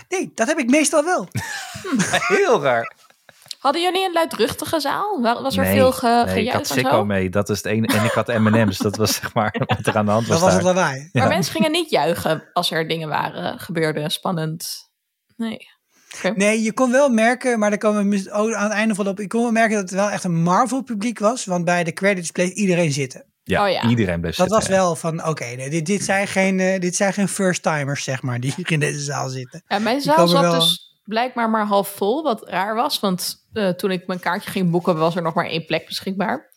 Nee, 0.09 0.31
dat 0.35 0.47
heb 0.47 0.57
ik 0.57 0.69
meestal 0.69 1.03
wel. 1.03 1.27
Heel 2.37 2.61
raar. 2.61 2.93
Hadden 3.59 3.81
jullie 3.81 4.05
een 4.05 4.13
luidruchtige 4.13 4.79
zaal? 4.79 5.21
Wa- 5.21 5.41
Was 5.41 5.57
er 5.57 5.63
nee, 5.63 5.73
veel 5.75 5.91
ge 5.91 6.23
nee, 6.25 6.45
ik 6.45 6.51
had 6.51 6.67
Sikko 6.67 7.05
mee. 7.05 7.29
Dat 7.29 7.49
is 7.49 7.57
het 7.57 7.65
ene. 7.65 7.87
En 7.87 8.05
ik 8.05 8.11
had 8.11 8.27
M&M's. 8.27 8.77
Dat 8.77 8.95
was 8.95 9.13
zeg 9.15 9.33
maar 9.33 9.55
wat 9.77 9.85
er 9.87 9.97
aan 9.97 10.05
de 10.05 10.11
hand 10.11 10.27
was 10.27 10.39
Dat 10.39 10.51
was 10.51 10.55
daar. 10.63 10.67
het 10.67 10.75
lawaai. 10.75 11.09
Maar 11.13 11.27
mensen 11.27 11.53
gingen 11.53 11.71
niet 11.71 11.89
juichen 11.89 12.49
als 12.53 12.71
er 12.71 12.87
dingen 12.87 13.07
waren, 13.07 13.59
gebeurden, 13.59 14.11
spannend. 14.11 14.89
Nee. 15.37 15.67
Nee, 16.35 16.61
je 16.61 16.73
kon 16.73 16.91
wel 16.91 17.09
merken, 17.09 17.59
maar 17.59 17.69
daar 17.69 17.79
komen 17.79 18.09
we 18.09 18.31
ook 18.31 18.53
aan 18.53 18.63
het 18.63 18.73
einde 18.73 18.95
van 18.95 19.07
op. 19.07 19.17
Je 19.17 19.27
kon 19.27 19.41
wel 19.41 19.51
merken 19.51 19.73
dat 19.75 19.89
het 19.89 19.99
wel 19.99 20.09
echt 20.09 20.23
een 20.23 20.41
Marvel 20.43 20.81
publiek 20.81 21.19
was. 21.19 21.45
Want 21.45 21.65
bij 21.65 21.83
de 21.83 21.93
credits 21.93 22.31
bleef 22.31 22.49
iedereen 22.51 22.91
zitten. 22.91 23.25
Ja, 23.43 23.63
Oh 23.65 23.71
ja. 23.71 23.87
iedereen 23.89 24.21
bleef 24.21 24.35
Dat 24.35 24.49
zitten, 24.49 24.55
was 24.57 24.67
ja. 24.77 24.83
wel 24.83 24.95
van, 24.95 25.27
oké, 25.27 25.45
nee, 25.45 25.69
dit, 25.69 25.85
dit, 25.85 26.03
zijn 26.03 26.27
geen, 26.27 26.59
eh, 26.59 26.79
dit 26.79 26.95
zijn 26.95 27.13
geen 27.13 27.27
first-timers, 27.27 28.03
zeg 28.03 28.21
maar, 28.21 28.39
die 28.39 28.53
hier 28.55 28.71
in 28.71 28.79
deze 28.79 28.99
zaal 28.99 29.29
zitten. 29.29 29.63
Ja, 29.67 29.79
mijn 29.79 30.01
zaal 30.01 30.27
zat 30.27 30.41
wel- 30.41 30.59
dus 30.59 30.95
blijkbaar 31.03 31.49
maar 31.49 31.65
half 31.65 31.87
vol, 31.89 32.23
wat 32.23 32.47
raar 32.49 32.75
was. 32.75 32.99
Want 32.99 33.45
eh, 33.53 33.69
toen 33.69 33.91
ik 33.91 34.07
mijn 34.07 34.19
kaartje 34.19 34.51
ging 34.51 34.71
boeken, 34.71 34.97
was 34.97 35.15
er 35.15 35.21
nog 35.21 35.33
maar 35.33 35.45
één 35.45 35.65
plek 35.65 35.85
beschikbaar. 35.85 36.51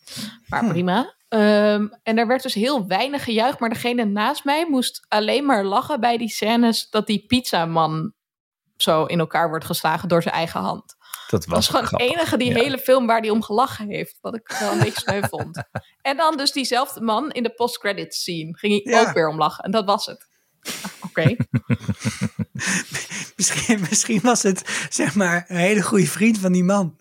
Maar 0.47 0.61
Hm. 0.63 0.69
prima. 0.69 1.13
Ehm, 1.27 1.87
en 2.03 2.17
er 2.17 2.27
werd 2.27 2.43
dus 2.43 2.53
heel 2.53 2.87
weinig 2.87 3.23
gejuicht, 3.23 3.59
maar 3.59 3.69
degene 3.69 4.05
naast 4.05 4.43
mij 4.43 4.65
moest 4.69 5.05
alleen 5.07 5.45
maar 5.45 5.63
lachen 5.63 5.99
bij 5.99 6.17
die 6.17 6.29
scènes 6.29 6.89
dat 6.89 7.07
die 7.07 7.23
pizzaman 7.27 8.13
zo 8.77 9.05
in 9.05 9.19
elkaar 9.19 9.49
wordt 9.49 9.65
geslagen 9.65 10.07
door 10.09 10.21
zijn 10.21 10.35
eigen 10.35 10.59
hand. 10.61 10.95
Dat 11.39 11.45
Dat 11.45 11.55
was 11.55 11.65
gewoon 11.67 11.81
het 11.81 11.89
grappig. 11.89 12.15
enige 12.17 12.37
die 12.37 12.49
Ja. 12.49 12.55
hele 12.63 12.77
film 12.77 13.07
waar 13.07 13.19
hij 13.19 13.29
om 13.29 13.41
gelachen 13.43 13.89
heeft. 13.89 14.17
Wat 14.21 14.35
ik 14.35 14.55
wel 14.59 14.71
een 14.71 14.79
beetje 14.79 14.99
sneu 15.05 15.21
vond. 15.29 15.63
En 16.01 16.17
dan 16.17 16.37
dus 16.37 16.51
diezelfde 16.51 17.01
man 17.01 17.31
in 17.31 17.43
de 17.43 17.49
post-credits 17.53 18.19
scene. 18.21 18.57
Ging 18.57 18.83
hij 18.83 18.93
Ja. 18.93 19.01
ook 19.01 19.13
weer 19.13 19.27
om 19.27 19.37
lachen. 19.37 19.63
En 19.63 19.71
dat 19.71 19.85
was 19.85 20.05
het. 20.05 20.27
Ah, 20.61 20.91
Oké. 21.03 21.35
Misschien, 23.35 23.79
misschien 23.89 24.19
was 24.21 24.43
het, 24.43 24.87
zeg 24.89 25.15
maar, 25.15 25.45
een 25.47 25.57
hele 25.57 25.81
goede 25.81 26.07
vriend 26.07 26.37
van 26.37 26.51
die 26.51 26.63
man. 26.63 26.99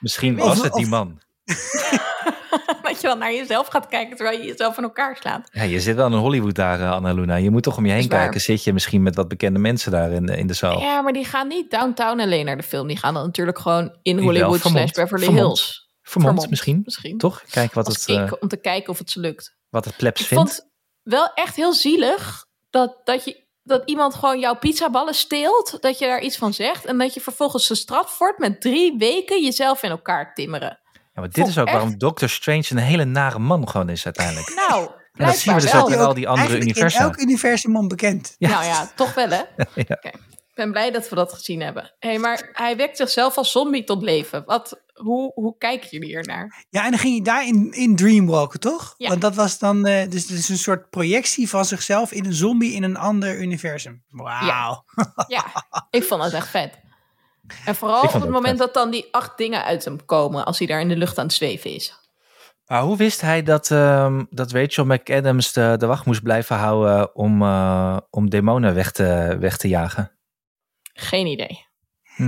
Misschien 0.00 0.40
Of- 0.40 0.46
was 0.48 0.62
het 0.62 0.72
die 0.72 0.84
of- 0.84 0.90
man. 0.90 1.20
dat 2.82 3.00
je 3.00 3.06
dan 3.06 3.18
naar 3.18 3.32
jezelf 3.32 3.66
gaat 3.66 3.86
kijken 3.86 4.16
terwijl 4.16 4.38
je 4.40 4.46
jezelf 4.46 4.76
in 4.76 4.82
elkaar 4.82 5.16
slaat. 5.16 5.48
Ja, 5.52 5.62
je 5.62 5.80
zit 5.80 5.96
wel 5.96 6.06
in 6.06 6.12
Hollywood 6.12 6.54
daar, 6.54 6.80
eh, 6.80 6.90
Anna 6.92 7.12
Luna. 7.12 7.34
Je 7.36 7.50
moet 7.50 7.62
toch 7.62 7.76
om 7.76 7.86
je 7.86 7.92
heen 7.92 8.08
kijken. 8.08 8.40
Zit 8.40 8.64
je 8.64 8.72
misschien 8.72 9.02
met 9.02 9.14
wat 9.16 9.28
bekende 9.28 9.58
mensen 9.58 9.92
daar 9.92 10.10
in, 10.10 10.26
de- 10.26 10.36
in 10.36 10.46
de 10.46 10.54
zaal? 10.54 10.80
Ja, 10.80 11.00
maar 11.00 11.12
die 11.12 11.24
gaan 11.24 11.48
niet 11.48 11.70
downtown 11.70 12.20
alleen 12.20 12.44
naar 12.44 12.56
de 12.56 12.62
film. 12.62 12.86
Die 12.86 12.96
gaan 12.96 13.14
dan 13.14 13.24
natuurlijk 13.24 13.58
gewoon 13.58 13.98
in 14.02 14.16
wel, 14.16 14.24
Hollywood 14.24 14.60
slash. 14.60 14.90
Beverly. 14.90 15.26
Hills. 15.32 15.86
Vermomd, 16.02 16.50
misschien. 16.50 16.80
Misschien. 16.84 17.18
Toch? 17.18 17.42
Kijk 17.50 17.72
wat 17.74 17.86
Als 17.86 17.94
het, 17.96 18.08
ik, 18.08 18.16
eh, 18.18 18.32
om 18.40 18.48
te 18.48 18.56
kijken 18.56 18.90
of 18.90 18.98
het 18.98 19.10
ze 19.10 19.20
lukt. 19.20 19.56
wat 19.68 19.84
het 19.84 19.96
plebs 19.96 20.20
Ik 20.20 20.26
vindt. 20.26 20.42
vond 20.54 20.68
wel 21.02 21.30
echt 21.34 21.56
heel 21.56 21.72
zielig 21.72 22.44
dat, 22.70 23.00
dat, 23.04 23.24
je, 23.24 23.46
dat 23.62 23.82
iemand 23.84 24.14
gewoon 24.14 24.38
jouw 24.40 24.54
pizzaballen 24.54 25.14
steelt. 25.14 25.76
Dat 25.80 25.98
je 25.98 26.06
daar 26.06 26.20
iets 26.20 26.36
van 26.36 26.52
zegt. 26.54 26.84
En 26.84 26.98
dat 26.98 27.14
je 27.14 27.20
vervolgens 27.20 27.66
gestraft 27.66 28.18
wordt 28.18 28.38
met 28.38 28.60
drie 28.60 28.94
weken 28.98 29.42
jezelf 29.44 29.82
in 29.82 29.90
elkaar 29.90 30.34
timmeren. 30.34 30.78
Ja, 31.18 31.24
maar 31.24 31.32
dit 31.32 31.46
is 31.46 31.58
ook 31.58 31.66
echt- 31.66 31.76
waarom 31.76 31.98
Doctor 31.98 32.28
Strange 32.28 32.64
een 32.68 32.76
hele 32.76 33.04
nare 33.04 33.38
man 33.38 33.68
gewoon 33.68 33.88
is 33.88 34.04
uiteindelijk. 34.04 34.54
Nou, 34.68 34.90
En 35.12 35.26
dat 35.26 35.36
zien 35.36 35.54
we 35.54 35.60
dus 35.60 35.74
ook 35.74 35.90
in 35.90 35.98
al 35.98 36.14
die 36.14 36.28
andere 36.28 36.60
universa. 36.60 36.98
in 36.98 37.04
elk 37.04 37.20
universum 37.20 37.76
onbekend. 37.76 38.34
Ja. 38.38 38.48
Nou 38.48 38.64
ja, 38.64 38.90
toch 38.96 39.14
wel 39.14 39.28
hè? 39.28 39.42
Ja. 39.74 39.84
Oké. 39.88 40.08
Ik 40.08 40.64
ben 40.64 40.70
blij 40.72 40.90
dat 40.90 41.08
we 41.08 41.14
dat 41.14 41.32
gezien 41.32 41.60
hebben. 41.60 41.94
hey, 41.98 42.18
maar 42.18 42.48
hij 42.52 42.76
wekt 42.76 42.96
zichzelf 42.96 43.36
als 43.36 43.52
zombie 43.52 43.84
tot 43.84 44.02
leven. 44.02 44.42
Wat, 44.46 44.82
hoe, 44.94 45.32
hoe 45.34 45.54
kijken 45.58 45.88
jullie 45.90 46.08
hier 46.08 46.24
naar? 46.26 46.64
Ja, 46.70 46.84
en 46.84 46.90
dan 46.90 46.98
ging 46.98 47.14
hij 47.14 47.24
daar 47.24 47.46
in, 47.46 47.72
in 47.72 47.96
Dreamwalken, 47.96 48.60
toch? 48.60 48.94
Ja. 48.96 49.08
Want 49.08 49.20
dat 49.20 49.34
was 49.34 49.58
dan, 49.58 49.86
eh, 49.86 50.10
dus 50.10 50.22
het 50.28 50.38
is 50.38 50.48
een 50.48 50.58
soort 50.58 50.90
projectie 50.90 51.48
van 51.48 51.64
zichzelf 51.64 52.12
in 52.12 52.24
een 52.24 52.32
zombie 52.34 52.72
in 52.72 52.82
een 52.82 52.96
ander 52.96 53.38
universum. 53.40 54.02
Wauw. 54.10 54.84
Ja, 55.26 55.44
ik 55.90 56.04
vond 56.04 56.22
het 56.24 56.32
echt 56.32 56.48
vet. 56.48 56.78
En 57.64 57.74
vooral 57.74 58.02
op 58.02 58.12
het 58.12 58.28
moment 58.28 58.58
dat 58.58 58.74
dan 58.74 58.90
die 58.90 59.08
acht 59.10 59.36
dingen 59.36 59.64
uit 59.64 59.84
hem 59.84 60.04
komen 60.04 60.44
als 60.44 60.58
hij 60.58 60.66
daar 60.66 60.80
in 60.80 60.88
de 60.88 60.96
lucht 60.96 61.18
aan 61.18 61.26
het 61.26 61.34
zweven 61.34 61.70
is. 61.74 61.98
Maar 62.66 62.82
hoe 62.82 62.96
wist 62.96 63.20
hij 63.20 63.42
dat, 63.42 63.70
ehm, 63.70 64.24
dat 64.30 64.52
Rachel 64.52 64.84
McAdams 64.84 65.52
de, 65.52 65.74
de 65.78 65.86
wacht 65.86 66.06
moest 66.06 66.22
blijven 66.22 66.56
houden 66.56 67.14
om, 67.14 67.42
eh, 67.42 67.96
om 68.10 68.30
demonen 68.30 68.74
weg 68.74 68.92
te, 68.92 69.36
weg 69.40 69.56
te 69.56 69.68
jagen? 69.68 70.12
Geen 70.92 71.26
idee. 71.26 71.66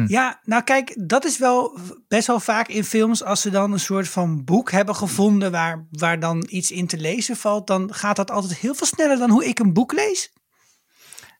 Ja, 0.06 0.40
nou 0.42 0.62
kijk, 0.62 0.96
dat 1.08 1.24
is 1.24 1.38
wel 1.38 1.78
best 2.08 2.26
wel 2.26 2.40
vaak 2.40 2.68
in 2.68 2.84
films 2.84 3.24
als 3.24 3.40
ze 3.40 3.50
dan 3.50 3.72
een 3.72 3.80
soort 3.80 4.08
van 4.08 4.44
boek 4.44 4.70
hebben 4.70 4.94
gevonden 4.94 5.50
waar, 5.50 5.86
waar 5.90 6.20
dan 6.20 6.46
iets 6.48 6.70
in 6.70 6.86
te 6.86 6.96
lezen 6.96 7.36
valt, 7.36 7.66
dan 7.66 7.94
gaat 7.94 8.16
dat 8.16 8.30
altijd 8.30 8.58
heel 8.58 8.74
veel 8.74 8.86
sneller 8.86 9.18
dan 9.18 9.30
hoe 9.30 9.46
ik 9.46 9.58
een 9.58 9.72
boek 9.72 9.92
lees. 9.92 10.32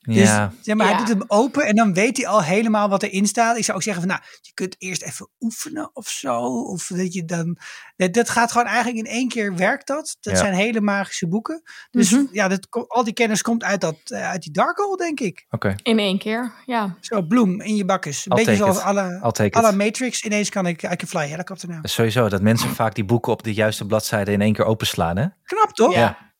Dus 0.01 0.15
ja, 0.15 0.53
zeg 0.61 0.75
maar, 0.75 0.87
Ja. 0.89 0.95
hij 0.95 1.05
doet 1.05 1.17
hem 1.17 1.23
open 1.27 1.65
en 1.65 1.75
dan 1.75 1.93
weet 1.93 2.17
hij 2.17 2.27
al 2.27 2.43
helemaal 2.43 2.89
wat 2.89 3.03
erin 3.03 3.27
staat. 3.27 3.57
Ik 3.57 3.63
zou 3.63 3.77
ook 3.77 3.83
zeggen 3.83 4.03
van, 4.03 4.11
nou, 4.11 4.23
je 4.41 4.51
kunt 4.53 4.75
eerst 4.77 5.01
even 5.01 5.29
oefenen 5.39 5.89
of 5.93 6.07
zo. 6.07 6.39
Of 6.63 6.87
dat 6.87 7.13
je 7.13 7.25
dan, 7.25 7.57
dat, 7.95 8.13
dat 8.13 8.29
gaat 8.29 8.51
gewoon 8.51 8.67
eigenlijk 8.67 8.97
in 9.07 9.11
één 9.13 9.27
keer 9.27 9.55
werkt 9.55 9.87
dat. 9.87 10.17
Dat 10.19 10.33
Ja. 10.33 10.39
zijn 10.39 10.53
hele 10.53 10.81
magische 10.81 11.27
boeken. 11.27 11.61
Dus 11.91 12.09
Mhm. 12.11 12.23
ja, 12.31 12.47
dat, 12.47 12.67
al 12.87 13.03
die 13.03 13.13
kennis 13.13 13.41
komt 13.41 13.63
uit, 13.63 13.81
dat, 13.81 13.95
eh, 14.03 14.29
uit 14.29 14.41
die 14.41 14.51
dark 14.51 14.77
hole, 14.77 14.97
denk 14.97 15.19
ik. 15.19 15.45
oké. 15.49 15.75
In 15.83 15.99
één 15.99 16.17
keer, 16.17 16.51
ja. 16.65 16.95
Zo, 16.99 17.21
bloem 17.21 17.61
in 17.61 17.75
je 17.75 17.85
bakkes. 17.85 18.25
Een 18.25 18.31
I'll 18.37 18.45
beetje 18.45 18.55
zoals 18.63 18.79
alle, 18.79 19.19
alle. 19.51 19.71
Matrix. 19.71 20.21
Ineens 20.23 20.49
kan 20.49 20.65
ik, 20.67 20.83
I 20.83 20.95
can 20.95 21.07
fly 21.07 21.27
helicopter 21.27 21.69
nou. 21.69 21.87
Sowieso, 21.87 22.29
dat 22.29 22.41
mensen 22.41 22.69
vaak 22.69 22.95
die 22.95 23.05
boeken 23.05 23.31
op 23.31 23.43
de 23.43 23.53
juiste 23.53 23.85
bladzijde 23.85 24.31
in 24.31 24.41
één 24.41 24.53
keer 24.53 24.65
openslaan, 24.65 25.17
hè? 25.17 25.25
Knap 25.43 25.71
toch? 25.73 25.93
Ja. 25.93 26.30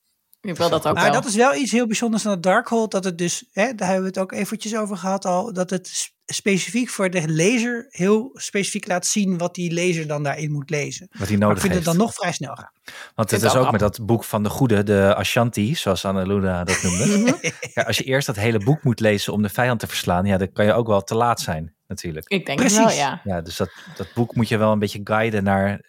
Ik 0.42 0.58
wil 0.58 0.70
dat 0.70 0.88
ook 0.88 0.96
Maar 0.96 1.04
wel. 1.04 1.14
dat 1.14 1.26
is 1.26 1.36
wel 1.36 1.56
iets 1.56 1.72
heel 1.72 1.88
bijzonders 1.88 2.26
aan 2.26 2.32
het 2.32 2.44
Darkhold. 2.44 2.92
Dat 2.92 3.04
het 3.04 3.18
dus, 3.18 3.46
hè, 3.52 3.76
daar 3.76 3.88
hebben 3.88 4.04
we 4.04 4.20
het 4.20 4.20
ook 4.20 4.32
eventjes 4.32 4.76
over 4.76 4.98
gehad 4.98 5.26
al. 5.26 5.54
Dat 5.54 5.70
het 5.70 6.12
specifiek 6.26 6.89
voor 6.89 7.10
de 7.10 7.28
lezer 7.28 7.86
heel 7.89 8.30
specifiek 8.34 8.88
laat 8.88 9.06
zien 9.06 9.38
wat 9.38 9.56
die 9.56 9.72
lezer 9.72 10.08
dan 10.08 10.24
daarin 10.24 10.52
moet 10.52 10.70
lezen. 10.70 11.08
Wat 11.20 11.28
hij 11.28 11.38
nodig 11.38 11.56
ik 11.56 11.62
vind 11.62 11.74
heeft. 11.74 11.86
het 11.86 11.96
dan 11.96 12.06
nog 12.06 12.14
vrij 12.14 12.32
snel 12.32 12.56
gaan. 12.56 12.72
Want 13.16 13.32
het 13.32 13.42
is 13.42 13.56
ook 13.56 13.72
met 13.72 13.80
dat 13.80 14.06
boek 14.06 14.24
van 14.24 14.44
de 14.44 14.50
goede, 14.50 14.84
de 14.84 15.16
Ashanti, 15.16 15.76
zoals 15.76 16.06
Annaluna 16.06 16.64
dat 16.64 16.84
noemde. 16.84 17.18
Mhm. 17.18 17.34
ja, 17.74 17.84
als 17.84 17.98
je 17.98 18.04
eerst 18.04 18.28
dat 18.28 18.36
hele 18.36 18.60
boek 18.60 18.84
moet 18.84 19.00
lezen 19.00 19.34
om 19.34 19.42
de 19.42 19.50
vijand 19.50 19.80
te 19.80 19.88
verslaan, 19.88 20.26
ja, 20.26 20.38
dan 20.38 20.52
kan 20.52 20.66
je 20.66 20.74
ook 20.74 20.88
wel 20.88 21.02
te 21.02 21.16
laat 21.16 21.39
zijn, 21.39 21.76
natuurlijk. 21.88 22.30
Ik 22.30 22.46
denk 22.46 22.60
Precies. 22.60 22.78
het 22.78 22.88
wel, 22.88 22.96
ja. 22.96 23.22
Ja, 23.24 23.42
dus 23.42 23.58
dat, 23.58 23.72
dat 23.96 24.08
boek 24.14 24.36
moet 24.36 24.48
je 24.48 24.58
wel 24.58 24.72
een 24.72 24.80
beetje 24.80 25.02
guiden 25.04 25.44
naar 25.44 25.80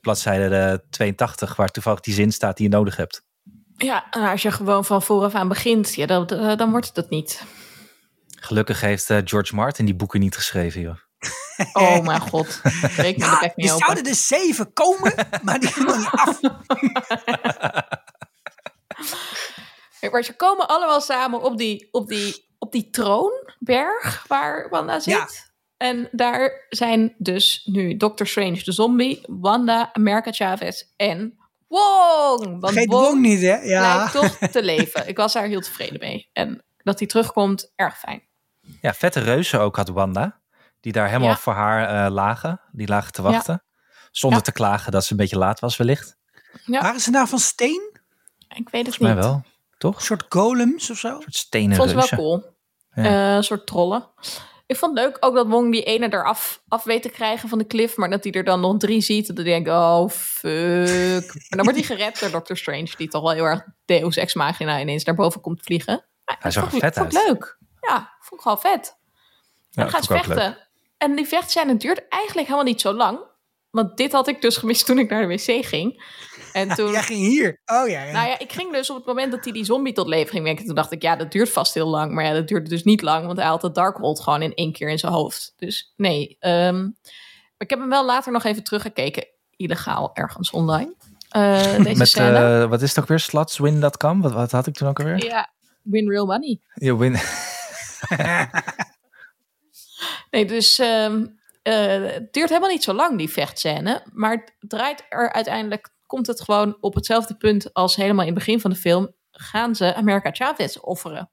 bladzijde 0.00 0.56
eh, 0.56 0.88
82, 0.90 1.56
waar 1.56 1.68
toevallig 1.68 2.00
die 2.00 2.14
zin 2.14 2.32
staat 2.32 2.56
die 2.56 2.68
je 2.68 2.76
nodig 2.76 2.96
hebt. 2.96 3.26
Ja, 3.84 4.10
en 4.10 4.22
als 4.22 4.42
je 4.42 4.50
gewoon 4.50 4.84
van 4.84 5.02
vooraf 5.02 5.34
aan 5.34 5.48
begint, 5.48 5.94
ja, 5.94 6.06
dan, 6.06 6.26
eh, 6.26 6.56
dan 6.56 6.70
wordt 6.70 6.86
het 6.86 6.96
het 6.96 7.10
niet. 7.10 7.42
Gelukkig 8.40 8.80
heeft 8.80 9.10
eh, 9.10 9.18
George 9.24 9.54
Martin 9.54 9.84
die 9.84 9.94
boeken 9.94 10.20
niet 10.20 10.36
geschreven, 10.36 10.80
joh. 10.80 10.96
Oh 11.72 12.00
mijn 12.00 12.20
god. 12.20 12.60
Breek 12.96 13.16
me 13.16 13.24
de 13.24 13.30
Ja, 13.30 13.38
bek 13.40 13.48
er 13.48 13.52
niet 13.56 13.70
open. 13.70 13.84
zouden 13.84 14.04
er 14.04 14.14
zeven 14.14 14.72
komen, 14.72 15.14
maar 15.44 15.60
die 15.60 15.68
gaan 15.68 15.98
niet 15.98 16.08
af. 16.10 16.40
Maar 20.10 20.22
ze 20.22 20.36
komen 20.36 20.68
allemaal 20.68 21.00
samen 21.00 21.42
op 21.42 21.58
die, 21.58 21.88
op 21.90 22.08
die, 22.08 22.46
op 22.58 22.72
die 22.72 22.90
troonberg 22.90 24.24
waar 24.26 24.68
Wanda 24.68 25.00
zit. 25.00 25.14
Ja. 25.14 25.28
En 25.76 26.08
daar 26.12 26.66
zijn 26.68 27.14
dus 27.18 27.62
nu 27.64 27.96
Doctor 27.96 28.26
Strange 28.26 28.62
de 28.64 28.72
zombie, 28.72 29.20
Wanda, 29.26 29.90
America 29.92 30.32
Chavez 30.32 30.82
en 30.96 31.38
Wong. 31.68 32.40
Want 32.60 32.72
Vergeet 32.72 32.86
Wong 32.90 33.04
Wong 33.06 33.20
niet, 33.20 33.40
hè? 33.40 33.56
Ja. 33.56 34.08
blijkt 34.10 34.12
toch 34.40 34.48
te 34.50 34.62
leven. 34.62 35.08
Ik 35.08 35.16
was 35.16 35.32
daar 35.32 35.44
heel 35.46 35.60
tevreden 35.60 35.98
mee. 36.00 36.28
En 36.32 36.64
dat 36.76 36.98
hij 36.98 37.08
terugkomt, 37.08 37.72
erg 37.74 37.98
fijn. 37.98 38.22
Ja, 38.80 38.94
vette 38.94 39.20
reuzen 39.20 39.60
ook 39.60 39.76
had 39.76 39.88
Wanda, 39.88 40.40
die 40.80 40.92
daar 40.92 41.06
helemaal 41.06 41.28
Ja. 41.28 41.36
voor 41.36 41.52
haar 41.52 42.06
eh, 42.06 42.12
lagen. 42.12 42.60
Die 42.72 42.88
lagen 42.88 43.12
te 43.12 43.22
wachten. 43.22 43.62
Zonder 44.10 44.38
Ja. 44.38 44.44
te 44.44 44.52
klagen 44.52 44.92
dat 44.92 45.04
ze 45.04 45.10
een 45.12 45.18
beetje 45.18 45.38
laat 45.38 45.60
was, 45.60 45.76
wellicht. 45.76 46.16
Ja. 46.64 46.80
Waren 46.82 47.00
ze 47.00 47.10
nou 47.10 47.28
van 47.28 47.38
steen? 47.38 47.96
Ik 48.48 48.68
weet 48.68 48.86
het 48.86 48.96
Volgens 48.96 48.98
mij 48.98 49.14
niet. 49.14 49.24
wel, 49.24 49.42
toch? 49.78 49.96
Een 49.96 50.02
soort 50.02 50.24
golems 50.28 50.90
of 50.90 50.98
zo? 50.98 51.08
Een 51.14 51.20
soort 51.22 51.34
stenen 51.34 51.76
Vond 51.76 51.90
het 51.90 51.98
wel 51.98 52.08
reuzen. 52.08 52.16
cool. 52.16 52.56
Ja. 53.04 53.28
Eh, 53.30 53.34
een 53.36 53.42
soort 53.44 53.66
trollen. 53.66 54.08
Ik 54.68 54.76
vond 54.76 54.98
het 54.98 55.06
leuk 55.06 55.16
ook 55.20 55.34
dat 55.34 55.46
Wong 55.46 55.72
die 55.72 55.82
ene 55.82 56.12
eraf 56.12 56.62
af 56.68 56.84
weet 56.84 57.02
te 57.02 57.08
krijgen 57.08 57.48
van 57.48 57.58
de 57.58 57.66
cliff. 57.66 57.96
Maar 57.96 58.10
dat 58.10 58.24
hij 58.24 58.32
er 58.32 58.44
dan 58.44 58.60
nog 58.60 58.76
drie 58.76 59.00
ziet. 59.00 59.28
En 59.28 59.34
dan 59.34 59.44
denk 59.44 59.66
ik, 59.66 59.72
oh 59.72 60.08
fuck. 60.08 61.34
Maar 61.48 61.58
dan 61.58 61.64
wordt 61.64 61.86
hij 61.86 61.96
gered 61.96 62.20
door 62.20 62.30
Doctor 62.30 62.56
Strange. 62.56 62.88
Die 62.96 63.08
toch 63.08 63.22
wel 63.22 63.30
heel 63.32 63.44
erg 63.44 63.64
Deus 63.84 64.16
Ex 64.16 64.34
Machina 64.34 64.80
ineens 64.80 65.04
naar 65.04 65.14
boven 65.14 65.40
komt 65.40 65.62
vliegen. 65.62 66.04
Maar 66.24 66.36
Hij 66.40 66.50
zag 66.50 66.72
er 66.72 66.78
vet 66.78 66.94
vond 66.94 67.16
uit. 67.16 67.26
leuk. 67.26 67.58
Ja, 67.80 68.16
vond 68.20 68.40
ik 68.40 68.40
gewoon 68.40 68.60
vet. 68.60 68.96
Ja, 69.70 69.84
dan 69.84 69.94
ook 69.94 70.04
vechten. 70.04 70.68
En 70.98 71.16
die 71.16 71.26
vechtscène 71.26 71.76
duurt 71.76 72.08
eigenlijk 72.08 72.46
helemaal 72.46 72.66
niet 72.68 72.80
zo 72.80 72.92
lang. 72.92 73.18
Want 73.70 73.96
dit 73.96 74.12
had 74.12 74.28
ik 74.28 74.40
dus 74.42 74.56
gemist 74.56 74.86
toen 74.86 74.98
ik 74.98 75.10
naar 75.10 75.28
de 75.28 75.34
wc 75.34 75.66
ging. 75.66 76.02
En 76.52 76.68
toen... 76.76 76.90
Jij 76.90 77.02
ging 77.02 77.18
hier. 77.18 77.60
Oh 77.66 77.88
ja. 77.88 78.02
ja. 78.02 78.12
Nou 78.12 78.28
ja, 78.28 78.38
ik 78.38 78.52
ging 78.52 78.72
dus 78.72 78.90
op 78.90 78.96
het 78.96 79.06
moment 79.06 79.32
dat 79.32 79.44
hij 79.44 79.52
die 79.52 79.64
zombie 79.64 79.92
tot 79.92 80.06
leven 80.06 80.30
ging 80.30 80.44
wekken. 80.44 80.66
Toen 80.66 80.74
dacht 80.74 80.92
ik, 80.92 81.02
ja, 81.02 81.16
dat 81.16 81.32
duurt 81.32 81.50
vast 81.50 81.74
heel 81.74 81.88
lang. 81.88 82.12
Maar 82.12 82.24
ja, 82.24 82.32
dat 82.32 82.48
duurde 82.48 82.68
dus 82.68 82.84
niet 82.84 83.02
lang, 83.02 83.26
want 83.26 83.38
hij 83.38 83.46
had 83.46 83.62
het 83.62 83.74
Darkhold 83.74 84.20
gewoon 84.20 84.42
in 84.42 84.54
één 84.54 84.72
keer 84.72 84.88
in 84.88 84.98
zijn 84.98 85.12
hoofd. 85.12 85.54
Dus 85.56 85.92
nee. 85.96 86.36
ehm, 86.40 86.82
maar 86.82 87.66
ik 87.66 87.70
heb 87.70 87.78
hem 87.78 87.88
wel 87.88 88.04
later 88.04 88.32
nog 88.32 88.44
even 88.44 88.64
teruggekeken. 88.64 89.26
Illegaal 89.56 90.10
ergens 90.14 90.50
online. 90.50 90.94
Eh, 91.28 91.76
deze 91.82 91.98
Met, 91.98 92.08
scène. 92.08 92.62
eh, 92.62 92.68
wat 92.68 92.82
is 92.82 92.88
het 92.88 92.98
ook 92.98 93.08
weer? 93.08 93.20
Slotswin.com? 93.20 94.20
Wat, 94.20 94.32
wat 94.32 94.50
had 94.50 94.66
ik 94.66 94.74
toen 94.74 94.88
ook 94.88 94.98
alweer? 94.98 95.24
ja, 95.24 95.50
win 95.82 96.08
real 96.08 96.26
money. 96.26 96.60
Je 96.74 96.96
win. 96.96 97.16
Nee, 100.30 100.44
dus 100.44 100.78
ehm, 100.78 101.26
eh, 101.62 102.02
het 102.02 102.32
duurt 102.32 102.48
helemaal 102.48 102.70
niet 102.70 102.82
zo 102.82 102.92
lang, 102.92 103.18
die 103.18 103.30
vechtscène. 103.30 104.02
Maar 104.12 104.30
het 104.30 104.54
draait 104.58 105.06
er 105.08 105.32
uiteindelijk, 105.32 105.90
komt 106.08 106.26
het 106.26 106.40
gewoon 106.40 106.76
op 106.80 106.94
hetzelfde 106.94 107.36
punt 107.36 107.72
als 107.74 107.96
helemaal 107.96 108.26
in 108.26 108.34
het 108.34 108.38
begin 108.38 108.60
van 108.60 108.70
de 108.70 108.76
film. 108.76 109.14
Gaan 109.30 109.74
ze 109.74 109.94
America 109.94 110.30
Chavez 110.32 110.76
offeren? 110.76 111.30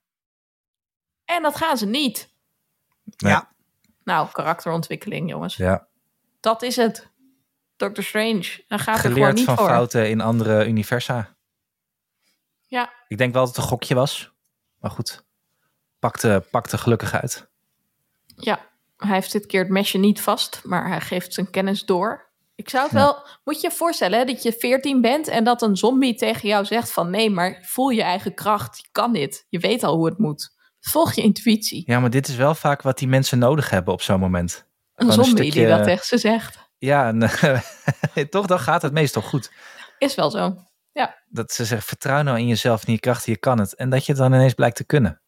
En 1.26 1.42
dat 1.44 1.56
gaan 1.56 1.78
ze 1.78 1.86
niet. 1.86 2.34
Nee. 3.04 3.32
Ja. 3.32 3.54
Nou, 4.04 4.30
karakterontwikkeling, 4.32 5.30
jongens. 5.30 5.56
Ja, 5.56 5.88
Dat 6.40 6.62
is 6.62 6.76
het. 6.76 7.12
Doctor 7.76 8.04
Strange. 8.04 8.64
Hij 8.68 8.80
gaat 8.80 8.96
er 8.96 9.02
gewoon 9.02 9.14
geleerd 9.14 9.36
niet 9.36 9.46
van 9.46 9.58
voor. 9.58 9.68
fouten 9.68 10.10
in 10.10 10.22
andere 10.22 10.68
universa. 10.68 11.36
Ja, 12.68 12.94
Ik 13.08 13.18
denk 13.18 13.34
wel 13.34 13.46
dat 13.46 13.56
het 13.56 13.64
een 13.64 13.70
gokje 13.70 13.96
was. 13.96 14.34
Maar 14.80 14.92
goed, 14.92 15.26
pakte, 16.00 16.46
pakte 16.52 16.78
gelukkig 16.78 17.14
uit. 17.14 17.50
ja, 18.36 18.70
hij 18.98 19.14
heeft 19.14 19.32
dit 19.32 19.46
keer 19.46 19.60
het 19.62 19.70
mesje 19.70 19.98
niet 19.98 20.22
vast, 20.22 20.62
maar 20.64 20.88
hij 20.88 21.02
geeft 21.02 21.34
zijn 21.34 21.50
kennis 21.50 21.84
door. 21.86 22.32
Ik 22.56 22.70
zou 22.70 22.84
het 22.84 22.92
Ja. 22.94 23.00
wel, 23.00 23.28
moet 23.44 23.62
je 23.62 23.68
je 23.68 23.76
voorstellen 23.76 24.20
hè, 24.20 24.26
dat 24.26 24.44
je 24.44 24.54
14 24.54 25.02
bent 25.02 25.28
en 25.28 25.44
dat 25.44 25.62
een 25.62 25.76
zombie 25.76 26.16
tegen 26.16 26.48
jou 26.50 26.66
zegt 26.66 26.92
van 26.92 27.10
nee, 27.10 27.30
maar 27.30 27.64
voel 27.68 27.90
je 27.90 28.02
eigen 28.04 28.34
kracht, 28.34 28.78
je 28.78 28.88
kan 28.92 29.14
dit, 29.14 29.46
je 29.50 29.60
weet 29.60 29.84
al 29.84 29.96
hoe 29.96 30.06
het 30.06 30.18
moet. 30.18 30.54
Volg 30.80 31.14
je 31.14 31.22
intuïtie. 31.22 31.84
Ja, 31.86 32.00
maar 32.00 32.10
dit 32.10 32.28
is 32.28 32.36
wel 32.36 32.56
vaak 32.56 32.82
wat 32.82 32.98
die 32.98 33.08
mensen 33.08 33.40
nodig 33.40 33.70
hebben 33.70 33.94
op 33.94 34.02
zo'n 34.02 34.20
moment. 34.20 34.68
Een 34.96 35.12
zombie 35.12 35.52
die 35.52 35.68
dat 35.68 35.84
tegen 35.84 36.06
ze 36.06 36.18
zegt. 36.18 36.58
Ja, 36.78 37.08
en, 37.08 37.20
toch, 38.30 38.46
dan 38.46 38.60
gaat 38.60 38.82
het 38.82 38.94
meestal 38.94 39.22
goed. 39.22 39.52
Is 39.98 40.16
wel 40.16 40.30
zo. 40.32 40.56
Dat 41.30 41.52
ze 41.52 41.66
zeggen, 41.66 41.88
vertrouw 41.88 42.22
nou 42.22 42.40
in 42.40 42.48
jezelf 42.48 42.82
en 42.82 42.88
in 42.88 42.94
je 42.94 43.00
krachten, 43.00 43.32
je 43.32 43.38
kan 43.38 43.60
het. 43.60 43.76
En 43.76 43.90
dat 43.90 44.06
je 44.06 44.12
het 44.12 44.22
dan 44.22 44.34
ineens 44.34 44.54
blijkt 44.54 44.76
te 44.76 44.86
kunnen. 44.86 45.22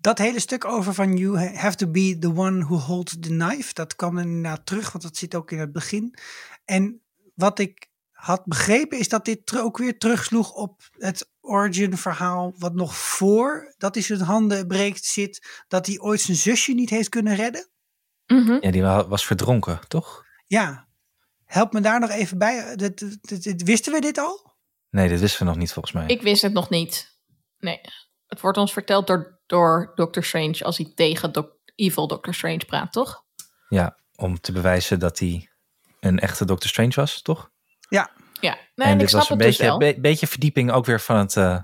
Dat 0.00 0.18
hele 0.18 0.40
stuk 0.40 0.64
over 0.64 0.94
van 0.94 1.16
you 1.16 1.38
have 1.38 1.76
to 1.76 1.90
be 1.90 2.16
the 2.18 2.34
one 2.34 2.64
who 2.64 2.76
holds 2.76 3.12
the 3.20 3.28
knife. 3.28 3.74
Dat 3.74 3.96
kwam 3.96 4.18
inderdaad 4.18 4.66
terug, 4.66 4.92
want 4.92 5.04
dat 5.04 5.16
zit 5.16 5.34
ook 5.34 5.50
in 5.50 5.58
het 5.58 5.72
begin. 5.72 6.14
En 6.64 7.02
wat 7.34 7.58
ik 7.58 7.86
had 8.10 8.44
begrepen 8.44 8.98
is 8.98 9.08
dat 9.08 9.24
dit 9.24 9.58
ook 9.58 9.78
weer 9.78 9.98
terugsloeg 9.98 10.52
op 10.52 10.82
het 10.92 11.30
origin 11.40 11.96
verhaal. 11.96 12.54
Wat 12.58 12.74
nog 12.74 12.96
voor 12.96 13.74
dat 13.78 13.94
hij 13.94 14.02
zijn 14.04 14.20
handen 14.20 14.66
breekt 14.66 15.04
zit. 15.04 15.62
Dat 15.68 15.86
hij 15.86 15.98
ooit 15.98 16.20
zijn 16.20 16.36
zusje 16.36 16.72
niet 16.72 16.90
heeft 16.90 17.08
kunnen 17.08 17.34
redden. 17.34 17.68
Mhm. 18.26 18.58
Ja, 18.60 18.70
die 18.70 18.82
wa- 18.82 19.08
was 19.08 19.26
verdronken, 19.26 19.80
toch? 19.88 20.24
Ja, 20.46 20.88
help 21.44 21.72
me 21.72 21.80
daar 21.80 22.00
nog 22.00 22.10
even 22.10 22.38
bij. 22.38 22.76
Dat, 22.76 22.98
dat- 22.98 23.18
dat- 23.20 23.42
dat- 23.42 23.62
wisten 23.62 23.92
we 23.92 24.00
dit 24.00 24.18
al? 24.18 24.56
Nee, 24.90 25.08
dit 25.08 25.20
wisten 25.20 25.40
we 25.40 25.46
nog 25.48 25.56
niet 25.56 25.72
volgens 25.72 25.94
mij. 25.94 26.06
Ik 26.06 26.22
wist 26.22 26.42
het 26.42 26.52
nog 26.52 26.70
niet. 26.70 27.18
Nee, 27.58 27.80
het 28.26 28.40
wordt 28.40 28.58
ons 28.58 28.72
verteld 28.72 29.06
door, 29.06 29.37
door 29.48 29.92
Doctor 29.94 30.24
Strange 30.24 30.64
als 30.64 30.76
hij 30.76 30.92
tegen 30.94 31.32
Doc- 31.32 31.56
Evil 31.74 32.06
Doctor 32.06 32.34
Strange 32.34 32.64
praat, 32.66 32.92
toch? 32.92 33.24
Ja, 33.68 33.96
om 34.16 34.40
te 34.40 34.52
bewijzen 34.52 34.98
dat 34.98 35.18
hij 35.18 35.48
een 36.00 36.18
echte 36.18 36.44
Doctor 36.44 36.68
Strange 36.70 36.92
was, 36.94 37.22
toch? 37.22 37.50
Ja, 37.88 38.10
Ja, 38.40 38.50
nee, 38.54 38.60
en 38.74 38.84
en 38.86 38.92
ik 38.92 38.98
dit 38.98 39.08
snap 39.08 39.20
was 39.20 39.30
een 39.30 39.38
dus 39.38 39.56
beetje, 39.56 39.76
be- 39.76 40.00
beetje 40.00 40.26
verdieping 40.26 40.70
ook 40.72 40.84
weer 40.86 41.00
van 41.00 41.16
het 41.16 41.36
eh, 41.36 41.58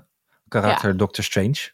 karakter 0.48 0.96
Doctor 0.96 1.24
Strange. 1.24 1.72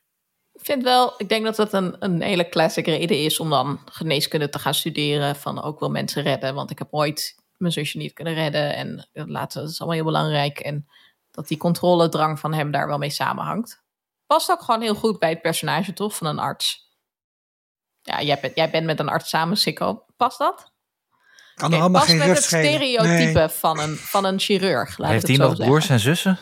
Ik 0.52 0.66
vind 0.66 0.82
wel, 0.82 1.14
ik 1.18 1.28
denk 1.28 1.44
dat 1.44 1.56
dat 1.56 1.72
een, 1.72 1.96
een 1.98 2.22
hele 2.22 2.48
classic 2.48 2.86
reden 2.86 3.24
is 3.24 3.40
om 3.40 3.50
dan 3.50 3.80
geneeskunde 3.84 4.48
te 4.48 4.58
gaan 4.58 4.74
studeren. 4.74 5.36
Van 5.36 5.62
ook 5.62 5.80
wel 5.80 5.90
mensen 5.90 6.22
redden, 6.22 6.54
want 6.54 6.70
ik 6.70 6.78
heb 6.78 6.88
ooit 6.90 7.34
mijn 7.56 7.72
zusje 7.72 7.98
niet 7.98 8.12
kunnen 8.12 8.34
redden. 8.34 8.74
En 8.74 9.08
dat 9.12 9.28
laten, 9.28 9.60
dat 9.60 9.70
is 9.70 9.78
allemaal 9.78 9.96
heel 9.98 10.06
belangrijk. 10.06 10.58
En 10.58 10.88
dat 11.30 11.48
die 11.48 11.56
controledrang 11.56 12.38
van 12.40 12.54
hem 12.54 12.70
daar 12.70 12.86
wel 12.86 12.98
mee 12.98 13.10
samenhangt. 13.10 13.79
Past 14.30 14.50
ook 14.50 14.62
gewoon 14.62 14.80
heel 14.80 14.94
goed 14.94 15.18
bij 15.18 15.30
het 15.30 15.42
personage, 15.42 15.92
toch? 15.92 16.16
Van 16.16 16.26
een 16.26 16.38
arts. 16.38 16.88
Ja, 18.02 18.22
jij 18.22 18.38
bent, 18.40 18.56
jij 18.56 18.70
bent 18.70 18.86
met 18.86 19.00
een 19.00 19.08
arts 19.08 19.28
samen, 19.28 19.56
Sikko. 19.56 20.04
Past 20.16 20.38
dat? 20.38 20.72
kan 21.54 21.72
er 21.72 21.80
allemaal 21.80 22.00
past 22.00 22.12
geen 22.12 22.18
met 22.18 22.36
het 22.36 22.44
stereotype 22.44 23.38
Nee, 23.38 23.48
van, 23.48 23.80
een, 23.80 23.96
van 23.96 24.24
een 24.24 24.38
chirurg. 24.40 24.98
Laat 24.98 25.10
Heeft 25.10 25.26
hij 25.26 25.36
nog 25.36 25.56
broers 25.56 25.88
en 25.88 26.00
zussen? 26.00 26.38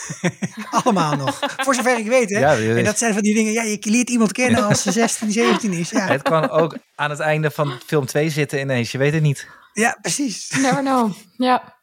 allemaal 0.82 1.16
nog. 1.16 1.38
Voor 1.56 1.74
zover 1.74 1.98
ik 1.98 2.06
weet, 2.06 2.30
hè? 2.30 2.38
Ja, 2.38 2.56
en 2.76 2.84
dat 2.84 2.98
zijn 2.98 3.12
van 3.12 3.22
die 3.22 3.34
dingen, 3.34 3.52
ja, 3.52 3.62
je 3.62 3.78
leert 3.80 4.10
iemand 4.10 4.32
kennen 4.32 4.64
als 4.64 4.82
ze 4.82 4.92
16, 5.02 5.32
17 5.32 5.72
is. 5.72 5.90
Ja, 5.90 6.06
Het 6.06 6.22
kan 6.22 6.50
ook 6.50 6.76
aan 6.94 7.10
het 7.10 7.20
einde 7.20 7.50
van 7.50 7.78
film 7.86 8.06
2 8.06 8.30
zitten 8.30 8.60
ineens, 8.60 8.92
je 8.92 8.98
weet 8.98 9.12
het 9.12 9.22
niet. 9.22 9.48
ja 9.72 9.98
precies. 10.00 10.50
Never 10.50 10.82
know. 10.82 11.12
Ja. 11.36 11.78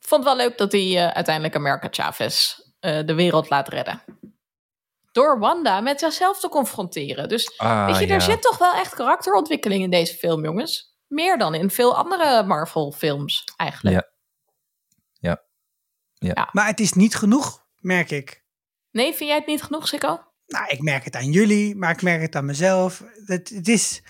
Ik 0.00 0.12
vond 0.12 0.24
het 0.24 0.36
wel 0.36 0.46
leuk 0.46 0.58
dat 0.58 0.72
hij 0.72 0.96
eh, 0.96 1.08
uiteindelijk 1.08 1.54
America 1.54 1.88
Chavez 1.90 2.64
eh, 2.86 3.06
de 3.06 3.14
wereld 3.14 3.50
laat 3.50 3.68
redden. 3.68 4.02
Door 5.12 5.38
Wanda 5.38 5.80
met 5.80 6.00
zichzelf 6.00 6.40
te 6.40 6.48
confronteren. 6.48 7.28
Dus 7.28 7.58
Ah, 7.58 7.86
weet 7.86 7.98
je, 7.98 8.06
ja. 8.06 8.14
er 8.14 8.22
zit 8.22 8.42
toch 8.42 8.58
wel 8.58 8.74
echt 8.74 8.94
karakterontwikkeling 8.94 9.82
in 9.82 9.90
deze 9.90 10.14
film, 10.14 10.44
jongens. 10.44 10.96
Meer 11.06 11.38
dan 11.38 11.54
in 11.54 11.70
veel 11.70 11.96
andere 11.96 12.42
Marvel-films, 12.42 13.44
eigenlijk. 13.56 13.94
Ja. 16.18 16.48
Maar 16.52 16.66
het 16.66 16.80
is 16.80 16.92
niet 16.92 17.14
genoeg, 17.14 17.66
merk 17.80 18.10
ik. 18.10 18.44
Nee, 18.90 19.14
vind 19.14 19.28
jij 19.28 19.38
het 19.38 19.46
niet 19.46 19.62
genoeg, 19.62 19.88
Sikko? 19.88 20.20
Nou, 20.46 20.66
ik 20.68 20.80
merk 20.82 21.04
het 21.04 21.16
aan 21.16 21.30
jullie, 21.30 21.76
maar 21.76 21.90
ik 21.90 22.02
merk 22.02 22.20
het 22.20 22.36
aan 22.36 22.44
mezelf. 22.44 23.02
Het, 23.26 23.48
het 23.48 23.68
is... 23.68 24.02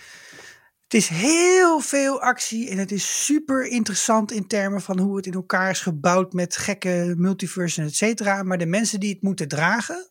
Het 0.87 0.95
is 0.95 1.09
heel 1.09 1.81
veel 1.81 2.21
actie 2.21 2.71
en 2.71 2.79
het 2.79 2.93
is 2.93 3.25
super 3.25 3.67
interessant 3.67 4.33
in 4.33 4.47
termen 4.47 4.81
van 4.81 4.99
hoe 4.99 5.17
het 5.17 5.27
in 5.27 5.33
elkaar 5.33 5.71
is 5.71 5.81
gebouwd 5.81 6.33
met 6.33 6.57
gekke 6.57 7.15
multiversen, 7.17 7.85
et 7.85 7.95
cetera. 7.95 8.43
Maar 8.43 8.59
de 8.59 8.67
mensen 8.67 9.01
die 9.01 9.13
het 9.13 9.23
moeten 9.23 9.49
dragen, 9.49 10.11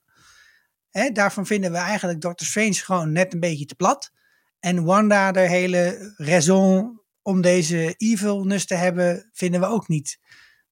hè, 0.90 1.10
daarvan 1.10 1.46
vinden 1.46 1.72
we 1.72 1.78
eigenlijk 1.78 2.22
Doctor 2.22 2.48
Strange 2.48 2.74
gewoon 2.74 3.12
net 3.12 3.34
een 3.34 3.40
beetje 3.40 3.66
te 3.66 3.76
plat. 3.76 4.12
En 4.60 4.84
Wanda, 4.84 5.32
de 5.32 5.40
hele 5.40 6.14
raison 6.18 7.02
om 7.22 7.42
deze 7.42 7.94
evilness 7.98 8.66
te 8.66 8.76
hebben, 8.76 9.30
vinden 9.34 9.60
we 9.60 9.66
ook 9.68 9.88
niet. 9.88 10.20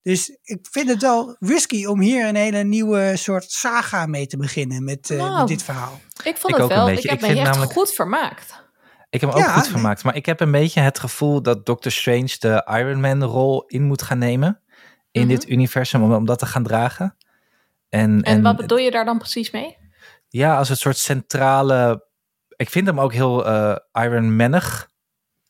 Dus 0.02 0.38
ik 0.44 0.68
vind 0.72 0.90
het 0.90 1.02
wel 1.02 1.36
risky 1.40 1.86
om 1.86 2.02
hier 2.02 2.28
een 2.28 2.36
hele 2.36 2.64
nieuwe 2.64 3.12
soort 3.16 3.52
saga 3.52 4.06
mee 4.06 4.28
te 4.28 4.38
beginnen 4.38 4.84
met, 4.84 5.10
uh, 5.10 5.18
Nou, 5.18 5.38
met 5.38 5.48
dit 5.48 5.64
verhaal. 5.64 6.02
Ik 6.24 6.38
vond 6.38 6.54
Ik 6.54 6.62
het 6.62 6.62
ook 6.62 6.70
wel. 6.70 6.90
een 6.90 6.98
Ik 6.98 7.04
heb 7.04 7.14
Ik 7.14 7.22
me 7.22 7.28
echt 7.28 7.38
namelijk- 7.44 7.72
goed 7.72 7.94
vermaakt. 7.94 8.62
Ik 9.14 9.22
heb 9.22 9.30
hem 9.34 9.40
ook 9.40 9.46
goed 9.50 9.62
nee. 9.64 9.72
vermaakt. 9.72 10.04
Maar 10.04 10.16
ik 10.16 10.26
heb 10.26 10.40
een 10.40 10.52
beetje 10.52 10.80
het 10.82 11.00
gevoel 11.00 11.42
dat 11.42 11.66
Doctor 11.66 11.92
Strange 11.92 12.36
de 12.40 12.68
Iron 12.80 13.00
Man 13.02 13.24
rol 13.24 13.64
in 13.68 13.84
moet 13.84 14.02
gaan 14.02 14.18
nemen. 14.18 14.60
In 15.12 15.22
Mhm. 15.22 15.30
dit 15.30 15.50
universum, 15.50 16.04
om, 16.04 16.14
om 16.14 16.26
dat 16.26 16.40
te 16.40 16.46
gaan 16.46 16.64
dragen. 16.64 17.16
En, 17.90 18.22
En, 18.22 18.42
wat 18.42 18.56
bedoel 18.56 18.78
je 18.78 18.92
daar 18.92 19.06
dan 19.06 19.18
precies 19.18 19.52
mee? 19.52 19.78
Ja, 20.28 20.58
als 20.58 20.70
het 20.70 20.78
soort 20.80 20.98
centrale... 20.98 22.06
Ik 22.56 22.70
vind 22.70 22.88
hem 22.88 23.00
ook 23.00 23.14
heel 23.14 23.46
eh 23.48 23.76
Iron 24.04 24.36
Manig. 24.36 24.90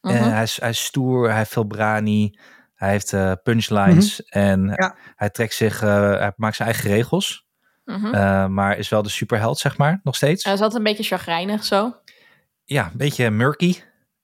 Mhm. 0.01 0.15
Eh, 0.15 0.27
hij, 0.27 0.43
is, 0.43 0.59
hij 0.59 0.69
is 0.69 0.83
stoer, 0.85 1.27
hij 1.29 1.37
heeft 1.37 1.51
veel 1.51 1.63
brani. 1.63 2.39
Hij 2.75 2.89
heeft 2.89 3.13
eh, 3.13 3.31
punchlines. 3.43 4.23
En 4.23 4.67
Ja. 4.75 4.95
hij 5.15 5.29
trekt 5.29 5.53
zich... 5.53 5.81
eh, 5.81 5.89
hij 6.17 6.33
maakt 6.35 6.55
zijn 6.55 6.69
eigen 6.69 6.89
regels. 6.89 7.45
Mhm. 7.85 8.13
eh, 8.13 8.47
maar 8.47 8.77
is 8.77 8.89
wel 8.89 9.01
de 9.03 9.09
superheld, 9.09 9.59
zeg 9.59 9.77
maar, 9.77 9.99
nog 10.03 10.15
steeds. 10.15 10.43
Hij 10.43 10.57
zat 10.57 10.75
een 10.75 10.83
beetje 10.83 11.03
chagrijnig 11.03 11.63
zo. 11.63 11.95
Ja, 12.73 12.85
een 12.85 12.97
beetje 12.97 13.29
murky. 13.29 13.75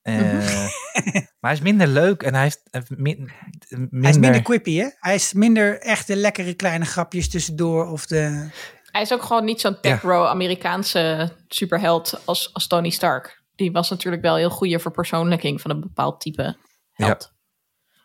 Eh, 0.02 0.16
Mhm. 0.16 0.68
maar 1.40 1.52
hij 1.52 1.54
is 1.54 1.62
minder 1.62 1.88
leuk 1.88 2.24
en 2.24 2.34
hij 2.34 2.44
heeft 2.44 2.62
eh, 2.72 2.82
min- 2.88 3.32
minder... 3.70 4.02
Hij 4.02 4.10
is 4.10 4.18
minder 4.18 4.42
quippy, 4.42 4.76
hè? 4.78 4.88
Hij 5.00 5.16
is 5.16 5.34
minder 5.34 5.80
echte 5.82 6.16
lekkere 6.16 6.54
kleine 6.54 6.86
grapjes 6.86 7.30
tussendoor 7.30 7.88
of 7.88 8.06
de... 8.06 8.50
Hij 8.92 9.02
is 9.02 9.14
ook 9.14 9.22
gewoon 9.22 9.46
niet 9.46 9.62
zo'n 9.62 9.80
tech-bro 9.82 10.26
Amerikaanse 10.26 11.32
superheld 11.48 12.22
als, 12.26 12.54
als 12.54 12.68
Tony 12.68 12.90
Stark. 12.90 13.44
Die 13.56 13.72
was 13.72 13.90
natuurlijk 13.90 14.22
wel 14.22 14.36
heel 14.36 14.50
goede 14.50 14.80
verpersoonlijking 14.80 15.62
van 15.62 15.72
een 15.72 15.80
bepaald 15.80 16.22
type 16.22 16.58
held. 16.94 17.34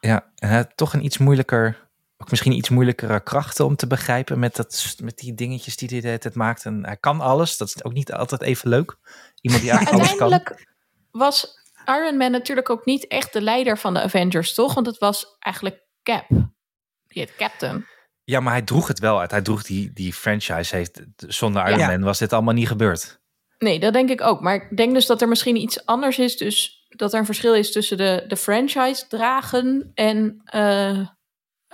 Ja, 0.01 0.31
en 0.37 0.49
hij 0.49 0.57
had 0.57 0.77
toch 0.77 0.93
een 0.95 1.05
iets 1.05 1.19
moeilijker... 1.19 1.84
Ook 2.17 2.31
misschien 2.31 2.53
iets 2.53 2.69
moeilijkere 2.69 3.23
krachten 3.23 3.65
om 3.65 3.77
te 3.77 3.87
begrijpen 3.87 4.39
met, 4.39 4.57
dat, 4.57 4.97
met 5.03 5.19
die 5.19 5.35
dingetjes 5.35 5.77
die 5.77 6.01
hij 6.01 6.19
tijd 6.19 6.35
maakt. 6.35 6.65
En 6.65 6.85
hij 6.85 6.97
kan 6.97 7.21
alles, 7.21 7.57
dat 7.57 7.69
is 7.69 7.85
ook 7.85 7.93
niet 7.93 8.13
altijd 8.13 8.43
even 8.43 8.69
leuk. 8.69 8.97
Iemand 9.41 9.63
die 9.63 9.71
eigenlijk 9.71 10.03
alles 10.03 10.17
kan. 10.17 10.33
uiteindelijk 10.33 10.73
was 11.11 11.63
Iron 11.85 12.17
Man 12.17 12.31
natuurlijk 12.31 12.71
ook 12.71 12.85
niet 12.85 13.07
echt 13.07 13.33
de 13.33 13.41
leider 13.41 13.79
van 13.79 13.95
de 13.95 14.01
Avengers, 14.01 14.55
toch? 14.55 14.75
Want 14.75 14.87
het 14.87 14.99
was 14.99 15.37
eigenlijk 15.39 15.83
Cap. 16.03 16.29
Die 16.29 17.23
heet 17.23 17.37
Captain. 17.37 17.87
Ja, 18.25 18.41
maar 18.41 18.53
hij 18.53 18.63
droeg 18.63 18.89
het 18.89 18.99
wel 18.99 19.21
uit. 19.21 19.31
Hij 19.31 19.43
droeg 19.43 19.63
die, 19.63 19.93
die 19.93 20.13
franchise. 20.13 20.77
Heeft, 20.77 21.05
zonder 21.17 21.67
Iron 21.67 21.79
Ja. 21.79 21.87
Man 21.87 22.03
was 22.03 22.19
dit 22.19 22.33
allemaal 22.33 22.55
niet 22.55 22.69
gebeurd. 22.69 23.21
Nee, 23.59 23.81
dat 23.81 23.93
denk 23.93 24.11
ik 24.11 24.21
ook. 24.21 24.41
Maar 24.41 24.55
ik 24.55 24.77
denk 24.77 24.95
dus 24.95 25.07
dat 25.07 25.23
er 25.23 25.29
misschien 25.29 25.57
iets 25.57 25.87
anders 25.87 26.19
is. 26.19 26.37
Dus 26.37 26.87
dat 26.89 27.13
er 27.13 27.19
een 27.19 27.25
verschil 27.25 27.55
is 27.55 27.73
tussen 27.73 27.97
de, 27.97 28.25
de 28.29 28.37
franchise 28.37 29.07
dragen 29.09 29.91
en 29.95 30.41
eh, 30.45 31.09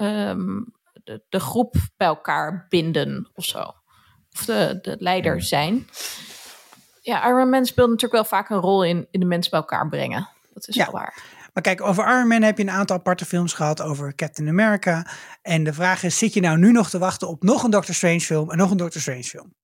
ehm, 0.00 0.60
de, 1.04 1.22
de 1.28 1.40
groep 1.40 1.74
bij 1.96 2.06
elkaar 2.06 2.66
binden 2.68 3.30
of 3.34 3.44
zo. 3.44 3.60
Of 4.32 4.44
de, 4.44 4.78
de 4.82 4.96
leider 4.98 5.42
zijn. 5.42 5.88
Ja, 7.00 7.26
Iron 7.28 7.48
Man 7.50 7.64
speelt 7.64 7.86
natuurlijk 7.88 8.12
wel 8.22 8.24
vaak 8.40 8.50
een 8.50 8.60
rol 8.60 8.84
in, 8.84 9.08
in 9.10 9.20
de 9.20 9.26
mensen 9.26 9.50
bij 9.50 9.60
elkaar 9.60 9.88
brengen. 9.88 10.28
Dat 10.52 10.68
is 10.68 10.74
Ja. 10.74 10.84
wel 10.84 10.92
waar. 10.92 11.22
Maar 11.52 11.62
kijk, 11.62 11.80
over 11.80 12.08
Iron 12.08 12.28
Man 12.28 12.42
heb 12.42 12.56
je 12.56 12.62
een 12.62 12.70
aantal 12.70 12.96
aparte 12.96 13.24
films 13.24 13.52
gehad 13.52 13.82
over 13.82 14.14
Captain 14.14 14.48
America. 14.48 15.06
En 15.42 15.64
de 15.64 15.72
vraag 15.72 16.02
is, 16.02 16.18
zit 16.18 16.34
je 16.34 16.40
nou 16.40 16.58
nu 16.58 16.72
nog 16.72 16.90
te 16.90 16.98
wachten 16.98 17.28
op 17.28 17.42
nog 17.42 17.62
een 17.62 17.70
Doctor 17.70 17.94
Strange 17.94 18.20
film 18.20 18.50
en 18.50 18.56
nog 18.56 18.70
een 18.70 18.76
Doctor 18.76 19.00
Strange 19.00 19.22
film? 19.24 19.54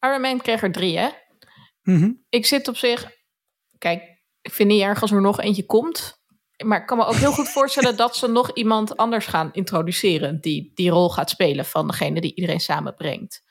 Iron 0.00 0.20
Man 0.20 0.40
kreeg 0.40 0.62
er 0.62 0.72
drie, 0.72 0.98
hè? 0.98 1.08
Mhm. 1.82 2.12
ik 2.28 2.46
zit 2.46 2.68
op 2.68 2.76
zich. 2.76 3.10
Kijk, 3.78 4.02
ik 4.40 4.52
vind 4.52 4.68
niet 4.68 4.82
erg 4.82 5.02
als 5.02 5.10
er 5.10 5.20
nog 5.20 5.40
eentje 5.40 5.66
komt. 5.66 6.17
Maar 6.64 6.80
ik 6.80 6.86
kan 6.86 6.96
me 6.96 7.04
ook 7.04 7.14
heel 7.14 7.32
goed 7.32 7.48
voorstellen 7.48 7.96
dat 7.96 8.16
ze 8.16 8.26
nog 8.26 8.52
iemand 8.52 8.96
anders 8.96 9.26
gaan 9.26 9.52
introduceren. 9.52 10.40
die 10.40 10.72
die 10.74 10.90
rol 10.90 11.10
gaat 11.10 11.30
spelen 11.30 11.64
van 11.64 11.86
degene 11.86 12.20
die 12.20 12.34
iedereen 12.34 12.60
samenbrengt. 12.60 13.42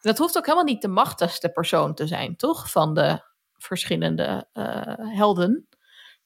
Dat 0.00 0.18
hoeft 0.18 0.36
ook 0.36 0.44
helemaal 0.44 0.66
niet 0.66 0.82
de 0.82 0.88
machtigste 0.88 1.48
persoon 1.48 1.94
te 1.94 2.06
zijn, 2.06 2.36
toch? 2.36 2.70
Van 2.70 2.94
de 2.94 3.22
verschillende 3.56 4.48
eh, 4.52 4.94
helden. 4.96 5.68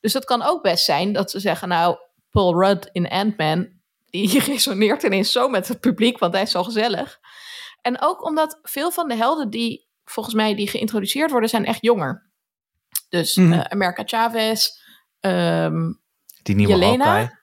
Dus 0.00 0.12
het 0.12 0.24
kan 0.24 0.42
ook 0.42 0.62
best 0.62 0.84
zijn 0.84 1.12
dat 1.12 1.30
ze 1.30 1.40
zeggen: 1.40 1.68
Nou, 1.68 1.96
Paul 2.30 2.62
Rudd 2.62 2.88
in 2.92 3.09
Ant-Man. 3.09 3.68
die 4.10 4.40
resoneert 4.52 5.02
ineens 5.02 5.32
zo 5.32 5.48
met 5.48 5.68
het 5.68 5.80
publiek, 5.80 6.18
want 6.18 6.32
hij 6.32 6.42
is 6.42 6.50
zo 6.50 6.62
gezellig. 6.62 7.20
En 7.82 8.00
ook 8.00 8.24
omdat 8.24 8.59
veel 8.62 8.90
van 8.90 9.09
de 9.09 9.16
helden 9.16 9.50
die 9.50 9.88
volgens 10.04 10.34
mij 10.34 10.54
die 10.54 10.68
geïntroduceerd 10.68 11.30
worden, 11.30 11.48
zijn 11.48 11.64
echt 11.64 11.82
jonger. 11.82 12.30
Dus 13.09 13.36
eh, 13.36 13.60
America 13.60 14.02
Chavez, 14.06 14.68
ehm, 15.20 15.92
Die 16.43 16.55
nieuwe 16.55 16.73
Jelena? 16.73 17.05
Hawkeye. 17.05 17.40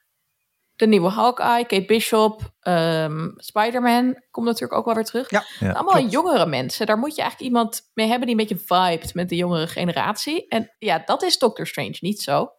de 0.76 0.86
nieuwe 0.86 1.08
Hawkeye, 1.10 1.66
Kate 1.66 1.84
Bishop, 1.84 2.52
ehm, 2.60 3.28
Spider-Man 3.36 4.22
komt 4.30 4.46
natuurlijk 4.46 4.78
ook 4.78 4.84
wel 4.84 4.94
weer 4.94 5.04
terug. 5.04 5.30
Ja, 5.30 5.44
Ja, 5.60 5.72
Allemaal 5.72 5.94
klopt. 5.94 6.12
jongere 6.12 6.46
mensen. 6.46 6.86
Daar 6.86 6.98
moet 6.98 7.14
je 7.14 7.20
eigenlijk 7.20 7.50
iemand 7.52 7.90
mee 7.94 8.06
hebben 8.08 8.26
die 8.28 8.36
een 8.38 8.46
beetje 8.46 8.64
vibet 8.66 9.14
met 9.14 9.28
de 9.28 9.36
jongere 9.36 9.66
generatie. 9.66 10.48
En 10.48 10.74
ja, 10.78 11.02
dat 11.04 11.22
is 11.22 11.38
Doctor 11.38 11.66
Strange 11.66 11.96
niet 12.00 12.22
zo. 12.22 12.50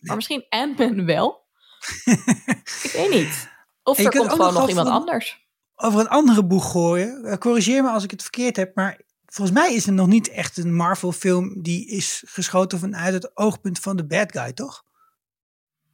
Maar 0.00 0.16
misschien 0.16 0.46
Ant-Man 0.48 1.04
wel. 1.06 1.46
ik 2.82 2.90
weet 2.92 3.10
niet. 3.10 3.48
Of 3.82 3.98
er 3.98 4.10
komt 4.10 4.24
ook 4.24 4.30
gewoon 4.30 4.52
nog 4.54 4.68
iemand 4.68 4.88
anders. 4.88 5.40
Over 5.76 6.00
een 6.00 6.08
andere 6.08 6.44
boeg 6.44 6.70
gooien. 6.70 7.24
Eh, 7.24 7.36
corrigeer 7.36 7.82
me 7.82 7.88
als 7.90 8.04
ik 8.04 8.10
het 8.10 8.22
verkeerd 8.22 8.56
heb, 8.56 8.74
maar 8.74 9.00
volgens 9.26 9.58
mij 9.58 9.74
is 9.74 9.86
er 9.86 9.92
nog 9.92 10.06
niet 10.06 10.28
echt 10.28 10.56
een 10.56 10.74
Marvel 10.74 11.12
film 11.12 11.62
die 11.62 11.86
is 11.88 12.22
geschoten 12.26 12.78
vanuit 12.78 13.12
het 13.14 13.36
oogpunt 13.36 13.78
van 13.78 13.96
de 13.96 14.06
bad 14.06 14.32
guy, 14.32 14.52
toch? 14.52 14.84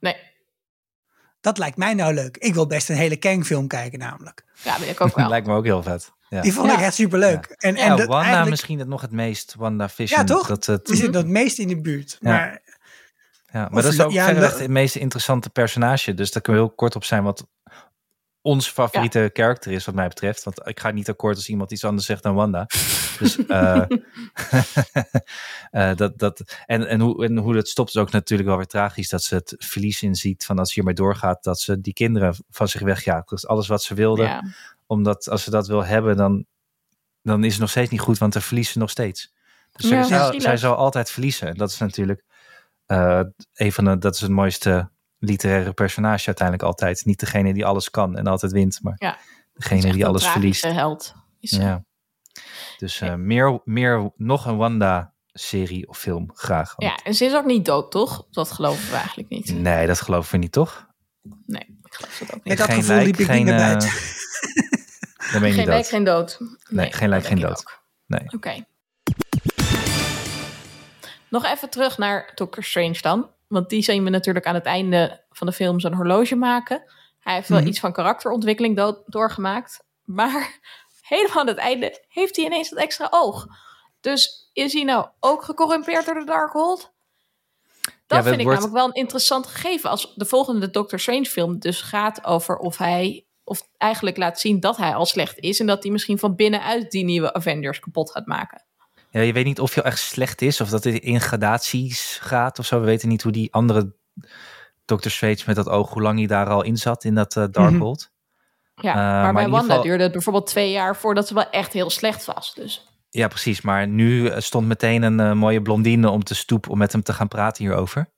Nee, 0.00 0.16
Dat 1.40 1.58
lijkt 1.58 1.76
mij 1.76 1.94
nou 1.94 2.14
leuk. 2.14 2.36
Ik 2.36 2.54
wil 2.54 2.66
best 2.66 2.88
een 2.88 2.96
hele 2.96 3.16
Kang 3.16 3.46
film 3.46 3.66
kijken 3.66 3.98
namelijk. 3.98 4.44
ja, 4.62 4.78
weet 4.78 4.88
ik 4.90 5.00
ook 5.00 5.14
wel. 5.16 5.28
Lijkt 5.34 5.46
me 5.46 5.54
ook 5.54 5.64
heel 5.64 5.82
vet. 5.82 6.12
Ja. 6.28 6.40
Die 6.40 6.52
vond 6.52 6.66
Ja. 6.66 6.74
ik 6.74 6.80
echt 6.80 6.94
superleuk. 6.94 7.44
En, 7.46 7.76
en 7.76 7.84
Ja, 7.84 7.88
dat 7.88 7.98
Wanda 7.98 8.16
eigenlijk 8.16 8.50
misschien 8.50 8.78
het 8.78 8.88
nog 8.88 9.00
het 9.00 9.10
meest. 9.12 9.54
Wanda 9.58 9.88
Vision. 9.88 10.20
Ja, 10.20 10.26
toch? 10.26 10.46
Dat 10.46 10.66
het, 10.66 10.86
die 10.86 10.96
zit 10.96 11.14
het 11.14 11.26
meest 11.26 11.58
in 11.58 11.68
de 11.68 11.80
buurt. 11.80 12.16
Ja. 12.20 12.30
Maar 12.30 12.60
ja, 13.52 13.60
maar 13.60 13.70
Of 13.72 13.82
dat 13.82 13.92
is 13.92 14.00
ook 14.00 14.10
ja, 14.10 14.24
verreweg 14.24 14.58
het 14.58 14.68
meest 14.70 14.96
interessante 14.96 15.50
personage. 15.50 16.14
Dus 16.14 16.30
daar 16.32 16.42
kunnen 16.42 16.62
we 16.62 16.68
heel 16.68 16.76
kort 16.76 16.96
op 16.96 17.04
zijn 17.04 17.22
wat 17.22 17.46
ons 18.48 18.68
favoriete 18.68 19.30
karakter 19.32 19.72
is 19.72 19.84
wat 19.84 19.94
mij 19.94 20.08
betreft. 20.08 20.44
Want 20.44 20.66
ik 20.66 20.80
ga 20.80 20.90
niet 20.90 21.08
akkoord 21.08 21.36
als 21.36 21.48
iemand 21.48 21.72
iets 21.72 21.84
anders 21.84 22.06
zegt 22.06 22.22
dan 22.22 22.34
Wanda. 22.34 22.66
Dus 23.18 23.46
eh, 23.46 23.82
eh, 25.70 25.96
dat, 25.96 26.18
dat, 26.18 26.56
en, 26.66 26.88
en, 26.88 27.00
hoe, 27.00 27.24
en 27.24 27.36
hoe 27.36 27.54
dat 27.54 27.68
stopt 27.68 27.88
is 27.88 27.96
ook 27.96 28.10
natuurlijk 28.10 28.48
wel 28.48 28.56
weer 28.56 28.66
tragisch. 28.66 29.08
Dat 29.08 29.22
ze 29.22 29.34
het 29.34 29.54
verlies 29.58 30.02
inziet 30.02 30.44
van 30.44 30.58
als 30.58 30.68
ze 30.68 30.74
hiermee 30.74 30.94
doorgaat. 30.94 31.44
Dat 31.44 31.60
ze 31.60 31.80
die 31.80 31.92
kinderen 31.92 32.34
van 32.50 32.68
zich 32.68 32.80
wegjaagt. 32.80 33.28
Dus 33.28 33.46
alles 33.46 33.68
wat 33.68 33.82
ze 33.82 33.94
wilde. 33.94 34.22
Ja. 34.22 34.44
Omdat 34.86 35.28
als 35.28 35.42
ze 35.42 35.50
dat 35.50 35.66
wil 35.66 35.84
hebben 35.84 36.16
dan, 36.16 36.44
dan 37.22 37.44
is 37.44 37.52
het 37.52 37.60
nog 37.60 37.70
steeds 37.70 37.90
niet 37.90 38.00
goed. 38.00 38.18
Want 38.18 38.32
dan 38.32 38.42
verliest 38.42 38.72
ze 38.72 38.78
nog 38.78 38.90
steeds. 38.90 39.32
Dus 39.72 39.88
Ja, 39.88 40.02
zij, 40.02 40.40
zij 40.40 40.56
zal 40.56 40.74
altijd 40.74 41.10
verliezen. 41.10 41.48
En 41.48 41.54
dat 41.54 41.70
is 41.70 41.78
natuurlijk 41.78 42.24
eh, 42.86 43.20
een 43.54 43.72
van 43.72 43.84
de, 43.84 43.98
dat 43.98 44.14
is 44.14 44.20
het 44.20 44.30
mooiste 44.30 44.90
literaire 45.18 45.72
personage 45.72 46.26
uiteindelijk 46.26 46.66
altijd. 46.66 47.04
Niet 47.04 47.20
degene 47.20 47.54
die 47.54 47.66
alles 47.66 47.90
kan 47.90 48.16
en 48.16 48.26
altijd 48.26 48.52
wint, 48.52 48.78
maar 48.82 48.94
Ja. 48.98 49.18
degene 49.54 49.92
die 49.92 50.06
alles 50.06 50.26
verliest. 50.28 50.62
held. 50.64 51.14
Is. 51.40 51.50
Ja. 51.50 51.84
Dus 52.78 53.00
eh, 53.00 53.14
meer, 53.14 53.60
meer 53.64 54.10
nog 54.16 54.46
een 54.46 54.56
Wanda-serie 54.56 55.88
of 55.88 55.98
film 55.98 56.30
graag. 56.34 56.74
Want- 56.76 56.92
Ja, 56.92 57.04
en 57.04 57.14
ze 57.14 57.24
is 57.24 57.34
ook 57.34 57.44
niet 57.44 57.64
dood, 57.64 57.90
toch? 57.90 58.26
Dat 58.30 58.50
geloven 58.52 58.90
we 58.90 58.96
eigenlijk 58.96 59.28
niet. 59.28 59.52
Nee, 59.54 59.86
dat 59.86 60.00
geloven 60.00 60.30
we 60.32 60.36
niet, 60.38 60.52
toch? 60.52 60.86
Nee, 61.46 61.62
ik 61.84 61.94
geloof 61.94 62.18
dat 62.18 62.28
ook 62.28 62.34
met 62.34 62.44
niet. 62.44 62.58
dat 62.58 62.66
geen 62.66 62.76
gevoel 62.76 62.94
lijk, 62.94 63.06
liep 63.06 63.18
ik 63.18 63.26
geen, 63.26 63.48
eh, 63.48 63.56
buiten. 63.56 63.88
Dan 65.32 65.40
ben 65.40 65.48
je 65.48 65.54
Geen 65.54 65.56
niet 65.56 65.66
lijk, 65.66 65.68
dood. 65.82 65.88
geen 65.88 66.04
dood. 66.04 66.38
Nee, 66.68 66.92
geen 66.92 67.08
lijk, 67.08 67.24
geen 67.26 67.36
ik 67.36 67.42
dood. 67.42 67.58
ook. 67.58 67.82
Nee. 68.06 68.22
Oké. 68.34 68.64
Nog 71.30 71.44
even 71.44 71.70
terug 71.70 71.98
naar 71.98 72.32
Doctor 72.34 72.62
Strange 72.64 72.98
dan. 73.00 73.30
Want 73.48 73.68
die 73.68 73.82
zien 73.82 74.04
we 74.04 74.10
natuurlijk 74.10 74.46
aan 74.46 74.54
het 74.54 74.64
einde 74.66 75.24
van 75.30 75.46
de 75.46 75.52
film 75.52 75.80
zijn 75.80 75.94
horloge 75.94 76.34
maken. 76.36 76.82
Hij 77.20 77.34
heeft 77.34 77.48
wel 77.48 77.58
Mhm. 77.58 77.68
iets 77.68 77.80
van 77.80 77.92
karakterontwikkeling 77.92 78.76
do- 78.76 79.02
doorgemaakt. 79.06 79.84
Maar 80.04 80.58
helemaal 81.02 81.38
aan 81.38 81.46
het 81.46 81.56
einde 81.56 82.04
heeft 82.08 82.36
hij 82.36 82.44
ineens 82.44 82.68
dat 82.70 82.78
extra 82.78 83.06
oog. 83.10 83.46
Dus 84.00 84.50
is 84.52 84.72
hij 84.72 84.82
nou 84.84 85.08
ook 85.20 85.42
gecorrumpeerd 85.44 86.04
door 86.06 86.14
de 86.14 86.24
Darkhold? 86.24 86.92
Dat 88.06 88.18
Ja, 88.18 88.22
vind 88.22 88.38
ik 88.38 88.44
wordt- 88.44 88.60
namelijk 88.60 88.72
wel 88.72 88.86
een 88.86 89.02
interessant 89.02 89.46
gegeven. 89.46 89.90
Als 89.90 90.14
de 90.14 90.24
volgende 90.24 90.70
Doctor 90.70 91.00
Strange 91.00 91.24
film 91.26 91.58
dus 91.58 91.80
gaat 91.82 92.24
over 92.24 92.56
of 92.56 92.76
hij... 92.76 93.26
of 93.44 93.68
eigenlijk 93.76 94.16
laat 94.16 94.40
zien 94.40 94.60
dat 94.60 94.76
hij 94.76 94.94
al 94.94 95.06
slecht 95.06 95.38
is... 95.38 95.60
en 95.60 95.66
dat 95.66 95.82
hij 95.82 95.92
misschien 95.92 96.18
van 96.18 96.34
binnenuit 96.34 96.90
die 96.90 97.04
nieuwe 97.04 97.32
Avengers 97.32 97.78
kapot 97.80 98.10
gaat 98.10 98.26
maken. 98.26 98.62
Ja, 99.10 99.20
je 99.20 99.32
weet 99.32 99.44
niet 99.44 99.60
of 99.60 99.74
hij 99.74 99.84
echt 99.84 99.98
slecht 99.98 100.42
is 100.42 100.60
of 100.60 100.68
dat 100.68 100.84
het 100.84 100.94
in 100.94 101.20
gradaties 101.20 102.18
gaat 102.22 102.58
of 102.58 102.66
zo. 102.66 102.80
We 102.80 102.86
weten 102.86 103.08
niet 103.08 103.22
hoe 103.22 103.32
die 103.32 103.52
andere 103.52 103.92
Dr. 104.84 105.08
Strange 105.08 105.42
met 105.46 105.56
dat 105.56 105.68
oog, 105.68 105.92
hoe 105.92 106.02
lang 106.02 106.18
hij 106.18 106.26
daar 106.26 106.48
al 106.48 106.62
in 106.62 106.76
zat 106.76 107.04
in 107.04 107.14
dat 107.14 107.36
uh, 107.36 107.44
Darkhold. 107.50 108.10
Ja, 108.74 108.90
Uh, 108.90 108.94
maar, 108.94 109.22
maar 109.22 109.32
bij 109.32 109.48
Wanda 109.48 109.66
geval- 109.68 109.82
duurde 109.82 110.02
het 110.02 110.12
bijvoorbeeld 110.12 110.46
twee 110.46 110.70
jaar 110.70 110.96
voordat 110.96 111.28
ze 111.28 111.34
wel 111.34 111.50
echt 111.50 111.72
heel 111.72 111.90
slecht 111.90 112.24
was. 112.24 112.54
Dus 112.54 112.86
Ja, 113.10 113.28
precies. 113.28 113.60
Maar 113.60 113.88
nu 113.88 114.26
eh, 114.28 114.40
stond 114.40 114.66
meteen 114.66 115.02
een 115.02 115.20
eh, 115.20 115.32
mooie 115.32 115.62
blondine 115.62 116.10
om 116.10 116.24
te 116.24 116.34
stoep 116.34 116.68
om 116.68 116.78
met 116.78 116.92
hem 116.92 117.02
te 117.02 117.12
gaan 117.12 117.28
praten 117.28 117.64
hierover. 117.64 118.10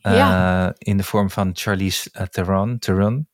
Eh, 0.00 0.16
Ja. 0.16 0.72
In 0.78 0.96
de 0.96 1.04
vorm 1.04 1.30
van 1.30 1.50
Charlize 1.52 2.28
Theron. 2.30 2.78
Theron. 2.78 3.28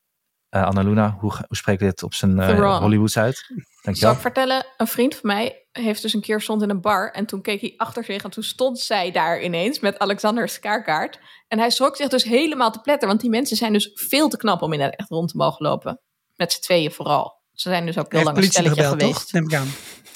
Eh 0.49 0.63
Annaluna, 0.65 1.17
hoe, 1.21 1.33
hoe 1.47 1.57
spreken 1.57 1.85
we 1.87 1.91
dit 1.91 2.03
op 2.03 2.15
zijn 2.15 2.41
eh. 2.41 2.79
Hollywoods 2.79 3.19
uit? 3.19 3.51
Zal 3.85 3.93
Dankjewel. 3.93 4.12
ik 4.12 4.20
vertellen, 4.20 4.66
een 4.77 4.86
vriend 4.86 5.15
van 5.15 5.31
mij 5.31 5.66
heeft 5.73 6.02
dus 6.02 6.15
een 6.15 6.20
keer 6.20 6.40
stond 6.40 6.62
in 6.62 6.70
een 6.70 6.81
bar 6.81 7.11
en 7.11 7.27
toen 7.27 7.43
keek 7.43 7.61
hij 7.61 7.74
achter 7.77 8.05
zich 8.05 8.23
en 8.24 8.31
toen 8.31 8.43
stond 8.43 8.78
zij 8.78 9.11
daar 9.11 9.43
ineens 9.43 9.81
met 9.81 9.98
Alexander 9.98 10.48
Skaarkaart. 10.48 11.19
En 11.48 11.59
hij 11.59 11.70
schrok 11.70 11.97
zich 11.97 12.09
dus 12.09 12.24
helemaal 12.24 12.70
te 12.70 12.81
pletter, 12.81 13.09
want 13.09 13.20
die 13.20 13.31
mensen 13.31 13.56
zijn 13.56 13.73
dus 13.73 13.90
veel 13.94 14.28
te 14.28 14.36
knap 14.36 14.62
om 14.62 14.73
in 14.73 14.81
het 14.81 14.97
echt 14.97 15.09
rond 15.09 15.28
te 15.31 15.36
mogen 15.36 15.66
lopen. 15.66 16.01
Met 16.35 16.52
z'n 16.52 16.61
tweeën 16.61 16.90
vooral. 16.93 17.43
Ze 17.52 17.69
zijn 17.69 17.86
dus 17.86 17.98
ook 17.98 18.12
heel 18.12 18.23
lang 18.23 18.36
een 18.36 18.43
politie 18.43 18.61
stelletje 18.61 18.82
gebeld, 18.82 19.01
geweest. 19.02 19.20
toch? 19.31 19.32
Neem 19.32 19.44
ik 19.51 19.55
aan. 19.55 19.69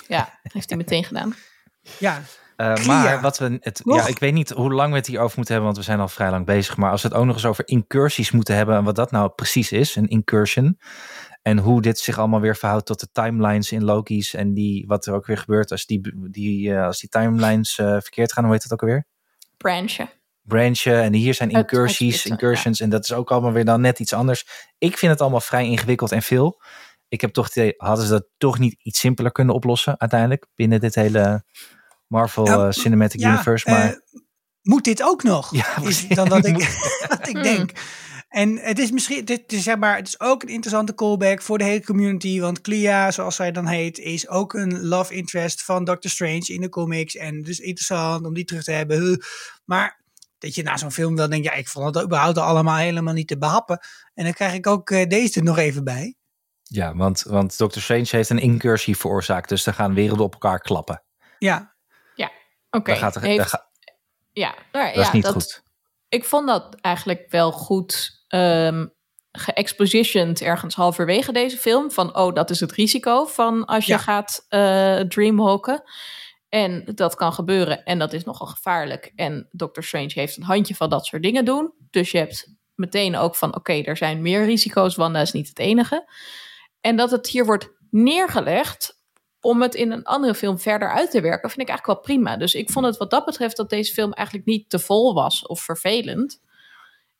Ja, 0.06 0.38
heeft 0.42 0.68
hij 0.68 0.78
meteen 0.78 1.04
gedaan. 1.04 1.34
Ja, 1.98 2.22
Eh, 2.56 2.86
maar 2.86 3.20
wat 3.20 3.38
we 3.38 3.58
het, 3.60 3.80
Nog? 3.84 3.96
ja, 3.96 4.06
ik 4.06 4.18
weet 4.18 4.32
niet 4.32 4.50
hoe 4.50 4.72
lang 4.72 4.90
we 4.90 4.96
het 4.96 5.06
hierover 5.06 5.36
moeten 5.36 5.54
hebben, 5.54 5.72
want 5.72 5.84
we 5.84 5.90
zijn 5.92 6.02
al 6.02 6.08
vrij 6.08 6.30
lang 6.30 6.46
bezig. 6.46 6.76
Maar 6.76 6.90
als 6.90 7.02
we 7.02 7.08
het 7.08 7.16
ook 7.16 7.24
nog 7.24 7.34
eens 7.34 7.44
over 7.44 7.68
incursies 7.68 8.30
moeten 8.30 8.54
hebben 8.54 8.76
en 8.76 8.84
wat 8.84 8.96
dat 8.96 9.10
nou 9.10 9.28
precies 9.30 9.72
is, 9.72 9.96
een 9.96 10.08
incursion. 10.08 10.78
En 11.42 11.58
hoe 11.58 11.82
dit 11.82 11.98
zich 11.98 12.18
allemaal 12.18 12.40
weer 12.40 12.56
verhoudt 12.56 12.86
tot 12.86 13.00
de 13.00 13.08
timelines 13.12 13.72
in 13.72 13.84
Loki's 13.84 14.34
en 14.34 14.54
die, 14.54 14.86
wat 14.86 15.06
er 15.06 15.14
ook 15.14 15.26
weer 15.26 15.38
gebeurt 15.38 15.70
als 15.70 15.86
die, 15.86 16.12
die, 16.30 16.74
eh, 16.74 16.84
als 16.84 16.98
die 17.00 17.08
timelines 17.08 17.78
eh, 17.78 17.86
verkeerd 17.86 18.32
gaan, 18.32 18.44
hoe 18.44 18.52
heet 18.52 18.62
dat 18.62 18.72
ook 18.72 18.82
alweer? 18.82 19.06
Branchen. 19.56 20.08
branchen 20.42 21.02
en 21.02 21.12
hier 21.12 21.34
zijn 21.34 21.50
incursies, 21.50 22.14
het- 22.14 22.22
het- 22.22 22.32
incursions 22.32 22.80
en 22.80 22.90
dat 22.90 23.04
is 23.04 23.12
ook 23.12 23.30
allemaal 23.30 23.52
weer 23.52 23.64
dan 23.64 23.80
net 23.80 23.98
iets 23.98 24.12
anders. 24.12 24.46
Ik 24.78 24.98
vind 24.98 25.12
het 25.12 25.20
allemaal 25.20 25.40
vrij 25.40 25.64
ingewikkeld 25.66 26.12
en 26.12 26.22
veel. 26.22 26.62
Ik 27.08 27.20
heb 27.20 27.32
toch 27.32 27.44
het 27.46 27.56
idee, 27.56 27.74
hadden 27.76 28.04
ze 28.04 28.10
dat 28.10 28.26
toch 28.36 28.58
niet 28.58 28.76
iets 28.82 28.98
simpeler 28.98 29.32
kunnen 29.32 29.54
oplossen 29.54 30.00
uiteindelijk 30.00 30.46
binnen 30.54 30.80
dit 30.80 30.94
hele 30.94 31.44
Marvel 32.06 32.46
Ja, 32.46 32.66
eh, 32.66 32.72
Cinematic 32.72 33.20
ja, 33.20 33.28
Universe. 33.32 33.70
Maar 33.70 34.00
moet 34.62 34.84
dit 34.84 35.02
ook 35.02 35.22
nog? 35.22 35.50
Ja, 35.56 35.76
is 35.82 36.08
dan 36.08 36.28
wat 36.28 36.46
ik, 36.46 36.56
wat 37.08 37.28
ik 37.28 37.34
Hmm. 37.34 37.42
denk. 37.42 37.72
En 38.28 38.58
het 38.58 38.78
is 38.78 38.90
misschien, 38.90 39.24
dit 39.24 39.52
is 39.52 39.62
zeg 39.62 39.76
maar, 39.76 39.96
het 39.96 40.06
is 40.08 40.20
ook 40.20 40.42
een 40.42 40.48
interessante 40.48 40.94
callback 40.94 41.42
voor 41.42 41.58
de 41.58 41.64
hele 41.64 41.84
community. 41.84 42.40
Want 42.40 42.60
Clea, 42.60 43.10
zoals 43.10 43.36
zij 43.36 43.52
dan 43.52 43.66
heet, 43.66 43.98
is 43.98 44.28
ook 44.28 44.54
een 44.54 44.84
love 44.86 45.14
interest 45.14 45.62
van 45.64 45.84
Doctor 45.84 46.10
Strange 46.10 46.44
in 46.46 46.60
de 46.60 46.68
comics. 46.68 47.16
En 47.16 47.42
dus 47.42 47.58
interessant 47.58 48.26
om 48.26 48.34
die 48.34 48.44
terug 48.44 48.64
te 48.64 48.72
hebben. 48.72 49.22
Maar 49.64 50.04
dat 50.38 50.54
je 50.54 50.62
na 50.62 50.76
zo'n 50.76 50.92
film 50.92 51.16
wel 51.16 51.28
denkt, 51.28 51.46
ja, 51.46 51.52
ik 51.52 51.68
vond 51.68 51.94
het 51.94 52.04
überhaupt 52.04 52.38
allemaal 52.38 52.76
helemaal 52.76 53.14
niet 53.14 53.28
te 53.28 53.38
behappen. 53.38 53.78
En 54.14 54.24
dan 54.24 54.32
krijg 54.32 54.52
ik 54.54 54.66
ook 54.66 54.90
eh, 54.90 55.06
deze 55.06 55.38
er 55.38 55.44
nog 55.44 55.58
even 55.58 55.84
bij. 55.84 56.16
ja, 56.62 56.94
want, 56.96 57.22
want 57.22 57.58
Doctor 57.58 57.82
Strange 57.82 58.06
heeft 58.10 58.30
een 58.30 58.38
incursie 58.38 58.96
veroorzaakt, 58.96 59.48
dus 59.48 59.66
er 59.66 59.74
gaan 59.74 59.94
werelden 59.94 60.24
op 60.24 60.32
elkaar 60.32 60.60
klappen. 60.60 61.02
Ja, 61.38 61.76
Oké, 62.70 62.90
Dat, 62.90 62.98
gaat 63.00 63.14
er, 63.16 63.22
heeft- 63.22 63.38
dat, 63.38 63.48
ga- 63.48 63.70
ja, 64.32 64.54
nou, 64.72 64.86
dat 64.86 64.94
ja, 64.94 65.00
is 65.00 65.10
niet 65.12 65.22
dat, 65.22 65.32
goed. 65.32 65.62
Ik 66.08 66.24
vond 66.24 66.46
dat 66.46 66.74
eigenlijk 66.80 67.26
wel 67.30 67.52
goed 67.52 68.22
ehm 68.28 68.86
geëxpositioned 69.32 70.40
ergens 70.40 70.74
halverwege 70.74 71.32
deze 71.32 71.56
film. 71.56 71.90
Van, 71.90 72.16
oh, 72.16 72.34
dat 72.34 72.50
is 72.50 72.60
het 72.60 72.72
risico 72.72 73.24
van 73.24 73.64
als 73.64 73.86
je 73.86 73.92
Ja. 73.92 73.98
gaat 73.98 74.46
dreamwalken. 75.08 75.82
En 76.48 76.84
dat 76.94 77.14
kan 77.14 77.32
gebeuren 77.32 77.84
en 77.84 77.98
dat 77.98 78.12
is 78.12 78.24
nogal 78.24 78.46
gevaarlijk. 78.46 79.12
En 79.14 79.48
Doctor 79.50 79.84
Strange 79.84 80.10
heeft 80.14 80.36
een 80.36 80.42
handje 80.42 80.74
van 80.74 80.90
dat 80.90 81.06
soort 81.06 81.22
dingen 81.22 81.44
doen. 81.44 81.72
Dus 81.90 82.10
je 82.10 82.18
hebt 82.18 82.54
meteen 82.74 83.16
ook 83.16 83.34
van, 83.36 83.54
oké, 83.56 83.72
er 83.72 83.96
zijn 83.96 84.22
meer 84.22 84.44
risico's, 84.44 84.96
Wanda 84.96 85.20
is 85.20 85.32
niet 85.32 85.48
het 85.48 85.58
enige. 85.58 86.12
En 86.80 86.96
dat 86.96 87.10
het 87.10 87.28
hier 87.28 87.44
wordt 87.44 87.70
neergelegd 87.90 88.97
om 89.40 89.62
het 89.62 89.74
in 89.74 89.90
een 89.90 90.04
andere 90.04 90.34
film 90.34 90.58
verder 90.58 90.92
uit 90.92 91.10
te 91.10 91.20
werken, 91.20 91.50
vind 91.50 91.62
ik 91.62 91.68
eigenlijk 91.68 91.98
wel 91.98 92.16
prima. 92.16 92.36
Dus 92.36 92.54
ik 92.54 92.70
vond 92.70 92.86
het 92.86 92.96
wat 92.96 93.10
dat 93.10 93.24
betreft 93.24 93.56
dat 93.56 93.70
deze 93.70 93.92
film 93.92 94.12
eigenlijk 94.12 94.46
niet 94.46 94.70
te 94.70 94.78
vol 94.78 95.14
was 95.14 95.46
of 95.46 95.60
vervelend. 95.60 96.40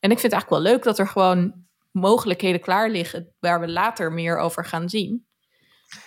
En 0.00 0.10
ik 0.10 0.18
vind 0.18 0.32
het 0.32 0.32
eigenlijk 0.32 0.62
wel 0.62 0.72
leuk 0.72 0.82
dat 0.82 0.98
er 0.98 1.08
gewoon 1.08 1.52
mogelijkheden 1.90 2.60
klaar 2.60 2.90
liggen 2.90 3.32
waar 3.40 3.60
we 3.60 3.68
later 3.68 4.12
meer 4.12 4.38
over 4.38 4.64
gaan 4.64 4.88
zien. 4.88 5.26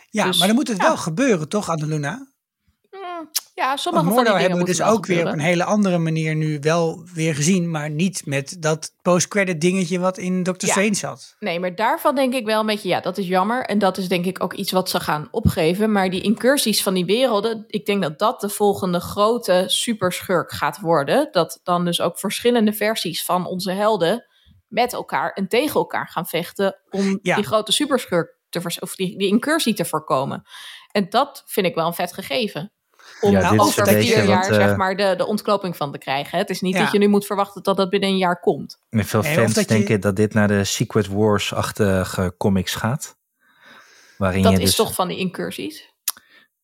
ja 0.09 0.25
Dus, 0.25 0.37
maar 0.37 0.47
dan 0.47 0.55
moet 0.55 0.67
het 0.67 0.77
ja. 0.77 0.83
wel 0.83 0.97
gebeuren, 0.97 1.49
toch, 1.49 1.69
Annaluna? 1.69 2.30
Ja, 3.53 3.77
sommige 3.77 4.13
van 4.13 4.23
die 4.23 4.33
hebben 4.33 4.57
we 4.59 4.65
dus 4.65 4.81
ook 4.81 5.05
weer 5.05 5.27
op 5.27 5.33
een 5.33 5.39
hele 5.39 5.63
andere 5.63 5.97
manier 5.97 6.35
nu 6.35 6.57
wel 6.59 7.07
weer 7.13 7.35
gezien. 7.35 7.69
Maar 7.69 7.89
niet 7.89 8.25
met 8.25 8.55
dat 8.59 8.91
post-credit 9.01 9.61
dingetje 9.61 9.99
wat 9.99 10.17
in 10.17 10.43
Ja. 10.43 10.53
Strange 10.57 10.95
zat. 10.95 11.35
Nee, 11.39 11.59
maar 11.59 11.75
daarvan 11.75 12.15
denk 12.15 12.33
ik 12.33 12.45
wel 12.45 12.59
een 12.59 12.65
beetje, 12.65 12.89
ja, 12.89 12.99
dat 12.99 13.17
is 13.17 13.27
jammer. 13.27 13.65
En 13.65 13.79
dat 13.79 13.97
is 13.97 14.07
denk 14.07 14.25
ik 14.25 14.43
ook 14.43 14.53
iets 14.53 14.71
wat 14.71 14.89
ze 14.89 14.99
gaan 14.99 15.27
opgeven. 15.31 15.91
Maar 15.91 16.09
die 16.09 16.21
incursies 16.21 16.83
van 16.83 16.93
die 16.93 17.05
werelden, 17.05 17.63
ik 17.67 17.85
denk 17.85 18.01
dat 18.01 18.19
dat 18.19 18.41
de 18.41 18.49
volgende 18.49 18.99
grote 18.99 19.63
superschurk 19.67 20.51
gaat 20.51 20.79
worden. 20.79 21.27
Dat 21.31 21.59
dan 21.63 21.85
dus 21.85 22.01
ook 22.01 22.19
verschillende 22.19 22.73
versies 22.73 23.25
van 23.25 23.45
onze 23.45 23.71
helden 23.71 24.25
met 24.67 24.93
elkaar 24.93 25.31
en 25.31 25.47
tegen 25.47 25.75
elkaar 25.75 26.07
gaan 26.07 26.25
vechten 26.25 26.81
om 26.89 27.19
Ja. 27.21 27.35
die 27.35 27.43
grote 27.45 27.71
superschurk 27.71 28.39
te 28.49 28.77
of 28.79 28.95
die, 28.95 29.17
die 29.17 29.27
incursie 29.27 29.73
te 29.73 29.85
voorkomen. 29.85 30.43
En 30.91 31.09
dat 31.09 31.43
vind 31.45 31.65
ik 31.65 31.75
wel 31.75 31.87
een 31.87 31.93
vet 31.93 32.13
gegeven. 32.13 32.71
Om 33.21 33.31
Ja, 33.31 33.51
over 33.57 33.87
vier 33.87 34.23
jaar 34.25 34.47
wat, 34.49 34.57
eh, 34.59 34.65
zeg 34.65 34.75
maar 34.75 34.95
de, 34.95 35.13
de 35.17 35.25
ontknoping 35.25 35.77
van 35.77 35.91
te 35.91 35.97
krijgen. 35.97 36.37
Het 36.37 36.49
is 36.49 36.61
niet 36.61 36.75
Ja. 36.75 36.83
dat 36.83 36.91
je 36.91 36.97
nu 36.99 37.07
moet 37.07 37.25
verwachten 37.25 37.63
dat 37.63 37.77
dat 37.77 37.89
binnen 37.89 38.09
een 38.09 38.17
jaar 38.17 38.39
komt. 38.39 38.79
En 38.89 39.05
veel 39.05 39.21
Nee, 39.21 39.33
fans 39.33 39.53
dat 39.53 39.69
je- 39.69 39.73
denken 39.75 40.01
dat 40.01 40.15
dit 40.15 40.33
naar 40.33 40.47
de 40.47 40.63
Secret 40.63 41.07
Wars-achtige 41.07 42.33
comics 42.37 42.75
gaat. 42.75 43.17
Waarin 44.17 44.41
Dat 44.43 44.51
je 44.51 44.57
is 44.57 44.63
dus, 44.65 44.75
toch 44.75 44.93
van 44.93 45.07
die 45.07 45.17
incursies. 45.17 45.89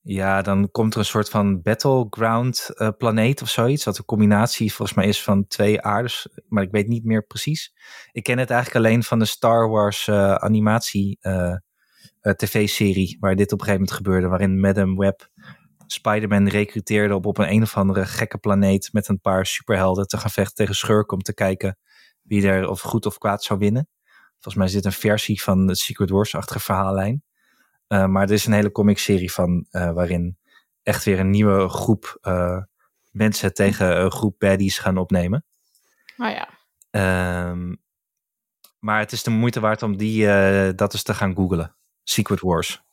Ja, 0.01 0.41
dan 0.41 0.71
komt 0.71 0.93
er 0.93 0.99
een 0.99 1.05
soort 1.05 1.29
van 1.29 1.61
battleground 1.61 2.69
eh, 2.73 2.89
planeet 2.97 3.41
of 3.41 3.49
zoiets. 3.49 3.83
Wat 3.83 3.97
een 3.97 4.05
combinatie 4.05 4.73
volgens 4.73 4.97
mij 4.97 5.07
is 5.07 5.23
van 5.23 5.47
twee 5.47 5.81
aardes. 5.81 6.27
Maar 6.47 6.63
ik 6.63 6.71
weet 6.71 6.87
niet 6.87 7.03
meer 7.03 7.25
precies. 7.25 7.73
Ik 8.11 8.23
ken 8.23 8.37
het 8.37 8.49
eigenlijk 8.49 8.85
alleen 8.85 9.03
van 9.03 9.19
de 9.19 9.25
Star 9.25 9.69
Wars 9.69 10.07
eh, 10.07 10.35
animatie 10.35 11.17
eh, 11.21 11.55
eh, 12.21 12.33
tv-serie. 12.33 13.17
Waar 13.19 13.35
dit 13.35 13.51
op 13.51 13.59
een 13.59 13.65
gegeven 13.65 13.85
moment 13.85 13.91
gebeurde. 13.97 14.27
Waarin 14.27 14.59
Madame 14.59 14.95
Web 14.97 15.27
Spider-Man 15.87 16.47
recruteerde 16.47 17.15
op, 17.15 17.25
op 17.25 17.37
een 17.37 17.51
een 17.51 17.61
of 17.61 17.77
andere 17.77 18.05
gekke 18.05 18.37
planeet. 18.37 18.89
Met 18.93 19.07
een 19.07 19.21
paar 19.21 19.45
superhelden 19.45 20.07
te 20.07 20.17
gaan 20.17 20.29
vechten 20.29 20.55
tegen 20.55 20.75
schurken. 20.75 21.17
Om 21.17 21.23
te 21.23 21.33
kijken 21.33 21.77
wie 22.21 22.47
er 22.47 22.69
of 22.69 22.81
goed 22.81 23.05
of 23.05 23.17
kwaad 23.17 23.43
zou 23.43 23.59
winnen. 23.59 23.89
Volgens 24.39 24.55
mij 24.55 24.67
dit 24.67 24.85
een 24.85 24.99
versie 24.99 25.41
van 25.41 25.67
de 25.67 25.75
Secret 25.75 26.09
Wars-achtige 26.09 26.59
verhaallijn. 26.59 27.23
Uh, 27.87 28.05
maar 28.05 28.23
er 28.23 28.31
is 28.31 28.45
een 28.45 28.53
hele 28.53 28.71
comicserie 28.71 29.31
van 29.31 29.65
uh, 29.71 29.91
waarin 29.91 30.37
echt 30.83 31.03
weer 31.03 31.19
een 31.19 31.29
nieuwe 31.29 31.69
groep 31.69 32.17
uh, 32.21 32.61
mensen 33.11 33.53
tegen 33.53 34.01
een 34.01 34.11
groep 34.11 34.35
baddies 34.39 34.77
gaan 34.77 34.97
opnemen. 34.97 35.45
Nou 36.17 36.33
ja. 36.33 36.49
Um, 37.49 37.81
maar 38.79 38.99
het 38.99 39.11
is 39.11 39.23
de 39.23 39.29
moeite 39.29 39.59
waard 39.59 39.83
om 39.83 39.97
die, 39.97 40.25
dat 40.75 40.93
eens 40.93 41.03
te 41.03 41.13
gaan 41.13 41.35
googlen. 41.35 41.75
Secret 42.03 42.41
Wars. 42.41 42.85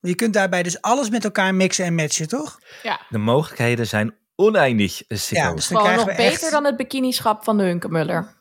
Je 0.00 0.14
kunt 0.14 0.34
daarbij 0.34 0.62
dus 0.62 0.80
alles 0.82 1.10
met 1.10 1.24
elkaar 1.24 1.54
mixen 1.54 1.84
en 1.84 1.94
matchen, 1.94 2.28
toch? 2.28 2.58
Ja. 2.82 3.00
De 3.08 3.18
mogelijkheden 3.18 3.86
zijn 3.86 4.14
oneindig. 4.36 5.02
Ja, 5.08 5.08
dus 5.08 5.28
dan 5.28 5.42
Gewoon 5.42 5.82
krijgen 5.82 5.96
nog 6.06 6.16
we 6.16 6.22
beter 6.22 6.42
echt... 6.42 6.50
dan 6.50 6.64
het 6.64 6.76
bikinischap 6.76 7.44
van 7.44 7.56
de 7.58 7.62
Hunkemuller. 7.64 8.36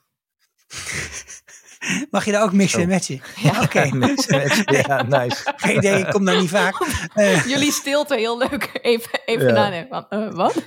Mag 2.11 2.25
je 2.25 2.31
daar 2.31 2.43
ook 2.43 2.53
mixen 2.53 2.79
en 2.81 2.85
Oh. 2.87 2.91
matchen? 2.93 3.21
Ja. 3.51 3.61
Oké, 3.61 3.81
ja, 4.87 5.03
nice. 5.03 5.53
geen 5.55 5.77
idee, 5.77 5.99
ik 5.99 6.09
kom 6.09 6.25
daar 6.25 6.37
niet 6.39 6.49
vaak. 6.49 6.75
Uh, 7.15 7.45
Jullie 7.45 7.71
stilte 7.71 8.15
heel 8.15 8.37
leuk. 8.37 8.69
Even, 8.81 9.19
even 9.25 9.53
Ja. 9.53 10.07
uh, 10.09 10.31
wat? 10.33 10.63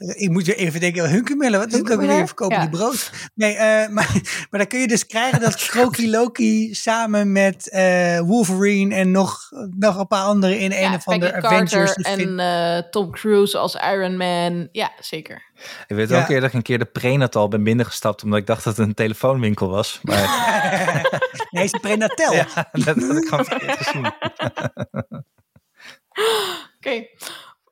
Ik 0.00 0.30
moet 0.30 0.46
weer 0.46 0.56
even 0.56 0.80
denken, 0.80 1.10
hunkermellen, 1.10 1.58
wat 1.58 1.70
doe 1.70 1.80
ik 1.80 1.90
ook 1.90 2.00
weer? 2.00 2.26
Verkopen 2.26 2.56
Ja. 2.56 2.60
die 2.62 2.70
brood? 2.78 3.10
Nee, 3.34 3.54
uh, 3.54 3.60
maar, 3.96 4.10
maar 4.50 4.60
dan 4.60 4.66
kun 4.66 4.80
je 4.80 4.88
dus 4.88 5.06
krijgen 5.06 5.40
dat 5.40 5.56
Kroki 5.66 6.10
Loki 6.10 6.74
samen 6.74 7.32
met 7.32 7.70
uh, 7.72 8.18
Wolverine 8.20 8.94
en 8.94 9.10
nog, 9.10 9.48
nog 9.78 9.96
een 9.98 10.06
paar 10.06 10.24
anderen 10.24 10.58
in 10.58 10.72
een 10.72 10.80
Ja, 10.80 10.94
of 10.94 11.06
andere 11.08 11.32
Avengers. 11.34 11.70
Carter 11.72 11.94
dus 11.94 12.04
en 12.04 12.38
uh, 12.38 12.90
Tom 12.90 13.10
Cruise 13.10 13.58
als 13.58 13.74
Iron 13.74 14.16
Man. 14.16 14.68
Ja, 14.72 14.90
zeker. 15.00 15.42
Ik 15.86 15.96
weet 15.96 16.08
Ja. 16.08 16.18
een 16.18 16.26
keer 16.26 16.40
dat 16.40 16.48
ik 16.48 16.54
een 16.54 16.62
keer 16.62 16.78
de 16.78 16.84
prenatal 16.84 17.48
ben 17.48 17.62
binnengestapt 17.62 18.22
omdat 18.22 18.38
ik 18.38 18.46
dacht 18.46 18.64
dat 18.64 18.76
het 18.76 18.86
een 18.86 18.94
telefoonwinkel 18.94 19.68
was. 19.68 19.98
Maar 20.02 20.18
nee, 21.50 21.64
is 21.64 21.72
een 21.72 21.80
prenatel. 21.80 22.32
ja, 22.32 22.46
dat 22.72 22.84
had 22.96 23.16
ik 23.16 23.28
gewoon 23.28 23.44
verkeerd 23.44 23.76
gezien. 23.76 24.12
Oké. 26.76 27.06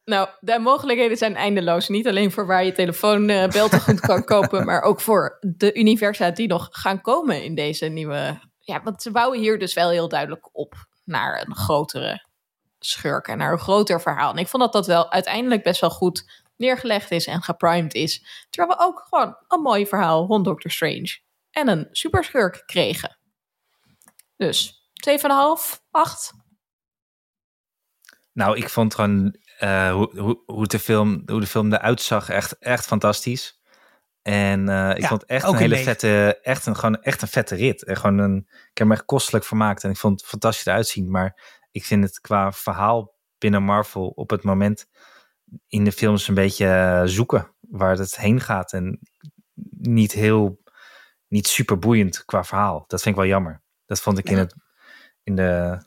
Nou, 0.09 0.29
de 0.41 0.59
mogelijkheden 0.59 1.17
zijn 1.17 1.37
eindeloos. 1.37 1.89
Niet 1.89 2.07
alleen 2.07 2.33
voor 2.33 2.47
waar 2.47 2.65
je 2.65 2.73
telefoonbel 2.73 3.69
goed 3.69 4.01
kan 4.01 4.25
kopen, 4.25 4.65
maar 4.65 4.83
ook 4.83 5.01
voor 5.01 5.39
de 5.41 5.75
universa 5.75 6.31
die 6.31 6.47
nog 6.47 6.69
gaan 6.71 7.01
komen 7.01 7.43
in 7.45 7.55
deze 7.55 7.87
nieuwe. 7.87 8.41
Ja, 8.59 8.83
want 8.83 9.03
ze 9.03 9.11
bouwen 9.11 9.39
hier 9.39 9.59
dus 9.59 9.75
wel 9.75 9.91
heel 9.91 10.09
duidelijk 10.09 10.49
op 10.53 10.75
naar 11.05 11.43
een 11.47 11.57
grotere 11.57 12.27
schurk 12.79 13.29
en 13.29 13.39
naar 13.39 13.53
een 13.53 13.59
groter 13.59 14.01
verhaal. 14.01 14.33
En 14.33 14.39
ik 14.39 14.49
vond 14.49 14.63
dat 14.63 14.73
dat 14.73 14.87
wel 14.87 15.13
uiteindelijk 15.13 15.63
best 15.63 15.81
wel 15.81 15.91
goed 15.91 16.45
neergelegd 16.57 17.11
is 17.11 17.27
en 17.27 17.43
geprimed 17.43 17.95
is. 17.95 18.47
Terwijl 18.51 18.79
we 18.79 18.85
ook 18.85 19.07
gewoon 19.09 19.37
een 19.49 19.61
mooi 19.61 19.87
verhaal 19.87 20.27
rond 20.27 20.45
Doctor 20.45 20.71
Strange 20.71 21.19
en 21.51 21.69
een 21.69 21.89
superschurk 21.91 22.63
kregen. 22.67 23.19
Dus 24.37 24.89
7,5, 25.11 25.81
8. 25.91 26.33
Nou, 28.33 28.57
ik 28.57 28.69
vond 28.69 28.95
gewoon 28.95 29.37
uh, 29.63 29.93
hoe, 29.93 30.21
hoe, 30.21 30.43
hoe, 30.47 30.67
de 30.67 30.79
film, 30.79 31.23
hoe 31.27 31.41
de 31.41 31.47
film 31.47 31.73
eruit 31.73 32.03
zag 32.03 32.29
echt, 32.29 32.59
echt 32.59 32.87
fantastisch. 32.87 33.61
En 34.23 34.69
uh, 34.69 34.91
ik 34.91 35.01
ja, 35.01 35.09
vond 35.09 35.25
echt 35.25 35.47
een 35.47 35.57
hele 35.57 35.77
vette, 35.77 36.39
echt 36.43 36.67
een, 36.67 36.77
gewoon 36.77 37.03
echt 37.03 37.23
een 37.23 37.29
vette 37.29 37.55
rit. 37.55 37.85
En 37.85 37.97
gewoon 37.97 38.19
een, 38.19 38.49
ik 38.71 38.79
heb 38.79 38.87
me 38.87 38.93
echt 38.93 39.05
kostelijk 39.05 39.45
vermaakt 39.45 39.85
en 39.85 39.91
ik 39.91 39.97
vond 39.97 40.21
het 40.21 40.29
fantastisch 40.29 40.69
uitzien. 40.69 41.11
Maar 41.11 41.61
ik 41.71 41.85
vind 41.85 42.05
het 42.05 42.21
qua 42.21 42.53
verhaal 42.53 43.15
binnen 43.39 43.63
Marvel 43.63 44.09
op 44.09 44.31
het 44.31 44.43
moment 44.43 44.87
in 45.69 45.85
de 45.85 45.93
films 45.93 46.29
een 46.29 46.35
beetje 46.35 46.67
uh, 46.67 47.03
zoeken 47.05 47.55
waar 47.61 47.99
het 47.99 48.17
heen 48.17 48.41
gaat. 48.41 48.73
En 48.73 49.01
niet 49.79 50.13
heel, 50.13 50.61
niet 51.29 51.47
super 51.47 51.79
boeiend 51.79 52.25
qua 52.25 52.45
verhaal. 52.45 52.85
Dat 52.87 53.03
vind 53.03 53.15
ik 53.15 53.21
wel 53.21 53.31
jammer. 53.31 53.63
Dat 53.87 54.01
vond 54.01 54.19
ik 54.19 54.31
in, 54.31 54.39
het, 54.39 54.55
in 55.23 55.37
de 55.37 55.83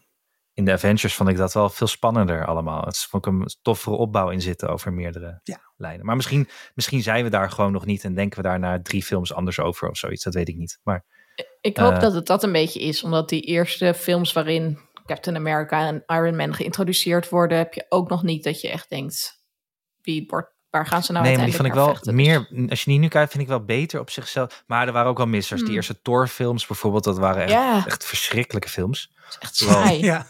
in 0.53 0.65
de 0.65 0.71
Avengers 0.71 1.13
vond 1.13 1.29
ik 1.29 1.37
dat 1.37 1.53
wel 1.53 1.69
veel 1.69 1.87
spannender 1.87 2.45
allemaal. 2.45 2.83
Het 2.83 2.97
vond 2.97 3.25
ik 3.25 3.31
een 3.31 3.49
toffere 3.61 3.95
opbouw 3.95 4.29
in 4.29 4.41
zitten 4.41 4.69
over 4.69 4.93
meerdere 4.93 5.39
ja. 5.43 5.61
lijnen. 5.77 6.05
Maar 6.05 6.15
misschien, 6.15 6.47
misschien 6.73 7.01
zijn 7.01 7.23
we 7.23 7.29
daar 7.29 7.51
gewoon 7.51 7.71
nog 7.71 7.85
niet 7.85 8.03
en 8.03 8.15
denken 8.15 8.41
we 8.41 8.47
daar 8.47 8.59
na 8.59 8.81
drie 8.81 9.03
films 9.03 9.33
anders 9.33 9.59
over 9.59 9.89
of 9.89 9.97
zoiets. 9.97 10.23
Dat 10.23 10.33
weet 10.33 10.47
ik 10.47 10.55
niet. 10.55 10.79
Maar, 10.83 11.05
ik 11.61 11.77
hoop 11.77 11.93
uh, 11.93 11.99
dat 11.99 12.13
het 12.13 12.27
dat 12.27 12.43
een 12.43 12.51
beetje 12.51 12.79
is, 12.79 13.03
omdat 13.03 13.29
die 13.29 13.41
eerste 13.41 13.93
films 13.93 14.33
waarin 14.33 14.79
Captain 15.05 15.35
America 15.35 15.87
en 15.87 16.03
Iron 16.07 16.35
Man 16.35 16.53
geïntroduceerd 16.53 17.29
worden, 17.29 17.57
heb 17.57 17.73
je 17.73 17.85
ook 17.89 18.09
nog 18.09 18.23
niet 18.23 18.43
dat 18.43 18.61
je 18.61 18.69
echt 18.69 18.89
denkt, 18.89 19.43
wie 20.01 20.25
wordt 20.27 20.50
Waar 20.71 20.85
gaan 20.87 21.03
ze 21.03 21.11
nou 21.11 21.25
nee, 21.25 21.35
maar 21.35 21.45
die 21.45 21.55
vond 21.55 21.67
ik 21.67 21.73
wel 21.73 21.87
vechten? 21.87 22.15
meer. 22.15 22.47
Als 22.69 22.83
je 22.83 22.89
die 22.91 22.99
nu 22.99 23.07
kijkt, 23.07 23.31
vind 23.31 23.43
ik 23.43 23.49
wel 23.49 23.63
beter 23.65 23.99
op 23.99 24.09
zichzelf. 24.09 24.63
Maar 24.67 24.87
er 24.87 24.93
waren 24.93 25.09
ook 25.09 25.17
wel 25.17 25.27
missers. 25.27 25.59
Hmm. 25.59 25.67
Die 25.69 25.77
eerste 25.77 26.01
Thor-films 26.01 26.65
bijvoorbeeld, 26.67 27.03
dat 27.03 27.17
waren 27.17 27.41
echt, 27.43 27.51
Ja. 27.51 27.85
echt 27.85 28.05
verschrikkelijke 28.05 28.69
films. 28.69 29.11
Echt 29.39 29.55
saai. 29.55 30.03
Ja. 30.03 30.25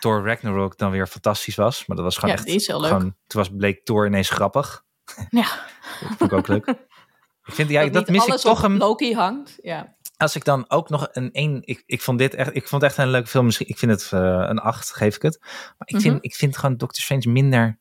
Thor 0.00 0.24
Ragnarok 0.26 0.78
dan 0.78 0.90
weer 0.90 1.06
fantastisch 1.06 1.54
was. 1.54 1.86
Maar 1.86 1.96
dat 1.96 2.04
was 2.04 2.14
gewoon 2.14 2.30
Ja, 2.30 2.36
echt. 2.36 2.46
die 2.46 2.54
is 2.54 2.66
heel 2.66 2.80
leuk. 2.80 2.88
Gewoon, 2.90 3.16
toen 3.26 3.40
was, 3.40 3.48
bleek 3.56 3.84
Thor 3.84 4.06
ineens 4.06 4.30
grappig. 4.30 4.84
Ja, 5.30 5.42
Dat 6.00 6.08
vond 6.18 6.20
ik 6.20 6.32
ook 6.32 6.48
leuk. 6.48 6.66
Ik 7.44 7.54
vind, 7.54 7.70
ja, 7.70 7.82
dat, 7.82 7.92
dat 7.92 8.08
mis 8.08 8.26
ik 8.26 8.34
toch 8.36 8.58
op 8.58 8.64
een. 8.64 8.76
Loki 8.76 9.14
hangt. 9.14 9.58
Ja. 9.62 9.96
Als 10.16 10.36
ik 10.36 10.44
dan 10.44 10.64
ook 10.70 10.88
nog 10.88 11.08
een 11.12 11.32
één. 11.32 11.60
Ik, 11.64 11.82
ik 11.86 12.02
vond 12.02 12.18
dit 12.18 12.34
echt. 12.34 12.56
Ik 12.56 12.68
vond 12.68 12.82
het 12.82 12.90
echt 12.90 13.00
een 13.00 13.10
leuke 13.10 13.26
film. 13.28 13.44
Misschien, 13.44 13.68
ik 13.68 13.78
vind 13.78 13.90
het 13.90 14.12
eh, 14.12 14.20
een 14.48 14.58
acht, 14.58 14.92
geef 14.94 15.16
ik 15.16 15.22
het. 15.22 15.38
Maar 15.78 15.88
ik 15.88 16.00
vind, 16.00 16.14
Mhm. 16.14 16.22
ik 16.24 16.34
vind 16.34 16.56
gewoon 16.56 16.76
Doctor 16.76 17.02
Strange 17.02 17.28
minder. 17.28 17.78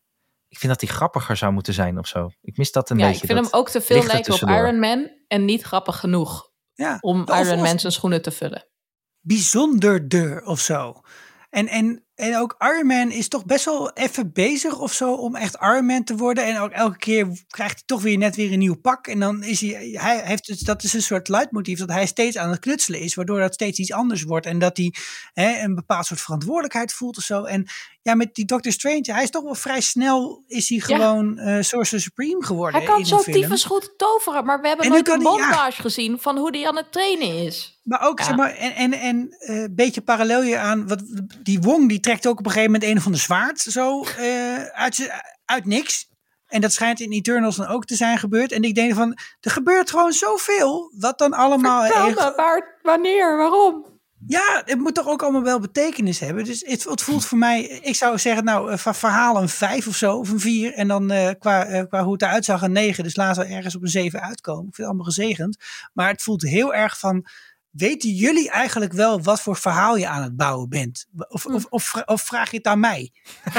Ik 0.49 0.57
vind 0.57 0.71
dat 0.71 0.81
hij 0.81 0.95
grappiger 0.97 1.37
zou 1.37 1.51
moeten 1.53 1.73
zijn 1.73 1.97
of 1.97 2.07
zo. 2.07 2.29
Ik 2.41 2.57
mis 2.57 2.71
dat 2.71 2.89
een 2.89 2.97
ja, 2.97 3.05
ik 3.05 3.11
beetje. 3.11 3.27
vind 3.27 3.39
dat 3.39 3.51
hem 3.51 3.59
ook 3.59 3.69
te 3.69 3.81
veel 3.81 4.03
lijken 4.03 4.33
op. 4.33 4.41
Iron 4.49 4.79
Man 4.79 5.11
en 5.27 5.45
niet 5.45 5.61
grappig 5.63 5.99
genoeg 5.99 6.49
Ja. 6.73 6.97
om 7.01 7.25
Iron 7.27 7.61
Man 7.61 7.79
zijn 7.79 7.91
schoenen 7.93 8.21
te 8.21 8.31
vullen. 8.31 8.67
bijzonderder 9.19 10.43
of 10.45 10.59
zo. 10.59 11.01
En, 11.49 11.67
en, 11.67 12.05
en 12.19 12.37
ook 12.37 12.55
Iron 12.59 12.85
Man 12.87 13.11
is 13.11 13.27
toch 13.27 13.45
best 13.45 13.65
wel 13.65 13.91
even 13.93 14.31
bezig 14.33 14.79
of 14.79 14.93
zo 14.93 15.13
om 15.13 15.35
echt 15.35 15.55
Iron 15.61 15.85
Man 15.85 16.03
te 16.03 16.15
worden. 16.15 16.45
En 16.45 16.59
ook 16.59 16.71
elke 16.71 16.97
keer 16.97 17.27
krijgt 17.47 17.73
hij 17.73 17.83
toch 17.85 18.01
weer 18.01 18.17
net 18.17 18.35
weer 18.35 18.51
een 18.51 18.59
nieuw 18.59 18.79
pak. 18.81 19.07
En 19.07 19.19
dan 19.19 19.43
is 19.43 19.61
hij, 19.61 19.89
hij 19.93 20.21
heeft 20.23 20.45
dus, 20.47 20.59
dat 20.59 20.83
is 20.83 20.93
een 20.93 21.01
soort 21.01 21.27
leidmotief 21.27 21.79
dat 21.79 21.89
hij 21.89 22.05
steeds 22.05 22.37
aan 22.37 22.49
het 22.49 22.59
knutselen 22.59 22.99
is. 22.99 23.15
Waardoor 23.15 23.39
dat 23.39 23.53
steeds 23.53 23.79
iets 23.79 23.93
anders 23.93 24.23
wordt. 24.23 24.45
En 24.45 24.59
dat 24.59 24.77
hij 24.77 24.93
hè, 25.33 25.63
een 25.63 25.75
bepaald 25.75 26.05
soort 26.05 26.21
verantwoordelijkheid 26.21 26.93
voelt 26.93 27.17
of 27.17 27.23
zo. 27.23 27.43
En 27.43 27.67
ja, 28.01 28.15
met 28.15 28.35
die 28.35 28.45
Doctor 28.45 28.71
Strange, 28.71 29.01
hij 29.11 29.23
is 29.23 29.29
toch 29.29 29.43
wel 29.43 29.55
vrij 29.55 29.81
snel, 29.81 30.43
is 30.47 30.69
hij 30.69 30.77
Ja. 30.77 30.83
gewoon 30.85 31.37
eh 31.37 31.61
Sorcerer 31.61 32.01
Supreme 32.01 32.45
geworden 32.45 32.79
Hij 32.81 32.89
kan 32.89 33.05
zo 33.05 33.17
een 33.25 33.33
tyfus 33.33 33.63
goed 33.63 33.93
toveren, 33.97 34.45
maar 34.45 34.61
we 34.61 34.67
hebben 34.67 34.85
En 34.85 34.91
nooit 34.91 35.07
een 35.09 35.21
ja. 35.21 35.29
montage 35.29 35.81
gezien 35.81 36.19
van 36.19 36.37
hoe 36.37 36.57
hij 36.57 36.67
aan 36.67 36.75
het 36.75 36.91
trainen 36.91 37.45
is. 37.45 37.79
Maar 37.83 38.01
ook, 38.07 38.19
Ja. 38.19 38.25
zeg 38.25 38.35
maar, 38.35 38.55
en, 38.55 38.75
en, 38.75 38.93
en 38.93 39.35
eh, 39.39 39.61
een 39.61 39.75
beetje 39.75 40.01
parallel 40.01 40.43
je 40.43 40.57
aan, 40.57 40.87
wat, 40.87 41.03
die 41.43 41.59
Wong 41.59 41.89
die 41.89 41.99
trekt 42.09 42.27
ook 42.27 42.39
op 42.39 42.45
een 42.45 42.51
gegeven 42.51 42.71
moment 42.71 42.91
een 42.91 43.01
van 43.01 43.11
de 43.11 43.17
zwaard 43.17 43.59
zo 43.59 44.03
eh, 44.03 44.63
uit, 44.63 45.11
uit 45.45 45.65
niks. 45.65 46.07
En 46.47 46.61
dat 46.61 46.73
schijnt 46.73 46.99
in 46.99 47.11
Eternals 47.11 47.55
dan 47.55 47.67
ook 47.67 47.85
te 47.85 47.95
zijn 47.95 48.17
gebeurd. 48.17 48.51
En 48.51 48.63
ik 48.63 48.75
denk 48.75 48.93
van, 48.93 49.17
er 49.39 49.51
gebeurt 49.51 49.89
gewoon 49.89 50.11
zoveel, 50.11 50.93
wat 50.97 51.17
dan 51.17 51.33
allemaal... 51.33 51.83
Vertel 51.83 52.07
echt- 52.07 52.15
me, 52.15 52.33
waar, 52.35 52.79
wanneer, 52.81 53.37
waarom? 53.37 53.99
ja, 54.27 54.61
het 54.65 54.79
moet 54.79 54.95
toch 54.95 55.07
ook 55.07 55.23
allemaal 55.23 55.43
wel 55.43 55.59
betekenis 55.59 56.19
hebben. 56.19 56.43
Dus 56.43 56.63
het, 56.65 56.83
het 56.83 57.01
voelt 57.01 57.25
voor 57.25 57.37
mij, 57.37 57.61
ik 57.61 57.95
zou 57.95 58.17
zeggen, 58.17 58.43
nou, 58.43 58.71
eh, 58.71 58.77
van 58.77 58.95
verhaal 58.95 59.41
een 59.41 59.49
vijf 59.49 59.87
of 59.87 59.95
zo, 59.95 60.17
of 60.17 60.29
een 60.29 60.39
vier. 60.39 60.73
En 60.73 60.87
dan 60.87 61.11
eh, 61.11 61.29
qua, 61.39 61.83
qua 61.85 62.03
hoe 62.03 62.13
het 62.13 62.21
eruit 62.21 62.45
zag 62.45 62.61
een 62.61 62.71
negen. 62.71 63.03
Dus 63.03 63.15
laten 63.15 63.47
we 63.47 63.53
ergens 63.53 63.75
op 63.75 63.81
een 63.81 63.87
zeven 63.87 64.21
uitkomen. 64.21 64.67
Ik 64.67 64.75
vind 64.75 64.77
het 64.77 64.85
allemaal 64.85 65.13
gezegend. 65.13 65.57
Maar 65.93 66.09
het 66.09 66.21
voelt 66.21 66.41
heel 66.41 66.73
erg 66.73 66.99
van, 66.99 67.25
weten 67.79 68.09
jullie 68.09 68.49
eigenlijk 68.49 68.93
wel 68.93 69.21
wat 69.21 69.41
voor 69.41 69.55
verhaal 69.55 69.95
je 69.97 70.07
aan 70.07 70.23
het 70.23 70.35
bouwen 70.37 70.69
bent? 70.69 71.05
Of, 71.27 71.45
of, 71.45 71.65
of, 71.69 71.83
vra- 71.83 72.03
of 72.05 72.21
vraag 72.21 72.51
je 72.51 72.57
het 72.57 72.65
aan 72.65 72.79
mij? 72.79 73.11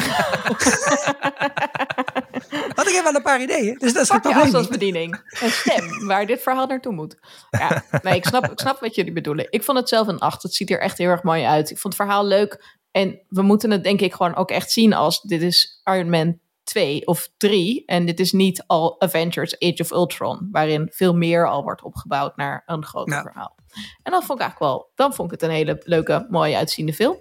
Want 2.74 2.88
ik 2.88 2.94
heb 2.94 3.04
wel 3.04 3.14
een 3.14 3.22
paar 3.22 3.42
ideeën, 3.42 3.74
dus 3.78 3.92
dat 3.92 4.02
is 4.02 4.08
Pak 4.08 4.22
je 4.24 4.34
afstandsbediening. 4.34 5.30
Een 5.40 5.50
stem 5.50 6.06
waar 6.06 6.26
dit 6.26 6.42
verhaal 6.42 6.66
naartoe 6.66 6.92
moet. 6.92 7.16
Ja, 7.50 7.82
nee, 8.02 8.14
ik 8.16 8.24
snap, 8.26 8.50
ik 8.50 8.60
snap 8.60 8.80
wat 8.80 8.94
jullie 8.94 9.12
bedoelen. 9.12 9.46
Ik 9.50 9.62
vond 9.64 9.78
het 9.78 9.88
zelf 9.88 10.06
een 10.06 10.18
8. 10.18 10.42
Het 10.42 10.54
ziet 10.54 10.70
er 10.70 10.80
echt 10.80 10.98
heel 10.98 11.08
erg 11.08 11.22
mooi 11.22 11.44
uit. 11.44 11.70
Ik 11.70 11.78
vond 11.78 11.94
het 11.96 12.02
verhaal 12.02 12.24
leuk. 12.26 12.78
En 12.90 13.20
we 13.28 13.42
moeten 13.42 13.70
het 13.70 13.82
denk 13.84 14.00
ik 14.00 14.14
gewoon 14.14 14.34
ook 14.34 14.50
echt 14.50 14.70
zien 14.70 14.92
als 14.92 15.20
dit 15.20 15.42
is 15.42 15.80
Iron 15.84 16.10
Man 16.10 16.38
2 16.64 17.06
of 17.06 17.28
3. 17.36 17.82
En 17.86 18.06
dit 18.06 18.20
is 18.20 18.32
niet 18.32 18.64
al 18.66 19.00
Avengers 19.00 19.58
Age 19.58 19.82
of 19.82 19.90
Ultron. 19.90 20.48
Waarin 20.52 20.88
veel 20.92 21.14
meer 21.14 21.48
al 21.48 21.62
wordt 21.62 21.82
opgebouwd 21.82 22.36
naar 22.36 22.62
een 22.66 22.84
groter 22.84 23.14
Ja. 23.14 23.22
verhaal. 23.22 23.58
En 24.02 24.12
dan 24.12 24.22
vond 24.22 24.40
ik 24.40 24.44
eigenlijk 24.46 24.58
wel, 24.72 24.90
dan 24.94 25.14
vond 25.14 25.32
ik 25.32 25.40
het 25.40 25.48
een 25.50 25.56
hele 25.56 25.80
leuke, 25.84 26.26
mooie 26.30 26.56
uitziende 26.56 26.92
film. 26.92 27.18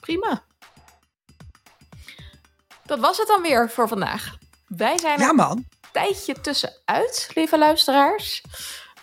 Prima. 0.00 0.42
Dat 2.84 2.98
was 2.98 3.18
het 3.18 3.26
dan 3.26 3.42
weer 3.42 3.70
voor 3.70 3.88
vandaag. 3.88 4.36
Wij 4.66 4.98
zijn 4.98 5.18
Ja 5.18 5.32
man, 5.32 5.64
tijdje 5.92 6.40
tussenuit, 6.40 7.30
lieve 7.34 7.58
luisteraars. 7.58 8.42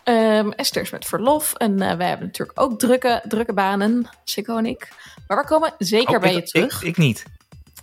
Ehm, 0.04 0.50
Esther 0.50 0.82
is 0.82 0.90
met 0.90 1.06
verlof 1.06 1.54
en 1.54 1.82
eh, 1.82 1.98
wij 1.98 2.08
hebben 2.08 2.26
natuurlijk 2.28 2.60
ook 2.62 2.80
drukke, 2.80 3.24
drukke 3.28 3.54
banen, 3.54 4.10
Sikko 4.24 4.58
en 4.58 4.66
ik. 4.66 4.90
Maar 5.28 5.38
we 5.38 5.46
komen 5.46 5.74
zeker 5.78 6.16
Oh, 6.16 6.22
bij 6.22 6.34
ik- 6.34 6.38
je 6.46 6.52
terug. 6.52 6.82
Ik, 6.82 6.88
ik 6.88 6.98
niet. 6.98 7.24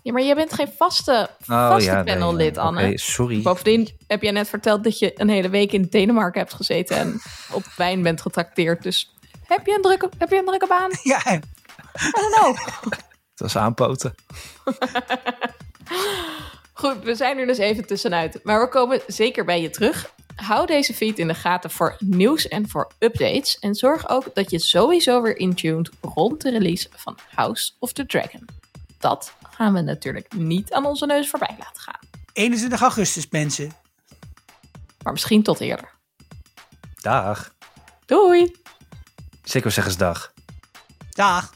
Ja, 0.02 0.12
maar 0.12 0.22
jij 0.22 0.34
bent 0.34 0.52
geen 0.52 0.72
vaste, 0.76 1.30
Oh, 1.40 1.46
vaste 1.46 1.90
ja, 1.90 2.02
nee, 2.02 2.14
panellid, 2.14 2.54
ja. 2.54 2.62
Anne. 2.62 2.98
Sorry. 2.98 3.42
Bovendien 3.42 3.88
heb 4.06 4.22
jij 4.22 4.32
net 4.32 4.48
verteld 4.48 4.84
dat 4.84 4.98
je 4.98 5.20
een 5.20 5.28
hele 5.28 5.48
week 5.48 5.72
in 5.72 5.82
Denemarken 5.82 6.40
hebt 6.40 6.54
gezeten 6.54 6.96
en 6.96 7.20
op 7.52 7.64
wijn 7.76 8.02
bent 8.02 8.20
getrakteerd. 8.20 8.82
Dus 8.82 9.14
heb 9.46 9.66
je 9.66 9.74
een 9.74 9.82
drukke, 9.82 10.08
heb 10.18 10.30
je 10.30 10.36
een 10.38 10.44
drukke 10.44 10.66
baan? 10.66 10.90
ja, 11.12 11.32
I 11.34 11.40
don't 12.10 12.34
know. 12.34 12.56
Het 13.30 13.40
was 13.40 13.56
aanpoten. 13.56 14.14
Goed, 16.72 17.02
we 17.02 17.14
zijn 17.14 17.38
er 17.38 17.46
dus 17.46 17.58
even 17.58 17.86
tussenuit. 17.86 18.40
Maar 18.42 18.60
we 18.60 18.68
komen 18.68 19.00
zeker 19.06 19.44
bij 19.44 19.60
je 19.60 19.70
terug. 19.70 20.14
Hou 20.36 20.66
deze 20.66 20.94
feed 20.94 21.18
in 21.18 21.26
de 21.26 21.34
gaten 21.34 21.70
voor 21.70 21.96
nieuws 21.98 22.48
en 22.48 22.68
voor 22.68 22.92
updates. 22.98 23.58
En 23.58 23.74
zorg 23.74 24.08
ook 24.08 24.34
dat 24.34 24.50
je 24.50 24.58
sowieso 24.58 25.22
weer 25.22 25.36
intuned 25.36 25.90
rond 26.00 26.40
de 26.40 26.50
release 26.50 26.88
van 26.94 27.18
House 27.34 27.72
of 27.78 27.92
the 27.92 28.06
Dragon. 28.06 28.44
Dat 28.98 29.34
gaan 29.54 29.72
we 29.72 29.80
natuurlijk 29.80 30.34
niet 30.34 30.72
aan 30.72 30.86
onze 30.86 31.06
neus 31.06 31.30
voorbij 31.30 31.56
laten 31.58 31.82
gaan. 31.82 32.00
21 32.32 32.80
augustus 32.80 33.28
mensen. 33.30 33.72
Maar 35.02 35.12
misschien 35.12 35.42
tot 35.42 35.60
eerder. 35.60 35.90
Dag. 37.00 37.54
Doei! 38.06 38.56
Zeker 39.42 39.70
zeg 39.70 39.84
eens 39.84 39.96
dag. 39.96 40.32
Dag. 41.10 41.54